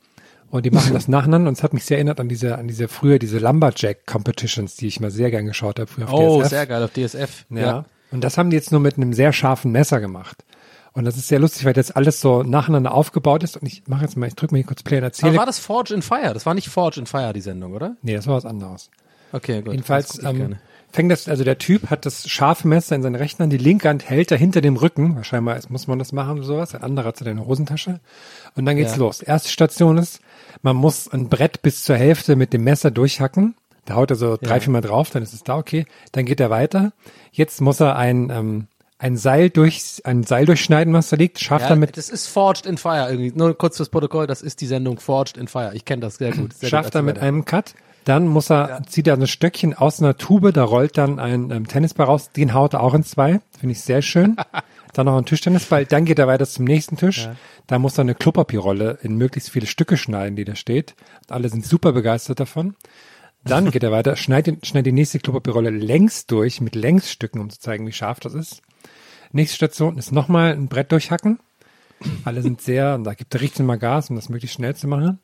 Und 0.50 0.64
die 0.64 0.70
machen 0.70 0.94
das 0.94 1.08
nacheinander. 1.08 1.48
Und 1.48 1.58
es 1.58 1.62
hat 1.62 1.74
mich 1.74 1.84
sehr 1.84 1.98
erinnert 1.98 2.20
an 2.20 2.28
diese, 2.28 2.56
an 2.56 2.68
diese 2.68 2.88
früher, 2.88 3.18
diese 3.18 3.38
Lumberjack 3.38 4.06
Competitions, 4.06 4.76
die 4.76 4.86
ich 4.86 5.00
mal 5.00 5.10
sehr 5.10 5.30
gern 5.30 5.46
geschaut 5.46 5.78
habe. 5.78 5.90
Früher 5.90 6.08
auf 6.08 6.14
oh, 6.14 6.40
DSF. 6.40 6.50
sehr 6.50 6.66
geil, 6.66 6.82
auf 6.82 6.92
DSF. 6.92 7.46
Ja. 7.50 7.84
Und 8.10 8.24
das 8.24 8.38
haben 8.38 8.50
die 8.50 8.56
jetzt 8.56 8.72
nur 8.72 8.80
mit 8.80 8.96
einem 8.96 9.12
sehr 9.12 9.34
scharfen 9.34 9.72
Messer 9.72 10.00
gemacht. 10.00 10.44
Und 10.98 11.04
das 11.04 11.16
ist 11.16 11.28
sehr 11.28 11.38
lustig, 11.38 11.64
weil 11.64 11.74
das 11.74 11.92
alles 11.92 12.20
so 12.20 12.42
nacheinander 12.42 12.92
aufgebaut 12.92 13.44
ist. 13.44 13.56
Und 13.56 13.68
ich 13.68 13.84
mache 13.86 14.02
jetzt 14.02 14.16
mal, 14.16 14.26
ich 14.26 14.34
drücke 14.34 14.52
mir 14.52 14.58
hier 14.58 14.66
kurz 14.66 14.82
Play 14.82 14.96
und 14.98 15.04
erzähle. 15.04 15.30
Aber 15.30 15.38
war 15.38 15.46
das 15.46 15.60
Forge 15.60 15.94
in 15.94 16.02
Fire? 16.02 16.34
Das 16.34 16.44
war 16.44 16.54
nicht 16.54 16.68
Forge 16.68 16.98
in 16.98 17.06
Fire, 17.06 17.32
die 17.32 17.40
Sendung, 17.40 17.72
oder? 17.72 17.94
nee, 18.02 18.16
das 18.16 18.26
war 18.26 18.34
was 18.34 18.44
anderes. 18.44 18.90
Okay, 19.30 19.62
gut. 19.62 19.74
Jedenfalls 19.74 20.20
ähm, 20.24 20.56
fängt 20.90 21.12
das, 21.12 21.28
also 21.28 21.44
der 21.44 21.56
Typ 21.58 21.88
hat 21.90 22.04
das 22.04 22.28
scharfe 22.28 22.66
Messer 22.66 22.96
in 22.96 23.02
seinen 23.02 23.14
rechten 23.14 23.44
Hand, 23.44 23.52
die 23.52 23.58
linke 23.58 23.88
Hand 23.88 24.10
hält 24.10 24.32
er 24.32 24.38
hinter 24.38 24.60
dem 24.60 24.74
Rücken. 24.74 25.14
Wahrscheinlich 25.14 25.70
muss 25.70 25.86
man 25.86 26.00
das 26.00 26.10
machen 26.10 26.38
oder 26.38 26.42
sowas. 26.46 26.74
Ein 26.74 26.82
anderer 26.82 27.06
hat 27.06 27.20
es 27.20 27.24
in 27.24 27.36
der 27.36 27.46
Hosentasche. 27.46 28.00
Und 28.56 28.66
dann 28.66 28.74
geht's 28.74 28.96
Ja. 28.96 28.98
los. 28.98 29.22
Erste 29.22 29.50
Station 29.50 29.98
ist, 29.98 30.18
man 30.62 30.74
muss 30.74 31.06
ein 31.06 31.28
Brett 31.28 31.62
bis 31.62 31.84
zur 31.84 31.94
Hälfte 31.94 32.34
mit 32.34 32.52
dem 32.52 32.64
Messer 32.64 32.90
durchhacken. 32.90 33.54
Da 33.84 33.94
haut 33.94 34.10
er 34.10 34.16
so 34.16 34.36
drei, 34.36 34.58
vier 34.58 34.72
Mal 34.72 34.80
drauf, 34.80 35.10
dann 35.10 35.22
ist 35.22 35.32
es 35.32 35.44
da 35.44 35.56
okay. 35.58 35.86
Dann 36.10 36.24
geht 36.24 36.40
er 36.40 36.50
weiter. 36.50 36.92
Jetzt 37.30 37.60
muss 37.60 37.78
er 37.78 37.94
ein, 37.94 38.30
ähm, 38.30 38.66
ein 38.98 39.16
Seil 39.16 39.48
durch, 39.48 40.02
ein 40.04 40.24
Seil 40.24 40.44
durchschneiden, 40.44 40.92
was 40.92 41.10
da 41.10 41.16
liegt, 41.16 41.38
schafft 41.38 41.66
Ja, 41.66 41.70
er 41.70 41.76
mit 41.76 41.96
das 41.96 42.08
ist 42.08 42.26
Forged 42.26 42.66
in 42.66 42.78
Fire 42.78 43.08
irgendwie. 43.08 43.32
Nur 43.34 43.56
kurz 43.56 43.76
fürs 43.76 43.88
Protokoll, 43.88 44.26
das 44.26 44.42
ist 44.42 44.60
die 44.60 44.66
Sendung 44.66 44.98
Forged 44.98 45.36
in 45.36 45.48
Fire. 45.48 45.70
Ich 45.74 45.84
kenne 45.84 46.00
das 46.00 46.16
sehr 46.16 46.32
gut. 46.32 46.52
Sehr 46.54 46.68
schafft 46.68 46.88
gut 46.90 46.96
er 46.96 47.02
mit 47.02 47.18
einem 47.18 47.44
Cut. 47.44 47.74
Dann 48.04 48.26
muss 48.26 48.50
er, 48.50 48.82
zieht 48.88 49.06
er 49.06 49.14
ein 49.14 49.26
Stöckchen 49.26 49.74
aus 49.74 50.00
einer 50.00 50.16
Tube, 50.16 50.52
da 50.52 50.64
rollt 50.64 50.96
dann 50.96 51.18
ein 51.18 51.50
ähm, 51.50 51.68
Tennisball 51.68 52.06
raus, 52.06 52.30
den 52.32 52.54
haut 52.54 52.72
er 52.72 52.82
auch 52.82 52.94
in 52.94 53.04
zwei. 53.04 53.40
Finde 53.58 53.72
ich 53.72 53.82
sehr 53.82 54.02
schön. 54.02 54.36
dann 54.94 55.06
noch 55.06 55.16
ein 55.16 55.26
Tischtennisball, 55.26 55.84
dann 55.84 56.04
geht 56.04 56.18
er 56.18 56.26
weiter 56.26 56.46
zum 56.46 56.64
nächsten 56.64 56.96
Tisch. 56.96 57.28
Da 57.66 57.78
muss 57.78 57.98
er 57.98 58.02
eine 58.02 58.14
Klopapierrolle 58.14 58.98
in 59.02 59.16
möglichst 59.16 59.50
viele 59.50 59.66
Stücke 59.66 59.96
schneiden, 59.96 60.36
die 60.36 60.44
da 60.44 60.56
steht. 60.56 60.94
Und 61.20 61.32
alle 61.32 61.48
sind 61.48 61.64
super 61.64 61.92
begeistert 61.92 62.40
davon. 62.40 62.74
Dann 63.44 63.70
geht 63.70 63.82
er 63.82 63.92
weiter, 63.92 64.16
schneidet, 64.16 64.66
schneidet 64.66 64.86
die 64.86 64.92
nächste 64.92 65.18
Klopapierrolle 65.18 65.70
längs 65.70 66.26
durch, 66.26 66.60
mit 66.60 66.74
Längsstücken, 66.74 67.40
um 67.40 67.50
zu 67.50 67.60
zeigen, 67.60 67.86
wie 67.86 67.92
scharf 67.92 68.20
das 68.20 68.34
ist. 68.34 68.62
Nächste 69.32 69.56
Station 69.56 69.98
ist 69.98 70.12
nochmal 70.12 70.52
ein 70.52 70.68
Brett 70.68 70.92
durchhacken. 70.92 71.38
Alle 72.24 72.42
sind 72.42 72.60
sehr, 72.60 72.94
und 72.94 73.04
da 73.04 73.14
gibt 73.14 73.34
er 73.34 73.40
richtig 73.40 73.66
mal 73.66 73.76
Gas, 73.76 74.10
um 74.10 74.16
das 74.16 74.28
möglichst 74.28 74.56
schnell 74.56 74.74
zu 74.74 74.86
machen. 74.86 75.18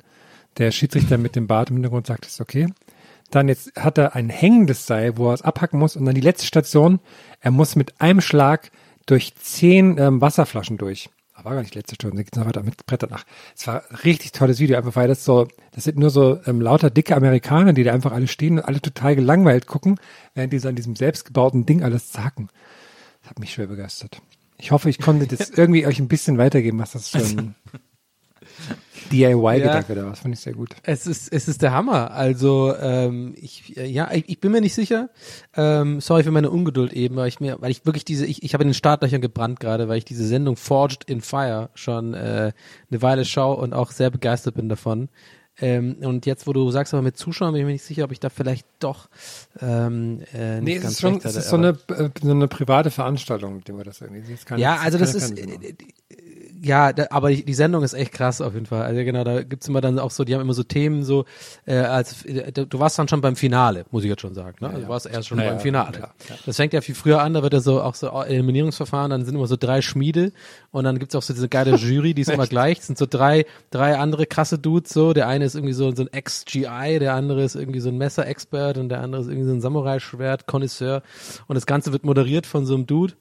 Der 0.58 0.70
Schiedsrichter 0.70 1.18
mit 1.18 1.36
dem 1.36 1.46
Bart 1.46 1.70
im 1.70 1.76
Hintergrund 1.76 2.06
sagt, 2.06 2.26
ist 2.26 2.40
okay. 2.40 2.68
Dann 3.30 3.48
jetzt 3.48 3.74
hat 3.76 3.98
er 3.98 4.14
ein 4.14 4.28
hängendes 4.28 4.86
Seil, 4.86 5.16
wo 5.16 5.30
er 5.30 5.34
es 5.34 5.42
abhacken 5.42 5.78
muss. 5.78 5.96
Und 5.96 6.04
dann 6.04 6.14
die 6.14 6.20
letzte 6.20 6.46
Station, 6.46 7.00
er 7.40 7.50
muss 7.50 7.76
mit 7.76 8.00
einem 8.00 8.20
Schlag 8.20 8.70
durch 9.06 9.34
zehn 9.36 9.98
ähm, 9.98 10.20
Wasserflaschen 10.20 10.78
durch. 10.78 11.10
Aber 11.34 11.46
war 11.46 11.54
gar 11.54 11.62
nicht 11.62 11.74
die 11.74 11.78
letzte 11.78 11.96
Station, 11.96 12.16
da 12.16 12.22
geht's 12.22 12.38
noch 12.38 12.46
weiter 12.46 12.62
mit 12.62 12.86
Brettern. 12.86 13.10
Ach, 13.12 13.24
es 13.56 13.66
war 13.66 13.82
ein 13.90 13.96
richtig 13.96 14.32
tolles 14.32 14.60
Video, 14.60 14.76
einfach 14.76 14.94
weil 14.94 15.08
das 15.08 15.24
so, 15.24 15.48
das 15.72 15.84
sind 15.84 15.98
nur 15.98 16.10
so 16.10 16.38
ähm, 16.46 16.60
lauter 16.60 16.90
dicke 16.90 17.16
Amerikaner, 17.16 17.72
die 17.72 17.82
da 17.82 17.92
einfach 17.92 18.12
alle 18.12 18.28
stehen 18.28 18.58
und 18.58 18.64
alle 18.64 18.80
total 18.80 19.16
gelangweilt 19.16 19.66
gucken, 19.66 19.98
während 20.34 20.52
die 20.52 20.58
so 20.60 20.68
an 20.68 20.76
diesem 20.76 20.94
selbstgebauten 20.94 21.66
Ding 21.66 21.82
alles 21.82 22.12
zacken. 22.12 22.50
Das 23.24 23.30
hat 23.30 23.38
mich 23.38 23.54
schwer 23.54 23.68
begeistert. 23.68 24.20
Ich 24.58 24.70
hoffe, 24.70 24.90
ich 24.90 24.98
konnte 24.98 25.26
das 25.26 25.48
irgendwie 25.56 25.86
euch 25.86 25.98
ein 25.98 26.08
bisschen 26.08 26.36
weitergeben, 26.36 26.78
was 26.78 26.92
das 26.92 27.08
für 27.08 27.18
ein 27.18 27.54
DIY-Gedanke 29.10 29.94
da, 29.94 30.10
das 30.10 30.20
fand 30.20 30.34
ich 30.34 30.40
sehr 30.40 30.52
gut. 30.52 30.76
Es 30.82 31.06
ist, 31.06 31.32
es 31.32 31.48
ist 31.48 31.62
der 31.62 31.72
Hammer. 31.72 32.10
Also 32.10 32.74
ähm, 32.78 33.34
ich, 33.40 33.78
äh, 33.78 33.86
ja, 33.86 34.10
ich, 34.12 34.28
ich 34.28 34.40
bin 34.40 34.52
mir 34.52 34.60
nicht 34.60 34.74
sicher. 34.74 35.08
Ähm, 35.56 36.02
sorry 36.02 36.22
für 36.22 36.32
meine 36.32 36.50
Ungeduld 36.50 36.92
eben, 36.92 37.16
weil 37.16 37.28
ich 37.28 37.40
mir, 37.40 37.56
weil 37.62 37.70
ich 37.70 37.86
wirklich 37.86 38.04
diese, 38.04 38.26
ich, 38.26 38.42
ich 38.42 38.52
habe 38.52 38.62
in 38.62 38.68
den 38.68 38.74
Startlöchern 38.74 39.22
gebrannt 39.22 39.58
gerade, 39.58 39.88
weil 39.88 39.96
ich 39.96 40.04
diese 40.04 40.26
Sendung 40.26 40.56
Forged 40.56 41.04
in 41.08 41.22
Fire 41.22 41.70
schon 41.72 42.12
äh, 42.12 42.52
eine 42.90 43.02
Weile 43.02 43.24
schaue 43.24 43.56
und 43.56 43.72
auch 43.72 43.90
sehr 43.90 44.10
begeistert 44.10 44.54
bin 44.54 44.68
davon. 44.68 45.08
Ähm, 45.60 45.96
und 46.00 46.26
jetzt, 46.26 46.46
wo 46.46 46.52
du 46.52 46.70
sagst, 46.70 46.94
aber 46.94 47.02
mit 47.02 47.16
Zuschauern 47.16 47.52
bin 47.52 47.60
ich 47.60 47.66
mir 47.66 47.72
nicht 47.72 47.84
sicher, 47.84 48.04
ob 48.04 48.12
ich 48.12 48.18
da 48.18 48.28
vielleicht 48.28 48.66
doch 48.80 49.08
ähm, 49.60 50.22
äh, 50.32 50.60
nicht 50.60 50.64
Nee, 50.64 50.76
es 50.76 50.82
ganz 50.82 50.94
ist 50.94 51.00
schon, 51.00 51.20
es 51.22 51.36
ist 51.36 51.48
so 51.48 51.56
eine, 51.56 51.78
äh, 51.88 52.10
so 52.20 52.30
eine 52.30 52.48
private 52.48 52.90
Veranstaltung, 52.90 53.56
mit 53.56 53.68
dem 53.68 53.76
wir 53.76 53.84
das 53.84 54.00
irgendwie, 54.00 54.32
das 54.32 54.44
keine, 54.44 54.60
Ja, 54.60 54.76
also 54.76 54.98
das 54.98 55.14
ist, 55.14 55.38
äh, 55.38 55.74
ja, 56.64 56.92
da, 56.92 57.06
aber 57.10 57.30
die, 57.30 57.44
die 57.44 57.54
Sendung 57.54 57.82
ist 57.82 57.92
echt 57.94 58.12
krass 58.12 58.40
auf 58.40 58.54
jeden 58.54 58.66
Fall. 58.66 58.82
Also 58.82 59.04
genau, 59.04 59.22
da 59.24 59.42
gibt's 59.42 59.68
immer 59.68 59.80
dann 59.80 59.98
auch 59.98 60.10
so, 60.10 60.24
die 60.24 60.34
haben 60.34 60.40
immer 60.40 60.54
so 60.54 60.62
Themen 60.62 61.04
so, 61.04 61.24
äh, 61.66 61.76
als 61.76 62.24
äh, 62.24 62.52
du 62.52 62.78
warst 62.78 62.98
dann 62.98 63.06
schon 63.08 63.20
beim 63.20 63.36
Finale, 63.36 63.84
muss 63.90 64.02
ich 64.04 64.08
jetzt 64.10 64.22
schon 64.22 64.34
sagen. 64.34 64.56
Ne? 64.60 64.68
Also 64.68 64.80
du 64.82 64.88
warst 64.88 65.06
erst 65.06 65.28
schon 65.28 65.38
Ja, 65.38 65.44
beim 65.44 65.54
ja, 65.54 65.60
Finale. 65.60 65.92
klar, 65.92 66.14
Das 66.46 66.56
fängt 66.56 66.72
ja 66.72 66.80
viel 66.80 66.94
früher 66.94 67.22
an, 67.22 67.34
da 67.34 67.42
wird 67.42 67.52
ja 67.52 67.60
so 67.60 67.82
auch 67.82 67.94
so 67.94 68.08
Eliminierungsverfahren, 68.08 69.10
dann 69.10 69.24
sind 69.24 69.34
immer 69.34 69.46
so 69.46 69.56
drei 69.56 69.82
Schmiede 69.82 70.32
und 70.70 70.84
dann 70.84 70.98
gibt's 70.98 71.14
auch 71.14 71.22
so 71.22 71.34
diese 71.34 71.48
geile 71.48 71.76
Jury, 71.76 72.14
die 72.14 72.22
ist 72.22 72.30
immer 72.30 72.46
gleich. 72.48 72.78
Es 72.80 72.86
sind 72.86 72.98
so 72.98 73.06
drei, 73.08 73.44
drei 73.70 73.98
andere 73.98 74.26
krasse 74.26 74.58
Dudes 74.58 74.92
so. 74.92 75.12
Der 75.12 75.28
eine 75.28 75.44
ist 75.44 75.54
irgendwie 75.54 75.74
so, 75.74 75.94
so 75.94 76.02
ein 76.02 76.12
Ex-GI, 76.12 76.98
der 76.98 77.14
andere 77.14 77.44
ist 77.44 77.54
irgendwie 77.56 77.80
so 77.80 77.90
ein 77.90 77.98
Messer-Expert 77.98 78.78
und 78.78 78.88
der 78.88 79.00
andere 79.00 79.22
ist 79.22 79.28
irgendwie 79.28 79.46
so 79.48 79.52
ein 79.54 79.60
Samurai-Schwert-Konnoisseur. 79.60 81.02
Und 81.46 81.54
das 81.54 81.66
Ganze 81.66 81.92
wird 81.92 82.04
moderiert 82.04 82.46
von 82.46 82.66
so 82.66 82.74
einem 82.74 82.86
Dude. 82.86 83.14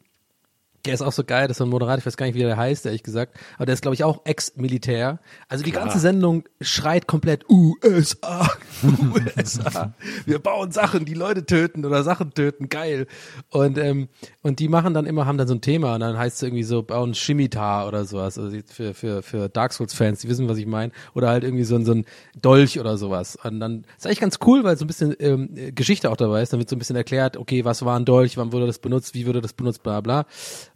Der 0.86 0.94
ist 0.94 1.02
auch 1.02 1.14
so 1.14 1.24
geil, 1.24 1.48
das 1.48 1.56
ist 1.56 1.60
so 1.60 1.64
ein 1.64 1.70
Moderator, 1.70 2.00
ich 2.00 2.06
weiß 2.06 2.18
gar 2.18 2.26
nicht, 2.26 2.36
wie 2.36 2.40
der 2.40 2.58
heißt, 2.58 2.86
ehrlich 2.86 3.04
gesagt. 3.04 3.38
Aber 3.56 3.66
der 3.66 3.74
ist, 3.74 3.82
glaube 3.82 3.96
ich, 3.96 4.04
auch 4.04 4.22
Ex-Militär. 4.26 5.20
Also 5.48 5.64
die 5.64 5.72
ganze 5.72 6.00
Sendung 6.00 6.44
schreit 6.60 7.08
komplett 7.08 7.50
USA, 7.50 8.50
USA. 8.84 9.94
Wir 10.26 10.40
bauen 10.40 10.72
Sachen, 10.72 11.06
die 11.06 11.14
Leute 11.14 11.46
töten 11.46 11.86
oder 11.86 12.04
Sachen 12.04 12.34
töten, 12.34 12.68
geil. 12.68 13.08
Und, 13.50 13.78
ähm, 13.78 14.10
und 14.42 14.60
die 14.60 14.68
machen 14.68 14.94
dann 14.94 15.06
immer, 15.06 15.26
haben 15.26 15.38
dann 15.38 15.48
so 15.48 15.54
ein 15.54 15.62
Thema 15.62 15.94
und 15.94 16.02
dann 16.02 16.18
heißt 16.18 16.36
es 16.38 16.44
irgendwie 16.44 16.64
so, 16.64 16.84
bauen 16.84 17.14
Scimitar 17.14 17.88
oder 17.88 18.04
sowas. 18.04 18.38
Also 18.38 18.58
für, 18.68 18.94
für, 18.94 19.22
für 19.22 19.50
Dark 19.50 19.74
Souls-Fans, 19.74 20.20
die 20.20 20.30
wissen, 20.30 20.50
was 20.50 20.58
ich 20.58 20.66
meine. 20.66 20.92
Oder 21.14 21.30
halt 21.30 21.44
irgendwie 21.44 21.64
so 21.64 21.76
ein, 21.76 21.86
so 21.86 21.94
ein 21.94 22.06
Dolch 22.42 22.80
oder 22.80 22.98
sowas. 22.98 23.38
Und 23.42 23.60
dann 23.60 23.86
ist 23.98 24.06
eigentlich 24.06 24.20
ganz 24.20 24.40
cool, 24.46 24.64
weil 24.64 24.78
so 24.78 24.84
ein 24.84 24.88
bisschen 24.88 25.16
ähm, 25.20 25.50
äh, 25.56 25.72
Geschichte 25.72 26.12
auch 26.12 26.18
dabei 26.18 26.42
ist. 26.42 26.52
Dann 26.52 26.60
wird 26.60 26.70
so 26.70 26.76
ein 26.76 26.80
bisschen 26.80 26.96
erklärt, 26.96 27.38
okay, 27.38 27.64
was 27.64 27.86
war 27.86 27.98
ein 27.98 28.06
Dolch, 28.06 28.38
wann 28.38 28.52
wurde 28.52 28.68
das 28.68 28.80
benutzt, 28.80 29.14
wie 29.14 29.26
wurde 29.26 29.42
das 29.42 29.54
benutzt, 29.54 29.84
bla 29.84 30.02
bla. 30.02 30.26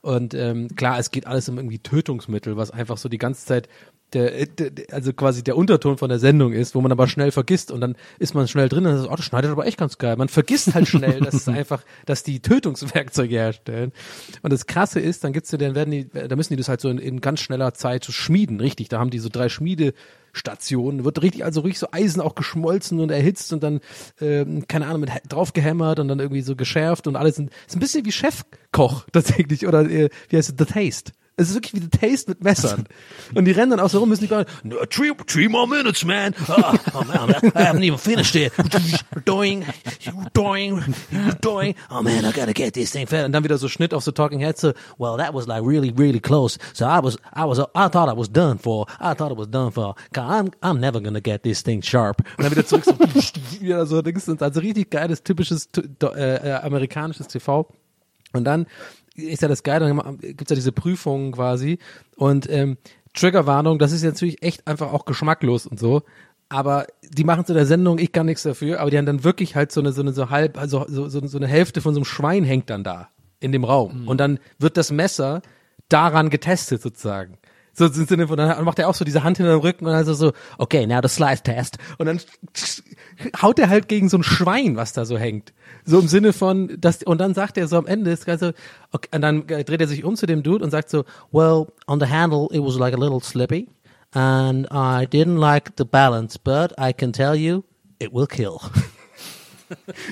Und 0.02 0.34
ähm, 0.34 0.70
klar, 0.76 1.00
es 1.00 1.12
geht 1.12 1.28
alles 1.28 1.50
um 1.50 1.58
irgendwie 1.58 1.80
Tötungsmittel, 1.80 2.58
was 2.58 2.72
einfach 2.72 2.98
so 2.98 3.10
die 3.10 3.18
ganze 3.18 3.46
Zeit 3.46 3.68
der, 4.14 4.46
der, 4.46 4.72
also 4.94 5.12
quasi 5.12 5.44
der 5.44 5.58
Unterton 5.58 5.98
von 5.98 6.10
der 6.10 6.20
Sendung 6.20 6.54
ist, 6.54 6.76
wo 6.76 6.82
man 6.82 6.92
aber 6.92 7.08
schnell 7.08 7.32
vergisst 7.32 7.72
und 7.72 7.82
dann 7.82 7.96
ist 8.20 8.34
man 8.34 8.48
schnell 8.48 8.70
drin 8.70 8.86
und 8.86 8.94
dann 8.94 9.04
ist, 9.04 9.10
oh, 9.10 9.16
das 9.16 9.26
schneidet 9.26 9.52
aber 9.52 9.66
echt 9.66 9.78
ganz 9.78 9.98
geil. 9.98 10.16
Man 10.16 10.30
vergisst 10.30 10.74
halt 10.74 10.88
schnell, 10.88 11.20
dass 11.20 11.34
es 11.34 11.48
einfach, 11.50 11.84
dass 12.06 12.24
die 12.24 12.40
Tötungswerkzeuge 12.40 13.36
herstellen. 13.36 13.92
Und 14.44 14.54
das 14.54 14.66
Krasse 14.66 15.02
ist, 15.02 15.24
dann 15.24 15.34
gibt's 15.34 15.52
ja, 15.52 15.58
dann 15.58 15.76
werden 15.76 15.92
die, 15.92 16.08
da 16.08 16.36
müssen 16.36 16.54
die 16.54 16.58
das 16.58 16.70
halt 16.70 16.80
so 16.80 16.90
in, 16.90 17.00
in 17.00 17.20
ganz 17.20 17.42
schneller 17.42 17.74
Zeit 17.74 18.06
so 18.06 18.14
schmieden, 18.14 18.62
richtig. 18.62 18.88
Da 18.88 19.00
haben 19.00 19.10
die 19.10 19.20
so 19.20 19.30
drei 19.30 19.50
Schmiedestationen, 20.38 21.04
wird 21.04 21.22
richtig, 21.22 21.44
also 21.44 21.62
richtig 21.62 21.80
so 21.80 21.88
Eisen 21.92 22.22
auch 22.22 22.36
geschmolzen 22.36 23.00
und 23.00 23.12
erhitzt 23.12 23.52
und 23.54 23.64
dann, 23.64 23.80
ähm, 24.22 24.68
keine 24.68 24.88
Ahnung, 24.88 25.02
mit 25.02 25.12
draufgehämmert 25.28 26.00
und 26.00 26.08
dann 26.08 26.20
irgendwie 26.20 26.42
so 26.42 26.56
geschärft 26.56 27.08
und 27.08 27.16
alles. 27.16 27.40
Ist 27.40 27.76
ein 27.76 27.80
bisschen 27.80 28.06
wie 28.06 28.12
Chefkoch 28.12 29.06
tatsächlich 29.12 29.68
oder 29.68 29.82
äh, 29.90 30.10
wie 30.30 30.38
heißt 30.38 30.50
es, 30.50 30.56
The 30.58 30.66
Taste. 30.72 31.12
Es 31.40 31.50
ist 31.50 31.56
wirklich 31.56 31.76
wie 31.76 31.80
The 31.80 31.90
Taste 31.90 32.32
mit 32.32 32.44
Messern. 32.44 32.86
Und 33.36 33.46
die 33.46 33.52
rennen 33.52 33.70
dann 33.70 33.80
auch 33.80 33.90
so 33.90 34.00
rum, 34.00 34.10
müssen 34.10 34.28
sagen, 34.28 34.50
no, 34.64 34.78
three, 34.90 35.12
three 35.28 35.48
more 35.48 35.68
minutes, 35.68 36.04
man. 36.04 36.34
Ah, 36.48 36.74
oh, 36.96 37.04
man, 37.04 37.30
I 37.30 37.64
haven't 37.64 37.84
even 37.84 38.00
finished 38.00 38.36
it. 38.36 38.52
doing, 39.24 39.64
doing, 40.34 40.84
doing. 41.42 41.76
Oh 41.92 42.02
man, 42.02 42.26
I 42.26 42.32
gotta 42.32 42.54
get 42.54 42.74
this 42.74 42.92
thing 42.92 43.06
fed. 43.06 43.26
Und 43.26 43.34
dann 43.34 43.44
wieder 43.44 43.60
so 43.60 43.68
Schnitt 43.68 43.94
auf 43.94 44.04
so 44.04 44.12
Talking 44.12 44.40
Heads. 44.40 44.62
So, 44.62 44.74
well, 44.98 45.18
that 45.18 45.36
was 45.36 45.46
like 45.46 45.64
really, 45.64 45.94
really 45.96 46.20
close. 46.20 46.58
So 46.74 46.86
I 46.86 47.00
was, 47.04 47.18
I 47.36 47.46
was, 47.46 47.60
I 47.60 47.88
thought 47.88 48.10
I 48.10 48.18
was 48.18 48.30
done 48.30 48.58
for. 48.58 48.88
I 49.00 49.14
thought 49.14 49.32
it 49.32 49.38
was 49.38 49.48
done 49.48 49.72
for. 49.72 49.94
I'm, 50.16 50.52
I'm 50.64 50.80
never 50.80 51.00
gonna 51.00 51.22
get 51.22 51.44
this 51.44 51.62
thing 51.62 51.84
sharp. 51.84 52.24
Und 52.38 52.46
dann 52.46 52.52
wieder 52.52 52.66
zurück 52.66 52.86
so, 52.86 52.98
wieder 53.62 53.86
so, 53.86 54.02
also 54.40 54.60
richtig 54.60 54.90
geiles, 54.90 55.22
typisches, 55.22 55.70
äh, 56.02 56.50
äh, 56.50 56.54
amerikanisches 56.64 57.28
TV. 57.28 57.68
Und 58.34 58.44
dann 58.44 58.66
ist 59.18 59.42
ja 59.42 59.48
das 59.48 59.64
Geile, 59.64 59.88
dann 59.88 60.18
gibt's 60.20 60.50
ja 60.50 60.56
diese 60.56 60.72
Prüfungen 60.72 61.32
quasi 61.34 61.80
und 62.16 62.50
ähm, 62.50 62.78
Triggerwarnung, 63.14 63.80
das 63.80 63.92
ist 63.92 64.04
natürlich 64.04 64.44
echt 64.44 64.68
einfach 64.68 64.94
auch 64.94 65.06
geschmacklos 65.06 65.66
und 65.66 65.80
so. 65.80 66.04
Aber 66.50 66.88
die 67.04 67.26
machen 67.26 67.46
zu 67.46 67.54
der 67.54 67.66
Sendung, 67.66 68.00
ich 68.00 68.14
kann 68.14 68.26
nichts 68.26 68.44
dafür, 68.44 68.80
aber 68.80 68.90
die 68.90 68.98
haben 68.98 69.06
dann 69.06 69.24
wirklich 69.24 69.56
halt 69.56 69.72
so 69.72 69.82
eine, 69.82 69.92
so 69.92 70.02
eine, 70.02 70.14
so 70.14 70.30
halb, 70.30 70.58
also 70.58 70.86
so, 70.88 71.10
so, 71.10 71.26
so 71.26 71.38
eine 71.38 71.48
Hälfte 71.48 71.82
von 71.82 71.94
so 71.94 72.00
einem 72.00 72.06
Schwein 72.06 72.46
hängt 72.46 72.70
dann 72.70 72.84
da 72.86 73.10
in 73.40 73.52
dem 73.52 73.66
Raum. 73.66 74.08
Und 74.08 74.20
dann 74.20 74.40
wird 74.58 74.78
das 74.78 74.92
Messer 74.92 75.42
daran 75.90 76.30
getestet 76.30 76.82
sozusagen. 76.82 77.38
So 77.74 77.86
im 77.86 77.92
Sinne 77.92 78.28
von, 78.28 78.38
dann 78.38 78.64
macht 78.64 78.80
er 78.80 78.88
auch 78.88 78.96
so 78.96 79.06
diese 79.06 79.24
Hand 79.24 79.38
hinter 79.38 79.52
dem 79.52 79.62
Rücken 79.62 79.86
und 79.86 79.92
dann 79.92 80.06
so, 80.06 80.14
so, 80.14 80.32
okay, 80.58 80.88
now 80.88 81.00
the 81.02 81.10
slice 81.10 81.44
test. 81.44 81.78
Und 81.98 82.08
dann 82.08 82.20
haut 83.42 83.60
er 83.60 83.70
halt 83.70 83.88
gegen 83.88 84.10
so 84.10 84.18
ein 84.18 84.24
Schwein, 84.24 84.76
was 84.76 84.94
da 84.94 85.06
so 85.06 85.18
hängt. 85.18 85.54
So 85.86 86.00
im 86.00 86.08
Sinne 86.08 86.34
von, 86.34 86.80
dass, 86.80 87.04
und 87.04 87.20
dann 87.20 87.34
sagt 87.34 87.58
er 87.58 87.68
so 87.68 87.78
am 87.78 87.88
Ende, 87.88 88.12
das 88.12 88.26
Ganze, 88.26 88.54
okay, 88.92 89.10
und 89.14 89.22
dann 89.22 89.48
dreht 89.48 89.82
er 89.82 89.88
sich 89.88 90.04
um 90.04 90.16
zu 90.16 90.26
dem 90.26 90.44
Dude 90.44 90.64
und 90.64 90.72
sagt 90.72 90.90
so, 90.90 91.06
well, 91.32 91.68
on 91.88 92.00
the 92.00 92.08
handle 92.08 92.48
it 92.52 92.62
was 92.62 92.78
like 92.78 92.94
a 92.94 93.00
little 93.00 93.22
slippy 93.22 93.70
and 94.14 94.68
I 94.72 95.06
didn't 95.06 95.40
like 95.40 95.74
the 95.78 95.86
balance, 95.86 96.38
but 96.38 96.74
I 96.78 96.94
can 96.94 97.12
tell 97.12 97.36
you, 97.36 97.64
it 98.00 98.14
will 98.14 98.28
kill. 98.28 98.60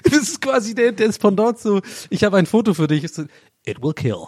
Das 0.04 0.14
ist 0.14 0.42
quasi 0.42 0.76
der, 0.76 0.92
der 0.92 1.10
Pendant 1.14 1.58
so, 1.58 1.80
ich 2.10 2.26
habe 2.26 2.36
ein 2.36 2.46
Foto 2.46 2.74
für 2.74 2.88
dich, 2.88 3.06
ist 3.06 3.16
so, 3.16 3.24
it 3.66 3.82
will 3.82 3.94
kill. 3.94 4.28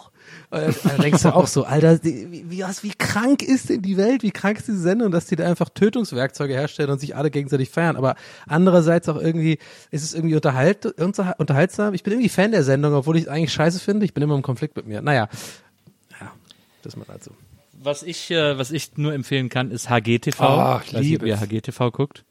Und 0.50 0.76
dann 0.84 1.00
denkst 1.02 1.22
du 1.24 1.34
auch 1.34 1.46
so, 1.46 1.64
Alter, 1.64 2.02
wie, 2.02 2.44
wie, 2.48 2.62
was, 2.62 2.82
wie 2.82 2.92
krank 2.96 3.42
ist 3.42 3.68
denn 3.68 3.82
die 3.82 3.98
Welt, 3.98 4.22
wie 4.22 4.30
krank 4.30 4.58
ist 4.58 4.68
diese 4.68 4.78
Sendung, 4.80 5.10
dass 5.10 5.26
die 5.26 5.36
da 5.36 5.46
einfach 5.46 5.68
Tötungswerkzeuge 5.68 6.54
herstellen 6.54 6.88
und 6.90 7.00
sich 7.00 7.14
alle 7.14 7.30
gegenseitig 7.30 7.68
feiern. 7.68 7.96
Aber 7.96 8.14
andererseits 8.46 9.08
auch 9.10 9.20
irgendwie, 9.20 9.58
ist 9.90 10.04
es 10.04 10.14
irgendwie 10.14 10.34
unterhalt, 10.36 10.86
unter- 10.86 11.34
unterhaltsam. 11.38 11.92
Ich 11.92 12.02
bin 12.02 12.14
irgendwie 12.14 12.30
Fan 12.30 12.50
der 12.52 12.64
Sendung, 12.64 12.94
obwohl 12.94 13.16
ich 13.18 13.24
es 13.24 13.28
eigentlich 13.28 13.52
scheiße 13.52 13.78
finde. 13.78 14.06
Ich 14.06 14.14
bin 14.14 14.22
immer 14.22 14.36
im 14.36 14.42
Konflikt 14.42 14.74
mit 14.76 14.86
mir. 14.86 15.02
Naja, 15.02 15.28
ja, 16.18 16.32
das 16.82 16.96
mal 16.96 17.04
dazu. 17.06 17.30
Was 17.80 18.02
ich, 18.02 18.30
äh, 18.30 18.58
was 18.58 18.70
ich 18.70 18.96
nur 18.96 19.12
empfehlen 19.12 19.50
kann, 19.50 19.70
ist 19.70 19.88
HGTV. 19.90 20.40
Ah, 20.40 20.82
ich 20.84 20.92
liebe, 20.92 21.28
es. 21.30 21.40
HGTV 21.40 21.90
guckt. 21.92 22.24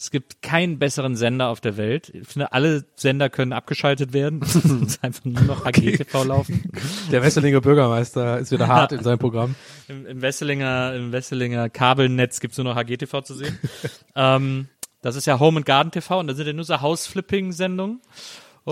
Es 0.00 0.10
gibt 0.10 0.40
keinen 0.40 0.78
besseren 0.78 1.14
Sender 1.14 1.48
auf 1.48 1.60
der 1.60 1.76
Welt. 1.76 2.08
Ich 2.14 2.26
finde, 2.26 2.54
alle 2.54 2.86
Sender 2.96 3.28
können 3.28 3.52
abgeschaltet 3.52 4.14
werden. 4.14 4.40
Es 4.42 4.64
muss 4.64 4.98
einfach 5.02 5.26
nur 5.26 5.42
noch 5.42 5.66
HGTV 5.66 6.24
laufen. 6.24 6.72
Der 7.12 7.22
Wesselinger 7.22 7.60
Bürgermeister 7.60 8.38
ist 8.38 8.50
wieder 8.50 8.66
hart 8.66 8.92
in 8.92 9.02
seinem 9.02 9.18
Programm. 9.18 9.56
Im, 9.88 10.06
im 10.06 10.22
Wesselinger, 10.22 10.94
im 10.94 11.12
Wesselinger 11.12 11.68
Kabelnetz 11.68 12.40
gibt's 12.40 12.56
nur 12.56 12.64
noch 12.64 12.76
HGTV 12.76 13.20
zu 13.20 13.34
sehen. 13.34 13.58
ähm, 14.16 14.68
das 15.02 15.16
ist 15.16 15.26
ja 15.26 15.38
Home 15.38 15.58
and 15.58 15.66
Garden 15.66 15.90
TV 15.90 16.18
und 16.18 16.28
da 16.28 16.34
sind 16.34 16.46
ja 16.46 16.54
nur 16.54 16.64
so 16.64 16.80
House-Flipping-Sendungen. 16.80 18.00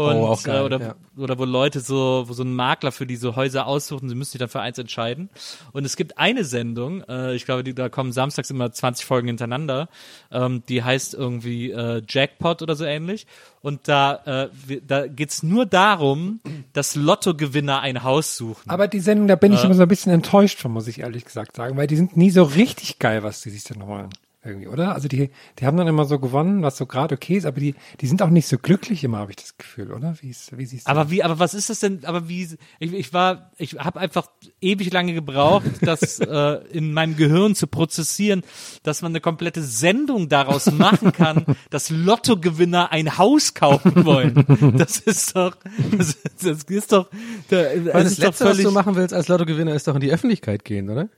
Und, 0.07 0.17
Oh, 0.17 0.27
auch 0.27 0.43
geil, 0.43 0.63
äh, 0.63 0.65
oder, 0.65 0.81
ja. 0.81 0.95
oder 1.17 1.39
wo 1.39 1.45
Leute 1.45 1.81
so, 1.81 2.25
wo 2.27 2.33
so 2.33 2.43
ein 2.43 2.55
Makler 2.55 2.93
für 2.93 3.07
diese 3.07 3.37
Häuser 3.37 3.67
aussuchen, 3.67 4.09
sie 4.09 4.15
müssen 4.15 4.33
sich 4.33 4.39
dann 4.39 4.49
für 4.49 4.61
eins 4.61 4.79
entscheiden. 4.79 5.31
Und 5.73 5.85
es 5.85 5.97
gibt 5.97 6.19
eine 6.19 6.45
Sendung, 6.45 7.03
äh, 7.09 7.35
ich 7.35 7.45
glaube, 7.45 7.65
die, 7.65 7.75
da 7.75 7.89
kommen 7.89 8.13
samstags 8.13 8.51
immer 8.51 8.71
20 8.73 9.05
Folgen 9.05 9.29
hintereinander, 9.29 9.89
ähm, 10.31 10.63
die 10.69 10.83
heißt 10.83 11.15
irgendwie 11.15 11.71
äh, 11.71 12.03
Jackpot 12.09 12.63
oder 12.63 12.77
so 12.77 12.85
ähnlich. 12.85 13.27
Und 13.61 13.89
da, 13.89 14.49
äh, 14.69 14.81
da 14.87 15.07
geht's 15.09 15.43
nur 15.43 15.67
darum, 15.67 16.41
dass 16.73 16.95
Lottogewinner 16.95 17.81
ein 17.81 18.05
Haus 18.05 18.37
suchen. 18.37 18.71
Aber 18.71 18.87
die 18.89 19.01
Sendung, 19.01 19.27
da 19.29 19.37
bin 19.37 19.53
ich 19.53 19.65
immer 19.65 19.75
so 19.75 19.83
ein 19.83 19.89
bisschen 19.89 20.13
enttäuscht 20.13 20.59
von, 20.61 20.73
muss 20.73 20.87
ich 20.87 21.01
ehrlich 21.01 21.25
gesagt 21.25 21.57
sagen, 21.57 21.77
weil 21.77 21.87
die 21.87 21.97
sind 21.97 22.17
nie 22.17 22.31
so 22.31 22.45
richtig 22.45 22.99
geil, 22.99 23.23
was 23.23 23.41
die 23.41 23.51
sich 23.51 23.65
dann 23.65 23.85
holen. 23.85 24.11
Irgendwie, 24.49 24.67
oder? 24.69 24.95
Also 24.95 25.09
die, 25.09 25.31
die 25.59 25.67
haben 25.67 25.77
dann 25.77 25.87
immer 25.87 26.07
so 26.07 26.19
gewonnen, 26.19 26.63
was 26.63 26.79
so 26.79 26.87
gerade 26.87 27.15
okay 27.17 27.37
ist, 27.37 27.45
aber 27.45 27.61
die, 27.61 27.75
die 28.01 28.07
sind 28.07 28.23
auch 28.23 28.31
nicht 28.31 28.49
so 28.49 28.57
glücklich 28.57 29.05
immer, 29.05 29.19
habe 29.19 29.33
ich 29.33 29.37
das 29.37 29.59
Gefühl, 29.59 29.93
oder? 29.93 30.17
Wie, 30.23 30.31
ist, 30.31 30.57
wie 30.57 30.65
siehst 30.65 30.89
du 30.89 30.91
Aber 30.91 31.11
wie, 31.11 31.23
aber 31.23 31.39
was 31.39 31.53
ist 31.53 31.69
das 31.69 31.81
denn? 31.81 32.05
Aber 32.07 32.31
wie, 32.31 32.49
ich, 32.79 32.93
ich 32.95 33.13
war, 33.13 33.53
ich 33.59 33.75
habe 33.75 34.01
einfach 34.01 34.29
ewig 34.63 34.91
lange 34.91 35.13
gebraucht, 35.13 35.67
das 35.83 36.19
äh, 36.21 36.61
in 36.73 36.95
meinem 36.95 37.17
Gehirn 37.17 37.55
zu 37.55 37.67
prozessieren, 37.67 38.43
dass 38.85 39.03
man 39.03 39.13
eine 39.13 39.21
komplette 39.21 39.63
Sendung 39.63 40.31
daraus 40.31 40.73
machen 40.73 41.13
kann, 41.13 41.45
dass 41.71 41.91
Lottogewinner 41.91 42.91
ein 42.91 43.19
Haus 43.19 43.53
kaufen 43.53 44.07
wollen. 44.07 44.47
Das 44.79 44.99
ist 44.99 45.37
doch, 45.37 45.57
das, 45.97 46.17
das 46.43 46.63
ist 46.65 46.93
doch, 46.93 47.11
das, 47.51 47.67
Weil 47.67 47.83
das 47.85 47.93
das 47.93 48.13
ist 48.13 48.19
doch 48.19 48.25
Letzte, 48.25 48.45
was 48.45 48.51
völlig, 48.53 48.65
du 48.65 48.73
machen 48.73 48.97
willst 48.97 49.13
als 49.13 49.29
Lottogewinner, 49.29 49.75
ist 49.75 49.87
doch 49.87 49.95
in 49.95 50.01
die 50.01 50.11
Öffentlichkeit 50.11 50.65
gehen, 50.65 50.89
oder? 50.89 51.11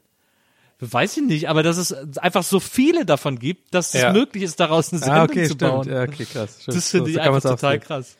Weiß 0.81 1.19
ich 1.19 1.23
nicht, 1.24 1.48
aber 1.48 1.62
dass 1.62 1.77
es 1.77 1.93
einfach 2.19 2.43
so 2.43 2.59
viele 2.61 3.05
davon 3.05 3.39
gibt, 3.39 3.74
dass 3.74 3.94
es 3.94 4.02
Ja. 4.02 4.12
möglich 4.12 4.43
ist, 4.43 4.59
daraus 4.61 4.93
eine 4.93 5.01
Sendung 5.01 5.16
Ah, 5.19 5.24
okay, 5.24 5.43
zu 5.47 5.55
stimmt. 5.55 5.61
bauen. 5.61 5.89
Ja, 5.89 6.02
okay, 6.02 6.24
krass. 6.24 6.59
Stimmt. 6.62 6.77
Das 6.77 6.89
finde 6.90 7.05
So 7.05 7.11
ich 7.11 7.16
man's 7.24 7.27
einfach 7.44 7.51
total 7.57 7.73
sehen. 7.74 7.81
krass. 7.82 8.16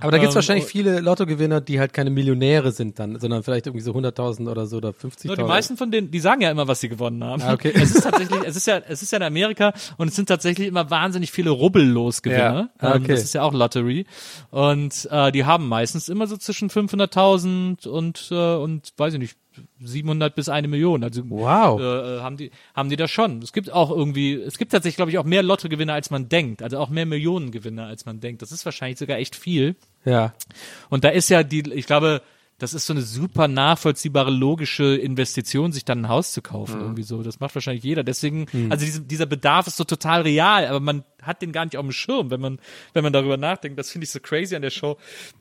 Aber 0.00 0.10
da 0.12 0.18
gibt's 0.18 0.34
Ähm, 0.34 0.36
wahrscheinlich 0.36 0.64
viele 0.66 1.00
Lottogewinner, 1.00 1.60
die 1.60 1.78
halt 1.80 1.92
keine 1.92 2.10
Millionäre 2.10 2.72
sind 2.72 2.98
dann, 2.98 3.18
sondern 3.20 3.42
vielleicht 3.42 3.66
irgendwie 3.66 3.82
so 3.84 3.92
100.000 3.92 4.50
oder 4.50 4.66
so 4.66 4.78
oder 4.78 4.90
50.000. 4.90 5.26
Nur 5.26 5.36
die 5.36 5.42
meisten 5.44 5.76
von 5.76 5.90
denen, 5.90 6.10
die 6.10 6.20
sagen 6.20 6.40
ja 6.40 6.50
immer, 6.50 6.66
was 6.68 6.80
sie 6.80 6.88
gewonnen 6.88 7.22
haben. 7.22 7.42
Ah, 7.42 7.52
okay. 7.54 7.72
Es 7.74 7.94
ist 7.94 8.02
tatsächlich, 8.02 8.40
es 8.44 8.56
ist 8.56 8.66
ja, 8.66 8.78
es 8.88 9.02
ist 9.02 9.12
ja 9.12 9.18
in 9.18 9.22
Amerika 9.24 9.72
und 9.96 10.08
es 10.08 10.16
sind 10.16 10.26
tatsächlich 10.28 10.68
immer 10.68 10.90
wahnsinnig 10.90 11.30
viele 11.30 11.50
Rubbellosgewinner. 11.50 12.70
Ja. 12.80 12.86
Ah, 12.88 12.94
Ähm, 12.96 13.02
okay. 13.02 13.12
Das 13.12 13.22
ist 13.24 13.34
ja 13.34 13.42
auch 13.42 13.52
Lottery. 13.52 14.06
Und 14.50 15.08
äh, 15.10 15.32
die 15.32 15.44
haben 15.44 15.68
meistens 15.68 16.08
immer 16.08 16.26
so 16.26 16.36
zwischen 16.36 16.70
500.000 16.70 17.86
und 17.88 18.28
äh, 18.30 18.54
und 18.56 18.92
weiß 18.96 19.14
ich 19.14 19.18
nicht 19.20 19.36
700 19.80 20.34
bis 20.34 20.48
eine 20.48 20.68
Million. 20.68 21.02
Also 21.04 21.22
Wow. 21.28 21.80
äh, 21.80 21.84
äh, 22.16 22.20
haben 22.20 22.36
die 22.36 22.50
haben 22.74 22.88
die 22.88 22.96
das 22.96 23.10
schon. 23.10 23.42
Es 23.42 23.52
gibt 23.52 23.72
auch 23.72 23.90
irgendwie, 23.90 24.34
es 24.34 24.58
gibt 24.58 24.72
tatsächlich, 24.72 24.96
glaube 24.96 25.10
ich, 25.10 25.18
auch 25.18 25.24
mehr 25.24 25.42
Lottogewinner 25.42 25.92
als 25.94 26.10
man 26.10 26.28
denkt. 26.28 26.62
Also 26.62 26.78
auch 26.78 26.88
mehr 26.88 27.06
Millionengewinner 27.06 27.86
als 27.86 28.06
man 28.06 28.20
denkt. 28.20 28.42
Das 28.42 28.52
ist 28.52 28.64
wahrscheinlich 28.64 28.98
sogar 28.98 29.18
echt 29.18 29.36
viel. 29.36 29.76
Ja. 30.04 30.34
Und 30.88 31.04
da 31.04 31.08
ist 31.10 31.28
ja 31.28 31.42
die, 31.42 31.72
ich 31.72 31.86
glaube, 31.86 32.22
das 32.58 32.74
ist 32.74 32.86
so 32.86 32.92
eine 32.92 33.02
super 33.02 33.48
nachvollziehbare 33.48 34.30
logische 34.30 34.96
Investition, 34.96 35.72
sich 35.72 35.86
dann 35.86 36.02
ein 36.02 36.08
Haus 36.08 36.32
zu 36.32 36.42
kaufen 36.42 36.78
irgendwie 36.78 37.02
so. 37.02 37.22
Das 37.22 37.40
macht 37.40 37.54
wahrscheinlich 37.54 37.84
jeder. 37.84 38.04
Deswegen, 38.04 38.46
also 38.70 38.84
diese, 38.84 39.00
dieser 39.00 39.24
Bedarf 39.24 39.66
ist 39.66 39.78
so 39.78 39.84
total 39.84 40.22
real, 40.22 40.66
aber 40.66 40.78
man 40.78 41.04
hat 41.22 41.40
den 41.40 41.52
gar 41.52 41.64
nicht 41.64 41.78
auf 41.78 41.84
dem 41.84 41.92
Schirm, 41.92 42.30
wenn 42.30 42.40
man 42.40 42.58
wenn 42.92 43.02
man 43.02 43.14
darüber 43.14 43.38
nachdenkt. 43.38 43.78
Das 43.78 43.90
finde 43.90 44.04
ich 44.04 44.10
so 44.10 44.20
crazy 44.20 44.54
an 44.54 44.62
der 44.62 44.70
Show. 44.70 44.98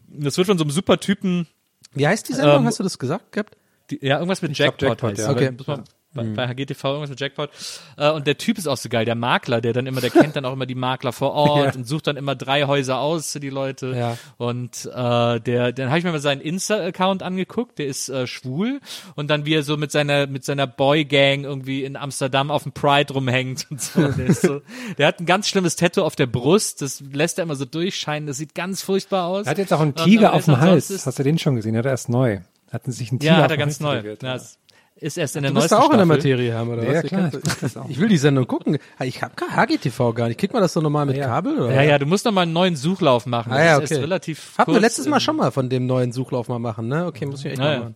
Das 0.07 0.37
wird 0.37 0.47
von 0.47 0.57
so 0.57 0.63
einem 0.63 0.71
super 0.71 0.97
Typen, 0.99 1.47
Wie 1.93 2.07
heißt 2.07 2.29
die 2.29 2.33
Sendung? 2.33 2.61
Ähm, 2.61 2.65
Hast 2.65 2.79
du 2.79 2.83
das 2.83 2.97
gesagt 2.97 3.33
gehabt? 3.33 3.57
die, 3.91 3.99
ja 4.01 4.15
irgendwas 4.15 4.41
mit 4.41 4.53
glaub, 4.53 4.81
Jackpot, 4.81 4.89
Jackpot, 4.89 5.11
heißt 5.11 5.21
ja. 5.21 5.31
Okay. 5.31 5.83
Muss 6.13 6.25
man, 6.25 6.33
bei, 6.35 6.47
bei 6.47 6.53
HGTV 6.53 6.83
irgendwas 6.85 7.09
mit 7.11 7.19
Jackpot. 7.19 7.49
Äh, 7.97 8.11
und 8.11 8.25
der 8.25 8.37
Typ 8.37 8.57
ist 8.57 8.67
auch 8.67 8.77
so 8.77 8.89
geil, 8.89 9.05
der 9.05 9.15
Makler, 9.15 9.61
der 9.61 9.73
dann 9.73 9.85
immer, 9.85 10.01
der 10.01 10.09
kennt 10.09 10.35
dann 10.35 10.45
auch 10.45 10.53
immer 10.53 10.65
die 10.65 10.75
Makler 10.75 11.13
vor 11.13 11.33
Ort 11.33 11.73
Ja. 11.73 11.79
und 11.79 11.87
sucht 11.87 12.07
dann 12.07 12.17
immer 12.17 12.35
drei 12.35 12.63
Häuser 12.65 12.99
aus 12.99 13.31
für 13.33 13.39
die 13.39 13.49
Leute. 13.49 13.93
Ja. 13.95 14.17
Und 14.37 14.85
äh, 14.85 15.39
der, 15.39 15.71
dann 15.71 15.89
habe 15.89 15.99
ich 15.99 16.03
mir 16.03 16.11
mal 16.11 16.19
seinen 16.19 16.41
Insta-Account 16.41 17.21
angeguckt, 17.23 17.77
der 17.79 17.87
ist 17.87 18.09
äh, 18.09 18.25
schwul 18.27 18.79
und 19.15 19.29
dann 19.29 19.45
wie 19.45 19.53
er 19.53 19.63
so 19.63 19.77
mit 19.77 19.91
seiner 19.91 20.27
mit 20.27 20.43
seiner 20.43 20.67
Boy-Gang 20.67 21.43
irgendwie 21.43 21.83
in 21.83 21.95
Amsterdam 21.95 22.51
auf 22.51 22.63
dem 22.63 22.71
Pride 22.71 23.13
rumhängt 23.13 23.67
und 23.69 23.81
so. 23.81 24.07
Der, 24.07 24.33
so, 24.33 24.61
der 24.97 25.07
hat 25.07 25.19
ein 25.19 25.25
ganz 25.25 25.47
schlimmes 25.47 25.75
Tattoo 25.75 26.03
auf 26.03 26.15
der 26.15 26.27
Brust, 26.27 26.81
das 26.81 27.01
lässt 27.11 27.37
er 27.39 27.43
immer 27.43 27.55
so 27.55 27.65
durchscheinen, 27.65 28.27
das 28.27 28.37
sieht 28.37 28.55
ganz 28.55 28.81
furchtbar 28.81 29.27
aus. 29.27 29.45
Er 29.45 29.51
hat 29.51 29.57
jetzt 29.57 29.73
auch 29.73 29.79
einen 29.81 29.93
Und, 29.93 30.03
Tiger 30.03 30.29
aber 30.29 30.37
auf 30.37 30.45
dem 30.45 30.59
Hals. 30.59 31.05
Hast 31.05 31.19
du 31.19 31.23
den 31.23 31.37
schon 31.39 31.55
gesehen? 31.55 31.75
Hat 31.77 31.85
er 31.85 31.91
erst 31.91 32.09
neu. 32.09 32.39
Hatten 32.71 32.91
sich 32.91 33.09
einen 33.09 33.19
Tiger 33.19 33.37
ja, 33.37 33.41
hat 33.41 33.49
er 33.51 33.57
ganz 33.57 33.79
neu. 33.79 34.15
Ja, 34.21 34.35
es 34.35 34.58
ist 35.01 35.17
erst 35.17 35.35
in 35.35 35.43
der 35.43 35.51
Du 35.51 35.55
bist 35.55 35.71
neuesten 35.71 35.75
da 35.75 35.81
auch 35.81 35.91
in 35.91 35.97
der 35.97 36.05
Staffel. 36.05 36.29
Materie 36.35 36.53
haben, 36.53 36.69
oder 36.69 36.83
Ja, 36.83 37.03
was? 37.03 37.69
klar, 37.71 37.85
ich 37.89 37.99
will 37.99 38.09
die 38.09 38.17
Sendung 38.17 38.47
gucken. 38.47 38.77
Ich 39.01 39.21
habe 39.23 39.33
HGTV 39.55 40.13
gar 40.13 40.27
nicht. 40.27 40.39
Kriegt 40.39 40.53
man 40.53 40.61
das 40.61 40.73
so 40.73 40.81
normal 40.81 41.05
mit 41.05 41.17
Ja. 41.17 41.25
Kabel? 41.27 41.59
Oder? 41.59 41.73
Ja, 41.73 41.81
ja, 41.83 41.97
du 41.97 42.05
musst 42.05 42.25
noch 42.25 42.31
mal 42.31 42.41
einen 42.41 42.53
neuen 42.53 42.75
Suchlauf 42.75 43.25
machen. 43.25 43.49
Das 43.51 43.59
Ah, 43.59 43.63
ja, 43.65 43.73
ist 43.75 43.81
erst 43.81 43.93
okay. 43.93 44.01
relativ 44.01 44.57
Hatten 44.57 44.73
wir 44.73 44.79
letztes 44.79 45.07
Mal 45.07 45.19
schon 45.19 45.35
mal 45.37 45.51
von 45.51 45.69
dem 45.69 45.85
neuen 45.85 46.11
Suchlauf 46.11 46.47
mal 46.47 46.59
machen, 46.59 46.87
ne? 46.87 47.05
Okay, 47.05 47.25
muss 47.25 47.39
ich 47.41 47.51
echt 47.51 47.57
mal 47.59 47.73
ja. 47.73 47.79
machen. 47.79 47.95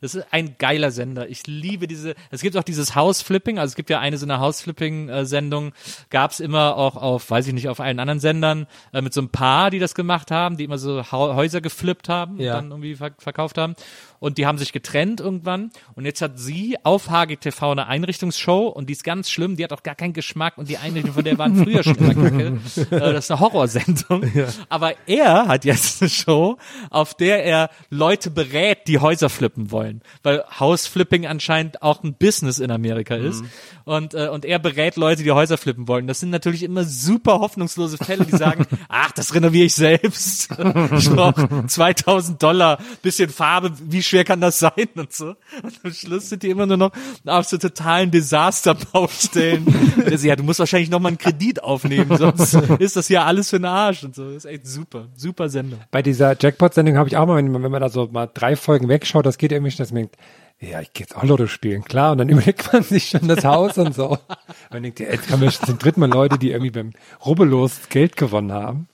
Das 0.00 0.14
ist 0.14 0.26
ein 0.32 0.56
geiler 0.58 0.90
Sender. 0.90 1.30
Ich 1.30 1.46
liebe 1.46 1.86
diese. 1.86 2.14
Es 2.30 2.42
gibt 2.42 2.58
auch 2.58 2.62
dieses 2.64 2.94
House-Flipping. 2.94 3.58
Also 3.58 3.70
es 3.72 3.74
gibt 3.74 3.88
ja 3.88 4.00
eine 4.00 4.18
so 4.18 4.26
eine 4.26 4.38
House-Flipping-Sendung. 4.38 5.72
Gab 6.10 6.32
es 6.32 6.40
immer 6.40 6.76
auch 6.76 6.96
auf, 6.96 7.30
weiß 7.30 7.46
ich 7.46 7.54
nicht, 7.54 7.68
auf 7.70 7.80
allen 7.80 7.98
anderen 7.98 8.20
Sendern 8.20 8.66
äh, 8.92 9.00
mit 9.00 9.14
so 9.14 9.22
einem 9.22 9.30
Paar, 9.30 9.70
die 9.70 9.78
das 9.78 9.94
gemacht 9.94 10.30
haben, 10.30 10.58
die 10.58 10.64
immer 10.64 10.76
so 10.76 11.10
Häuser 11.10 11.62
geflippt 11.62 12.10
haben 12.10 12.38
Ja. 12.38 12.54
und 12.58 12.64
dann 12.64 12.70
irgendwie 12.72 12.94
ver 12.96 13.12
verkauft 13.18 13.56
haben. 13.56 13.74
Und 14.20 14.38
die 14.38 14.46
haben 14.46 14.58
sich 14.58 14.72
getrennt 14.72 15.20
irgendwann. 15.20 15.70
Und 15.94 16.04
jetzt 16.04 16.22
hat 16.22 16.38
sie 16.38 16.76
auf 16.82 17.10
HGTV 17.10 17.62
eine 17.62 17.86
Einrichtungsshow 17.86 18.68
und 18.68 18.88
die 18.88 18.92
ist 18.92 19.04
ganz 19.04 19.30
schlimm. 19.30 19.56
Die 19.56 19.64
hat 19.64 19.72
auch 19.72 19.82
gar 19.82 19.94
keinen 19.94 20.12
Geschmack 20.12 20.58
und 20.58 20.68
die 20.68 20.78
Einrichtung 20.78 21.12
von 21.14 21.24
der 21.24 21.38
waren 21.38 21.62
früher 21.62 21.82
schon 21.82 21.96
immer 21.96 22.14
kacke. 22.14 22.58
äh, 22.90 23.12
das 23.12 23.24
ist 23.26 23.30
eine 23.30 23.40
Horrorsendung. 23.40 24.24
Aber 24.68 24.94
er 25.06 25.46
hat 25.48 25.64
jetzt 25.64 26.02
eine 26.02 26.10
Show, 26.10 26.58
auf 26.90 27.14
der 27.14 27.44
er 27.44 27.70
Leute 27.90 28.30
berät, 28.30 28.88
die 28.88 28.98
Häuser 28.98 29.28
flippen 29.28 29.70
wollen. 29.70 30.02
Weil 30.22 30.44
Hausflipping 30.58 31.26
anscheinend 31.26 31.82
auch 31.82 32.02
ein 32.02 32.14
Business 32.14 32.58
in 32.58 32.70
Amerika 32.70 33.14
ist. 33.16 33.44
Und, 33.84 34.14
äh, 34.14 34.28
und 34.28 34.44
er 34.44 34.58
berät 34.58 34.96
Leute, 34.96 35.22
die 35.22 35.32
Häuser 35.32 35.58
flippen 35.58 35.88
wollen. 35.88 36.06
Das 36.06 36.20
sind 36.20 36.30
natürlich 36.30 36.62
immer 36.62 36.84
super 36.84 37.40
hoffnungslose 37.40 37.98
Fälle, 37.98 38.24
die 38.24 38.36
sagen, 38.36 38.66
ach, 38.88 39.12
das 39.12 39.34
renoviere 39.34 39.66
ich 39.66 39.74
selbst. 39.74 40.50
ich 40.96 41.10
brauche 41.10 41.66
2000 41.66 42.42
Dollar, 42.42 42.78
bisschen 43.02 43.28
Farbe, 43.30 43.72
wie 43.82 44.02
schwer 44.04 44.24
kann 44.24 44.40
das 44.40 44.58
sein 44.58 44.88
und 44.94 45.12
so. 45.12 45.34
Und 45.62 45.80
am 45.82 45.92
Schluss 45.92 46.28
sind 46.28 46.42
die 46.42 46.50
immer 46.50 46.66
nur 46.66 46.76
noch 46.76 46.92
auf 47.26 47.46
so 47.46 47.58
totalen 47.58 48.10
Desasterbaustellen. 48.10 49.64
Der 50.08 50.18
so, 50.18 50.26
ja, 50.26 50.36
du 50.36 50.42
musst 50.42 50.58
wahrscheinlich 50.58 50.90
noch 50.90 51.00
mal 51.00 51.08
einen 51.08 51.18
Kredit 51.18 51.62
aufnehmen, 51.62 52.16
sonst 52.16 52.54
ist 52.78 52.96
das 52.96 53.08
ja 53.08 53.24
alles 53.24 53.50
für 53.50 53.58
den 53.58 53.66
Arsch 53.66 54.04
und 54.04 54.14
so. 54.14 54.24
Das 54.26 54.44
ist 54.44 54.44
echt 54.46 54.66
super, 54.66 55.08
super 55.16 55.48
Sendung. 55.48 55.80
Bei 55.90 56.02
dieser 56.02 56.36
Jackpot-Sendung 56.38 56.96
habe 56.96 57.08
ich 57.08 57.16
auch 57.16 57.26
mal, 57.26 57.36
wenn 57.36 57.50
man, 57.50 57.62
wenn 57.62 57.72
man 57.72 57.80
da 57.80 57.88
so 57.88 58.08
mal 58.10 58.28
drei 58.32 58.56
Folgen 58.56 58.88
wegschaut, 58.88 59.26
das 59.26 59.38
geht 59.38 59.52
irgendwie 59.52 59.70
schon, 59.70 59.78
dass 59.78 59.92
man 59.92 60.02
denkt, 60.02 60.16
ja, 60.60 60.80
ich 60.80 60.92
gehe 60.92 61.04
jetzt 61.06 61.16
auch 61.16 61.24
Lotto 61.24 61.46
spielen, 61.46 61.84
klar. 61.84 62.12
Und 62.12 62.18
dann 62.18 62.28
überlegt 62.30 62.72
man 62.72 62.82
sich 62.82 63.08
schon 63.08 63.28
das 63.28 63.44
Haus 63.44 63.78
und 63.78 63.94
so. 63.94 64.18
Man 64.70 64.82
denkt, 64.82 65.00
ja, 65.00 65.08
jetzt 65.10 65.30
haben 65.30 65.40
wir 65.40 65.50
schon 65.50 65.66
zum 65.66 65.78
dritten 65.78 66.00
Mal 66.00 66.10
Leute, 66.10 66.38
die 66.38 66.50
irgendwie 66.50 66.70
beim 66.70 66.92
Rubbellos 67.24 67.88
Geld 67.88 68.16
gewonnen 68.16 68.52
haben. 68.52 68.88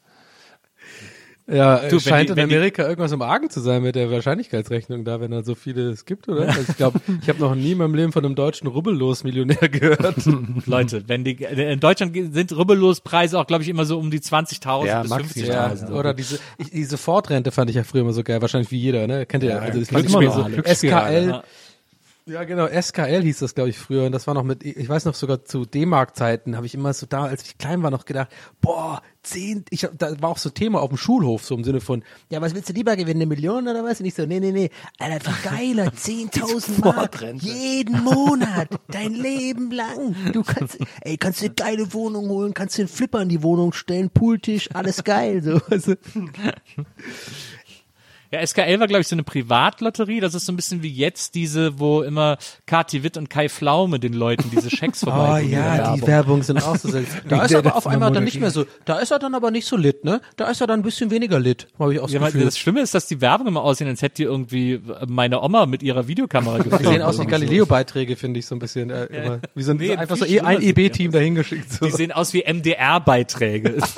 Ja, 1.53 1.89
Du, 1.89 1.99
scheint 2.01 2.29
die- 2.29 2.33
in 2.33 2.37
die- 2.37 2.43
Amerika 2.57 2.83
irgendwas 2.89 3.13
im 3.13 3.23
Argen 3.23 3.51
zu 3.51 3.61
sein 3.61 3.83
mit 3.83 3.95
der 3.97 4.11
Wahrscheinlichkeitsrechnung 4.11 5.05
da, 5.05 5.21
wenn 5.21 5.31
da 5.31 5.43
so 5.43 5.55
viele 5.55 5.91
es 5.91 6.05
gibt, 6.05 6.29
oder? 6.29 6.49
Also 6.49 6.61
ich 6.69 6.77
glaube, 6.77 7.01
ich 7.23 7.29
habe 7.29 7.41
noch 7.41 7.55
nie 7.55 7.73
in 7.73 7.79
meinem 7.79 7.95
Leben 7.95 8.13
von 8.13 8.25
einem 8.25 8.35
deutschen 8.35 8.67
Rubbellos-Millionär 8.69 9.69
gehört. 9.69 10.17
Leute, 10.67 11.05
wenn 11.09 11.25
die 11.25 11.33
in 11.43 11.81
Deutschland 11.81 12.17
sind 12.33 12.57
Rubbellos-Preise 12.57 13.39
auch, 13.39 13.47
glaube 13.47 13.63
ich, 13.63 13.69
immer 13.69 13.85
so 13.85 13.99
um 13.99 14.11
die 14.11 14.21
20.000 14.21 14.87
Ja, 14.87 15.03
bis 15.03 15.11
maximal. 15.11 15.71
50.000. 15.73 15.91
Ja, 15.91 15.95
oder 15.99 16.15
diese, 16.15 16.39
ich, 16.59 16.71
die 16.71 16.85
Sofortrente 16.85 17.51
fand 17.51 17.71
ich 17.71 17.77
ja 17.77 17.85
früher 17.85 18.03
immer 18.03 18.13
so 18.13 18.23
geil, 18.23 18.41
wahrscheinlich 18.41 18.71
wie 18.71 18.79
jeder, 18.79 19.07
ne? 19.07 19.27
Kennt 19.27 19.43
ihr 19.45 19.51
ja, 19.51 19.59
also 19.59 19.79
das 19.81 19.89
immer 19.91 20.31
so. 20.33 20.47
SKL. 20.65 21.29
Ja. 21.31 21.43
Ja, 22.31 22.45
genau, 22.45 22.69
SKL 22.69 23.23
hieß 23.23 23.41
das, 23.41 23.57
glaube 23.57 23.71
ich, 23.71 23.79
früher. 23.79 24.05
Und 24.07 24.13
das 24.13 24.29
war 24.29 24.35
noch 24.35 24.45
mit, 24.45 24.65
ich 24.65 24.89
weiß 24.89 25.05
noch 25.05 25.17
sogar 25.17 25.45
zu 25.45 25.65
D-Mark-Zeiten, 25.65 26.55
habe 26.55 26.65
ich 26.65 26.75
immer 26.75 26.95
so 26.95 27.07
da, 27.07 27.25
als 27.25 27.43
ich 27.43 27.59
klein 27.59 27.83
war, 27.83 27.91
noch 27.91 28.05
gedacht, 28.05 28.29
boah, 28.61 29.03
zehn, 29.25 29.65
ich 29.71 29.83
hab, 29.83 29.99
da 29.99 30.21
war 30.23 30.31
auch 30.31 30.39
so 30.39 30.49
Thema 30.49 30.81
auf 30.81 30.91
dem 30.91 30.97
Schulhof, 30.97 31.45
so 31.45 31.57
im 31.57 31.65
Sinne 31.65 31.81
von, 31.81 32.05
ja, 32.29 32.41
was 32.41 32.55
willst 32.55 32.69
du 32.69 32.73
lieber 32.73 32.95
gewinnen, 32.95 33.23
eine 33.23 33.27
Million 33.27 33.67
oder 33.67 33.83
was? 33.83 33.99
Und 33.99 34.07
ich 34.07 34.15
so, 34.15 34.27
nee, 34.27 34.39
nee, 34.39 34.53
nee, 34.53 34.71
Alter, 34.99 35.33
viel 35.33 35.51
geiler, 35.51 35.85
10.000 35.89 36.85
Mark, 36.85 37.21
jeden 37.43 38.05
Monat, 38.05 38.69
dein 38.87 39.13
Leben 39.13 39.73
lang. 39.73 40.15
Du 40.33 40.45
kannst, 40.45 40.79
ey, 41.01 41.17
kannst 41.17 41.41
dir 41.41 41.47
eine 41.47 41.55
geile 41.55 41.93
Wohnung 41.93 42.29
holen, 42.29 42.55
kannst 42.55 42.79
dir 42.79 42.83
einen 42.83 42.89
Flipper 42.89 43.23
in 43.23 43.29
die 43.29 43.43
Wohnung 43.43 43.73
stellen, 43.73 44.09
Pooltisch, 44.09 44.69
alles 44.73 45.03
geil, 45.03 45.43
so. 45.43 45.61
Also, 45.69 45.95
Ja, 48.33 48.47
SKL 48.47 48.79
war, 48.79 48.87
glaube 48.87 49.01
ich, 49.01 49.09
so 49.09 49.15
eine 49.17 49.25
Privatlotterie. 49.25 50.21
Das 50.21 50.35
ist 50.35 50.47
so 50.47 50.53
ein 50.53 50.57
bisschen 50.57 50.83
wie 50.83 50.89
jetzt 50.93 51.35
diese, 51.35 51.79
wo 51.81 52.03
immer 52.03 52.39
Kati 52.67 53.03
Witt 53.03 53.17
und 53.17 53.29
Kai 53.29 53.49
Flaume 53.49 53.99
den 53.99 54.13
Leuten 54.13 54.51
diese 54.51 54.71
Schecks 54.71 55.03
Oh 55.03 55.07
vorbeibringen. 55.11 55.53
ja, 55.53 55.95
die 55.97 56.07
Werbung 56.07 56.43
sind 56.45 56.63
auch 56.63 56.77
so 56.77 56.89
seltsam. 56.93 57.21
Da 57.29 57.45
ist 57.45 57.55
aber 57.55 57.75
auf 57.77 57.87
mal 57.87 57.93
einmal 57.95 58.13
dann 58.13 58.23
nicht 58.25 58.39
mehr 58.39 58.51
so, 58.51 58.67
da 58.85 58.99
ist 59.01 59.11
er 59.11 59.19
dann 59.19 59.35
aber 59.35 59.51
nicht 59.51 59.67
so 59.67 59.77
lit, 59.77 60.05
ne? 60.05 60.21
Da 60.37 60.49
ist 60.49 60.61
er 60.61 60.67
dann 60.69 60.81
ein 60.81 60.83
bisschen 60.85 61.11
weniger 61.11 61.41
lit, 61.41 61.67
habe 61.79 61.93
ich 61.95 61.99
auch 62.01 62.05
das 62.05 62.13
Ja, 62.13 62.21
Gefühl. 62.21 62.45
das 62.45 62.57
Schlimme 62.59 62.81
ist, 62.83 62.95
dass 62.95 63.07
die 63.09 63.21
Werbung 63.21 63.49
immer 63.49 63.63
aussehen, 63.63 63.89
als 63.89 64.01
hätte 64.03 64.15
die 64.17 64.23
irgendwie 64.23 64.81
meine 65.09 65.41
Oma 65.43 65.67
mit 65.67 65.83
ihrer 65.83 66.07
Videokamera 66.07 66.59
gefilmt. 66.59 66.81
Die 66.81 66.87
sehen 66.87 67.03
aus 67.03 67.19
wie 67.19 67.23
so. 67.25 67.29
Galileo-Beiträge, 67.29 68.15
finde 68.17 68.39
ich 68.41 68.47
so 68.47 68.55
ein 68.55 68.59
bisschen. 68.61 68.91
Äh, 68.91 69.07
immer. 69.07 69.41
Wie 69.55 69.63
so 69.65 69.73
ein, 69.73 69.77
Nee, 69.79 69.97
einfach 69.97 70.17
so 70.17 70.25
eh 70.25 70.41
ein 70.41 70.63
EB-Team 70.63 71.11
dahin 71.11 71.35
geschickt. 71.35 71.73
So. 71.73 71.85
Die 71.87 71.91
sehen 71.93 72.13
aus 72.13 72.33
wie 72.33 72.45
MDR-Beiträge. 72.47 73.79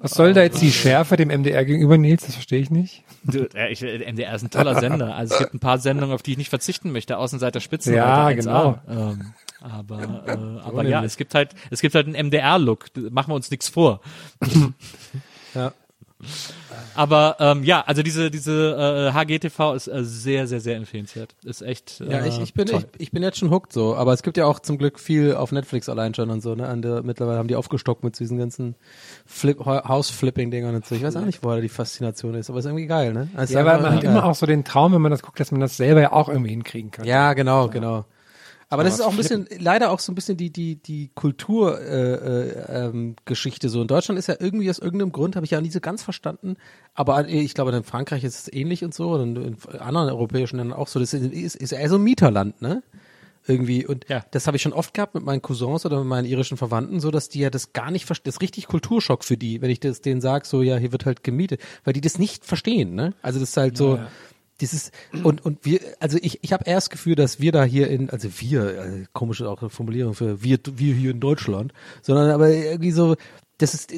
Was 0.00 0.12
soll 0.12 0.32
da 0.32 0.42
jetzt 0.42 0.62
die 0.62 0.72
Schärfe 0.72 1.16
dem 1.16 1.28
MDR 1.28 1.64
gegenüber, 1.64 1.98
Nils? 1.98 2.24
Das 2.24 2.34
verstehe 2.34 2.60
ich 2.60 2.70
nicht. 2.70 3.04
Du, 3.24 3.46
ja, 3.54 3.68
ich, 3.68 3.82
äh, 3.82 4.10
MDR 4.10 4.34
ist 4.34 4.42
ein 4.42 4.50
toller 4.50 4.80
Sender. 4.80 5.14
Also 5.14 5.34
es 5.34 5.40
gibt 5.40 5.54
ein 5.54 5.60
paar 5.60 5.78
Sendungen, 5.78 6.14
auf 6.14 6.22
die 6.22 6.32
ich 6.32 6.38
nicht 6.38 6.48
verzichten 6.48 6.92
möchte. 6.92 7.18
Außenseiter 7.18 7.60
Spitzen. 7.60 7.94
Ja, 7.94 8.24
Alter, 8.26 8.40
1A. 8.40 8.44
genau. 8.44 8.78
Ähm, 8.88 9.34
aber 9.60 10.24
äh, 10.26 10.66
aber 10.66 10.84
ja, 10.84 11.04
es 11.04 11.16
gibt 11.16 11.34
halt 11.34 11.54
es 11.70 11.80
gibt 11.80 11.94
halt 11.94 12.06
einen 12.06 12.26
MDR-Look. 12.28 12.86
Machen 13.10 13.30
wir 13.30 13.34
uns 13.34 13.50
nichts 13.50 13.68
vor. 13.68 14.00
Ja. 15.54 15.74
Aber 16.94 17.36
ähm, 17.40 17.64
ja, 17.64 17.82
also 17.86 18.02
diese 18.02 18.30
diese 18.30 19.10
äh, 19.10 19.12
HGTV 19.12 19.74
ist 19.74 19.88
äh, 19.88 20.04
sehr 20.04 20.46
sehr 20.46 20.60
sehr 20.60 20.76
empfehlenswert. 20.76 21.34
Ist 21.44 21.62
echt. 21.62 22.00
Äh, 22.00 22.10
Ja, 22.12 22.24
ich, 22.26 22.40
ich 22.40 22.54
bin 22.54 22.66
toll. 22.66 22.84
ich, 22.94 23.00
ich 23.00 23.10
bin 23.12 23.22
jetzt 23.22 23.38
schon 23.38 23.50
hooked 23.50 23.72
so, 23.72 23.94
aber 23.96 24.12
es 24.12 24.22
gibt 24.22 24.36
ja 24.36 24.46
auch 24.46 24.60
zum 24.60 24.78
Glück 24.78 24.98
viel 24.98 25.34
auf 25.34 25.52
Netflix 25.52 25.88
allein 25.88 26.14
schon 26.14 26.30
und 26.30 26.40
so, 26.42 26.54
ne? 26.54 26.68
An 26.68 26.82
der, 26.82 27.02
mittlerweile 27.02 27.38
haben 27.38 27.48
die 27.48 27.56
aufgestockt 27.56 28.04
mit 28.04 28.18
diesen 28.18 28.38
ganzen 28.38 28.74
Flip, 29.26 29.58
House-Flipping-Dingern 29.64 30.74
und 30.74 30.86
so. 30.86 30.94
Ich 30.94 31.02
weiß 31.02 31.16
auch 31.16 31.24
nicht, 31.24 31.42
woher 31.42 31.60
die 31.60 31.68
Faszination 31.68 32.34
ist, 32.34 32.50
aber 32.50 32.58
ist 32.58 32.66
irgendwie 32.66 32.86
geil, 32.86 33.12
ne? 33.12 33.28
Also 33.34 33.54
Ja, 33.54 33.60
aber 33.60 33.80
man 33.80 33.94
hat 33.96 34.04
immer 34.04 34.24
auch 34.24 34.34
so 34.34 34.46
den 34.46 34.64
Traum, 34.64 34.92
wenn 34.92 35.00
man 35.02 35.10
das 35.10 35.22
guckt, 35.22 35.38
dass 35.40 35.50
man 35.52 35.60
das 35.60 35.76
selber 35.76 36.00
ja 36.00 36.12
auch 36.12 36.28
irgendwie 36.28 36.50
hinkriegen 36.50 36.90
kann. 36.90 37.04
Ja, 37.06 37.32
genau, 37.34 37.68
genau. 37.68 38.04
Aber 38.72 38.84
das 38.84 38.94
ist 38.94 39.00
auch 39.00 39.10
ein 39.10 39.16
bisschen, 39.16 39.46
leider 39.58 39.90
auch 39.90 40.00
so 40.00 40.12
ein 40.12 40.14
bisschen 40.14 40.36
die 40.36 40.50
die 40.50 40.76
die 40.76 41.10
Kulturgeschichte 41.14 42.64
äh, 42.66 42.86
ähm, 42.86 43.16
Geschichte 43.26 43.68
so. 43.68 43.82
In 43.82 43.88
Deutschland 43.88 44.18
ist 44.18 44.28
ja 44.28 44.36
irgendwie 44.38 44.70
aus 44.70 44.78
irgendeinem 44.78 45.12
Grund 45.12 45.36
habe 45.36 45.44
ich 45.44 45.50
ja 45.50 45.60
nie 45.60 45.70
so 45.70 45.80
ganz 45.80 46.02
verstanden. 46.02 46.56
Aber 46.94 47.28
äh, 47.28 47.40
ich 47.40 47.54
glaube, 47.54 47.72
in 47.72 47.84
Frankreich 47.84 48.24
ist 48.24 48.38
es 48.38 48.52
ähnlich 48.52 48.82
und 48.82 48.94
so 48.94 49.12
und 49.12 49.36
in 49.36 49.56
anderen 49.78 50.08
europäischen 50.08 50.56
Ländern 50.56 50.78
auch 50.78 50.88
so. 50.88 51.00
Das 51.00 51.12
ist, 51.12 51.56
ist, 51.56 51.72
eher 51.72 51.88
so 51.88 51.96
ein 51.96 52.02
Mieterland, 52.02 52.62
ne? 52.62 52.82
irgendwie. 53.46 53.86
Und 53.86 54.08
Ja. 54.08 54.24
das 54.30 54.46
habe 54.46 54.56
ich 54.56 54.62
schon 54.62 54.72
oft 54.72 54.94
gehabt 54.94 55.14
mit 55.14 55.24
meinen 55.24 55.42
Cousins 55.42 55.84
oder 55.84 55.98
mit 55.98 56.06
meinen 56.06 56.26
irischen 56.26 56.56
Verwandten, 56.56 57.00
so 57.00 57.10
dass 57.10 57.28
die 57.28 57.40
ja 57.40 57.50
das 57.50 57.72
gar 57.72 57.90
nicht 57.90 58.06
verstehen. 58.06 58.24
Das 58.26 58.36
ist 58.36 58.42
richtig 58.42 58.68
Kulturschock 58.68 59.24
für 59.24 59.36
die, 59.36 59.60
wenn 59.60 59.70
ich 59.70 59.80
das 59.80 60.00
denen 60.00 60.20
sage, 60.20 60.46
so 60.46 60.62
ja, 60.62 60.76
hier 60.76 60.92
wird 60.92 61.06
halt 61.06 61.24
gemietet, 61.24 61.60
weil 61.84 61.92
die 61.92 62.00
das 62.00 62.18
nicht 62.18 62.44
verstehen, 62.44 62.94
ne? 62.94 63.14
Also 63.22 63.40
das 63.40 63.50
ist 63.50 63.56
halt 63.56 63.76
so. 63.76 63.98
Dieses, 64.60 64.92
und, 65.24 65.44
und 65.44 65.64
wir, 65.64 65.80
also 65.98 66.18
ich, 66.20 66.42
ich 66.42 66.52
habe 66.52 66.64
eher 66.66 66.76
das 66.76 66.90
Gefühl, 66.90 67.14
dass 67.14 67.40
wir 67.40 67.52
da 67.52 67.64
hier 67.64 67.88
in, 67.88 68.10
also 68.10 68.28
wir, 68.40 68.62
also 68.80 68.98
komische 69.12 69.48
auch 69.48 69.70
Formulierung 69.70 70.14
für 70.14 70.42
wir, 70.42 70.58
wir 70.74 70.94
hier 70.94 71.10
in 71.10 71.20
Deutschland, 71.20 71.72
sondern 72.00 72.30
aber 72.30 72.48
irgendwie 72.50 72.92
so, 72.92 73.16
das 73.58 73.74
ist, 73.74 73.92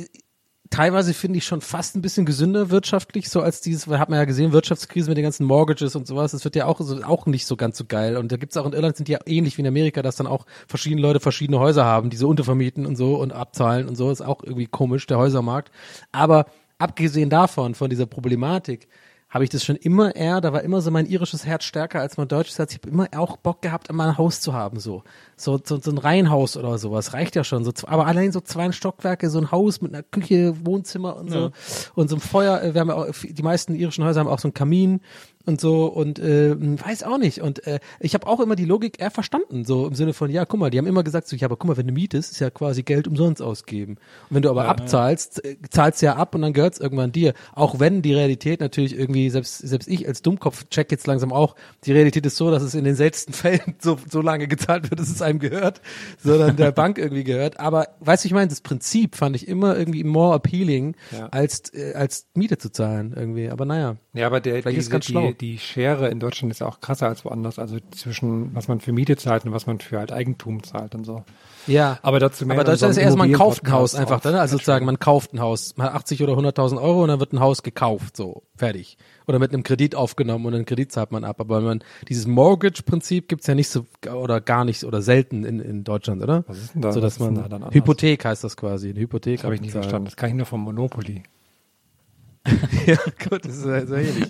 teilweise 0.75 1.15
finde 1.15 1.39
ich 1.39 1.45
schon 1.45 1.61
fast 1.61 1.95
ein 1.95 2.03
bisschen 2.03 2.27
gesünder 2.27 2.71
wirtschaftlich, 2.71 3.29
so 3.29 3.41
als 3.41 3.61
dieses, 3.61 3.89
wir 3.89 3.99
haben 3.99 4.13
ja 4.13 4.25
gesehen, 4.25 4.53
Wirtschaftskrise 4.53 5.09
mit 5.09 5.17
den 5.17 5.23
ganzen 5.23 5.47
Mortgages 5.47 5.95
und 5.95 6.07
sowas, 6.07 6.33
das 6.33 6.45
wird 6.45 6.57
ja 6.57 6.67
auch 6.67 6.81
so, 6.81 7.03
auch 7.05 7.27
nicht 7.27 7.47
so 7.47 7.57
ganz 7.57 7.79
so 7.79 7.85
geil. 7.85 8.17
Und 8.17 8.33
da 8.33 8.37
gibt's 8.37 8.57
auch 8.57 8.67
in 8.67 8.73
Irland 8.73 8.97
sind 8.97 9.09
die 9.09 9.13
ja 9.13 9.21
ähnlich 9.27 9.57
wie 9.57 9.63
in 9.63 9.69
Amerika, 9.69 10.03
dass 10.03 10.17
dann 10.17 10.27
auch 10.27 10.47
verschiedene 10.67 11.01
Leute 11.01 11.21
verschiedene 11.21 11.61
Häuser 11.61 11.85
haben, 11.85 12.11
die 12.11 12.17
so 12.17 12.29
untervermieten 12.29 12.87
und 12.87 12.97
so 12.97 13.17
und 13.17 13.33
abzahlen 13.33 13.89
und 13.89 13.95
so, 13.95 14.11
ist 14.11 14.21
auch 14.21 14.43
irgendwie 14.43 14.67
komisch, 14.67 15.07
der 15.07 15.19
Häusermarkt. 15.19 15.71
Aber 16.11 16.47
abgesehen 16.79 17.31
davon, 17.31 17.75
von 17.75 17.89
dieser 17.89 18.07
Problematik, 18.07 18.89
habe 19.35 19.43
ich 19.43 19.51
das 19.51 19.65
schon 19.65 19.75
immer 19.75 20.15
eher, 20.15 20.41
da 20.41 20.53
war 20.53 20.63
immer 20.63 20.81
so 20.81 20.93
mein 20.93 21.07
irisches 21.07 21.45
Herz 21.45 21.65
stärker 21.65 22.01
als 22.01 22.17
mein 22.17 22.29
deutsches 22.29 22.57
Herz. 22.57 22.73
Ich 22.73 22.79
habe 22.79 22.89
immer 22.89 23.09
auch 23.17 23.37
Bock 23.37 23.63
gehabt, 23.63 23.91
immer 23.91 24.05
ein 24.05 24.17
Haus 24.17 24.41
zu 24.41 24.53
haben, 24.53 24.79
so. 24.79 25.03
So, 25.37 25.61
so, 25.63 25.81
so 25.81 25.91
ein 25.91 25.99
Reihenhaus 25.99 26.57
oder 26.57 26.79
sowas. 26.79 27.15
Reicht 27.15 27.35
ja 27.35 27.43
schon. 27.43 27.65
So, 27.65 27.73
aber 27.89 28.07
allein 28.07 28.31
so 28.31 28.41
zwei 28.41 28.71
Stockwerke, 28.71 29.29
so 29.31 29.41
ein 29.41 29.51
Haus 29.51 29.81
mit 29.81 29.93
einer 29.93 30.05
Küche, 30.05 30.55
Wohnzimmer 30.65 31.17
und 31.17 31.33
so. 31.33 31.51
Und 31.97 32.09
so 32.11 32.15
ein 32.17 32.21
Feuer. 32.21 32.63
äh, 32.63 32.75
Wir 32.75 32.81
haben 32.81 32.91
ja 32.91 32.95
auch, 32.95 33.07
die 33.11 33.43
meisten 33.43 33.75
irischen 33.75 34.05
Häuser 34.05 34.21
haben 34.21 34.29
auch 34.29 34.39
so 34.39 34.47
einen 34.47 34.55
Kamin 34.55 35.01
und 35.47 35.61
so 35.61 35.87
und 35.87 36.19
äh, 36.19 36.55
weiß 36.59 37.03
auch 37.03 37.19
nicht. 37.19 37.41
Und 37.41 37.67
äh, 37.67 37.81
ich 38.01 38.15
habe 38.15 38.27
auch 38.27 38.41
immer 38.41 38.57
die 38.57 38.65
Logik 38.65 39.01
eher 39.01 39.11
verstanden, 39.11 39.65
so 39.65 39.87
im 39.87 39.95
Sinne 39.95 40.13
von, 40.13 40.31
ja, 40.31 40.45
guck 40.45 40.61
mal, 40.61 40.71
die 40.71 40.79
haben 40.79 40.87
immer 40.87 41.03
gesagt, 41.05 41.29
so, 41.29 41.37
ja, 41.37 41.47
aber 41.47 41.57
guck 41.57 41.69
mal, 41.69 41.77
wenn 41.77 41.87
du 41.87 41.93
mietest, 41.93 42.33
ist 42.33 42.41
ja 42.41 42.51
quasi 42.51 42.83
Geld 42.83 43.07
umsonst 43.09 43.43
ausgeben. 43.43 43.93
Und 44.29 44.37
wenn 44.37 44.43
du 44.43 44.51
aber 44.51 44.67
abzahlst, 44.69 45.45
äh, 45.45 45.57
zahlst 45.71 46.03
ja 46.03 46.17
ab 46.17 46.35
und 46.35 46.43
dann 46.43 46.53
gehört's 46.53 46.79
irgendwann 46.79 47.13
dir. 47.13 47.35
Auch 47.55 47.79
wenn 47.81 48.03
die 48.03 48.15
Realität 48.15 48.61
natürlich 48.61 48.99
irgendwie, 48.99 49.31
selbst, 49.31 49.59
selbst 49.59 49.89
ich 49.89 50.07
als 50.09 50.23
Dummkopf 50.23 50.69
check 50.71 50.91
jetzt 50.91 51.07
langsam 51.07 51.33
auch, 51.33 51.55
die 51.85 51.93
Realität 51.93 52.25
ist 52.27 52.37
so, 52.37 52.51
dass 52.51 52.63
es 52.63 52.75
in 52.75 52.85
den 52.85 52.95
seltensten 52.95 53.35
Fällen 53.35 53.75
so, 53.81 53.99
so 54.11 54.21
lange 54.21 54.49
gezahlt 54.49 54.91
wird, 54.91 55.01
dass 55.01 55.09
es 55.11 55.23
einem 55.23 55.39
gehört, 55.39 55.81
sondern 56.23 56.57
der 56.57 56.73
Bank 56.85 56.99
irgendwie 56.99 57.25
gehört. 57.25 57.61
Aber 57.61 57.89
weißt 58.01 58.25
du, 58.25 58.29
ich 58.29 58.35
meine, 58.35 58.49
das 58.49 58.61
Prinzip 58.61 59.17
fand 59.17 59.37
ich 59.37 59.47
immer 59.49 59.77
irgendwie 59.77 60.05
more 60.05 60.35
appealing, 60.35 60.97
Ja. 61.13 61.29
als, 61.29 61.73
äh, 61.75 61.93
als 61.95 62.27
Miete 62.35 62.59
zu 62.59 62.71
zahlen 62.71 63.15
irgendwie. 63.17 63.51
Aber 63.51 63.65
naja. 63.65 63.97
Ja, 64.13 64.27
aber 64.27 64.41
der, 64.41 64.55
Vielleicht 64.63 64.77
die, 64.77 64.81
ist 64.81 64.91
ganz 64.91 65.07
schlau. 65.07 65.29
die, 65.29 65.34
die 65.35 65.59
Schere 65.59 66.09
in 66.09 66.21
Deutschland 66.21 66.51
ist 66.53 66.61
ja 66.61 66.67
auch 66.67 66.81
krasser 66.81 67.09
als 67.09 67.25
woanders. 67.25 67.59
Also 67.59 67.79
zwischen, 67.91 68.55
was 68.55 68.69
man 68.69 68.81
für 68.81 68.93
Miete 68.93 69.17
zahlt 69.17 69.45
und 69.45 69.53
was 69.53 69.67
man 69.67 69.79
für 69.81 69.99
halt 69.99 70.13
Eigentum 70.13 70.63
zahlt 70.63 70.95
und 70.95 71.05
so. 71.05 71.25
Ja. 71.67 71.99
Aber 72.03 72.19
dazu 72.21 72.45
mehr 72.47 72.57
Aber 72.57 72.65
Deutschland 72.65 72.93
ist 72.93 72.99
erstmal, 72.99 73.29
man 73.29 73.37
kauft 73.39 73.65
ein 73.65 73.73
Haus 73.73 73.95
einfach, 73.95 74.17
auf 74.17 74.25
ne? 74.25 74.39
Also 74.41 74.57
sozusagen, 74.57 74.85
man 74.87 74.99
kauft 74.99 75.33
ein 75.33 75.41
Haus, 75.41 75.77
man 75.77 75.87
hat 75.89 75.95
80 75.95 76.23
oder 76.23 76.35
100.000 76.35 76.81
Euro 76.81 77.03
und 77.03 77.09
dann 77.09 77.21
wird 77.21 77.33
ein 77.33 77.41
Haus 77.41 77.63
gekauft, 77.63 78.17
so, 78.17 78.43
fertig. 78.57 78.99
Oder 79.27 79.39
mit 79.39 79.53
einem 79.53 79.63
Kredit 79.63 79.95
aufgenommen 79.95 80.45
und 80.47 80.55
einen 80.55 80.67
Kredit 80.67 80.93
zahlt 80.93 81.11
man 81.13 81.25
ab. 81.25 81.41
Aber 81.41 81.61
man, 81.63 81.83
dieses 82.09 82.27
Mortgage-Prinzip 82.27 83.29
gibt's 83.29 83.47
ja 83.47 83.55
nicht 83.55 83.69
so, 83.71 83.87
oder 84.13 84.41
gar 84.41 84.65
nicht, 84.67 84.85
oder 84.85 85.01
selten 85.01 85.45
in, 85.45 85.61
in 85.61 85.85
Deutschland, 85.85 86.23
oder? 86.23 86.45
Was 86.47 86.59
ist 86.59 86.75
denn 86.75 86.83
da- 86.83 86.93
So, 86.93 87.01
dass 87.01 87.19
man, 87.19 87.35
da 87.35 87.49
dann? 87.49 87.71
Hypothek 87.73 88.25
heißt 88.25 88.45
das 88.45 88.57
quasi, 88.57 88.91
eine 88.91 89.01
Hypothek. 89.01 89.37
Das 89.39 89.45
habe 89.45 89.55
ich 89.55 89.61
nicht 89.63 89.73
verstanden. 89.73 90.05
Das 90.05 90.17
kann 90.17 90.29
ich 90.31 90.35
nur 90.37 90.47
vom 90.47 90.61
Monopoly. 90.61 91.23
ja, 92.87 92.97
gut, 93.29 93.45
das 93.47 93.57
ist 93.57 93.65
ja 93.65 93.87
so 93.87 93.95
ähnlich. 93.95 94.27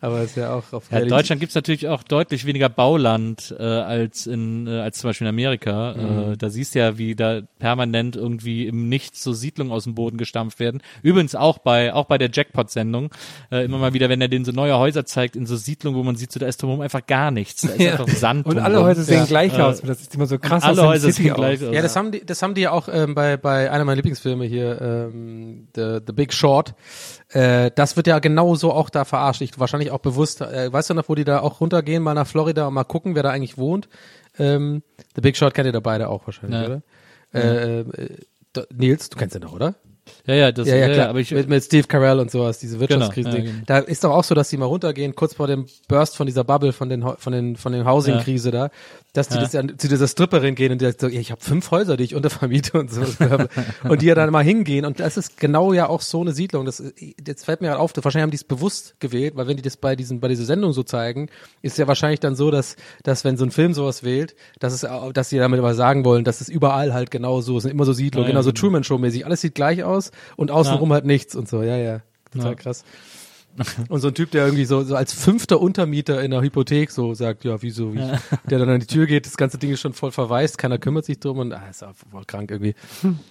Aber 0.00 0.22
ist 0.22 0.36
ja 0.36 0.52
auch 0.52 0.72
auf 0.72 0.90
Ja, 0.90 0.98
in 0.98 1.08
Deutschland 1.08 1.38
gibt's 1.40 1.54
natürlich 1.54 1.86
auch 1.86 2.02
deutlich 2.02 2.44
weniger 2.44 2.68
Bauland 2.68 3.54
äh, 3.56 3.62
als 3.62 4.26
in 4.26 4.66
äh, 4.66 4.80
als 4.80 4.98
zum 4.98 5.08
Beispiel 5.10 5.26
in 5.26 5.28
Amerika. 5.28 5.94
Mhm. 5.96 6.32
Äh, 6.32 6.36
da 6.36 6.50
siehst 6.50 6.74
du 6.74 6.80
ja, 6.80 6.98
wie 6.98 7.14
da 7.14 7.42
permanent 7.60 8.16
irgendwie 8.16 8.66
im 8.66 8.88
Nichts 8.88 9.22
so 9.22 9.32
Siedlungen 9.32 9.72
aus 9.72 9.84
dem 9.84 9.94
Boden 9.94 10.18
gestampft 10.18 10.58
werden. 10.58 10.82
Übrigens 11.02 11.36
auch 11.36 11.58
bei 11.58 11.94
auch 11.94 12.06
bei 12.06 12.18
der 12.18 12.30
Jackpot-Sendung 12.32 13.10
äh, 13.52 13.64
immer 13.64 13.78
mal 13.78 13.94
wieder, 13.94 14.08
wenn 14.08 14.20
er 14.20 14.28
denen 14.28 14.44
so 14.44 14.50
neue 14.52 14.76
Häuser 14.76 15.06
zeigt 15.06 15.36
in 15.36 15.46
so 15.46 15.54
Siedlungen, 15.56 15.96
wo 15.98 16.02
man 16.02 16.16
sieht, 16.16 16.32
so 16.32 16.40
da 16.40 16.46
ist 16.46 16.60
drumherum 16.60 16.80
einfach 16.82 17.06
gar 17.06 17.30
nichts. 17.30 17.62
Da 17.62 17.68
ist 17.68 17.80
Ja. 17.86 17.92
einfach 17.92 18.08
Sand. 18.08 18.46
Und 18.46 18.58
alle. 18.58 18.82
Häuser 18.82 19.02
sehen 19.04 19.18
Ja. 19.18 19.24
gleich 19.24 19.56
Äh, 19.56 19.62
aus. 19.62 19.80
Das 19.82 20.00
ist 20.00 20.12
immer 20.16 20.26
so 20.26 20.38
krass. 20.40 20.64
alle 20.64 20.82
Häuser 20.84 21.12
sehen 21.12 21.32
gleich 21.34 21.62
aus. 21.64 21.72
Ja, 21.72 21.80
das 21.82 21.94
haben 21.94 22.10
die, 22.10 22.26
das 22.26 22.42
haben 22.42 22.54
die 22.54 22.62
ja 22.62 22.72
auch 22.72 22.88
ähm, 22.92 23.14
bei 23.14 23.36
bei 23.36 23.70
einer 23.70 23.84
meiner 23.84 23.96
Lieblingsfilme 23.96 24.44
hier, 24.46 24.80
ähm, 24.80 25.68
The, 25.76 25.98
The 26.04 26.12
Big 26.12 26.32
Short. 26.32 26.74
Äh, 27.30 27.70
das 27.74 27.96
wird 27.96 28.06
ja 28.06 28.18
genauso 28.20 28.72
auch 28.72 28.88
da 28.90 29.04
verarscht. 29.04 29.40
Ich 29.40 29.58
wahrscheinlich 29.58 29.90
auch 29.90 29.98
bewusst. 29.98 30.40
Äh, 30.40 30.72
weißt 30.72 30.90
du 30.90 30.94
noch, 30.94 31.08
wo 31.08 31.14
die 31.14 31.24
da 31.24 31.40
auch 31.40 31.60
runtergehen, 31.60 32.02
mal 32.02 32.14
nach 32.14 32.26
Florida 32.26 32.68
und 32.68 32.74
mal 32.74 32.84
gucken, 32.84 33.14
wer 33.14 33.22
da 33.24 33.30
eigentlich 33.30 33.58
wohnt? 33.58 33.88
Ähm, 34.38 34.82
The 35.14 35.20
Big 35.22 35.36
Short 35.36 35.52
kennt 35.54 35.66
ihr 35.66 35.72
da 35.72 35.80
beide 35.80 36.08
auch 36.08 36.26
wahrscheinlich, 36.26 36.60
Ja. 36.60 36.66
oder? 36.66 36.82
Äh, 37.34 37.80
äh, 37.80 38.16
d- 38.54 38.66
Nils, 38.74 39.08
du 39.10 39.18
kennst 39.18 39.34
ihn 39.34 39.40
doch, 39.42 39.52
oder? 39.52 39.74
Ja, 40.26 40.34
ja, 40.34 40.52
das, 40.52 40.66
Ja, 40.68 40.76
ja, 40.76 40.88
klar. 40.92 41.08
aber 41.08 41.20
ich, 41.20 41.30
mit, 41.30 41.48
mit 41.48 41.62
Steve 41.64 41.86
Carell 41.86 42.18
und 42.20 42.30
sowas, 42.30 42.58
diese 42.58 42.80
Wirtschaftskrise. 42.80 43.28
Genau, 43.30 43.44
ja, 43.44 43.50
genau. 43.52 43.62
Da 43.66 43.78
ist 43.78 44.04
doch 44.04 44.10
auch 44.10 44.24
so, 44.24 44.34
dass 44.34 44.48
die 44.48 44.56
mal 44.56 44.66
runtergehen, 44.66 45.14
kurz 45.14 45.34
vor 45.34 45.46
dem 45.46 45.66
Burst 45.88 46.16
von 46.16 46.26
dieser 46.26 46.44
Bubble, 46.44 46.72
von 46.72 46.88
den, 46.88 47.02
von 47.18 47.32
den, 47.32 47.56
von 47.56 47.72
den 47.72 47.86
Housing-Krise 47.86 48.50
da, 48.50 48.70
dass 49.12 49.28
die 49.28 49.34
Ja. 49.36 49.40
das 49.42 49.52
ja 49.52 49.62
zu 49.76 49.88
dieser 49.88 50.08
Stripperin 50.08 50.54
gehen 50.54 50.72
und 50.72 50.80
die 50.80 50.84
sagt 50.86 51.00
so, 51.00 51.08
ja, 51.08 51.20
ich 51.20 51.30
habe 51.30 51.40
fünf 51.40 51.70
Häuser, 51.70 51.96
die 51.96 52.04
ich 52.04 52.14
untervermiete 52.14 52.78
und 52.78 52.90
so. 52.92 53.02
und 53.88 54.02
die 54.02 54.06
ja 54.06 54.14
dann 54.14 54.30
mal 54.30 54.44
hingehen. 54.44 54.84
Und 54.84 55.00
das 55.00 55.16
ist 55.16 55.38
genau 55.38 55.72
ja 55.72 55.88
auch 55.88 56.00
so 56.02 56.20
eine 56.20 56.32
Siedlung. 56.32 56.66
Das, 56.66 56.82
jetzt 57.26 57.44
fällt 57.44 57.60
mir 57.60 57.68
gerade 57.68 57.80
auf, 57.80 57.92
wahrscheinlich 57.96 58.22
haben 58.22 58.30
die 58.30 58.36
es 58.36 58.44
bewusst 58.44 58.94
gewählt, 59.00 59.36
weil 59.36 59.46
wenn 59.46 59.56
die 59.56 59.62
das 59.62 59.76
bei 59.76 59.96
diesen, 59.96 60.20
bei 60.20 60.28
dieser 60.28 60.44
Sendung 60.44 60.72
so 60.72 60.82
zeigen, 60.82 61.28
ist 61.62 61.78
ja 61.78 61.86
wahrscheinlich 61.88 62.20
dann 62.20 62.36
so, 62.36 62.50
dass, 62.50 62.76
dass 63.04 63.24
wenn 63.24 63.36
so 63.36 63.44
ein 63.44 63.50
Film 63.50 63.72
sowas 63.74 64.02
wählt, 64.02 64.34
dass 64.60 64.72
es, 64.72 64.86
dass 65.14 65.28
sie 65.30 65.38
damit 65.38 65.58
aber 65.58 65.74
sagen 65.74 66.04
wollen, 66.04 66.24
dass 66.24 66.40
es 66.40 66.48
überall 66.48 66.92
halt 66.92 67.10
genau 67.10 67.40
so, 67.40 67.58
sind 67.60 67.70
immer 67.70 67.84
so 67.84 67.92
Siedlungen, 67.92 68.24
Ja, 68.26 68.28
ja, 68.28 68.32
genau 68.34 68.42
so 68.42 68.50
genau. 68.50 68.60
Truman 68.60 68.84
Show 68.84 68.98
mäßig. 68.98 69.24
Alles 69.24 69.40
sieht 69.40 69.54
gleich 69.54 69.82
aus 69.82 69.95
und 70.36 70.50
außenrum 70.50 70.92
halt 70.92 71.04
nichts 71.04 71.34
und 71.34 71.48
so. 71.48 71.62
Ja, 71.62 71.76
ja. 71.76 72.00
Total 72.32 72.50
Ja. 72.50 72.54
krass. 72.54 72.84
Und 73.88 74.00
so 74.00 74.08
ein 74.08 74.14
Typ, 74.14 74.30
der 74.32 74.44
irgendwie 74.44 74.64
so, 74.64 74.82
so 74.82 74.96
als 74.96 75.12
fünfter 75.12 75.60
Untermieter 75.60 76.22
in 76.22 76.30
der 76.30 76.42
Hypothek 76.42 76.90
so 76.90 77.14
sagt, 77.14 77.44
ja, 77.44 77.62
wieso, 77.62 77.94
wie, 77.94 77.98
der 78.50 78.58
dann 78.58 78.68
an 78.68 78.80
die 78.80 78.86
Tür 78.86 79.06
geht, 79.06 79.26
das 79.26 79.36
ganze 79.36 79.58
Ding 79.58 79.70
ist 79.70 79.80
schon 79.80 79.94
voll 79.94 80.12
verwaist, 80.12 80.58
keiner 80.58 80.78
kümmert 80.78 81.06
sich 81.06 81.18
drum 81.20 81.38
und 81.38 81.52
ah, 81.52 81.62
ist 81.70 81.82
auch 81.82 81.94
voll 82.10 82.24
krank 82.26 82.50
irgendwie. 82.50 82.74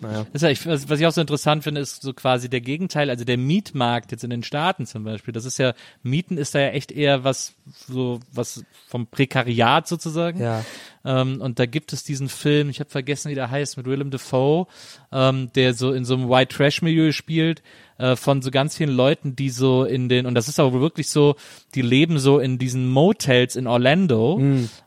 Naja. 0.01 0.25
Das 0.33 0.41
ist 0.41 0.65
ja, 0.65 0.71
was, 0.71 0.89
was 0.89 0.99
ich 0.99 1.05
auch 1.05 1.11
so 1.11 1.21
interessant 1.21 1.63
finde, 1.63 1.81
ist 1.81 2.01
so 2.01 2.13
quasi 2.13 2.49
der 2.49 2.61
Gegenteil, 2.61 3.09
also 3.09 3.23
der 3.23 3.37
Mietmarkt 3.37 4.11
jetzt 4.11 4.23
in 4.23 4.31
den 4.31 4.41
Staaten 4.43 4.85
zum 4.85 5.03
Beispiel. 5.03 5.31
Das 5.31 5.45
ist 5.45 5.59
ja, 5.59 5.73
Mieten 6.01 6.37
ist 6.37 6.55
da 6.55 6.59
ja 6.59 6.69
echt 6.69 6.91
eher 6.91 7.23
was, 7.23 7.53
so, 7.87 8.19
was 8.33 8.63
vom 8.87 9.07
Prekariat 9.07 9.87
sozusagen. 9.87 10.39
Ja. 10.41 10.65
Ähm, 11.05 11.39
und 11.41 11.59
da 11.59 11.65
gibt 11.65 11.93
es 11.93 12.03
diesen 12.03 12.29
Film, 12.29 12.69
ich 12.69 12.79
habe 12.79 12.89
vergessen, 12.89 13.29
wie 13.31 13.35
der 13.35 13.51
heißt, 13.51 13.77
mit 13.77 13.85
Willem 13.85 14.11
Dafoe, 14.11 14.67
ähm, 15.11 15.51
der 15.55 15.73
so 15.73 15.93
in 15.93 16.05
so 16.05 16.15
einem 16.15 16.29
White 16.29 16.55
Trash 16.55 16.81
Milieu 16.81 17.11
spielt, 17.11 17.61
äh, 17.97 18.15
von 18.15 18.41
so 18.41 18.51
ganz 18.51 18.75
vielen 18.75 18.93
Leuten, 18.93 19.35
die 19.35 19.49
so 19.49 19.85
in 19.85 20.09
den, 20.09 20.25
und 20.25 20.35
das 20.35 20.49
ist 20.49 20.59
aber 20.59 20.81
wirklich 20.81 21.09
so, 21.09 21.35
die 21.75 21.81
leben 21.81 22.19
so 22.19 22.39
in 22.39 22.57
diesen 22.57 22.89
Motels 22.89 23.55
in 23.55 23.67
Orlando, 23.67 24.37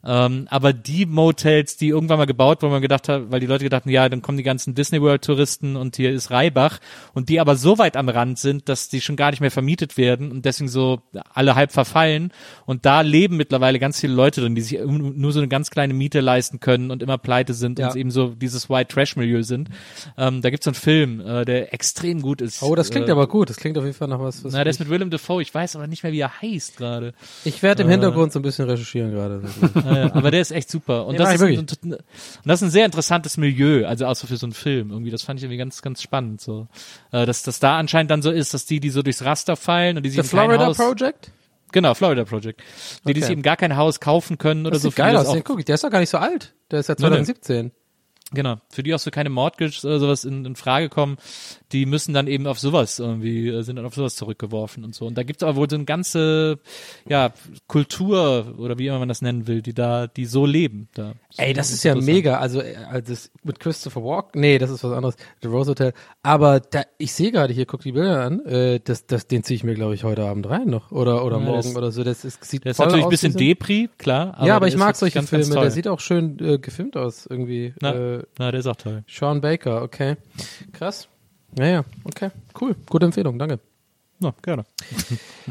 ähm, 0.04 0.46
aber 0.50 0.72
die 0.74 1.06
Motels, 1.06 1.76
die 1.76 1.88
irgendwann 1.88 2.18
mal 2.18 2.26
gebaut 2.26 2.62
wurden, 2.62 2.72
man 2.72 2.82
gedacht 2.82 3.08
hat, 3.08 3.30
weil 3.30 3.40
die 3.40 3.46
Leute 3.46 3.64
gedacht 3.64 3.84
haben, 3.84 3.90
ja, 3.90 4.08
dann 4.08 4.20
kommen 4.20 4.36
die 4.36 4.44
ganzen 4.44 4.74
Disney 4.74 5.00
World 5.00 5.24
Touristen 5.24 5.76
und 5.76 5.96
hier 5.96 6.12
ist 6.12 6.30
Reibach 6.30 6.80
und 7.14 7.28
die 7.30 7.40
aber 7.40 7.56
so 7.56 7.78
weit 7.78 7.96
am 7.96 8.08
Rand 8.08 8.38
sind, 8.38 8.68
dass 8.68 8.88
die 8.88 9.00
schon 9.00 9.16
gar 9.16 9.30
nicht 9.30 9.40
mehr 9.40 9.50
vermietet 9.50 9.96
werden 9.96 10.30
und 10.30 10.44
deswegen 10.44 10.68
so 10.68 11.00
alle 11.32 11.54
halb 11.54 11.72
verfallen. 11.72 12.32
Und 12.66 12.84
da 12.84 13.00
leben 13.00 13.36
mittlerweile 13.36 13.78
ganz 13.78 14.00
viele 14.00 14.12
Leute 14.12 14.42
drin, 14.42 14.54
die 14.54 14.60
sich 14.60 14.78
nur 14.80 15.32
so 15.32 15.40
eine 15.40 15.48
ganz 15.48 15.70
kleine 15.70 15.94
Miete 15.94 16.07
leisten 16.14 16.60
können 16.60 16.90
und 16.90 17.02
immer 17.02 17.18
pleite 17.18 17.54
sind 17.54 17.78
Ja. 17.78 17.88
und 17.90 17.96
eben 17.96 18.10
so 18.10 18.28
dieses 18.28 18.68
White 18.70 18.92
Trash 18.94 19.16
Milieu 19.16 19.42
sind. 19.42 19.68
Ähm, 20.16 20.42
da 20.42 20.50
gibt's 20.50 20.64
so 20.64 20.70
einen 20.70 20.74
Film, 20.74 21.20
äh, 21.20 21.44
der 21.44 21.74
extrem 21.74 22.22
gut 22.22 22.40
ist. 22.40 22.62
Oh, 22.62 22.74
das 22.74 22.90
klingt 22.90 23.08
äh, 23.08 23.12
aber 23.12 23.26
gut. 23.28 23.50
Das 23.50 23.56
klingt 23.56 23.76
auf 23.78 23.84
jeden 23.84 23.96
Fall 23.96 24.08
nach 24.08 24.20
was. 24.20 24.44
was 24.44 24.52
na, 24.52 24.64
der 24.64 24.70
ist 24.70 24.80
mit 24.80 24.88
Willem 24.88 25.10
Dafoe. 25.10 25.42
Ich 25.42 25.54
weiß 25.54 25.76
aber 25.76 25.86
nicht 25.86 26.02
mehr, 26.02 26.12
wie 26.12 26.20
er 26.20 26.40
heißt 26.40 26.76
gerade. 26.76 27.14
ich 27.44 27.62
werde 27.62 27.82
im 27.82 27.88
Hintergrund 27.88 28.32
so 28.32 28.38
ein 28.38 28.42
bisschen 28.42 28.66
recherchieren 28.68 29.10
gerade. 29.12 29.42
Äh, 29.88 30.10
aber 30.12 30.30
der 30.30 30.40
ist 30.40 30.50
echt 30.50 30.70
super. 30.70 31.06
Und 31.06 31.12
Nee, 31.12 31.18
das, 31.18 31.34
ist 31.34 31.42
ein, 31.42 31.58
und 31.58 31.78
das 32.44 32.60
ist 32.60 32.62
ein 32.66 32.70
sehr 32.70 32.84
interessantes 32.84 33.36
Milieu, 33.36 33.86
also 33.86 34.06
außer 34.06 34.26
für 34.26 34.36
so 34.36 34.46
einen 34.46 34.52
Film. 34.52 34.90
Irgendwie, 34.90 35.10
das 35.10 35.22
fand 35.22 35.38
ich 35.38 35.44
irgendwie 35.44 35.58
ganz, 35.58 35.82
ganz 35.82 36.02
spannend. 36.02 36.40
So, 36.40 36.66
äh, 37.12 37.26
dass 37.26 37.42
das 37.42 37.60
da 37.60 37.78
anscheinend 37.78 38.10
dann 38.10 38.22
so 38.22 38.30
ist, 38.30 38.54
dass 38.54 38.66
die, 38.66 38.80
die 38.80 38.90
so 38.90 39.02
durchs 39.02 39.24
Raster 39.24 39.56
fallen 39.56 39.96
und 39.96 40.02
die 40.04 40.10
sich 40.10 40.22
The 40.22 40.28
Florida 40.28 40.66
Haus, 40.66 40.76
Project? 40.76 41.30
Genau, 41.72 41.94
Florida 41.94 42.24
Project, 42.24 42.60
die, 42.60 42.64
die 43.06 43.10
Okay. 43.12 43.20
sich 43.20 43.30
eben 43.30 43.42
gar 43.42 43.56
kein 43.56 43.76
Haus 43.76 44.00
kaufen 44.00 44.38
können 44.38 44.62
oder 44.62 44.72
Das 44.74 44.82
so. 44.82 44.88
sieht 44.88 44.96
geil 44.96 45.16
aus. 45.16 45.26
guck 45.44 45.64
der 45.64 45.74
ist 45.74 45.84
doch 45.84 45.90
gar 45.90 46.00
nicht 46.00 46.10
so 46.10 46.18
alt. 46.18 46.54
Der 46.70 46.80
ist 46.80 46.88
ja 46.88 46.94
Nö, 46.98 47.04
nö. 47.08 47.16
2017. 47.16 47.72
Genau, 48.30 48.56
für 48.68 48.82
die 48.82 48.94
auch 48.94 48.98
so 48.98 49.10
keine 49.10 49.30
Mortgage 49.30 49.80
oder 49.86 49.98
sowas 49.98 50.24
in, 50.26 50.44
in 50.44 50.54
Frage 50.54 50.90
kommen, 50.90 51.16
die 51.72 51.86
müssen 51.86 52.12
dann 52.12 52.26
eben 52.26 52.46
auf 52.46 52.58
sowas 52.58 52.98
irgendwie, 52.98 53.48
äh, 53.48 53.62
sind 53.62 53.76
dann 53.76 53.86
auf 53.86 53.94
sowas 53.94 54.16
zurückgeworfen 54.16 54.84
und 54.84 54.94
so. 54.94 55.06
Und 55.06 55.16
da 55.16 55.22
gibt's 55.22 55.42
aber 55.42 55.56
wohl 55.56 55.70
so 55.70 55.76
eine 55.76 55.86
ganze, 55.86 56.58
ja, 57.08 57.32
Kultur 57.68 58.54
oder 58.58 58.78
wie 58.78 58.86
immer 58.88 58.98
man 58.98 59.08
das 59.08 59.22
nennen 59.22 59.46
will, 59.46 59.62
die 59.62 59.72
da, 59.74 60.06
die 60.06 60.26
so 60.26 60.44
leben. 60.46 60.88
Da. 60.94 61.14
Ey, 61.36 61.52
das 61.52 61.70
ist 61.70 61.84
ja 61.84 61.94
mega. 61.94 62.38
Also, 62.38 62.60
äh, 62.60 62.74
also 62.90 63.12
das 63.12 63.30
mit 63.44 63.60
Christopher 63.60 64.02
Walken, 64.04 64.40
nee, 64.40 64.58
das 64.58 64.70
ist 64.70 64.82
was 64.84 64.92
anderes. 64.92 65.16
The 65.42 65.48
Rose 65.48 65.70
Hotel. 65.70 65.92
Aber 66.22 66.60
da, 66.60 66.82
ich 66.98 67.12
sehe 67.12 67.30
gerade 67.32 67.52
hier, 67.54 67.66
guck 67.66 67.80
die 67.82 67.92
Bilder 67.92 68.24
an. 68.24 68.44
Äh, 68.44 68.80
das, 68.82 69.06
das, 69.06 69.26
den 69.26 69.42
ziehe 69.42 69.56
ich 69.56 69.64
mir, 69.64 69.74
glaube 69.74 69.94
ich, 69.94 70.04
heute 70.04 70.24
Abend 70.24 70.48
rein 70.48 70.68
noch 70.68 70.90
oder 70.92 71.24
oder 71.24 71.38
Ja, 71.38 71.44
morgen 71.44 71.56
das- 71.62 71.76
oder 71.76 71.92
so. 71.92 72.04
Das 72.04 72.24
ist, 72.24 72.44
sieht 72.44 72.64
Der 72.64 72.72
ist 72.72 72.78
natürlich 72.78 73.04
ein 73.04 73.10
bisschen 73.10 73.34
Depri, 73.36 73.88
klar. 73.98 74.36
ja, 74.44 74.56
aber 74.56 74.68
ich 74.68 74.76
mag 74.76 74.96
solche 74.96 75.14
ganz, 75.14 75.30
ganz 75.30 75.46
Filme. 75.46 75.54
toll. 75.54 75.64
Der 75.64 75.70
sieht 75.70 75.88
auch 75.88 76.00
schön 76.00 76.38
äh, 76.40 76.58
gefilmt 76.58 76.96
aus 76.96 77.26
irgendwie. 77.26 77.72
Na, 77.80 77.94
Äh, 77.94 78.17
na, 78.38 78.50
der 78.50 78.60
ist 78.60 78.66
auch 78.66 78.76
toll. 78.76 79.04
Sean 79.08 79.40
Baker, 79.40 79.82
okay, 79.82 80.16
krass. 80.72 81.08
Ja, 81.58 81.66
ja, 81.66 81.84
okay, 82.04 82.30
cool, 82.60 82.74
gute 82.88 83.06
Empfehlung, 83.06 83.38
danke. 83.38 83.58
Ja, 84.20 84.34
gerne. 84.42 84.64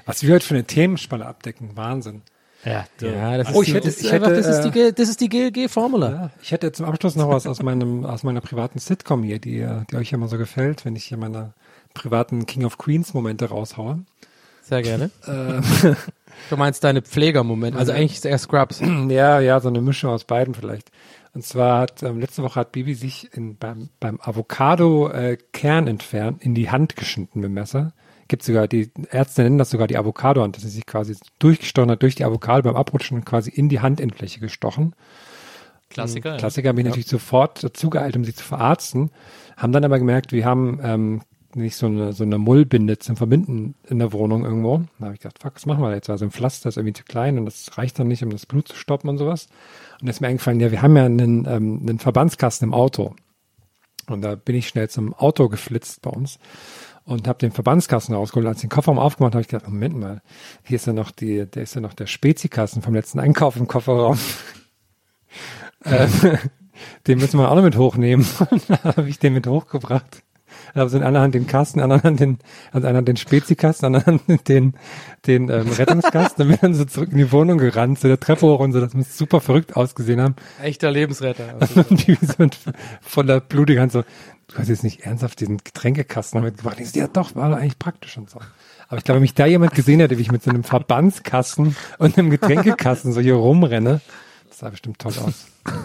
Was 0.06 0.24
wir 0.24 0.36
heute 0.36 0.46
für 0.46 0.54
eine 0.56 0.64
Themenspanne 0.66 1.26
abdecken, 1.26 1.72
Wahnsinn. 1.76 2.22
Ja, 2.66 2.86
Ja, 3.00 3.38
das 3.38 3.54
Oh, 3.54 3.62
ist, 3.62 3.68
ich 3.68 3.74
die, 3.74 3.74
hätte- 3.78 3.86
das 3.88 3.96
ist 3.98 4.04
ich 4.06 4.12
einfach, 4.14 4.28
hätte, 4.30 4.42
das 4.42 4.48
ist 4.58 4.64
die, 4.64 4.80
äh, 4.80 4.86
G- 4.88 4.92
das 4.92 5.10
ist 5.10 5.22
die 5.22 5.30
GLG-Formula. 5.30 6.10
Ja, 6.12 6.30
ich 6.42 6.52
hätte 6.52 6.72
zum 6.74 6.86
Abschluss 6.86 7.16
noch 7.16 7.30
was 7.30 7.48
aus 7.48 7.62
meinem, 7.64 8.04
aus 8.06 8.24
meiner 8.24 8.42
privaten 8.42 8.80
Sitcom 8.80 9.24
hier, 9.24 9.40
die, 9.40 9.66
die 9.90 9.96
euch 9.96 10.12
immer 10.12 10.28
so 10.28 10.38
gefällt, 10.38 10.84
wenn 10.84 10.96
ich 10.96 11.06
hier 11.06 11.18
meine 11.18 11.54
privaten 11.94 12.46
King 12.46 12.66
of 12.66 12.78
Queens 12.78 13.14
Momente 13.14 13.46
raushaue. 13.50 14.00
Sehr 14.64 14.82
gerne. 14.82 15.12
Ähm, 15.28 15.64
Du 16.52 16.56
meinst 16.58 16.84
deine 16.84 17.02
Pflegermoment, 17.02 17.76
also 17.76 17.92
eigentlich 17.94 18.14
ist 18.14 18.26
er 18.26 18.38
Scrubs. 18.38 18.80
ja, 19.10 19.40
ja, 19.40 19.60
so 19.60 19.70
eine 19.70 19.82
Mischung 19.82 20.12
aus 20.12 20.24
beiden 20.24 20.54
vielleicht. 20.54 20.92
Und 21.38 21.44
zwar 21.44 21.82
hat, 21.82 22.02
ähm, 22.02 22.20
letzte 22.20 22.42
Woche 22.42 22.60
hat 22.60 22.72
Bibi 22.72 22.96
sich 22.96 23.32
in, 23.32 23.58
beim, 23.58 23.90
beim 24.00 24.20
Avocado 24.20 25.08
äh, 25.10 25.38
Kern 25.54 25.86
entfernen, 25.86 26.38
in 26.40 26.56
die 26.56 26.72
Hand 26.72 26.96
geschnitten 26.96 27.42
mit 27.42 27.50
dem 27.50 27.54
Messer. 27.54 27.94
Gibt 28.28 28.42
sogar, 28.42 28.68
die 28.68 28.90
Ärzte 29.12 29.44
nennen 29.44 29.60
das 29.60 29.70
sogar 29.70 29.86
die 29.86 30.00
Avocado-Hand, 30.00 30.56
dass 30.56 30.64
sie 30.64 30.70
sich 30.72 30.88
quasi 30.88 31.16
durchgestochen 31.38 31.92
hat, 31.92 32.02
durch 32.02 32.16
die 32.16 32.26
Avocado 32.26 32.64
beim 32.64 32.76
Abrutschen 32.76 33.24
quasi 33.24 33.52
in 33.52 33.70
die 33.70 33.82
Handinnenfläche 33.82 34.40
gestochen. 34.40 34.96
Klassiker. 35.92 36.32
ja. 36.32 36.38
Klassiker 36.38 36.74
bin 36.74 36.88
ich 36.88 36.90
natürlich 36.90 37.08
sofort 37.08 37.64
dazu 37.64 37.92
geeilt, 37.92 38.18
um 38.18 38.26
sie 38.26 38.34
zu 38.34 38.44
verarzten. 38.44 39.12
Haben 39.58 39.74
dann 39.74 39.86
aber 39.86 40.00
gemerkt, 40.00 40.32
wir 40.32 40.44
haben 40.44 40.80
ähm, 40.82 41.22
nicht 41.54 41.76
so 41.76 41.86
eine, 41.86 42.14
so 42.14 42.24
eine 42.24 42.40
Mullbinde 42.40 42.98
zum 42.98 43.16
Verbinden 43.16 43.76
in 43.88 44.00
der 44.00 44.12
Wohnung 44.12 44.44
irgendwo. 44.44 44.82
Da 44.98 45.06
habe 45.06 45.14
ich 45.14 45.22
gedacht, 45.22 45.38
fuck, 45.40 45.54
was 45.54 45.68
machen 45.68 45.84
wir 45.84 45.94
jetzt? 45.94 46.10
Also 46.10 46.26
ein 46.26 46.32
Pflaster 46.32 46.70
ist 46.70 46.78
irgendwie 46.78 46.94
zu 46.94 47.04
klein 47.04 47.38
und 47.38 47.46
das 47.46 47.78
reicht 47.78 48.00
dann 48.00 48.08
nicht, 48.08 48.24
um 48.24 48.32
das 48.32 48.48
Blut 48.48 48.68
zu 48.68 48.76
stoppen 48.76 49.08
und 49.08 49.20
sowas. 49.20 49.50
Und 50.00 50.08
da 50.08 50.12
ist 50.12 50.22
mir 50.22 50.28
eingefallen, 50.28 50.60
ja, 50.60 50.72
wir 50.72 50.82
haben 50.82 50.96
ja 50.96 51.06
einen, 51.06 51.46
ähm, 51.46 51.80
einen 51.82 52.00
Verbandskasten 52.00 52.70
im 52.70 52.74
Auto. 52.74 53.16
Und 54.08 54.22
da 54.22 54.36
bin 54.36 54.56
ich 54.56 54.68
schnell 54.68 54.90
zum 54.90 55.14
Auto 55.14 55.50
geflitzt 55.50 56.02
bei 56.02 56.10
uns 56.10 56.40
und 57.04 57.28
habe 57.28 57.40
den 57.40 57.52
Verbandskasten 57.52 58.14
rausgeholt. 58.14 58.48
Als 58.48 58.58
ich 58.58 58.62
den 58.64 58.70
Kofferraum 58.70 59.00
aufgemacht 59.00 59.34
habe, 59.34 59.42
ich 59.42 59.48
gedacht, 59.48 59.68
Moment 59.68 59.98
mal, 59.98 60.22
hier 60.64 60.76
ist 60.76 60.88
ja 60.88 60.94
noch 60.94 61.12
die, 61.12 61.46
der 61.46 61.64
ist 61.64 61.76
ja 61.76 61.82
noch 61.82 61.94
der 61.94 62.06
Spezikasten 62.06 62.82
vom 62.82 62.94
letzten 62.94 63.20
Einkauf 63.20 63.56
im 63.56 63.68
Kofferraum. 63.68 64.20
Ähm, 65.86 66.10
den 67.08 67.20
müssen 67.20 67.40
wir 67.40 67.52
auch 67.52 67.56
noch 67.56 67.64
mit 67.64 67.78
hochnehmen. 67.78 68.26
Dann 68.68 68.84
habe 68.84 69.10
ich 69.10 69.20
den 69.20 69.34
mit 69.34 69.48
hochgebracht. 69.48 70.24
Also 70.74 70.98
in 70.98 71.04
einer 71.04 71.22
Hand 71.22 71.36
den 71.36 71.48
Kasten, 71.48 71.80
in 71.80 71.84
anderen 71.84 72.04
Hand 72.04 72.20
den, 72.20 72.38
also 72.72 72.88
einer 72.88 72.98
Hand 72.98 73.08
den 73.08 73.18
Spezikasten, 73.18 73.86
in 73.86 73.96
anderen 73.96 74.22
Hand 74.28 74.48
den, 74.48 74.74
den 75.26 75.50
ähm, 75.50 75.70
Rettungskasten. 75.70 76.38
Dann 76.38 76.48
bin 76.48 76.58
dann 76.62 76.74
so 76.74 76.86
zurück 76.86 77.10
in 77.12 77.18
die 77.18 77.32
Wohnung 77.32 77.58
gerannt, 77.58 78.00
zu 78.00 78.08
der 78.08 78.20
Treppe 78.20 78.48
hoch 78.48 78.60
und 78.60 78.74
so, 78.74 78.80
das 78.80 78.94
muss 78.94 79.18
super 79.18 79.42
verrückt 79.42 79.76
ausgesehen 79.76 80.22
haben. 80.22 80.36
Echter 80.62 80.92
Lebensretter. 80.92 81.46
Also, 81.60 81.84
Und 81.90 82.08
die 82.08 82.16
so 82.16 82.34
mit 82.38 82.58
voller 83.02 83.40
blutiger 83.40 83.82
Hand 83.82 83.92
so, 83.92 84.04
du 84.48 84.58
hast 84.58 84.68
jetzt 84.70 84.84
nicht 84.84 85.02
ernsthaft 85.02 85.40
diesen 85.40 85.58
Getränkekasten 85.58 86.42
mitgebracht. 86.42 86.78
Ich 86.80 86.92
so, 86.92 87.00
ja 87.00 87.08
doch, 87.08 87.36
war 87.36 87.50
doch 87.50 87.58
eigentlich 87.58 87.80
praktisch 87.80 88.18
und 88.18 88.30
so. 88.30 88.40
Aber 88.88 88.98
ich 88.98 89.04
glaube, 89.04 89.18
wenn 89.18 89.24
mich 89.24 89.34
da 89.34 89.46
jemand 89.46 89.74
gesehen 89.74 90.00
hätte, 90.00 90.18
wie 90.18 90.22
ich 90.22 90.32
mit 90.32 90.44
so 90.44 90.50
einem 90.50 90.64
Verbandskasten 90.64 91.76
und 91.98 92.18
einem 92.18 92.30
Getränkekasten 92.30 93.12
so 93.12 93.20
hier 93.20 93.36
rumrenne, 93.36 94.02
das 94.48 94.60
sah 94.60 94.70
bestimmt 94.70 95.00
toll 95.00 95.14
aus. 95.26 95.48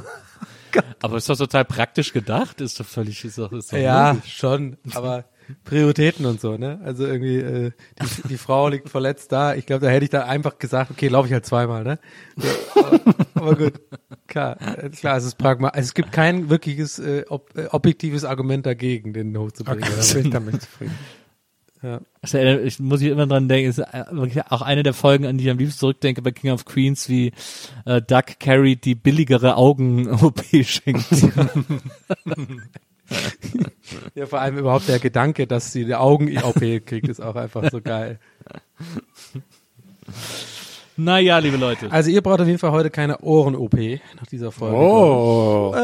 Aber 1.01 1.17
ist 1.17 1.29
doch 1.29 1.37
total 1.37 1.65
praktisch 1.65 2.13
gedacht, 2.13 2.61
ist 2.61 2.79
doch 2.81 2.87
völlig, 2.87 3.25
ist 3.25 3.39
doch, 3.39 3.53
ist 3.53 3.73
doch 3.73 3.79
ja, 3.79 4.13
logisch. 4.13 4.37
schon, 4.37 4.77
aber 4.95 5.25
Prioritäten 5.65 6.27
und 6.27 6.41
so, 6.41 6.57
ne? 6.57 6.81
Also 6.85 7.07
irgendwie, 7.07 7.37
äh, 7.39 7.73
die, 8.01 8.29
die 8.29 8.37
Frau 8.39 8.69
liegt 8.69 8.89
verletzt 8.89 9.33
da. 9.33 9.55
Ich 9.55 9.67
glaube, 9.67 9.85
da 9.85 9.91
hätte 9.91 10.05
ich 10.05 10.11
da 10.11 10.25
einfach 10.25 10.59
gesagt, 10.59 10.91
okay, 10.91 11.09
laufe 11.09 11.27
ich 11.29 11.33
halt 11.33 11.47
zweimal, 11.47 11.85
ne? 11.85 11.99
Ja, 12.37 12.51
aber, 12.77 13.01
aber 13.35 13.57
gut, 13.57 13.81
klar, 14.27 14.57
äh, 14.61 14.89
klar, 14.91 15.17
es 15.17 15.25
ist 15.25 15.37
pragmatisch. 15.37 15.77
Also 15.77 15.87
es 15.89 15.95
gibt 15.95 16.13
kein 16.13 16.49
wirkliches 16.49 16.99
äh, 16.99 17.25
ob, 17.29 17.57
äh, 17.57 17.67
objektives 17.71 18.25
Argument 18.25 18.67
dagegen, 18.67 19.13
den 19.13 19.37
hochzubringen. 19.37 19.83
Okay, 19.83 19.93
dann 19.99 20.15
bin 20.15 20.27
ich 20.27 20.33
damit 20.33 20.63
zufrieden. 20.63 20.99
Also, 22.21 22.39
äh, 22.39 22.61
ich 22.61 22.79
muss 22.79 23.01
ich 23.01 23.09
immer 23.09 23.27
dran 23.27 23.49
denken, 23.49 23.71
ist 23.71 23.79
äh, 23.79 24.05
wirklich 24.11 24.47
auch 24.47 24.63
eine 24.63 24.83
der 24.83 24.95
Folgen, 24.95 25.27
an 25.27 25.37
die 25.37 25.45
ich 25.45 25.51
am 25.51 25.59
liebsten 25.59 25.81
zurückdenke 25.81 26.23
bei 26.23 26.31
King 26.31 26.53
of 26.53 26.65
Queens, 26.65 27.09
wie 27.09 27.33
äh, 27.85 28.01
Doug 28.01 28.39
Carey 28.39 28.77
die 28.77 28.95
billigere 28.95 29.57
Augen-OP 29.57 30.43
schenkt. 30.65 31.07
Ja, 34.15 34.25
vor 34.25 34.41
allem 34.41 34.57
überhaupt 34.57 34.89
der 34.89 34.99
Gedanke, 34.99 35.47
dass 35.47 35.71
sie 35.73 35.85
die 35.85 35.95
Augen-OP 35.95 36.87
kriegt, 36.87 37.09
ist 37.09 37.21
auch 37.21 37.37
einfach 37.37 37.71
so 37.71 37.83
geil. 37.83 38.19
naja, 40.97 41.37
liebe 41.39 41.59
Leute. 41.59 41.91
Also 41.93 42.11
ihr 42.11 42.23
braucht 42.23 42.41
auf 42.41 42.47
jeden 42.47 42.59
Fall 42.59 42.73
heute 42.73 42.89
keine 42.89 43.19
Ohren-OP 43.19 43.75
nach 44.17 44.27
dieser 44.31 44.51
Folge. 44.51 44.77
Oh. 44.77 45.75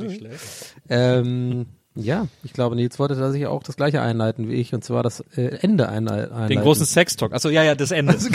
Nicht 0.00 0.18
schlecht. 0.18 0.76
Ähm, 0.90 1.66
ja, 1.94 2.26
ich 2.42 2.52
glaube, 2.52 2.74
Nils 2.76 2.98
wollte 2.98 3.14
da 3.16 3.30
sich 3.30 3.46
auch 3.46 3.62
das 3.62 3.76
gleiche 3.76 4.00
einleiten 4.00 4.48
wie 4.48 4.54
ich, 4.54 4.72
und 4.74 4.82
zwar 4.84 5.02
das 5.02 5.20
äh, 5.36 5.58
Ende 5.60 5.88
einle- 5.90 6.30
einleiten. 6.30 6.48
Den 6.48 6.60
großen 6.62 6.86
Sex-Talk. 6.86 7.32
Achso, 7.34 7.48
ja, 7.50 7.62
ja, 7.62 7.74
das 7.74 7.90
Ende. 7.90 8.14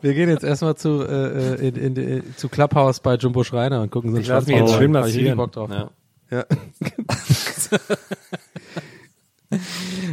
Wir 0.00 0.14
gehen 0.14 0.28
jetzt 0.28 0.44
erstmal 0.44 0.76
zu, 0.76 1.02
äh, 1.02 1.54
äh, 1.56 1.68
in, 1.68 1.74
in, 1.76 1.96
in, 1.96 2.22
zu 2.36 2.48
Clubhouse 2.48 3.00
bei 3.00 3.16
Jumbo 3.16 3.42
Schreiner 3.42 3.82
und 3.82 3.90
gucken 3.90 4.10
so 4.12 4.16
einen 4.16 4.22
Ich 4.22 4.28
lass 4.28 4.46
mich 4.46 4.56
jetzt 4.56 4.72
schön 4.74 4.82
ich 4.94 5.00
massieren. 5.00 5.36
Bock 5.36 5.50
drauf. 5.52 5.68
Ja. 5.70 5.90
Ja. 6.30 6.44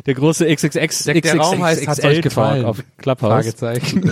Der 0.06 0.14
große 0.14 0.46
XXX, 0.54 1.04
Der- 1.04 1.20
der 1.22 1.36
Raum 1.38 1.62
heißt, 1.64 1.86
hat's 1.88 2.04
euch 2.04 2.22
gefallen? 2.22 2.64
auf 2.66 2.82
Clubhouse. 2.98 3.32
Fragezeichen. 3.32 4.12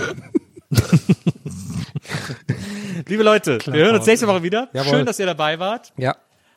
Liebe 3.08 3.22
Leute, 3.22 3.58
wir 3.66 3.84
hören 3.84 3.96
uns 3.96 4.06
nächste 4.06 4.26
Woche 4.26 4.42
wieder. 4.42 4.68
Jawohl. 4.72 4.90
Schön, 4.92 5.06
dass 5.06 5.18
ihr 5.18 5.26
dabei 5.26 5.58
wart. 5.58 5.92
ja, 5.96 6.14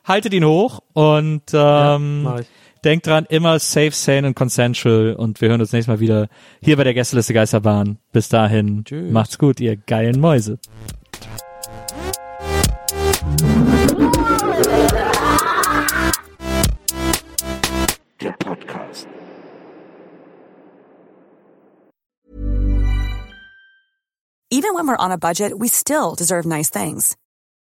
Haltet 0.08 0.32
ihn 0.32 0.44
hoch 0.44 0.80
und 0.94 1.42
ähm, 1.52 2.26
ich. 2.40 2.46
denkt 2.82 3.06
dran, 3.06 3.26
immer 3.28 3.58
safe, 3.58 3.90
sane 3.90 4.26
und 4.26 4.34
consensual. 4.34 5.14
Und 5.14 5.42
wir 5.42 5.50
hören 5.50 5.60
uns 5.60 5.72
nächstes 5.72 5.94
Mal 5.94 6.00
wieder 6.00 6.28
hier 6.62 6.78
bei 6.78 6.84
der 6.84 6.94
Gästeliste 6.94 7.34
Geisterbahn. 7.34 7.98
Bis 8.10 8.30
dahin, 8.30 8.84
Tschüss. 8.86 9.12
macht's 9.12 9.36
gut, 9.36 9.60
ihr 9.60 9.76
geilen 9.76 10.18
Mäuse. 10.18 10.58
Der 18.22 18.32
Podcast. 18.38 19.06
Even 24.50 24.74
when 24.74 24.86
we're 24.86 24.96
on 24.98 25.12
a 25.12 25.18
budget, 25.18 25.52
we 25.58 25.68
still 25.68 26.14
deserve 26.16 26.46
nice 26.46 26.70
things. 26.70 27.14